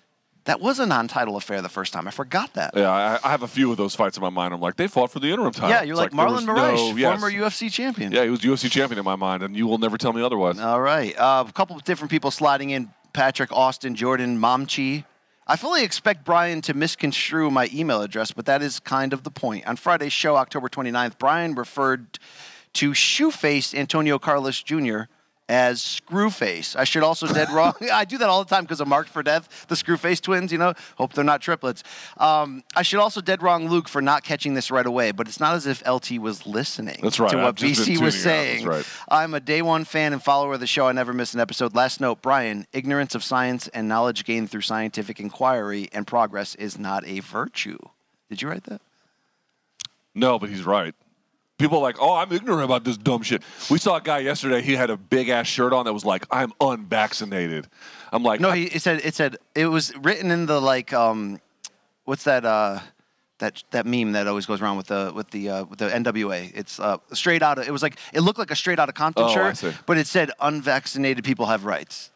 That 0.43 0.59
was 0.61 0.77
a 0.79 0.85
non 0.85 1.07
title 1.07 1.37
affair 1.37 1.61
the 1.61 1.69
first 1.69 1.91
time. 1.93 2.07
I 2.07 2.11
forgot 2.11 2.53
that. 2.53 2.73
Yeah, 2.75 2.91
I, 2.91 3.19
I 3.23 3.31
have 3.31 3.41
a 3.43 3.47
few 3.47 3.71
of 3.71 3.77
those 3.77 3.95
fights 3.95 4.17
in 4.17 4.21
my 4.21 4.29
mind. 4.29 4.53
I'm 4.53 4.59
like, 4.61 4.75
they 4.75 4.87
fought 4.87 5.09
for 5.09 5.19
the 5.19 5.27
interim 5.31 5.53
title. 5.53 5.69
Yeah, 5.69 5.81
you're 5.81 5.93
It's 6.03 6.13
like, 6.13 6.27
Marlon 6.29 6.45
Moraes, 6.45 6.91
no- 6.91 6.95
yes. 6.97 7.19
former 7.19 7.31
UFC 7.35 7.71
champion. 7.71 8.11
Yeah, 8.11 8.25
he 8.25 8.29
was 8.29 8.41
UFC 8.41 8.69
champion 8.69 8.99
in 8.99 9.05
my 9.05 9.15
mind, 9.15 9.41
and 9.41 9.55
you 9.55 9.65
will 9.65 9.79
never 9.79 9.97
tell 9.97 10.13
me 10.13 10.21
otherwise. 10.21 10.59
All 10.59 10.81
right. 10.81 11.17
Uh, 11.17 11.45
a 11.47 11.51
couple 11.53 11.75
of 11.75 11.83
different 11.83 12.11
people 12.11 12.29
sliding 12.29 12.69
in 12.71 12.89
Patrick, 13.13 13.51
Austin, 13.53 13.95
Jordan, 13.95 14.37
Momchi. 14.37 15.05
I 15.47 15.57
fully 15.57 15.83
expect 15.83 16.25
Brian 16.25 16.61
to 16.61 16.73
misconstrue 16.73 17.51
my 17.51 17.69
email 17.71 18.01
address, 18.01 18.31
but 18.31 18.47
that 18.47 18.63
is 18.63 18.79
kind 18.79 19.13
of 19.13 19.23
the 19.23 19.29
point. 19.29 19.67
On 19.67 19.75
Friday's 19.75 20.11
show, 20.11 20.37
October 20.37 20.69
29th, 20.69 21.19
Brian 21.19 21.53
referred 21.53 22.17
to 22.73 22.95
shoe 22.95 23.29
faced 23.29 23.75
Antonio 23.75 24.17
Carlos 24.17 24.63
Jr. 24.63 25.01
as 25.47 25.79
Screwface. 25.79 26.75
I 26.75 26.83
should 26.85 27.03
also 27.03 27.27
dead 27.27 27.49
wrong. 27.51 27.73
I 27.93 28.05
do 28.05 28.17
that 28.17 28.29
all 28.29 28.43
the 28.43 28.49
time 28.49 28.63
because 28.63 28.81
of 28.81 28.87
Marked 28.87 29.09
for 29.09 29.21
Death, 29.21 29.67
the 29.67 29.75
Screwface 29.75 30.19
twins, 30.21 30.51
you 30.51 30.57
know. 30.57 30.73
Hope 30.97 31.13
they're 31.13 31.23
not 31.23 31.41
triplets. 31.41 31.83
Um, 32.17 32.63
I 32.75 32.81
should 32.81 32.99
also 32.99 33.21
dead 33.21 33.43
wrong 33.43 33.69
Luke 33.69 33.87
for 33.87 34.01
not 34.01 34.23
catching 34.23 34.55
this 34.55 34.71
right 34.71 34.85
away, 34.85 35.11
but 35.11 35.27
it's 35.27 35.39
not 35.39 35.55
as 35.55 35.67
if 35.67 35.85
LT 35.87 36.19
was 36.19 36.47
listening 36.47 36.99
That's 37.01 37.19
right. 37.19 37.29
to 37.31 37.37
what 37.37 37.45
I've 37.45 37.55
just 37.55 37.85
been 37.85 37.97
BC 37.97 38.01
was 38.01 38.15
tuning 38.15 38.37
out. 38.37 38.43
That's 38.43 38.57
saying. 38.61 38.65
right. 38.67 38.85
I'm 39.09 39.33
a 39.33 39.39
day 39.39 39.61
one 39.61 39.85
fan 39.85 40.13
and 40.13 40.23
follower 40.23 40.55
of 40.55 40.59
the 40.59 40.67
show. 40.67 40.87
I 40.87 40.91
never 40.91 41.13
miss 41.13 41.33
an 41.33 41.39
episode. 41.39 41.75
Last 41.75 42.01
note, 42.01 42.21
Brian, 42.21 42.65
ignorance 42.73 43.13
of 43.13 43.23
science 43.23 43.67
and 43.69 43.87
knowledge 43.87 44.25
gained 44.25 44.49
through 44.49 44.61
scientific 44.61 45.19
inquiry 45.19 45.89
and 45.93 46.07
progress 46.07 46.55
is 46.55 46.79
not 46.79 47.05
a 47.05 47.19
virtue. 47.19 47.77
Did 48.29 48.41
you 48.41 48.49
write 48.49 48.63
that? 48.63 48.81
No, 50.15 50.39
but 50.39 50.49
he's 50.49 50.65
right. 50.65 50.95
People 51.57 51.77
are 51.77 51.81
like, 51.81 51.95
oh, 52.01 52.13
I'm 52.15 52.31
ignorant 52.33 52.63
about 52.63 52.83
this 52.83 52.97
dumb 52.97 53.21
shit. 53.21 53.41
We 53.69 53.77
saw 53.77 53.95
a 53.95 54.01
guy 54.01 54.19
yesterday. 54.19 54.61
He 54.61 54.75
had 54.75 54.89
a 54.89 54.97
big 54.97 55.29
ass 55.29 55.47
shirt 55.47 55.71
on 55.71 55.85
that 55.85 55.93
was 55.93 56.03
like, 56.03 56.25
I'm 56.29 56.51
unvaccinated. 56.59 57.67
I'm 58.11 58.23
like, 58.23 58.39
No, 58.41 58.51
he 58.51 58.65
it 58.65 58.81
said 58.81 59.01
it 59.03 59.15
said 59.15 59.37
it 59.55 59.67
was 59.67 59.95
written 59.97 60.31
in 60.31 60.45
the 60.47 60.59
like 60.59 60.91
um 60.93 61.39
what's 62.03 62.23
that 62.25 62.45
uh 62.45 62.79
that 63.39 63.63
that 63.71 63.85
meme 63.85 64.13
that 64.13 64.27
always 64.27 64.45
goes 64.45 64.61
around 64.61 64.77
with 64.77 64.87
the 64.87 65.11
with 65.15 65.29
the 65.31 65.49
uh, 65.49 65.63
with 65.65 65.79
the 65.79 65.89
NWA. 65.89 66.51
It's 66.55 66.79
uh, 66.79 66.97
straight 67.13 67.41
out 67.41 67.57
of 67.57 67.67
it 67.67 67.71
was 67.71 67.81
like 67.83 67.97
it 68.13 68.21
looked 68.21 68.39
like 68.39 68.51
a 68.51 68.55
straight 68.55 68.79
out 68.79 68.87
of 68.89 68.95
Compton 68.95 69.23
Oh, 69.25 69.27
I 69.27 69.33
shirt, 69.33 69.57
see. 69.57 69.71
but 69.85 69.97
it 69.97 70.07
said 70.07 70.31
unvaccinated 70.39 71.23
people 71.23 71.45
have 71.45 71.65
rights. 71.65 72.11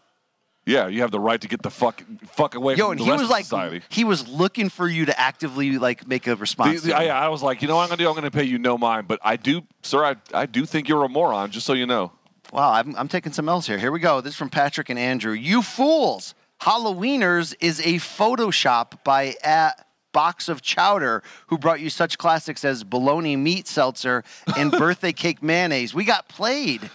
Yeah, 0.70 0.88
you 0.88 1.02
have 1.02 1.12
the 1.12 1.20
right 1.20 1.42
to 1.42 1.48
get 1.48 1.62
the 1.62 1.70
fuck 1.70 2.04
fuck 2.28 2.56
away 2.56 2.76
Yo, 2.76 2.86
from 2.86 2.92
and 2.92 3.00
the 3.00 3.04
he 3.06 3.10
rest 3.12 3.22
was 3.22 3.28
of 3.30 3.32
like 3.32 3.46
society. 3.46 3.82
he 3.90 4.04
was 4.04 4.28
looking 4.28 4.70
for 4.70 4.88
you 4.88 5.06
to 5.06 5.20
actively 5.20 5.78
like 5.78 6.08
make 6.08 6.28
a 6.28 6.36
response. 6.36 6.82
the- 6.82 6.92
to 6.92 6.98
I. 6.98 7.06
I 7.26 7.28
was 7.30 7.42
like, 7.42 7.62
you 7.62 7.68
know 7.68 7.76
what 7.76 7.84
I'm 7.84 7.90
gonna 7.90 7.98
do? 8.04 8.08
I'm 8.10 8.16
gonna 8.16 8.32
pay 8.32 8.44
you 8.44 8.60
no 8.60 8.78
mind, 8.78 9.08
but 9.08 9.20
I 9.24 9.36
do, 9.36 9.64
sir. 9.82 10.04
I, 10.06 10.16
I 10.34 10.46
do 10.46 10.66
think 10.66 10.88
you're 10.88 11.04
a 11.04 11.10
moron. 11.10 11.52
Just 11.52 11.66
so 11.66 11.74
you 11.74 11.86
know. 11.86 12.12
Wow, 12.54 12.72
I'm, 12.72 12.96
I'm 12.96 13.08
taking 13.08 13.32
some 13.32 13.48
else 13.48 13.68
here. 13.68 13.78
Here 13.78 13.92
we 13.92 14.00
go. 14.00 14.22
This 14.22 14.34
is 14.34 14.38
from 14.38 14.50
Patrick 14.50 14.90
and 14.90 14.98
Andrew. 14.98 15.34
You 15.34 15.62
fools! 15.62 16.34
Halloweeners 16.62 17.56
is 17.60 17.80
a 17.82 17.96
Photoshop 17.96 19.04
by 19.04 19.36
at 19.44 19.86
box 20.12 20.50
of 20.50 20.62
chowder 20.62 21.22
who 21.48 21.58
brought 21.58 21.80
you 21.80 21.90
such 21.90 22.18
classics 22.18 22.66
as 22.66 22.84
bologna 22.84 23.36
meat 23.36 23.68
seltzer 23.68 24.24
and 24.58 24.72
birthday 24.84 25.12
cake 25.12 25.44
mayonnaise. 25.44 25.94
We 25.94 26.04
got 26.06 26.28
played. 26.28 26.90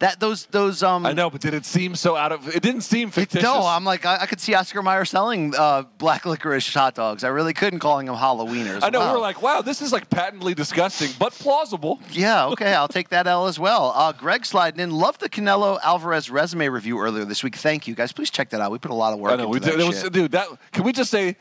That 0.00 0.20
those 0.20 0.46
those 0.46 0.84
um 0.84 1.04
I 1.04 1.12
know, 1.12 1.28
but 1.28 1.40
did 1.40 1.54
it 1.54 1.64
seem 1.64 1.96
so 1.96 2.14
out 2.14 2.30
of? 2.30 2.46
It 2.54 2.62
didn't 2.62 2.82
seem 2.82 3.10
fictitious. 3.10 3.42
no, 3.42 3.66
I'm 3.66 3.84
like 3.84 4.06
I, 4.06 4.18
I 4.20 4.26
could 4.26 4.38
see 4.38 4.54
Oscar 4.54 4.80
Mayer 4.80 5.04
selling 5.04 5.54
uh, 5.56 5.82
black 5.98 6.24
licorice 6.24 6.72
hot 6.72 6.94
dogs. 6.94 7.24
I 7.24 7.28
really 7.28 7.52
couldn't 7.52 7.80
calling 7.80 8.06
them 8.06 8.14
Halloweeners. 8.14 8.84
I 8.84 8.90
know 8.90 9.00
Wow. 9.00 9.08
we 9.08 9.12
were 9.14 9.20
like, 9.22 9.42
wow, 9.42 9.60
this 9.60 9.82
is 9.82 9.92
like 9.92 10.08
patently 10.08 10.54
disgusting, 10.54 11.10
but 11.18 11.32
plausible. 11.32 11.98
Yeah, 12.12 12.46
okay, 12.52 12.74
I'll 12.74 12.86
take 12.86 13.08
that 13.08 13.26
L 13.26 13.48
as 13.48 13.58
well. 13.58 13.92
Uh, 13.92 14.12
Greg 14.12 14.46
sliding 14.46 14.78
in. 14.78 14.92
Love 14.92 15.18
the 15.18 15.28
Canelo 15.28 15.80
Alvarez 15.82 16.30
resume 16.30 16.68
review 16.68 17.00
earlier 17.00 17.24
this 17.24 17.42
week. 17.42 17.56
Thank 17.56 17.88
you, 17.88 17.96
guys. 17.96 18.12
Please 18.12 18.30
check 18.30 18.50
that 18.50 18.60
out. 18.60 18.70
We 18.70 18.78
put 18.78 18.92
a 18.92 18.94
lot 18.94 19.12
of 19.14 19.18
work 19.18 19.32
I 19.32 19.36
know. 19.36 19.52
into 19.52 19.68
We 19.68 19.76
did, 19.76 19.84
was, 19.84 20.00
dude, 20.10 20.30
that 20.30 20.46
can 20.70 20.84
we 20.84 20.92
just 20.92 21.10
say, 21.10 21.34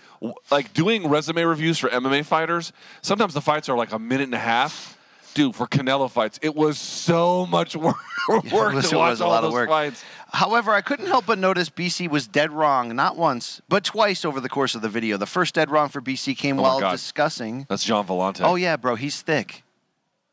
like 0.50 0.74
doing 0.74 1.08
resume 1.08 1.44
reviews 1.44 1.78
for 1.78 1.90
MMA 1.90 2.26
fighters? 2.26 2.74
Sometimes 3.04 3.36
the 3.36 3.42
fights 3.42 3.70
are 3.70 3.78
like 3.78 3.92
a 3.92 4.00
minute 4.00 4.24
and 4.24 4.34
a 4.34 4.40
half. 4.40 4.97
Dude, 5.38 5.56
for 5.56 5.68
Canelo 5.68 6.10
fights, 6.10 6.40
it 6.42 6.56
was 6.56 6.80
so 6.80 7.46
much 7.46 7.76
work, 7.78 7.96
work 8.28 8.44
it 8.74 8.74
was- 8.74 8.90
to 8.90 8.98
watch 8.98 9.12
was 9.12 9.22
a 9.22 9.24
all 9.24 9.30
lot 9.30 9.44
of 9.44 9.52
those 9.52 9.54
work. 9.54 9.70
fights. 9.70 10.04
However, 10.34 10.72
I 10.74 10.82
couldn't 10.82 11.06
help 11.06 11.28
but 11.28 11.38
notice 11.38 11.70
BC 11.70 12.10
was 12.10 12.28
dead 12.28 12.52
wrong, 12.52 12.96
not 12.96 13.18
once, 13.18 13.62
but 13.70 13.84
twice 13.84 14.26
over 14.26 14.40
the 14.42 14.50
course 14.50 14.74
of 14.74 14.82
the 14.82 14.90
video. 14.90 15.16
The 15.18 15.28
first 15.28 15.54
dead 15.54 15.70
wrong 15.70 15.90
for 15.90 16.02
BC 16.02 16.36
came 16.36 16.58
Oh 16.60 16.64
while 16.64 16.92
discussing. 16.92 17.68
That's 17.70 17.84
Gian 17.84 18.04
Villante. 18.06 18.42
Oh 18.42 18.56
yeah, 18.56 18.78
bro, 18.78 18.96
he's 18.96 19.22
thick. 19.22 19.64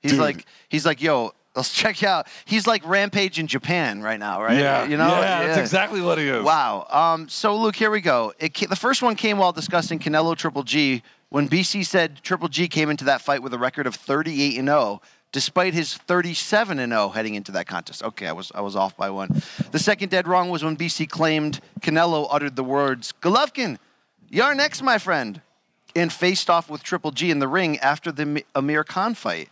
He's 0.00 0.12
Dude. 0.12 0.20
like 0.20 0.46
he's 0.70 0.86
like, 0.86 1.02
yo, 1.02 1.32
let's 1.54 1.70
check 1.82 2.00
you 2.00 2.08
out. 2.08 2.26
He's 2.46 2.66
like 2.66 2.82
Rampage 2.88 3.38
in 3.38 3.46
Japan 3.46 4.00
right 4.00 4.18
now, 4.18 4.42
right? 4.42 4.58
yeah, 4.58 4.84
you 4.84 4.96
know, 4.96 5.06
yeah, 5.06 5.46
that's 5.48 5.58
exactly 5.58 6.00
what 6.00 6.16
he 6.16 6.28
is. 6.28 6.42
Wow. 6.42 6.86
Um, 6.90 7.28
so, 7.28 7.54
Luke, 7.56 7.76
here 7.76 7.90
we 7.90 8.00
go. 8.00 8.32
Ca- 8.40 8.66
the 8.68 8.76
first 8.76 9.02
one 9.02 9.16
came 9.16 9.36
while 9.36 9.52
discussing 9.52 9.98
Canelo 9.98 10.34
Triple 10.34 10.62
G 10.62 11.02
when 11.28 11.48
BC 11.48 11.84
said 11.84 12.22
Triple 12.22 12.48
G 12.48 12.68
came 12.68 12.90
into 12.90 13.04
that 13.04 13.20
fight 13.20 13.42
with 13.42 13.52
a 13.54 13.58
record 13.58 13.86
of 13.86 13.94
38 13.94 14.58
and 14.58 14.68
0, 14.68 15.02
despite 15.32 15.74
his 15.74 15.94
37 15.94 16.78
and 16.78 16.92
0 16.92 17.08
heading 17.10 17.34
into 17.34 17.52
that 17.52 17.66
contest. 17.66 18.02
Okay, 18.02 18.26
I 18.26 18.32
was 18.32 18.52
I 18.54 18.60
was 18.60 18.76
off 18.76 18.96
by 18.96 19.10
one. 19.10 19.42
The 19.72 19.78
second 19.78 20.10
dead 20.10 20.28
wrong 20.28 20.50
was 20.50 20.62
when 20.62 20.76
BC 20.76 21.08
claimed 21.08 21.60
Canelo 21.80 22.28
uttered 22.30 22.56
the 22.56 22.64
words 22.64 23.12
"Golovkin, 23.20 23.78
you're 24.30 24.54
next, 24.54 24.82
my 24.82 24.98
friend," 24.98 25.40
and 25.96 26.12
faced 26.12 26.48
off 26.50 26.70
with 26.70 26.82
Triple 26.82 27.10
G 27.10 27.30
in 27.30 27.38
the 27.38 27.48
ring 27.48 27.78
after 27.78 28.12
the 28.12 28.26
Mi- 28.26 28.44
Amir 28.54 28.84
Khan 28.84 29.14
fight. 29.14 29.48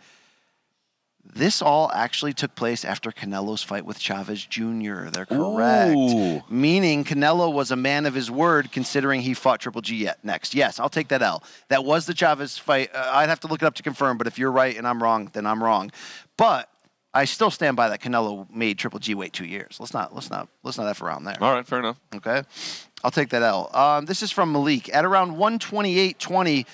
This 1.25 1.61
all 1.61 1.89
actually 1.93 2.33
took 2.33 2.53
place 2.53 2.83
after 2.83 3.09
Canelo's 3.09 3.63
fight 3.63 3.85
with 3.85 3.97
Chavez 3.97 4.45
Jr. 4.45 5.05
They're 5.05 5.25
correct. 5.25 5.95
Ooh. 5.95 6.43
Meaning 6.49 7.05
Canelo 7.05 7.51
was 7.51 7.71
a 7.71 7.75
man 7.75 8.05
of 8.05 8.13
his 8.13 8.29
word 8.29 8.71
considering 8.71 9.21
he 9.21 9.33
fought 9.33 9.61
Triple 9.61 9.81
G 9.81 9.95
yet 9.95 10.23
next. 10.23 10.53
Yes, 10.53 10.79
I'll 10.79 10.89
take 10.89 11.07
that 11.07 11.21
L. 11.21 11.43
That 11.69 11.85
was 11.85 12.05
the 12.05 12.13
Chavez 12.13 12.57
fight. 12.57 12.93
Uh, 12.93 13.09
I'd 13.13 13.29
have 13.29 13.39
to 13.41 13.47
look 13.47 13.61
it 13.61 13.65
up 13.65 13.75
to 13.75 13.83
confirm, 13.83 14.17
but 14.17 14.27
if 14.27 14.37
you're 14.37 14.51
right 14.51 14.77
and 14.77 14.87
I'm 14.87 15.01
wrong, 15.01 15.29
then 15.33 15.45
I'm 15.45 15.63
wrong. 15.63 15.91
But 16.37 16.69
I 17.13 17.25
still 17.25 17.51
stand 17.51 17.77
by 17.77 17.89
that 17.89 18.01
Canelo 18.01 18.49
made 18.53 18.77
Triple 18.77 18.99
G 18.99 19.15
wait 19.15 19.33
two 19.33 19.45
years. 19.45 19.77
Let's 19.79 19.93
not 19.93 20.13
let's 20.13 20.29
not 20.29 20.49
let's 20.63 20.77
not 20.77 20.87
f 20.87 21.01
around 21.01 21.23
there. 21.23 21.37
All 21.39 21.53
right, 21.53 21.65
fair 21.65 21.79
enough. 21.79 21.99
Okay. 22.13 22.41
I'll 23.03 23.11
take 23.11 23.29
that 23.29 23.43
L. 23.43 23.69
Um, 23.75 24.05
this 24.05 24.23
is 24.23 24.31
from 24.31 24.51
Malik. 24.51 24.93
At 24.93 25.03
around 25.03 25.35
128.20 25.35 26.65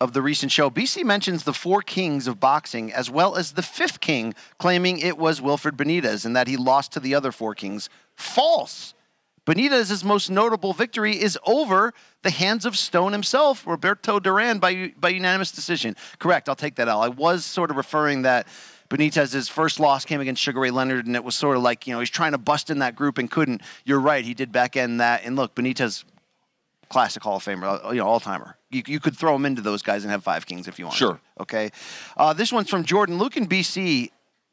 of 0.00 0.12
the 0.12 0.22
recent 0.22 0.52
show, 0.52 0.70
BC 0.70 1.04
mentions 1.04 1.44
the 1.44 1.54
four 1.54 1.80
kings 1.80 2.26
of 2.26 2.38
boxing 2.38 2.92
as 2.92 3.10
well 3.10 3.36
as 3.36 3.52
the 3.52 3.62
fifth 3.62 4.00
king, 4.00 4.34
claiming 4.58 4.98
it 4.98 5.16
was 5.16 5.40
Wilfred 5.40 5.76
Benitez 5.76 6.26
and 6.26 6.36
that 6.36 6.48
he 6.48 6.56
lost 6.56 6.92
to 6.92 7.00
the 7.00 7.14
other 7.14 7.32
four 7.32 7.54
kings. 7.54 7.88
False. 8.14 8.94
Benitez's 9.46 10.02
most 10.02 10.28
notable 10.28 10.72
victory 10.72 11.12
is 11.12 11.38
over 11.46 11.94
the 12.22 12.30
hands 12.30 12.66
of 12.66 12.76
Stone 12.76 13.12
himself, 13.12 13.64
Roberto 13.66 14.18
Duran, 14.18 14.58
by, 14.58 14.92
by 14.98 15.08
unanimous 15.10 15.52
decision. 15.52 15.94
Correct. 16.18 16.48
I'll 16.48 16.56
take 16.56 16.74
that 16.76 16.88
L. 16.88 17.00
I 17.00 17.08
was 17.08 17.44
sort 17.44 17.70
of 17.70 17.76
referring 17.76 18.22
that 18.22 18.48
Benitez's 18.90 19.48
first 19.48 19.78
loss 19.78 20.04
came 20.04 20.20
against 20.20 20.42
Sugar 20.42 20.60
Ray 20.60 20.70
Leonard, 20.70 21.06
and 21.06 21.14
it 21.14 21.22
was 21.22 21.36
sort 21.36 21.56
of 21.56 21.62
like, 21.62 21.86
you 21.86 21.94
know, 21.94 22.00
he's 22.00 22.10
trying 22.10 22.32
to 22.32 22.38
bust 22.38 22.70
in 22.70 22.80
that 22.80 22.96
group 22.96 23.18
and 23.18 23.30
couldn't. 23.30 23.62
You're 23.84 24.00
right. 24.00 24.24
He 24.24 24.34
did 24.34 24.50
back 24.50 24.76
end 24.76 25.00
that. 25.00 25.24
And 25.24 25.36
look, 25.36 25.54
Benitez, 25.54 26.04
classic 26.88 27.22
Hall 27.22 27.36
of 27.36 27.44
Famer, 27.44 27.84
uh, 27.84 27.90
you 27.90 27.98
know, 27.98 28.06
all 28.06 28.20
timer. 28.20 28.56
You, 28.76 28.82
you 28.86 29.00
could 29.00 29.16
throw 29.16 29.34
him 29.34 29.46
into 29.46 29.62
those 29.62 29.82
guys 29.82 30.04
and 30.04 30.10
have 30.10 30.22
five 30.22 30.46
kings 30.46 30.68
if 30.68 30.78
you 30.78 30.84
want. 30.84 30.96
Sure. 30.96 31.20
Okay. 31.40 31.70
Uh, 32.16 32.32
this 32.32 32.52
one's 32.52 32.68
from 32.68 32.84
Jordan. 32.84 33.18
Luke 33.18 33.36
in 33.36 33.46
BC, 33.46 34.10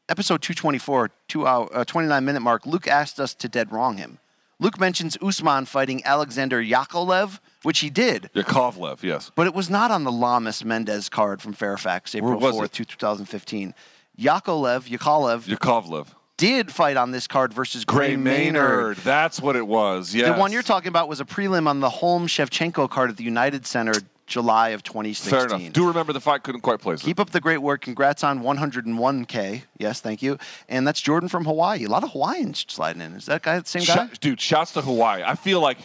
episode 0.10 0.42
224, 0.42 1.12
two 1.28 1.46
hour, 1.46 1.70
uh, 1.74 1.84
29 1.84 2.24
minute 2.24 2.40
mark. 2.40 2.66
Luke 2.66 2.88
asked 2.88 3.20
us 3.20 3.34
to 3.36 3.48
dead 3.48 3.72
wrong 3.72 3.98
him. 3.98 4.20
Luke 4.60 4.80
mentions 4.80 5.18
Usman 5.22 5.66
fighting 5.66 6.02
Alexander 6.06 6.64
Yakovlev, 6.64 7.40
which 7.64 7.80
he 7.80 7.90
did, 7.90 8.30
Yakovlev, 8.34 9.04
yes. 9.04 9.30
but 9.36 9.46
it 9.46 9.54
was 9.54 9.70
not 9.70 9.92
on 9.92 10.06
the 10.06 10.12
Lamas 10.12 10.64
Mendes 10.64 11.10
card 11.10 11.42
from 11.42 11.52
Fairfax, 11.52 12.16
April 12.16 12.40
4th, 12.40 12.80
it? 12.80 12.88
2015. 12.88 13.74
Yakovlev, 14.18 14.88
Yakovlev, 14.88 15.48
Yakovlev. 15.48 16.08
did 16.38 16.72
fight 16.72 16.98
on 16.98 17.12
this 17.12 17.28
card 17.28 17.54
versus 17.54 17.84
Gray, 17.84 18.10
Gray 18.10 18.16
Maynard. 18.16 18.54
Maynard. 18.54 18.98
That's 18.98 19.42
what 19.42 19.56
it 19.56 19.68
was. 19.68 20.14
Yeah. 20.14 20.32
The 20.32 20.40
one 20.40 20.52
you're 20.52 20.62
talking 20.62 20.90
about 20.90 21.10
was 21.10 21.20
a 21.20 21.26
prelim 21.26 21.68
on 21.68 21.80
the 21.80 21.90
Holm 21.90 22.28
Shevchenko 22.28 22.90
card 22.90 23.10
at 23.10 23.18
the 23.18 23.24
United 23.24 23.66
Center, 23.66 23.94
July 24.26 24.70
of 24.70 24.84
2016. 24.84 25.30
Fair 25.38 25.46
enough. 25.58 25.74
Do 25.74 25.88
remember 25.88 26.14
the 26.14 26.22
fight 26.22 26.44
couldn't 26.44 26.62
quite 26.62 26.80
place 26.80 27.02
it. 27.02 27.06
Keep 27.06 27.20
up 27.20 27.32
the 27.32 27.42
great 27.42 27.58
work. 27.60 27.82
Congrats 27.82 28.24
on 28.24 28.42
101K. 28.42 29.64
Yes, 29.78 30.00
thank 30.02 30.22
you. 30.22 30.38
And 30.70 30.88
that's 30.88 31.02
Jordan 31.02 31.30
from 31.30 31.46
Hawaii. 31.46 31.84
A 31.86 31.90
lot 31.90 32.04
of 32.04 32.12
Hawaiians 32.12 32.66
sliding 32.68 33.02
in. 33.02 33.14
Is 33.14 33.26
that 33.26 33.42
guy 33.44 33.60
the 33.60 33.68
same 33.68 33.84
guy? 33.84 33.94
Shot- 33.96 34.20
dude, 34.20 34.40
shouts 34.42 34.72
to 34.74 34.82
Hawaii. 34.82 35.24
I 35.26 35.36
feel 35.36 35.60
like 35.60 35.78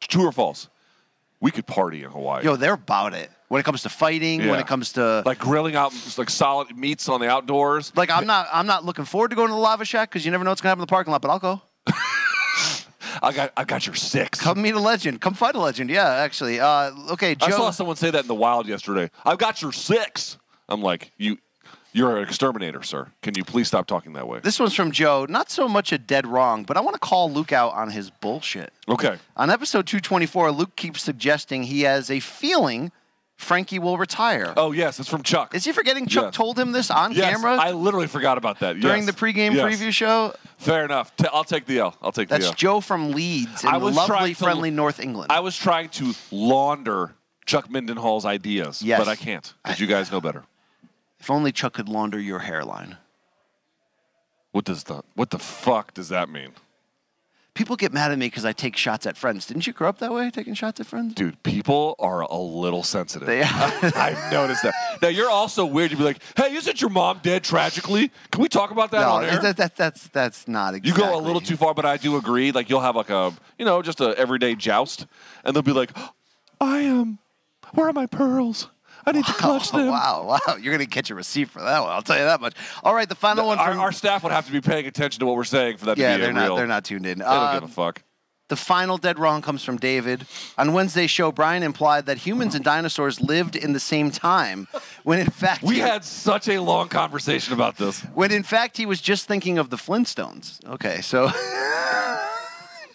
true 0.00 0.26
or 0.26 0.32
false. 0.32 0.68
We 1.40 1.50
could 1.50 1.66
party 1.66 2.02
in 2.02 2.10
Hawaii. 2.10 2.44
Yo, 2.44 2.56
they're 2.56 2.74
about 2.74 3.14
it. 3.14 3.30
When 3.48 3.60
it 3.60 3.64
comes 3.64 3.82
to 3.82 3.88
fighting, 3.88 4.48
when 4.48 4.58
it 4.58 4.66
comes 4.66 4.92
to 4.94 5.22
like 5.24 5.38
grilling 5.38 5.76
out 5.76 5.92
like 6.18 6.30
solid 6.30 6.76
meats 6.76 7.08
on 7.08 7.20
the 7.20 7.28
outdoors. 7.28 7.92
like 7.94 8.10
I'm 8.10 8.26
not 8.26 8.48
I'm 8.52 8.66
not 8.66 8.84
looking 8.84 9.04
forward 9.04 9.28
to 9.30 9.36
going 9.36 9.48
to 9.48 9.54
the 9.54 9.60
lava 9.60 9.84
shack 9.84 10.10
because 10.10 10.24
you 10.24 10.32
never 10.32 10.42
know 10.42 10.50
what's 10.50 10.60
gonna 10.60 10.70
happen 10.70 10.80
in 10.80 10.86
the 10.86 10.90
parking 10.90 11.12
lot, 11.12 11.22
but 11.22 11.30
I'll 11.30 11.38
go. 11.38 11.60
I 13.22 13.32
got 13.32 13.52
I 13.56 13.64
got 13.64 13.86
your 13.86 13.94
six. 13.94 14.40
Come 14.40 14.62
meet 14.62 14.74
a 14.74 14.80
legend. 14.80 15.20
Come 15.20 15.34
fight 15.34 15.54
a 15.54 15.60
legend. 15.60 15.90
Yeah, 15.90 16.08
actually. 16.08 16.60
Uh, 16.60 16.92
okay, 17.12 17.34
Joe. 17.34 17.46
I 17.46 17.50
saw 17.50 17.70
someone 17.70 17.96
say 17.96 18.10
that 18.10 18.22
in 18.22 18.28
the 18.28 18.34
wild 18.34 18.66
yesterday. 18.66 19.10
I've 19.24 19.38
got 19.38 19.62
your 19.62 19.72
six. 19.72 20.38
I'm 20.68 20.82
like, 20.82 21.12
you 21.16 21.38
you're 21.92 22.18
an 22.18 22.22
exterminator, 22.24 22.82
sir. 22.82 23.08
Can 23.22 23.34
you 23.36 23.44
please 23.44 23.68
stop 23.68 23.86
talking 23.86 24.12
that 24.14 24.28
way? 24.28 24.40
This 24.40 24.60
one's 24.60 24.74
from 24.74 24.90
Joe. 24.90 25.26
Not 25.28 25.50
so 25.50 25.66
much 25.66 25.92
a 25.92 25.98
dead 25.98 26.26
wrong, 26.26 26.64
but 26.64 26.76
I 26.76 26.80
want 26.80 26.92
to 26.94 27.00
call 27.00 27.30
Luke 27.30 27.52
out 27.52 27.72
on 27.72 27.90
his 27.90 28.10
bullshit. 28.10 28.70
Okay. 28.88 29.16
On 29.36 29.48
episode 29.48 29.86
224, 29.86 30.52
Luke 30.52 30.76
keeps 30.76 31.02
suggesting 31.02 31.62
he 31.62 31.82
has 31.82 32.10
a 32.10 32.20
feeling 32.20 32.92
Frankie 33.38 33.78
will 33.78 33.98
retire. 33.98 34.52
Oh 34.56 34.72
yes, 34.72 34.98
it's 34.98 35.08
from 35.08 35.22
Chuck. 35.22 35.54
Is 35.54 35.64
he 35.64 35.72
forgetting 35.72 36.06
Chuck 36.06 36.24
Yes. 36.26 36.34
told 36.34 36.58
him 36.58 36.72
this 36.72 36.90
on 36.90 37.12
yes, 37.12 37.34
camera 37.34 37.56
I 37.56 37.70
literally 37.72 38.06
forgot 38.06 38.38
about 38.38 38.60
that. 38.60 38.80
during 38.80 39.04
Yes. 39.04 39.06
the 39.06 39.12
pregame 39.12 39.54
Yes. 39.54 39.64
preview 39.78 39.92
show? 39.92 40.34
Fair 40.58 40.84
enough. 40.84 41.12
i 41.20 41.28
I'll 41.32 41.44
take 41.44 41.66
the 41.66 41.78
L. 41.78 41.94
I'll 42.02 42.12
take 42.12 42.28
That's 42.28 42.44
the 42.44 42.48
L. 42.50 42.54
Joe 42.54 42.80
from 42.80 43.12
Leeds 43.12 43.62
in 43.62 43.68
I 43.70 43.76
was 43.76 43.94
lovely, 43.94 44.16
trying 44.16 44.34
to- 44.34 44.44
friendly 44.44 44.70
North 44.70 45.00
England. 45.00 45.30
I 45.30 45.40
was 45.40 45.56
trying 45.56 45.88
to 45.90 46.14
launder 46.30 47.14
Chuck 47.44 47.68
Mindenhall's 47.68 48.24
ideas, 48.24 48.82
Yes. 48.82 48.98
but 48.98 49.08
I 49.08 49.16
can't 49.16 49.52
because 49.62 49.78
you 49.80 49.86
guys 49.86 50.10
know 50.10 50.20
better. 50.20 50.44
if 51.20 51.30
only 51.30 51.52
Chuck 51.52 51.74
could 51.74 51.88
launder 51.88 52.18
your 52.18 52.40
hairline. 52.40 52.96
What 54.52 54.64
does 54.64 54.84
the 54.84 55.02
what 55.14 55.30
the 55.30 55.38
fuck 55.38 55.92
does 55.94 56.08
that 56.08 56.28
mean? 56.28 56.52
People 57.56 57.74
get 57.74 57.90
mad 57.90 58.12
at 58.12 58.18
me 58.18 58.26
because 58.26 58.44
I 58.44 58.52
take 58.52 58.76
shots 58.76 59.06
at 59.06 59.16
friends. 59.16 59.46
Didn't 59.46 59.66
you 59.66 59.72
grow 59.72 59.88
up 59.88 59.98
that 60.00 60.12
way, 60.12 60.30
taking 60.30 60.52
shots 60.52 60.78
at 60.78 60.86
friends? 60.86 61.14
Dude, 61.14 61.42
people 61.42 61.96
are 61.98 62.20
a 62.20 62.36
little 62.36 62.82
sensitive. 62.82 63.26
They 63.26 63.42
I've 63.42 64.30
noticed 64.30 64.62
that. 64.62 64.74
Now 65.00 65.08
you're 65.08 65.30
also 65.30 65.64
weird. 65.64 65.90
You'd 65.90 65.96
be 65.96 66.04
like, 66.04 66.18
"Hey, 66.36 66.54
isn't 66.54 66.82
your 66.82 66.90
mom 66.90 67.20
dead 67.22 67.44
tragically? 67.44 68.12
Can 68.30 68.42
we 68.42 68.50
talk 68.50 68.72
about 68.72 68.90
that 68.90 69.00
no, 69.00 69.08
on 69.12 69.24
air?" 69.24 69.40
that, 69.40 69.56
that, 69.56 69.74
that's 69.74 70.06
that's 70.08 70.46
not 70.46 70.74
exactly. 70.74 71.02
you 71.02 71.08
go 71.08 71.18
a 71.18 71.22
little 71.22 71.40
too 71.40 71.56
far, 71.56 71.72
but 71.72 71.86
I 71.86 71.96
do 71.96 72.18
agree. 72.18 72.52
Like 72.52 72.68
you'll 72.68 72.82
have 72.82 72.94
like 72.94 73.08
a, 73.08 73.32
you 73.58 73.64
know, 73.64 73.80
just 73.80 74.02
a 74.02 74.14
everyday 74.18 74.54
joust, 74.54 75.06
and 75.42 75.56
they'll 75.56 75.62
be 75.62 75.72
like, 75.72 75.96
"I 76.60 76.80
am. 76.80 77.20
where 77.72 77.88
are 77.88 77.92
my 77.94 78.04
pearls? 78.04 78.68
I 79.06 79.12
need 79.12 79.24
to 79.26 79.32
clutch 79.34 79.70
them." 79.70 79.86
wow, 79.88 80.24
wow! 80.46 80.56
You're 80.56 80.72
gonna 80.74 80.86
get 80.86 81.08
your 81.08 81.16
receipt 81.16 81.48
for 81.50 81.60
that 81.62 81.80
one. 81.80 81.90
I'll 81.90 82.02
tell 82.02 82.18
you 82.18 82.24
that 82.24 82.40
much. 82.40 82.54
All 82.82 82.94
right, 82.94 83.08
the 83.08 83.14
final 83.14 83.46
one 83.46 83.58
Our, 83.58 83.70
from 83.72 83.80
our 83.80 83.92
staff 83.92 84.22
would 84.22 84.32
have 84.32 84.46
to 84.46 84.52
be 84.52 84.60
paying 84.60 84.86
attention 84.86 85.20
to 85.20 85.26
what 85.26 85.36
we're 85.36 85.44
saying 85.44 85.76
for 85.76 85.86
that 85.86 85.98
yeah, 85.98 86.12
to 86.12 86.18
be 86.18 86.22
they're 86.24 86.32
not 86.32 86.44
real. 86.44 86.56
they're 86.56 86.66
not 86.66 86.84
tuned 86.84 87.06
in. 87.06 87.18
They 87.18 87.24
don't 87.24 87.32
Uh, 87.34 87.54
give 87.60 87.68
a 87.70 87.72
fuck. 87.72 88.02
The 88.48 88.54
final 88.54 88.96
dead 88.96 89.18
wrong 89.18 89.42
comes 89.42 89.64
from 89.64 89.76
David. 89.76 90.24
On 90.56 90.72
Wednesday's 90.72 91.10
show, 91.10 91.32
Brian 91.32 91.64
implied 91.64 92.06
that 92.06 92.16
humans 92.18 92.54
and 92.54 92.64
dinosaurs 92.64 93.20
lived 93.20 93.56
in 93.56 93.72
the 93.72 93.80
same 93.80 94.12
time, 94.12 94.68
when 95.02 95.18
in 95.18 95.30
fact 95.30 95.64
We 95.64 95.74
he, 95.74 95.80
had 95.80 96.04
such 96.04 96.48
a 96.48 96.60
long 96.60 96.88
conversation 96.88 97.54
about 97.54 97.76
this. 97.76 98.02
when 98.14 98.30
in 98.30 98.44
fact 98.44 98.76
he 98.76 98.86
was 98.86 99.00
just 99.00 99.26
thinking 99.26 99.58
of 99.58 99.70
the 99.70 99.76
Flintstones. 99.76 100.64
Okay, 100.64 101.00
so 101.00 101.24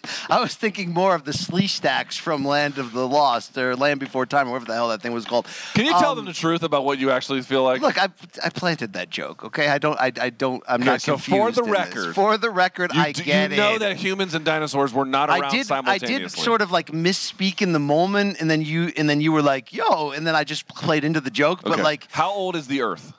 I 0.30 0.40
was 0.40 0.54
thinking 0.54 0.92
more 0.92 1.14
of 1.14 1.24
the 1.24 1.32
Sleestaks 1.32 2.18
from 2.18 2.44
Land 2.44 2.78
of 2.78 2.92
the 2.92 3.06
Lost 3.06 3.56
or 3.56 3.76
Land 3.76 4.00
Before 4.00 4.26
Time, 4.26 4.48
or 4.48 4.52
whatever 4.52 4.66
the 4.66 4.74
hell 4.74 4.88
that 4.88 5.00
thing 5.02 5.12
was 5.12 5.24
called. 5.24 5.46
Can 5.74 5.84
you 5.84 5.92
tell 5.92 6.10
Um, 6.10 6.16
them 6.16 6.24
the 6.24 6.32
truth 6.32 6.62
about 6.62 6.84
what 6.84 6.98
you 6.98 7.10
actually 7.10 7.42
feel 7.42 7.62
like? 7.62 7.80
Look, 7.80 8.00
I, 8.02 8.08
I 8.44 8.48
planted 8.50 8.94
that 8.94 9.10
joke. 9.10 9.44
Okay, 9.44 9.68
I 9.68 9.78
don't. 9.78 9.98
I, 10.00 10.12
I 10.20 10.30
don't. 10.30 10.62
I'm 10.68 10.80
Okay, 10.82 10.90
not 10.90 11.02
so 11.02 11.12
confused. 11.14 11.38
for 11.38 11.52
the 11.52 11.62
in 11.62 11.70
this. 11.70 11.78
record- 11.94 12.14
for 12.14 12.38
the 12.38 12.50
record, 12.50 12.92
you, 12.94 13.00
I 13.00 13.12
do- 13.12 13.22
get 13.22 13.50
you 13.52 13.56
know 13.56 13.74
it. 13.76 13.78
that 13.80 13.96
humans 13.96 14.34
and 14.34 14.44
dinosaurs 14.44 14.92
were 14.92 15.04
not 15.04 15.28
around 15.30 15.44
I 15.44 15.50
did. 15.50 15.70
I 15.70 15.98
did 15.98 16.30
sort 16.30 16.62
of 16.62 16.70
like 16.70 16.88
misspeak 16.90 17.62
in 17.62 17.72
the 17.72 17.78
moment, 17.80 18.40
and 18.40 18.50
then 18.50 18.62
you 18.62 18.92
and 18.96 19.08
then 19.08 19.20
you 19.20 19.30
were 19.32 19.42
like, 19.42 19.72
"Yo," 19.72 20.10
and 20.10 20.26
then 20.26 20.34
I 20.34 20.44
just 20.44 20.66
played 20.68 21.04
into 21.04 21.20
the 21.20 21.30
joke. 21.30 21.60
But 21.62 21.72
Okay. 21.72 21.82
like, 21.82 22.08
how 22.10 22.30
old 22.32 22.56
is 22.56 22.66
the 22.66 22.82
Earth? 22.82 23.12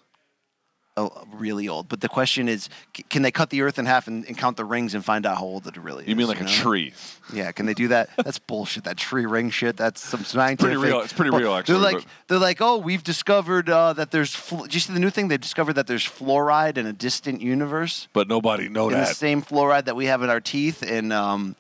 Oh, 0.98 1.26
really 1.34 1.68
old. 1.68 1.88
But 1.90 2.02
the 2.02 2.10
question 2.10 2.48
is, 2.48 2.70
c- 2.96 3.04
can 3.10 3.22
they 3.22 3.32
cut 3.32 3.50
the 3.50 3.62
Earth 3.62 3.80
in 3.80 3.86
half 3.86 4.08
and, 4.08 4.26
and 4.26 4.38
count 4.38 4.58
the 4.58 4.66
rings 4.66 4.94
and 4.94 5.04
find 5.04 5.26
out 5.26 5.38
how 5.38 5.44
old 5.44 5.68
it 5.68 5.78
really 5.78 6.04
is? 6.04 6.10
You 6.10 6.16
mean 6.16 6.28
like 6.28 6.40
a 6.42 6.44
know? 6.44 6.50
tree? 6.50 6.94
Yeah, 7.34 7.52
can 7.52 7.66
they 7.66 7.74
do 7.74 7.88
that? 7.90 8.10
That's 8.24 8.40
bullshit. 8.40 8.84
That 8.84 8.98
tree 8.98 9.26
ring 9.26 9.50
shit. 9.50 9.78
That's 9.78 10.02
some 10.02 10.24
scientific. 10.24 10.78
real. 10.78 11.02
It's 11.02 11.14
pretty 11.14 11.32
but 11.32 11.42
real, 11.42 11.54
actually, 11.56 11.74
They're 11.76 11.84
like, 11.84 11.96
but- 11.96 12.06
they're 12.28 12.40
like, 12.40 12.62
oh, 12.62 12.78
we've 12.78 13.04
discovered 13.04 13.70
uh, 13.70 13.94
that 13.94 14.12
there's. 14.12 14.34
Fl- 14.34 14.64
Did 14.64 14.74
you 14.74 14.80
see 14.80 14.94
the 14.94 15.00
new 15.00 15.10
thing? 15.10 15.28
They 15.28 15.38
discovered 15.38 15.74
that 15.74 15.88
there's 15.88 16.06
fluoride 16.08 16.78
in 16.78 16.86
a 16.86 16.94
distant 16.94 17.42
universe. 17.42 18.08
But 18.14 18.28
nobody 18.28 18.70
know 18.70 18.88
In 18.88 18.94
the 18.94 19.00
that. 19.06 19.16
same 19.16 19.42
fluoride 19.42 19.86
that 19.86 19.96
we 19.96 20.06
have 20.06 20.22
in 20.24 20.30
our 20.30 20.42
teeth. 20.42 20.84
And 20.84 21.12
um, 21.14 21.56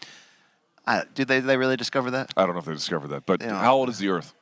I, 0.86 1.04
did 1.16 1.28
they? 1.28 1.40
They 1.40 1.58
really 1.58 1.78
discover 1.78 2.12
that? 2.12 2.34
I 2.38 2.46
don't 2.46 2.54
know 2.56 2.60
if 2.60 2.66
they 2.66 2.74
discovered 2.74 3.08
that. 3.10 3.26
But 3.26 3.42
how 3.42 3.76
old 3.76 3.90
is 3.90 3.98
the 3.98 4.10
Earth? 4.10 4.34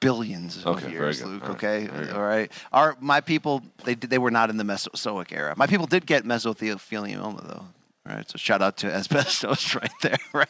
Billions 0.00 0.64
Okay, 0.64 0.86
of 0.86 0.92
years. 0.92 1.22
Luke. 1.24 1.42
All 1.42 1.48
right, 1.48 1.56
Okay, 1.56 1.86
good. 1.86 2.10
all 2.10 2.22
right. 2.22 2.50
Our 2.72 2.96
my 3.00 3.20
people, 3.20 3.62
they 3.84 3.94
they 3.94 4.18
were 4.18 4.30
not 4.30 4.50
in 4.50 4.56
the 4.56 4.64
Mesozoic 4.64 5.32
era. 5.32 5.54
My 5.56 5.66
people 5.66 5.86
did 5.86 6.06
get 6.06 6.24
mesothelioma 6.24 7.46
though. 7.46 7.64
All 8.08 8.16
right, 8.16 8.28
so 8.30 8.38
shout 8.38 8.62
out 8.62 8.76
to 8.78 8.92
asbestos 8.92 9.74
right 9.82 9.90
there, 10.02 10.16
right? 10.32 10.48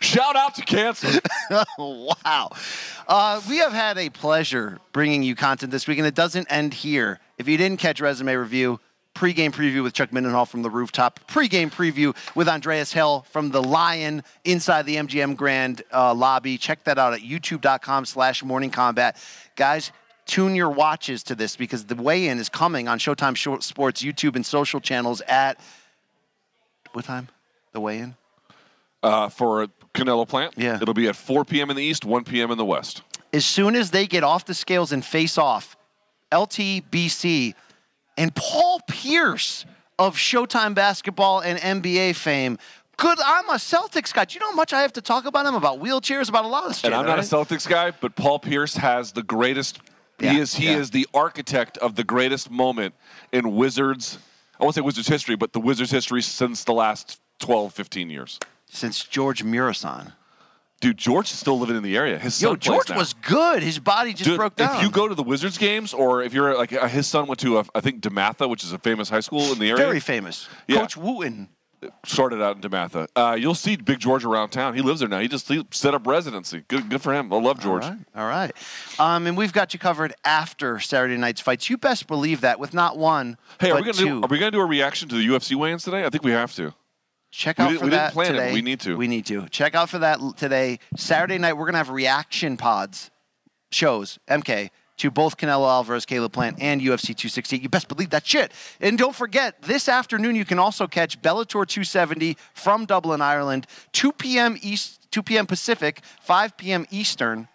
Shout 0.00 0.36
out 0.36 0.54
to 0.56 0.62
cancer. 0.62 1.20
wow. 1.78 2.50
Uh, 3.06 3.40
we 3.48 3.58
have 3.58 3.72
had 3.72 3.98
a 3.98 4.08
pleasure 4.10 4.78
bringing 4.92 5.22
you 5.22 5.34
content 5.34 5.70
this 5.72 5.86
week, 5.86 5.98
and 5.98 6.06
it 6.06 6.14
doesn't 6.14 6.50
end 6.50 6.74
here. 6.74 7.18
If 7.38 7.48
you 7.48 7.56
didn't 7.56 7.78
catch 7.78 8.00
Resume 8.00 8.34
Review, 8.34 8.80
pregame 9.14 9.52
preview 9.52 9.82
with 9.82 9.92
Chuck 9.92 10.10
Mindenhall 10.10 10.46
from 10.48 10.62
the 10.62 10.70
rooftop, 10.70 11.20
pregame 11.26 11.70
preview 11.70 12.14
with 12.34 12.48
Andreas 12.48 12.92
Hale 12.92 13.26
from 13.30 13.50
the 13.50 13.62
Lion 13.62 14.22
inside 14.44 14.86
the 14.86 14.96
MGM 14.96 15.36
Grand 15.36 15.82
uh, 15.92 16.14
lobby. 16.14 16.56
Check 16.56 16.84
that 16.84 16.98
out 16.98 17.12
at 17.12 17.20
youtube.com 17.20 18.04
slash 18.06 18.42
morning 18.42 18.70
combat. 18.70 19.16
Guys, 19.56 19.92
tune 20.26 20.54
your 20.54 20.70
watches 20.70 21.22
to 21.24 21.34
this 21.34 21.56
because 21.56 21.84
the 21.84 21.94
weigh-in 21.96 22.38
is 22.38 22.48
coming 22.48 22.88
on 22.88 22.98
Showtime 22.98 23.36
Short 23.36 23.62
Sports 23.62 24.02
YouTube 24.02 24.36
and 24.36 24.46
social 24.46 24.80
channels 24.80 25.20
at 25.22 25.60
what 26.92 27.04
time? 27.04 27.28
The 27.72 27.80
weigh-in? 27.80 28.14
uh, 29.02 29.28
for 29.30 29.66
Canelo 29.94 30.28
Plant. 30.28 30.54
Yeah. 30.56 30.78
It'll 30.80 30.92
be 30.94 31.08
at 31.08 31.16
4 31.16 31.44
p.m. 31.46 31.70
in 31.70 31.76
the 31.76 31.82
east, 31.82 32.04
1 32.04 32.24
p.m. 32.24 32.50
in 32.50 32.58
the 32.58 32.64
west. 32.64 33.02
as 33.32 33.46
soon 33.46 33.74
as 33.74 33.90
they 33.92 34.06
get 34.06 34.22
off 34.24 34.44
the 34.44 34.52
scales 34.54 34.92
and 34.92 35.02
face 35.04 35.38
off, 35.38 35.76
LTBC 36.32 37.54
and 38.20 38.34
Paul 38.34 38.80
Pierce 38.86 39.64
of 39.98 40.14
Showtime 40.14 40.74
basketball 40.74 41.40
and 41.40 41.58
NBA 41.58 42.14
fame. 42.14 42.58
Good, 42.98 43.18
I'm 43.24 43.48
a 43.48 43.54
Celtics 43.54 44.12
guy. 44.12 44.26
Do 44.26 44.34
you 44.34 44.40
know 44.40 44.50
how 44.50 44.56
much 44.56 44.74
I 44.74 44.82
have 44.82 44.92
to 44.92 45.00
talk 45.00 45.24
about 45.24 45.46
him? 45.46 45.54
About 45.54 45.80
wheelchairs, 45.80 46.28
about 46.28 46.44
a 46.44 46.48
lot 46.48 46.66
of 46.66 46.76
stuff. 46.76 46.92
And 46.92 46.94
I'm 46.94 47.06
not 47.06 47.18
a? 47.18 47.22
Celtics 47.22 47.66
guy, 47.66 47.92
but 47.92 48.14
Paul 48.14 48.38
Pierce 48.38 48.76
has 48.76 49.12
the 49.12 49.22
greatest. 49.22 49.80
Yeah, 50.20 50.32
he 50.32 50.38
is 50.38 50.54
he 50.54 50.66
yeah. 50.66 50.76
is 50.76 50.90
the 50.90 51.08
architect 51.14 51.78
of 51.78 51.96
the 51.96 52.04
greatest 52.04 52.50
moment 52.50 52.94
in 53.32 53.56
Wizards. 53.56 54.18
I 54.60 54.64
won't 54.64 54.74
say 54.74 54.82
Wizards 54.82 55.08
history, 55.08 55.34
but 55.34 55.54
the 55.54 55.60
Wizards 55.60 55.90
history 55.90 56.20
since 56.20 56.64
the 56.64 56.74
last 56.74 57.22
12, 57.38 57.72
15 57.72 58.10
years. 58.10 58.38
Since 58.68 59.04
George 59.04 59.42
Muresan. 59.42 60.12
Dude, 60.80 60.96
George 60.96 61.30
is 61.30 61.38
still 61.38 61.58
living 61.58 61.76
in 61.76 61.82
the 61.82 61.94
area. 61.96 62.18
His 62.18 62.40
Yo, 62.40 62.50
son 62.50 62.58
plays 62.58 62.66
George 62.66 62.88
now. 62.90 62.96
was 62.96 63.12
good. 63.12 63.62
His 63.62 63.78
body 63.78 64.12
just 64.14 64.24
Dude, 64.30 64.38
broke 64.38 64.56
down. 64.56 64.76
if 64.76 64.82
you 64.82 64.90
go 64.90 65.08
to 65.08 65.14
the 65.14 65.22
Wizards 65.22 65.58
games, 65.58 65.92
or 65.92 66.22
if 66.22 66.32
you're 66.32 66.56
like 66.56 66.72
uh, 66.72 66.88
his 66.88 67.06
son 67.06 67.26
went 67.26 67.38
to, 67.40 67.58
uh, 67.58 67.64
I 67.74 67.80
think 67.80 68.00
Dematha, 68.00 68.48
which 68.48 68.64
is 68.64 68.72
a 68.72 68.78
famous 68.78 69.08
high 69.10 69.20
school 69.20 69.52
in 69.52 69.58
the 69.58 69.68
area. 69.70 69.76
Very 69.84 70.00
famous. 70.00 70.48
Yeah. 70.66 70.78
Coach 70.78 70.96
Wootten. 70.96 71.48
started 72.06 72.42
out 72.42 72.56
in 72.56 72.62
Dematha. 72.62 73.08
Uh, 73.16 73.34
you'll 73.38 73.54
see 73.54 73.76
Big 73.76 73.98
George 73.98 74.24
around 74.24 74.50
town. 74.50 74.74
He 74.74 74.80
lives 74.82 75.00
there 75.00 75.08
now. 75.08 75.18
He 75.20 75.28
just 75.28 75.48
he 75.48 75.66
set 75.70 75.94
up 75.94 76.06
residency. 76.06 76.62
Good, 76.68 76.88
good 76.88 77.02
for 77.02 77.12
him. 77.14 77.30
I 77.32 77.36
love 77.38 77.60
George. 77.60 77.84
All 77.84 77.90
right. 77.90 77.98
All 78.16 78.26
right. 78.26 78.52
Um, 78.98 79.26
and 79.26 79.36
we've 79.36 79.52
got 79.52 79.72
you 79.74 79.78
covered 79.78 80.14
after 80.24 80.78
Saturday 80.80 81.16
night's 81.18 81.40
fights. 81.42 81.68
You 81.68 81.76
best 81.76 82.06
believe 82.06 82.40
that 82.42 82.58
with 82.58 82.72
not 82.74 82.96
one, 82.96 83.36
Hey, 83.60 83.70
are 83.70 83.76
we 83.76 83.80
gonna 83.82 83.92
two. 83.94 84.04
do, 84.20 84.22
are 84.22 84.28
we 84.28 84.38
gonna 84.38 84.50
do 84.50 84.60
a 84.60 84.66
reaction 84.66 85.08
to 85.10 85.14
the 85.16 85.26
UFC 85.26 85.56
weigh-ins 85.56 85.84
today? 85.84 86.04
I 86.06 86.10
think 86.10 86.22
we 86.24 86.32
have 86.32 86.54
to. 86.56 86.72
Check 87.30 87.58
We 87.58 87.64
out 87.64 87.68
didn't- 87.68 87.78
for 87.78 87.84
we 87.84 87.90
didn't 87.90 88.02
that 88.02 88.12
plan 88.12 88.34
it, 88.34 88.38
today. 88.38 88.52
we 88.52 88.62
need 88.62 88.80
to. 88.80 88.96
We 88.96 89.06
need 89.08 89.26
to 89.26 89.48
check 89.50 89.74
out 89.74 89.88
for 89.88 89.98
that 90.00 90.18
today. 90.36 90.78
Saturday 90.96 91.38
night, 91.38 91.52
we're 91.54 91.66
gonna 91.66 91.78
have 91.78 91.90
reaction 91.90 92.56
pods, 92.56 93.10
shows 93.70 94.18
MK 94.28 94.70
to 94.98 95.10
both 95.10 95.36
Canelo 95.38 95.66
Alvarez, 95.68 96.04
Caleb 96.04 96.32
Plant, 96.32 96.58
and 96.60 96.82
UFC 96.82 97.14
268. 97.14 97.62
You 97.62 97.68
best 97.68 97.88
believe 97.88 98.10
that 98.10 98.26
shit. 98.26 98.52
And 98.80 98.98
don't 98.98 99.14
forget, 99.14 99.62
this 99.62 99.88
afternoon 99.88 100.34
you 100.36 100.44
can 100.44 100.58
also 100.58 100.86
catch 100.86 101.22
Bellator 101.22 101.66
270 101.66 102.36
from 102.52 102.84
Dublin, 102.84 103.22
Ireland, 103.22 103.66
2 103.92 104.12
p.m. 104.12 104.58
East, 104.60 105.06
2 105.10 105.22
p.m. 105.22 105.46
Pacific, 105.46 106.00
5 106.20 106.56
p.m. 106.56 106.84
Eastern 106.90 107.48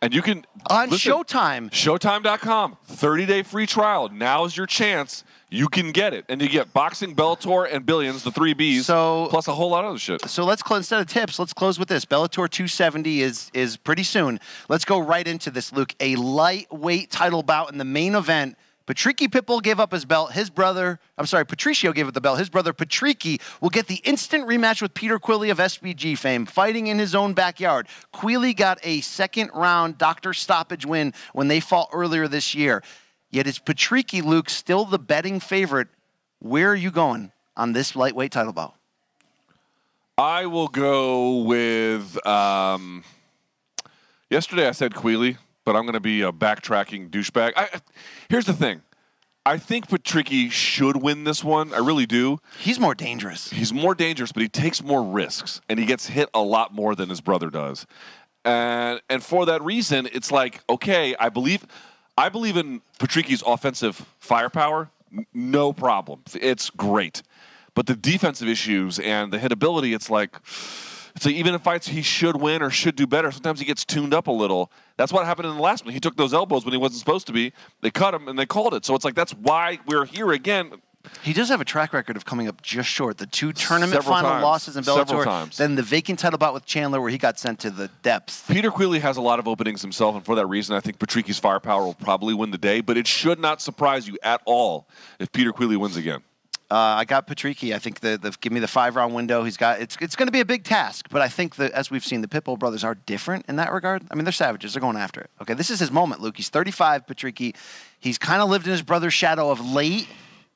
And 0.00 0.12
you 0.14 0.20
can 0.22 0.44
on 0.68 0.90
listen, 0.90 1.12
Showtime. 1.12 1.70
Showtime.com. 1.70 2.76
30 2.86 3.26
day 3.26 3.42
free 3.42 3.66
trial. 3.66 4.08
Now's 4.12 4.56
your 4.56 4.66
chance. 4.66 5.24
You 5.52 5.68
can 5.68 5.92
get 5.92 6.14
it, 6.14 6.24
and 6.30 6.40
you 6.40 6.48
get 6.48 6.72
boxing, 6.72 7.14
Bellator, 7.14 7.68
and 7.70 7.84
Billions, 7.84 8.22
the 8.22 8.30
three 8.30 8.54
Bs, 8.54 8.84
So- 8.84 9.26
plus 9.28 9.48
a 9.48 9.52
whole 9.52 9.68
lot 9.68 9.84
of 9.84 9.90
other 9.90 9.98
shit. 9.98 10.26
so 10.30 10.44
let's 10.44 10.62
close 10.62 10.78
instead 10.78 11.00
of 11.02 11.06
tips. 11.08 11.38
Let's 11.38 11.52
close 11.52 11.78
with 11.78 11.88
this. 11.88 12.06
Bellator 12.06 12.48
270 12.48 13.20
is 13.20 13.50
is 13.52 13.76
pretty 13.76 14.02
soon. 14.02 14.40
Let's 14.70 14.86
go 14.86 14.98
right 14.98 15.28
into 15.28 15.50
this, 15.50 15.70
Luke. 15.70 15.94
A 16.00 16.16
lightweight 16.16 17.10
title 17.10 17.42
bout 17.42 17.70
in 17.70 17.76
the 17.76 17.84
main 17.84 18.14
event. 18.14 18.56
Patricky 18.86 19.28
Pitbull 19.28 19.62
gave 19.62 19.78
up 19.78 19.92
his 19.92 20.04
belt. 20.04 20.32
His 20.32 20.50
brother, 20.50 20.98
I'm 21.16 21.26
sorry, 21.26 21.46
Patricio 21.46 21.92
gave 21.92 22.08
up 22.08 22.14
the 22.14 22.20
belt. 22.20 22.38
His 22.40 22.50
brother 22.50 22.72
Patricky 22.72 23.40
will 23.60 23.70
get 23.70 23.86
the 23.86 24.00
instant 24.04 24.48
rematch 24.48 24.82
with 24.82 24.92
Peter 24.92 25.18
Queally 25.20 25.50
of 25.50 25.58
SBG 25.58 26.18
fame, 26.18 26.46
fighting 26.46 26.88
in 26.88 26.98
his 26.98 27.14
own 27.14 27.32
backyard. 27.32 27.86
Queally 28.10 28.54
got 28.54 28.78
a 28.82 29.00
second 29.02 29.50
round 29.54 29.98
doctor 29.98 30.32
stoppage 30.34 30.84
win 30.84 31.14
when 31.32 31.46
they 31.46 31.60
fought 31.60 31.90
earlier 31.92 32.26
this 32.26 32.54
year. 32.56 32.82
Yet 33.32 33.46
is 33.46 33.58
Patricky 33.58 34.22
Luke 34.22 34.50
still 34.50 34.84
the 34.84 34.98
betting 34.98 35.40
favorite? 35.40 35.88
Where 36.38 36.70
are 36.70 36.76
you 36.76 36.90
going 36.90 37.32
on 37.56 37.72
this 37.72 37.96
lightweight 37.96 38.30
title 38.30 38.52
bout? 38.52 38.74
I 40.18 40.44
will 40.46 40.68
go 40.68 41.38
with. 41.38 42.24
Um, 42.26 43.02
yesterday 44.28 44.68
I 44.68 44.72
said 44.72 44.94
Queally, 44.94 45.38
but 45.64 45.74
I'm 45.74 45.82
going 45.82 45.94
to 45.94 46.00
be 46.00 46.20
a 46.20 46.30
backtracking 46.30 47.08
douchebag. 47.08 47.52
I, 47.56 47.80
here's 48.28 48.44
the 48.44 48.52
thing. 48.52 48.82
I 49.44 49.56
think 49.56 49.88
Patricky 49.88 50.52
should 50.52 51.02
win 51.02 51.24
this 51.24 51.42
one. 51.42 51.72
I 51.72 51.78
really 51.78 52.06
do. 52.06 52.38
He's 52.58 52.78
more 52.78 52.94
dangerous. 52.94 53.50
He's 53.50 53.72
more 53.72 53.94
dangerous, 53.94 54.30
but 54.30 54.42
he 54.42 54.48
takes 54.48 54.82
more 54.84 55.02
risks, 55.02 55.60
and 55.68 55.80
he 55.80 55.86
gets 55.86 56.06
hit 56.06 56.28
a 56.34 56.42
lot 56.42 56.72
more 56.72 56.94
than 56.94 57.08
his 57.08 57.20
brother 57.20 57.50
does. 57.50 57.86
And 58.44 59.00
and 59.08 59.22
for 59.22 59.46
that 59.46 59.62
reason, 59.62 60.08
it's 60.12 60.30
like 60.30 60.60
okay, 60.68 61.16
I 61.18 61.28
believe, 61.28 61.66
I 62.16 62.28
believe 62.28 62.56
in 62.56 62.82
Patricky's 62.98 63.42
offensive 63.46 64.06
firepower. 64.18 64.90
No 65.34 65.72
problem, 65.72 66.22
it's 66.34 66.70
great. 66.70 67.22
But 67.74 67.86
the 67.86 67.94
defensive 67.94 68.48
issues 68.48 68.98
and 68.98 69.32
the 69.32 69.38
hitability, 69.38 69.94
it's 69.94 70.10
like. 70.10 70.36
So 71.18 71.28
even 71.28 71.52
in 71.52 71.60
fights 71.60 71.88
he 71.88 72.00
should 72.00 72.40
win 72.40 72.62
or 72.62 72.70
should 72.70 72.96
do 72.96 73.06
better, 73.06 73.30
sometimes 73.30 73.60
he 73.60 73.66
gets 73.66 73.84
tuned 73.84 74.14
up 74.14 74.28
a 74.28 74.32
little. 74.32 74.72
That's 74.96 75.12
what 75.12 75.26
happened 75.26 75.46
in 75.48 75.56
the 75.56 75.60
last 75.60 75.84
one. 75.84 75.92
He 75.92 76.00
took 76.00 76.16
those 76.16 76.32
elbows 76.32 76.64
when 76.64 76.72
he 76.72 76.78
wasn't 76.78 77.00
supposed 77.00 77.26
to 77.26 77.34
be. 77.34 77.52
They 77.82 77.90
cut 77.90 78.14
him 78.14 78.28
and 78.28 78.38
they 78.38 78.46
called 78.46 78.72
it. 78.72 78.86
So 78.86 78.94
it's 78.94 79.04
like 79.04 79.14
that's 79.14 79.32
why 79.32 79.78
we're 79.86 80.06
here 80.06 80.32
again. 80.32 80.72
He 81.22 81.32
does 81.32 81.48
have 81.48 81.60
a 81.60 81.64
track 81.64 81.92
record 81.92 82.16
of 82.16 82.24
coming 82.24 82.48
up 82.48 82.62
just 82.62 82.88
short. 82.88 83.18
The 83.18 83.26
two 83.26 83.52
tournament 83.52 83.92
Several 83.92 84.14
final 84.14 84.30
times. 84.30 84.42
losses 84.42 84.76
in 84.76 84.84
Several 84.84 85.04
Bellator, 85.04 85.24
times. 85.24 85.56
then 85.56 85.74
the 85.74 85.82
vacant 85.82 86.18
title 86.18 86.38
bout 86.38 86.54
with 86.54 86.64
Chandler 86.66 87.00
where 87.00 87.10
he 87.10 87.18
got 87.18 87.38
sent 87.38 87.60
to 87.60 87.70
the 87.70 87.88
depths. 88.02 88.44
Peter 88.48 88.70
Queally 88.70 88.98
has 89.00 89.16
a 89.16 89.20
lot 89.22 89.38
of 89.38 89.46
openings 89.48 89.82
himself, 89.82 90.14
and 90.14 90.24
for 90.24 90.34
that 90.36 90.46
reason, 90.46 90.74
I 90.76 90.80
think 90.80 90.98
Patricky's 90.98 91.38
firepower 91.38 91.84
will 91.84 91.94
probably 91.94 92.34
win 92.34 92.50
the 92.50 92.58
day. 92.58 92.80
But 92.80 92.96
it 92.96 93.06
should 93.06 93.38
not 93.38 93.60
surprise 93.60 94.06
you 94.08 94.18
at 94.22 94.40
all 94.44 94.88
if 95.18 95.30
Peter 95.32 95.52
Queally 95.52 95.76
wins 95.76 95.96
again. 95.96 96.22
Uh, 96.70 96.96
I 97.00 97.04
got 97.04 97.26
Patricky. 97.26 97.74
I 97.74 97.78
think 97.78 98.00
the, 98.00 98.16
the 98.16 98.34
give 98.40 98.50
me 98.50 98.58
the 98.58 98.66
five 98.66 98.96
round 98.96 99.14
window. 99.14 99.44
He's 99.44 99.58
got 99.58 99.82
it's 99.82 99.94
it's 100.00 100.16
going 100.16 100.28
to 100.28 100.32
be 100.32 100.40
a 100.40 100.44
big 100.46 100.64
task, 100.64 101.06
but 101.10 101.20
I 101.20 101.28
think 101.28 101.56
that 101.56 101.70
as 101.72 101.90
we've 101.90 102.04
seen, 102.04 102.22
the 102.22 102.28
Pitbull 102.28 102.58
brothers 102.58 102.82
are 102.82 102.94
different 102.94 103.44
in 103.46 103.56
that 103.56 103.70
regard. 103.74 104.02
I 104.10 104.14
mean, 104.14 104.24
they're 104.24 104.32
savages. 104.32 104.72
They're 104.72 104.80
going 104.80 104.96
after 104.96 105.20
it. 105.20 105.28
Okay, 105.42 105.52
this 105.52 105.68
is 105.68 105.80
his 105.80 105.90
moment, 105.90 106.22
Luke. 106.22 106.34
He's 106.38 106.48
35. 106.48 107.06
Patricky. 107.06 107.54
He's 108.00 108.16
kind 108.16 108.40
of 108.40 108.48
lived 108.48 108.64
in 108.66 108.72
his 108.72 108.80
brother's 108.80 109.12
shadow 109.12 109.50
of 109.50 109.60
late. 109.60 110.08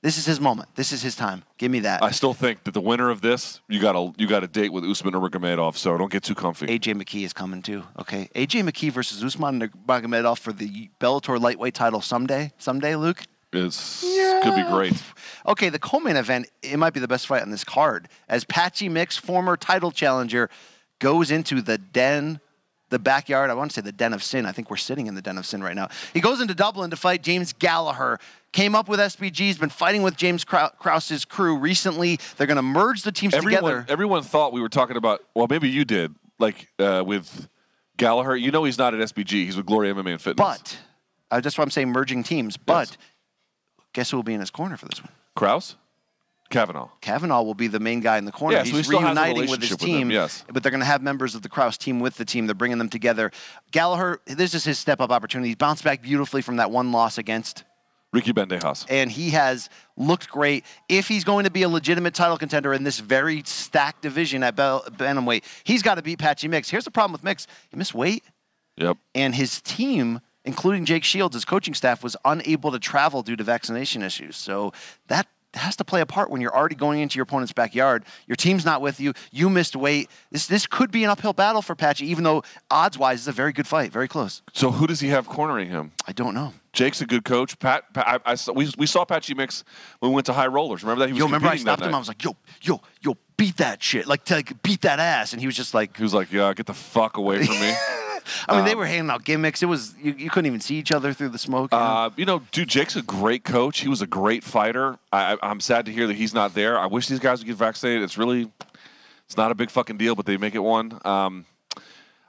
This 0.03 0.19
is 0.19 0.27
his 0.27 0.41
moment. 0.41 0.69
This 0.75 0.93
is 0.93 1.03
his 1.03 1.17
time. 1.17 1.43
Give 1.59 1.71
me 1.71 1.81
that. 1.81 2.03
I 2.03 2.11
still 2.11 2.35
think 2.35 2.65
that 2.65 2.75
the 2.75 2.81
winner 2.81 3.11
of 3.11 3.23
this, 3.23 3.61
you 3.69 3.81
got 3.81 3.97
a 3.97 4.13
you 4.17 4.27
got 4.27 4.45
a 4.45 4.47
date 4.47 4.73
with 4.73 4.85
Usman 4.85 5.15
Nurmagomedov, 5.15 5.77
so 5.77 5.97
don't 5.97 6.13
get 6.13 6.23
too 6.23 6.35
comfy. 6.35 6.67
AJ 6.67 6.95
McKee 6.95 7.25
is 7.25 7.33
coming 7.33 7.63
too. 7.63 7.83
Okay, 7.99 8.29
AJ 8.35 8.69
McKee 8.69 8.93
versus 8.93 9.25
Usman 9.25 9.61
Nurmagomedov 9.61 10.39
for 10.39 10.53
the 10.53 10.91
Bellator 11.01 11.41
lightweight 11.41 11.75
title 11.75 12.01
someday. 12.01 12.53
Someday, 12.59 12.95
Luke. 12.95 13.23
It's 13.53 14.05
yeah. 14.05 14.41
could 14.43 14.55
be 14.55 14.63
great. 14.71 14.93
Okay, 15.47 15.69
the 15.69 15.79
co-main 15.79 16.17
event, 16.17 16.51
it 16.63 16.77
might 16.77 16.93
be 16.93 17.01
the 17.01 17.09
best 17.09 17.27
fight 17.27 17.43
on 17.43 17.51
this 17.51 17.65
card, 17.65 18.09
as 18.29 18.45
Patchy 18.45 18.89
Mix, 18.89 19.17
former 19.17 19.57
title 19.57 19.91
challenger, 19.91 20.51
goes 20.99 21.31
into 21.31 21.63
the 21.63 21.79
den, 21.79 22.41
the 22.91 22.99
backyard. 22.99 23.51
I 23.51 23.55
want 23.55 23.71
to 23.71 23.75
say 23.77 23.81
the 23.83 23.93
den 23.93 24.13
of 24.13 24.23
sin. 24.23 24.47
I 24.47 24.53
think 24.53 24.71
we're 24.71 24.77
sitting 24.77 25.07
in 25.07 25.15
the 25.15 25.23
den 25.23 25.39
of 25.39 25.47
sin 25.47 25.63
right 25.63 25.77
now. 25.77 25.89
He 26.13 26.21
goes 26.21 26.41
into 26.41 26.55
Dublin 26.55 26.91
to 26.91 26.97
fight 26.97 27.23
James 27.23 27.53
Gallagher. 27.53 28.19
Came 28.57 28.75
up 28.75 28.89
with 28.89 29.01
SBG, 29.01 29.49
has 29.49 29.59
been 29.59 29.69
fighting 29.69 30.01
with 30.01 30.17
James 30.17 30.43
Krau- 30.43 30.75
Krause's 30.79 31.27
crew 31.27 31.59
recently. 31.59 32.19
They're 32.39 32.47
going 32.47 32.57
to 32.57 32.63
merge 32.63 33.03
the 33.03 33.13
teams 33.13 33.35
Everyone, 33.35 33.63
together. 33.63 33.87
everyone 33.87 34.23
thought 34.23 34.55
we 34.55 34.63
were 34.63 34.71
talking 34.71 34.97
about. 34.97 35.23
Well, 35.35 35.47
maybe 35.51 35.69
you 35.69 35.85
did. 35.85 36.15
Like 36.39 36.69
uh, 36.79 37.05
with 37.07 37.51
Gallagher, 37.99 38.35
you 38.35 38.51
know 38.51 38.65
he's 38.65 38.79
not 38.79 38.95
at 38.95 39.01
SBG. 39.11 39.45
He's 39.45 39.59
with 39.59 39.67
Glory 39.67 39.93
MMA 39.93 40.13
and 40.13 40.23
Fitness. 40.23 40.37
But 40.37 40.79
uh, 41.31 41.41
that's 41.41 41.59
why 41.59 41.65
I'm 41.65 41.71
saying 41.71 41.91
merging 41.91 42.23
teams. 42.23 42.57
But 42.57 42.97
guess 43.93 44.11
who 44.11 44.17
will 44.17 44.25
be 44.25 44.33
in 44.33 44.41
his 44.41 44.51
corner 44.51 44.79
for 44.79 44.87
this 44.87 45.03
one? 45.03 45.13
Krause, 45.35 45.77
Kavanagh. 46.49 46.89
Kavanagh 47.03 47.43
will 47.43 47.53
be 47.53 47.67
the 47.67 47.79
main 47.79 48.01
guy 48.01 48.17
in 48.17 48.25
the 48.25 48.33
corner. 48.33 48.57
Yeah, 48.57 48.63
so 48.63 48.71
He's 48.71 48.79
he 48.79 48.83
still 48.85 49.01
has 49.01 49.09
a 49.19 49.21
reuniting 49.21 49.51
with 49.51 49.61
his 49.61 49.71
relationship 49.73 49.81
with 49.83 49.87
team. 49.87 50.11
yes. 50.11 50.45
But 50.51 50.63
they're 50.63 50.73
going 50.73 50.81
to 50.81 50.87
have 50.87 51.03
members 51.03 51.35
of 51.35 51.43
the 51.43 51.51
Krause 51.51 51.77
team 51.77 52.01
with 52.01 52.17
the 52.17 52.25
team. 52.25 52.47
They're 52.47 52.55
bringing 52.55 52.79
them 52.79 52.89
together. 52.89 53.33
Gallagher, 53.71 54.23
this 54.25 54.55
is 54.55 54.65
his 54.65 54.79
step 54.79 55.03
up 55.03 55.11
opportunity. 55.11 55.51
He's 55.51 55.57
bounced 55.57 55.85
back 55.85 56.01
beautifully 56.01 56.41
from 56.41 56.57
that 56.57 56.71
one 56.71 56.91
loss 56.91 57.19
against 57.19 57.65
Ricky 58.17 58.33
Bandejas. 58.33 58.85
and 58.89 59.11
he 59.11 59.31
has 59.31 59.69
looked 59.97 60.29
great. 60.29 60.65
If 60.89 61.07
he's 61.07 61.23
going 61.25 61.45
to 61.45 61.51
be 61.51 61.63
a 61.63 61.69
legitimate 61.69 62.15
title 62.15 62.37
contender 62.39 62.73
in 62.75 62.83
this 62.83 62.99
very 62.99 63.43
stacked 63.45 64.03
division 64.03 64.43
at 64.43 64.57
Bel- 64.57 64.83
bantamweight, 64.91 65.45
he's 65.65 65.83
got 65.83 65.97
to 65.97 66.03
beat 66.03 66.19
Patchy 66.19 66.49
Mix. 66.49 66.69
Here's 66.71 66.85
the 66.85 66.91
problem 66.91 67.13
with 67.13 67.23
Mix: 67.23 67.47
he 67.71 67.77
missed 67.77 67.95
weight, 67.95 68.25
Yep. 68.77 68.97
and 69.15 69.35
his 69.35 69.61
team, 69.63 70.21
including 70.45 70.85
Jake 70.85 71.05
Shields, 71.05 71.35
his 71.35 71.45
coaching 71.45 71.75
staff, 71.75 72.03
was 72.03 72.17
unable 72.25 72.73
to 72.73 72.79
travel 72.79 73.23
due 73.23 73.37
to 73.37 73.45
vaccination 73.45 74.03
issues. 74.03 74.37
So 74.37 74.73
that 75.09 75.27
has 75.57 75.77
to 75.77 75.85
play 75.85 76.01
a 76.01 76.07
part 76.07 76.31
when 76.31 76.41
you're 76.41 76.55
already 76.55 76.75
going 76.75 77.01
into 77.01 77.17
your 77.17 77.25
opponent's 77.25 77.53
backyard. 77.53 78.05
Your 78.27 78.37
team's 78.37 78.65
not 78.65 78.81
with 78.81 79.01
you. 79.01 79.13
You 79.31 79.51
missed 79.51 79.77
weight. 79.77 80.11
This 80.31 80.47
this 80.47 80.67
could 80.67 80.91
be 80.91 81.05
an 81.05 81.11
uphill 81.11 81.33
battle 81.33 81.63
for 81.63 81.75
Patchy, 81.75 82.07
even 82.07 82.25
though 82.25 82.43
odds-wise 82.71 83.21
it's 83.21 83.29
a 83.29 83.33
very 83.33 83.53
good 83.53 83.67
fight, 83.67 83.93
very 83.93 84.09
close. 84.09 84.43
So 84.53 84.71
who 84.71 84.87
does 84.87 85.01
he 85.01 85.09
have 85.09 85.27
cornering 85.27 85.69
him? 85.69 85.93
I 86.07 86.13
don't 86.13 86.35
know. 86.35 86.53
Jake's 86.73 87.01
a 87.01 87.07
good 87.07 87.25
coach. 87.25 87.59
Pat, 87.59 87.93
Pat 87.95 88.07
I, 88.07 88.33
I 88.33 88.35
saw, 88.35 88.53
we, 88.53 88.71
we 88.77 88.87
saw 88.87 89.05
Patchy 89.07 89.35
Mix 89.35 89.65
when 90.01 90.11
we 90.11 90.15
went 90.15 90.27
to 90.27 90.35
High 90.35 90.47
Rollers. 90.47 90.83
Remember 90.83 91.01
that 91.01 91.07
he 91.09 91.15
was 91.15 91.21
Yo, 91.21 91.25
remember 91.25 91.49
I 91.49 91.57
stopped 91.57 91.83
him? 91.83 91.95
I 91.95 91.99
was 91.99 92.09
like, 92.09 92.23
yo, 92.23 92.37
yo, 92.61 92.83
yo, 93.01 93.17
beat 93.39 93.57
that 93.57 93.83
shit. 93.83 94.07
Like, 94.07 94.25
to, 94.27 94.35
like, 94.35 94.63
beat 94.63 94.83
that 94.83 94.99
ass. 94.99 95.33
And 95.33 95.41
he 95.41 95.47
was 95.47 95.57
just 95.57 95.73
like, 95.73 95.97
He 95.97 96.03
was 96.03 96.13
like, 96.13 96.31
"Yeah, 96.31 96.53
get 96.53 96.67
the 96.67 96.75
fuck 96.75 97.17
away 97.17 97.45
from 97.47 97.59
me." 97.61 97.73
I 98.49 98.57
mean, 98.57 98.65
they 98.65 98.73
Um, 98.73 98.79
were 98.79 98.87
handing 98.87 99.11
out 99.11 99.25
gimmicks. 99.25 99.63
It 99.63 99.67
was, 99.67 99.95
you, 100.03 100.15
you 100.17 100.31
couldn't 100.31 100.47
even 100.47 100.61
see 100.61 100.77
each 100.77 100.93
other 100.93 101.13
through 101.13 101.31
the 101.31 101.39
smoke. 101.39 101.73
you 101.73 101.79
know? 101.79 101.85
Uh, 101.85 102.11
you 102.17 102.25
know, 102.25 102.43
dude, 102.53 102.69
Jake's 102.69 102.97
a 102.97 103.03
great 103.03 103.45
coach. 103.45 103.81
He 103.81 103.89
was 103.89 104.03
a 104.03 104.07
great 104.07 104.43
fighter. 104.45 104.99
I, 105.13 105.35
I- 105.35 105.51
I'm 105.51 105.61
sad 105.61 105.87
to 105.87 105.93
hear 105.93 106.07
that 106.07 106.17
he's 106.17 106.35
not 106.35 106.55
there. 106.55 106.79
I 106.79 106.87
wish 106.87 107.09
these 107.09 107.19
guys 107.21 107.41
would 107.41 107.47
get 107.47 107.57
vaccinated. 107.57 108.03
It's 108.03 108.19
really, 108.19 108.51
it's 109.27 109.37
not 109.37 109.51
a 109.51 109.55
big 109.55 109.71
fucking 109.71 109.97
deal, 109.97 110.15
but 110.15 110.27
they 110.27 110.37
make 110.37 110.55
it 110.55 110.61
one. 110.61 111.01
Um, 111.05 111.47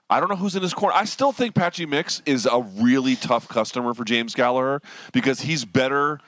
I 0.10 0.20
don't 0.22 0.30
know 0.30 0.36
who's 0.38 0.56
in 0.56 0.62
his 0.62 0.74
corner. 0.74 0.96
I 0.96 1.04
still 1.06 1.32
think 1.34 1.54
Patchy 1.54 1.86
Mix 1.86 2.22
is 2.26 2.46
a 2.46 2.62
really 2.78 3.16
tough 3.18 3.48
customer 3.50 3.94
for 3.94 4.06
James 4.06 4.34
Gallagher 4.36 4.82
because 5.12 5.42
he's 5.42 5.66
better. 5.66 6.20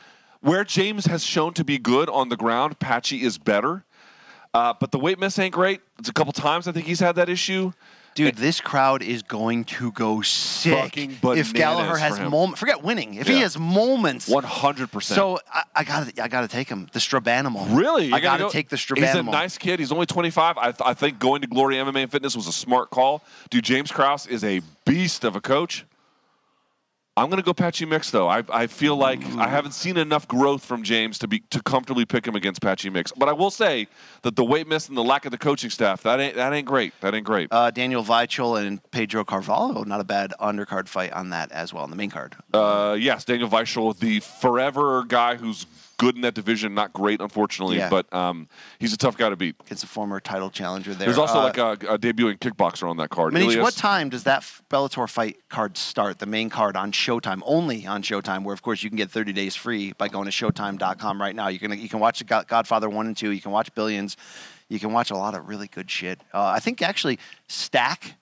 Where 0.41 0.63
James 0.65 1.05
has 1.05 1.24
shown 1.24 1.53
to 1.53 1.63
be 1.63 1.78
good 1.78 2.09
on 2.09 2.30
the 2.30 2.36
ground, 2.38 2.80
Patchy 2.80 3.24
is 3.24 3.38
better. 3.38 3.84
Uh, 4.53 4.74
but 4.80 4.91
the 4.91 4.99
weight 4.99 5.20
miss 5.20 5.38
ain't 5.39 5.53
great. 5.53 5.80
It's 5.99 6.09
a 6.09 6.13
couple 6.13 6.34
times 6.34 6.67
I 6.67 6.72
think 6.72 6.88
he's 6.88 6.99
had 6.99 7.15
that 7.17 7.30
issue. 7.30 7.72
Dude, 8.26 8.36
this 8.36 8.61
crowd 8.61 9.01
is 9.01 9.24
going 9.24 9.63
to 9.65 9.91
go 9.91 10.22
sick. 10.22 10.74
Fucking 10.74 11.17
if 11.38 11.53
Gallagher 11.53 11.97
has 11.97 12.20
moments, 12.20 12.59
forget 12.59 12.84
winning. 12.84 13.15
If 13.15 13.28
he 13.28 13.39
has 13.41 13.57
moments, 13.57 14.28
One 14.28 14.43
hundred 14.43 14.91
percent. 14.91 15.15
so 15.15 15.39
I, 15.51 15.63
I 15.76 15.84
gotta, 15.84 16.24
I 16.24 16.28
gotta 16.28 16.47
take 16.47 16.67
him. 16.70 16.88
The 16.91 16.99
Strabanimal. 16.99 17.76
Really? 17.78 18.07
You're 18.07 18.15
I 18.15 18.20
gotta 18.20 18.43
go- 18.43 18.49
take 18.49 18.70
the 18.70 18.76
He's 18.78 19.15
a 19.15 19.24
nice 19.24 19.57
kid. 19.57 19.80
He's 19.80 19.91
only 19.91 20.05
25. 20.05 20.57
I, 20.57 20.63
th- 20.72 20.76
I 20.84 20.93
think 20.93 21.20
going 21.20 21.41
to 21.41 21.47
Glory 21.47 21.76
MMA 21.76 22.03
and 22.03 22.11
Fitness 22.11 22.36
was 22.36 22.47
a 22.47 22.51
smart 22.53 22.89
call. 22.89 23.24
Dude, 23.49 23.63
James 23.63 23.91
Krause 23.91 24.28
is 24.28 24.43
a 24.43 24.61
beast 24.86 25.24
of 25.24 25.36
a 25.36 25.41
coach. 25.41 25.86
I'm 27.20 27.30
going 27.30 27.41
to 27.41 27.45
go 27.45 27.53
Patchy 27.53 27.86
Mix 27.86 28.11
though. 28.11 28.30
I, 28.30 28.43
I 28.49 28.67
feel 28.67 28.95
like 28.95 29.24
I 29.36 29.49
haven't 29.49 29.74
seen 29.74 29.97
enough 29.97 30.26
growth 30.26 30.63
from 30.63 30.84
James 30.84 31.20
to 31.20 31.28
be 31.28 31.39
to 31.49 31.61
comfortably 31.61 32.05
pick 32.05 32.26
him 32.26 32.34
against 32.34 32.61
Patchy 32.61 32.89
Mix. 32.89 33.11
But 33.11 33.28
I 33.28 33.34
will 33.34 33.51
say 33.51 33.88
that 34.22 34.38
the 34.38 34.43
weight 34.45 34.67
miss 34.67 34.88
and 34.88 34.97
the 34.97 35.03
lack 35.03 35.26
of 35.26 35.32
the 35.32 35.38
coaching 35.38 35.70
staff 35.70 36.01
that 36.03 36.22
ain't 36.22 36.36
that 36.36 36.53
ain't 36.53 36.65
great. 36.65 36.93
That 37.01 37.13
ain't 37.13 37.26
great. 37.26 37.49
Uh, 37.51 37.72
Daniel 37.72 38.05
Weichel 38.05 38.65
and 38.65 38.80
Pedro 38.91 39.26
Carvalho, 39.26 39.84
not 39.84 39.99
a 39.99 40.05
bad 40.05 40.34
undercard 40.39 40.88
fight 40.88 41.11
on 41.11 41.32
that 41.32 41.51
as 41.51 41.74
well, 41.74 41.84
on 41.84 41.89
the 41.89 41.97
main 41.97 42.09
card. 42.09 42.38
Uh, 42.53 42.95
yes, 42.97 43.26
Daniel 43.26 43.49
Weichel, 43.49 43.99
the 43.99 44.22
forever 44.22 45.03
guy 45.03 45.36
who's 45.36 45.65
good 46.00 46.16
in 46.16 46.22
that 46.22 46.34
division, 46.34 46.74
not 46.74 46.91
great 46.93 47.22
unfortunately, 47.22 47.78
Yeah. 47.78 47.89
but 47.89 48.12
um, 48.12 48.47
he's 48.80 48.93
a 48.93 48.97
tough 48.97 49.16
guy 49.18 49.30
to 49.30 49.36
beat. 49.36 49.56
It's 49.68 49.84
a 49.84 49.88
former 49.88 50.20
title 50.20 50.50
challenger 50.50 50.95
there. 50.95 51.06
There's 51.06 51.20
also 51.20 51.39
Uh, 51.39 51.43
like 51.43 51.58
a, 51.60 51.72
a 51.93 52.00
debuting 52.00 52.39
kickboxer 52.39 52.89
on 52.89 52.97
that 52.97 53.10
card. 53.10 53.34
Manish, 53.34 53.43
Ilias- 53.52 53.62
what 53.62 53.76
time 53.76 54.10
does 54.10 54.24
that 54.24 54.41
Bellator 54.72 55.08
fight 55.08 55.38
card 55.50 55.78
start? 55.78 56.18
The 56.18 56.26
main 56.26 56.50
card 56.50 56.76
on 56.76 56.91
Showtime, 56.91 57.41
only 57.45 57.86
on 57.86 58.02
Showtime, 58.02 58.43
where 58.43 58.54
of 58.54 58.64
course 58.64 58.82
you 58.82 58.89
can 58.89 58.97
get 58.97 59.12
30 59.12 59.34
days 59.34 59.56
free 59.56 59.93
by 59.97 60.08
going 60.08 60.26
to 60.26 60.32
Showtime.com 60.32 61.22
right 61.22 61.36
now. 61.36 61.50
You 61.50 61.60
can 61.60 61.78
you 61.80 61.89
can 61.89 62.00
watch 62.00 62.26
Godfather 62.26 62.89
one 62.89 63.06
and 63.06 63.16
two. 63.16 63.30
You 63.32 63.41
can 63.41 63.52
watch 63.52 63.72
Billions. 63.76 64.18
You 64.70 64.80
can 64.80 64.91
watch 64.93 65.12
a 65.12 65.16
lot 65.18 65.36
of 65.36 65.47
really 65.50 65.68
good 65.68 65.89
shit. 65.91 66.22
Uh, 66.34 66.45
I 66.45 66.60
think 66.60 66.82
actually 66.82 67.20
Stack 67.47 68.16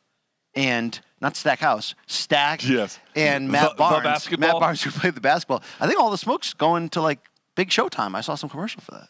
and 0.56 1.00
not 1.22 1.36
Stackhouse, 1.36 1.94
Stack 2.08 2.68
Yes. 2.68 3.00
and 3.16 3.50
Matt 3.50 3.72
the 3.72 3.76
Barnes. 3.76 4.04
basketball? 4.04 4.50
Matt 4.54 4.60
Barnes 4.60 4.82
who 4.84 4.92
played 4.92 5.16
the 5.16 5.22
basketball. 5.22 5.62
I 5.80 5.88
think 5.88 6.00
all 6.00 6.10
the 6.10 6.18
smoke's 6.18 6.54
going 6.54 6.90
to 6.90 7.02
like 7.02 7.20
big 7.58 7.70
Showtime. 7.70 8.16
I 8.16 8.22
saw 8.22 8.36
some 8.36 8.50
commercial 8.50 8.80
for 8.80 8.92
that. 8.92 9.10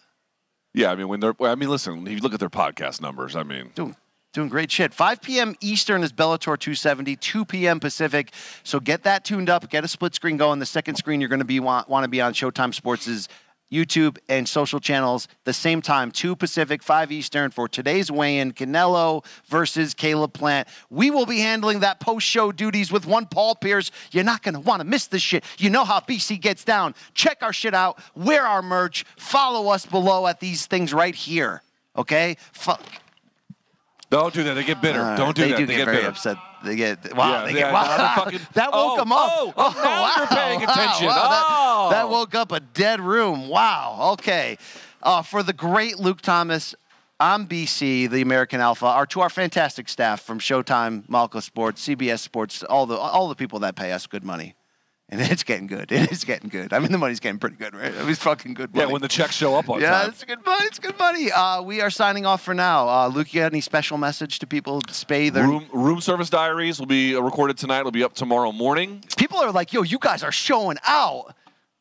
Yeah, 0.74 0.91
I 0.91 0.95
mean 0.95 1.08
when 1.08 1.20
they're. 1.20 1.36
I 1.41 1.54
mean, 1.54 1.70
listen. 1.70 2.08
If 2.08 2.14
you 2.14 2.20
look 2.20 2.34
at 2.34 2.39
their 2.39 2.50
podcast 2.50 3.02
numbers, 3.02 3.36
I 3.36 3.43
mean, 3.43 3.72
doing 3.76 3.95
doing 4.34 4.50
great 4.50 4.72
shit. 4.72 4.93
5 4.93 5.22
p.m. 5.22 5.56
Eastern 5.62 6.04
is 6.04 6.14
Bellator 6.14 6.58
270, 6.60 7.16
2 7.16 7.45
p.m. 7.45 7.80
Pacific. 7.80 8.32
So 8.64 8.80
get 8.80 9.04
that 9.04 9.26
tuned 9.26 9.50
up, 9.50 9.70
get 9.70 9.84
a 9.84 9.88
split 9.88 10.14
screen 10.14 10.38
going. 10.38 10.60
The 10.60 10.66
second 10.66 10.95
screen 10.95 11.20
you're 11.22 11.30
going 11.30 11.39
to 11.39 11.45
be 11.45 11.60
want, 11.60 11.89
want 11.89 12.04
to 12.04 12.08
be 12.08 12.22
on 12.22 12.34
Showtime 12.34 12.74
Sports' 12.74 13.28
YouTube 13.72 14.18
and 14.30 14.47
social 14.47 14.80
channels 14.80 15.28
the 15.43 15.53
same 15.53 15.82
time, 15.82 16.11
2 16.11 16.36
Pacific, 16.36 16.82
5 16.82 17.11
Eastern 17.11 17.51
for 17.51 17.68
today's 17.68 18.11
weigh-in, 18.11 18.53
Canelo 18.53 19.26
versus 19.47 19.93
Caleb 19.93 20.34
Plant. 20.34 20.68
We 20.89 21.11
will 21.11 21.26
be 21.26 21.39
handling 21.39 21.82
that 21.82 21.99
post-show 21.99 22.51
duties 22.51 22.91
with 22.91 23.05
one 23.05 23.26
Paul 23.26 23.55
Pierce. 23.55 23.91
You're 24.11 24.24
not 24.24 24.43
going 24.43 24.53
to 24.55 24.61
want 24.61 24.82
to 24.82 24.88
miss 24.88 25.07
this 25.07 25.22
shit. 25.22 25.43
You 25.57 25.70
know 25.70 25.84
how 25.84 25.99
BC 25.99 26.39
gets 26.39 26.63
down. 26.63 26.95
Check 27.13 27.39
our 27.41 27.53
shit 27.53 27.74
out, 27.74 27.99
wear 28.15 28.45
our 28.45 28.61
merch, 28.61 29.05
follow 29.18 29.70
us 29.70 29.86
below 29.86 30.28
at 30.28 30.39
these 30.39 30.65
things 30.65 30.93
right 30.93 31.15
here. 31.15 31.61
Okay? 31.95 32.38
Fu- 32.53 32.74
don't 34.10 34.34
do 34.34 34.43
that. 34.43 34.53
They 34.53 34.64
get 34.64 34.82
bitter. 34.82 34.99
don't 35.18 35.36
do 35.36 35.43
they 35.43 35.49
that. 35.51 35.58
do 35.58 35.66
they 35.66 35.74
get, 35.74 35.78
get, 35.80 35.86
very 35.86 35.97
bitter. 35.97 36.10
upset. 36.10 36.38
They 36.64 36.76
get 36.76 37.16
wow. 37.16 37.41
Yeah, 37.41 37.45
they 37.45 37.53
get 37.53 37.74
wow. 37.74 38.14
fucking- 38.16 38.39
that 38.53 38.72
woke 38.72 38.93
Oh, 38.93 38.97
them 38.97 39.12
up. 39.12 39.30
oh, 39.32 39.53
oh, 39.58 39.82
now 39.84 40.16
you're 40.18 40.28
paying 40.28 40.64
attention. 40.70 41.08
that- 41.08 41.45
Oh. 41.49 41.89
That, 41.91 42.10
woke 42.10 42.34
up 42.36 42.51
a 42.51 42.60
dead 42.60 42.99
room. 42.99 43.47
Wow. 43.47 44.12
Okay. 44.14 44.58
Uh, 45.03 45.22
for 45.22 45.43
the 45.43 45.53
great 45.53 45.99
Luke 45.99 46.22
Thomas, 46.22 46.74
I'm 47.20 47.47
BC, 47.47 48.10
the 48.10 48.22
American 48.22 48.60
Alpha. 48.60 48.86
Our 48.86 49.05
to 49.08 49.22
our 49.22 49.30
fantastic 49.30 49.88
staff 49.89 50.22
from 50.22 50.39
Showtime, 50.39 51.08
Malco 51.08 51.41
Sports, 51.41 51.88
CBS 51.88 52.20
Sports, 52.20 52.64
all 52.64 52.86
the 52.86 52.95
all 52.97 53.28
the 53.30 53.36
people 53.36 53.60
that 53.60 53.76
pay 53.76 53.91
us 53.91 54.05
good 54.08 54.24
money. 54.24 54.53
And 55.10 55.22
it's 55.22 55.43
getting 55.43 55.68
good. 55.68 55.89
It 55.97 56.12
is 56.12 56.26
getting 56.26 56.49
good. 56.49 56.74
I 56.74 56.80
mean, 56.80 56.91
the 56.91 56.97
money's 56.97 57.22
getting 57.22 57.39
pretty 57.39 57.55
good, 57.55 57.74
right? 57.74 57.93
It 57.93 58.05
was 58.05 58.20
fucking 58.20 58.53
good 58.55 58.72
Yeah, 58.74 58.86
when 58.88 59.01
the 59.01 59.08
checks 59.08 59.36
show 59.36 59.55
up 59.55 59.70
on 59.70 59.80
Yeah, 59.80 59.91
time. 60.01 60.10
it's 60.10 60.24
good 60.26 60.45
money. 60.45 60.66
It's 60.66 60.80
good 60.80 60.99
money. 60.99 61.32
Uh, 61.32 61.62
we 61.62 61.80
are 61.80 61.89
signing 61.89 62.26
off 62.26 62.41
for 62.43 62.53
now. 62.53 62.89
Uh, 62.89 63.08
Luke, 63.08 63.34
you 63.34 63.39
got 63.39 63.53
any 63.53 63.62
special 63.62 63.97
message 63.97 64.39
to 64.39 64.47
people? 64.47 64.82
Spay 64.84 65.32
their 65.32 65.47
Room, 65.47 65.66
room 65.72 66.01
service 66.01 66.30
diaries 66.30 66.78
will 66.80 66.88
be 66.88 67.16
uh, 67.16 67.22
recorded 67.22 67.58
tonight. 67.58 67.80
It'll 67.80 67.91
be 67.91 68.03
up 68.03 68.16
tomorrow 68.16 68.51
morning. 68.51 69.01
people 69.18 69.38
are 69.38 69.51
like, 69.51 69.72
"Yo, 69.72 69.82
you 69.84 69.97
guys 69.97 70.24
are 70.24 70.32
showing 70.32 70.78
out." 70.86 71.34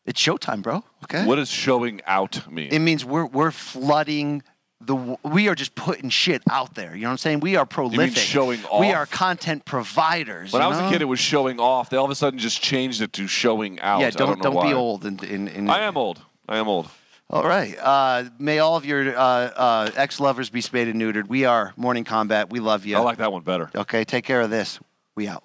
It's 0.05 0.23
showtime, 0.23 0.63
bro. 0.63 0.85
Okay. 1.05 1.27
What 1.27 1.35
does 1.37 1.51
showing 1.51 2.01
out 2.07 2.49
mean? 2.49 2.69
it 2.73 2.79
means 2.79 3.05
we're 3.05 3.27
we're 3.27 3.51
flooding 3.51 4.45
the. 4.81 5.17
We 5.25 5.49
are 5.49 5.55
just 5.55 5.75
putting 5.75 6.11
shit 6.11 6.43
out 6.51 6.75
there. 6.75 6.95
You 6.95 7.03
know 7.03 7.09
what 7.09 7.13
I'm 7.13 7.19
saying? 7.19 7.41
We 7.41 7.57
are 7.57 7.67
prolific. 7.67 8.17
showing 8.17 8.65
off? 8.65 8.81
We 8.81 8.93
are 8.93 9.07
content 9.07 9.65
providers. 9.65 10.53
when 10.53 10.61
you 10.63 10.67
I 10.67 10.69
was 10.69 10.79
know? 10.79 10.89
a 10.89 10.91
kid, 10.91 11.03
it 11.03 11.07
was 11.07 11.21
showing 11.21 11.59
off. 11.61 11.91
They 11.91 11.97
all 11.97 12.05
of 12.05 12.11
a 12.11 12.15
sudden 12.15 12.39
just 12.39 12.63
changed 12.63 13.01
it 13.01 13.13
to 13.15 13.27
showing 13.27 13.81
out. 13.81 14.01
yeah. 14.01 14.07
I 14.09 14.11
Don't 14.11 14.41
don't, 14.41 14.63
be 14.67 14.73
old. 14.75 15.05
In, 15.05 15.19
in, 15.25 15.49
in, 15.49 15.71
I 15.71 15.81
am 15.81 15.97
old. 15.97 16.21
I 16.49 16.59
am 16.59 16.69
old. 16.69 16.89
All 17.29 17.45
right. 17.45 17.77
Uh, 17.79 18.25
may 18.39 18.61
all 18.61 18.77
of 18.77 18.85
your 18.85 19.17
uh, 19.17 19.21
uh, 19.21 19.91
ex 19.97 20.21
lovers 20.21 20.49
be 20.49 20.61
spayed 20.61 20.87
and 20.89 21.01
neutered. 21.01 21.27
We 21.29 21.45
are 21.45 21.73
Morning 21.77 22.05
Combat. 22.05 22.51
We 22.51 22.61
love 22.61 22.87
you. 22.87 22.97
I 22.97 23.01
like 23.01 23.19
that 23.19 23.33
one 23.33 23.43
better. 23.43 23.71
okay. 23.75 24.05
Take 24.05 24.25
care 24.25 24.41
of 24.41 24.51
this. 24.51 24.79
We 25.17 25.27
out. 25.27 25.43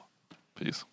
Peace. 0.56 0.86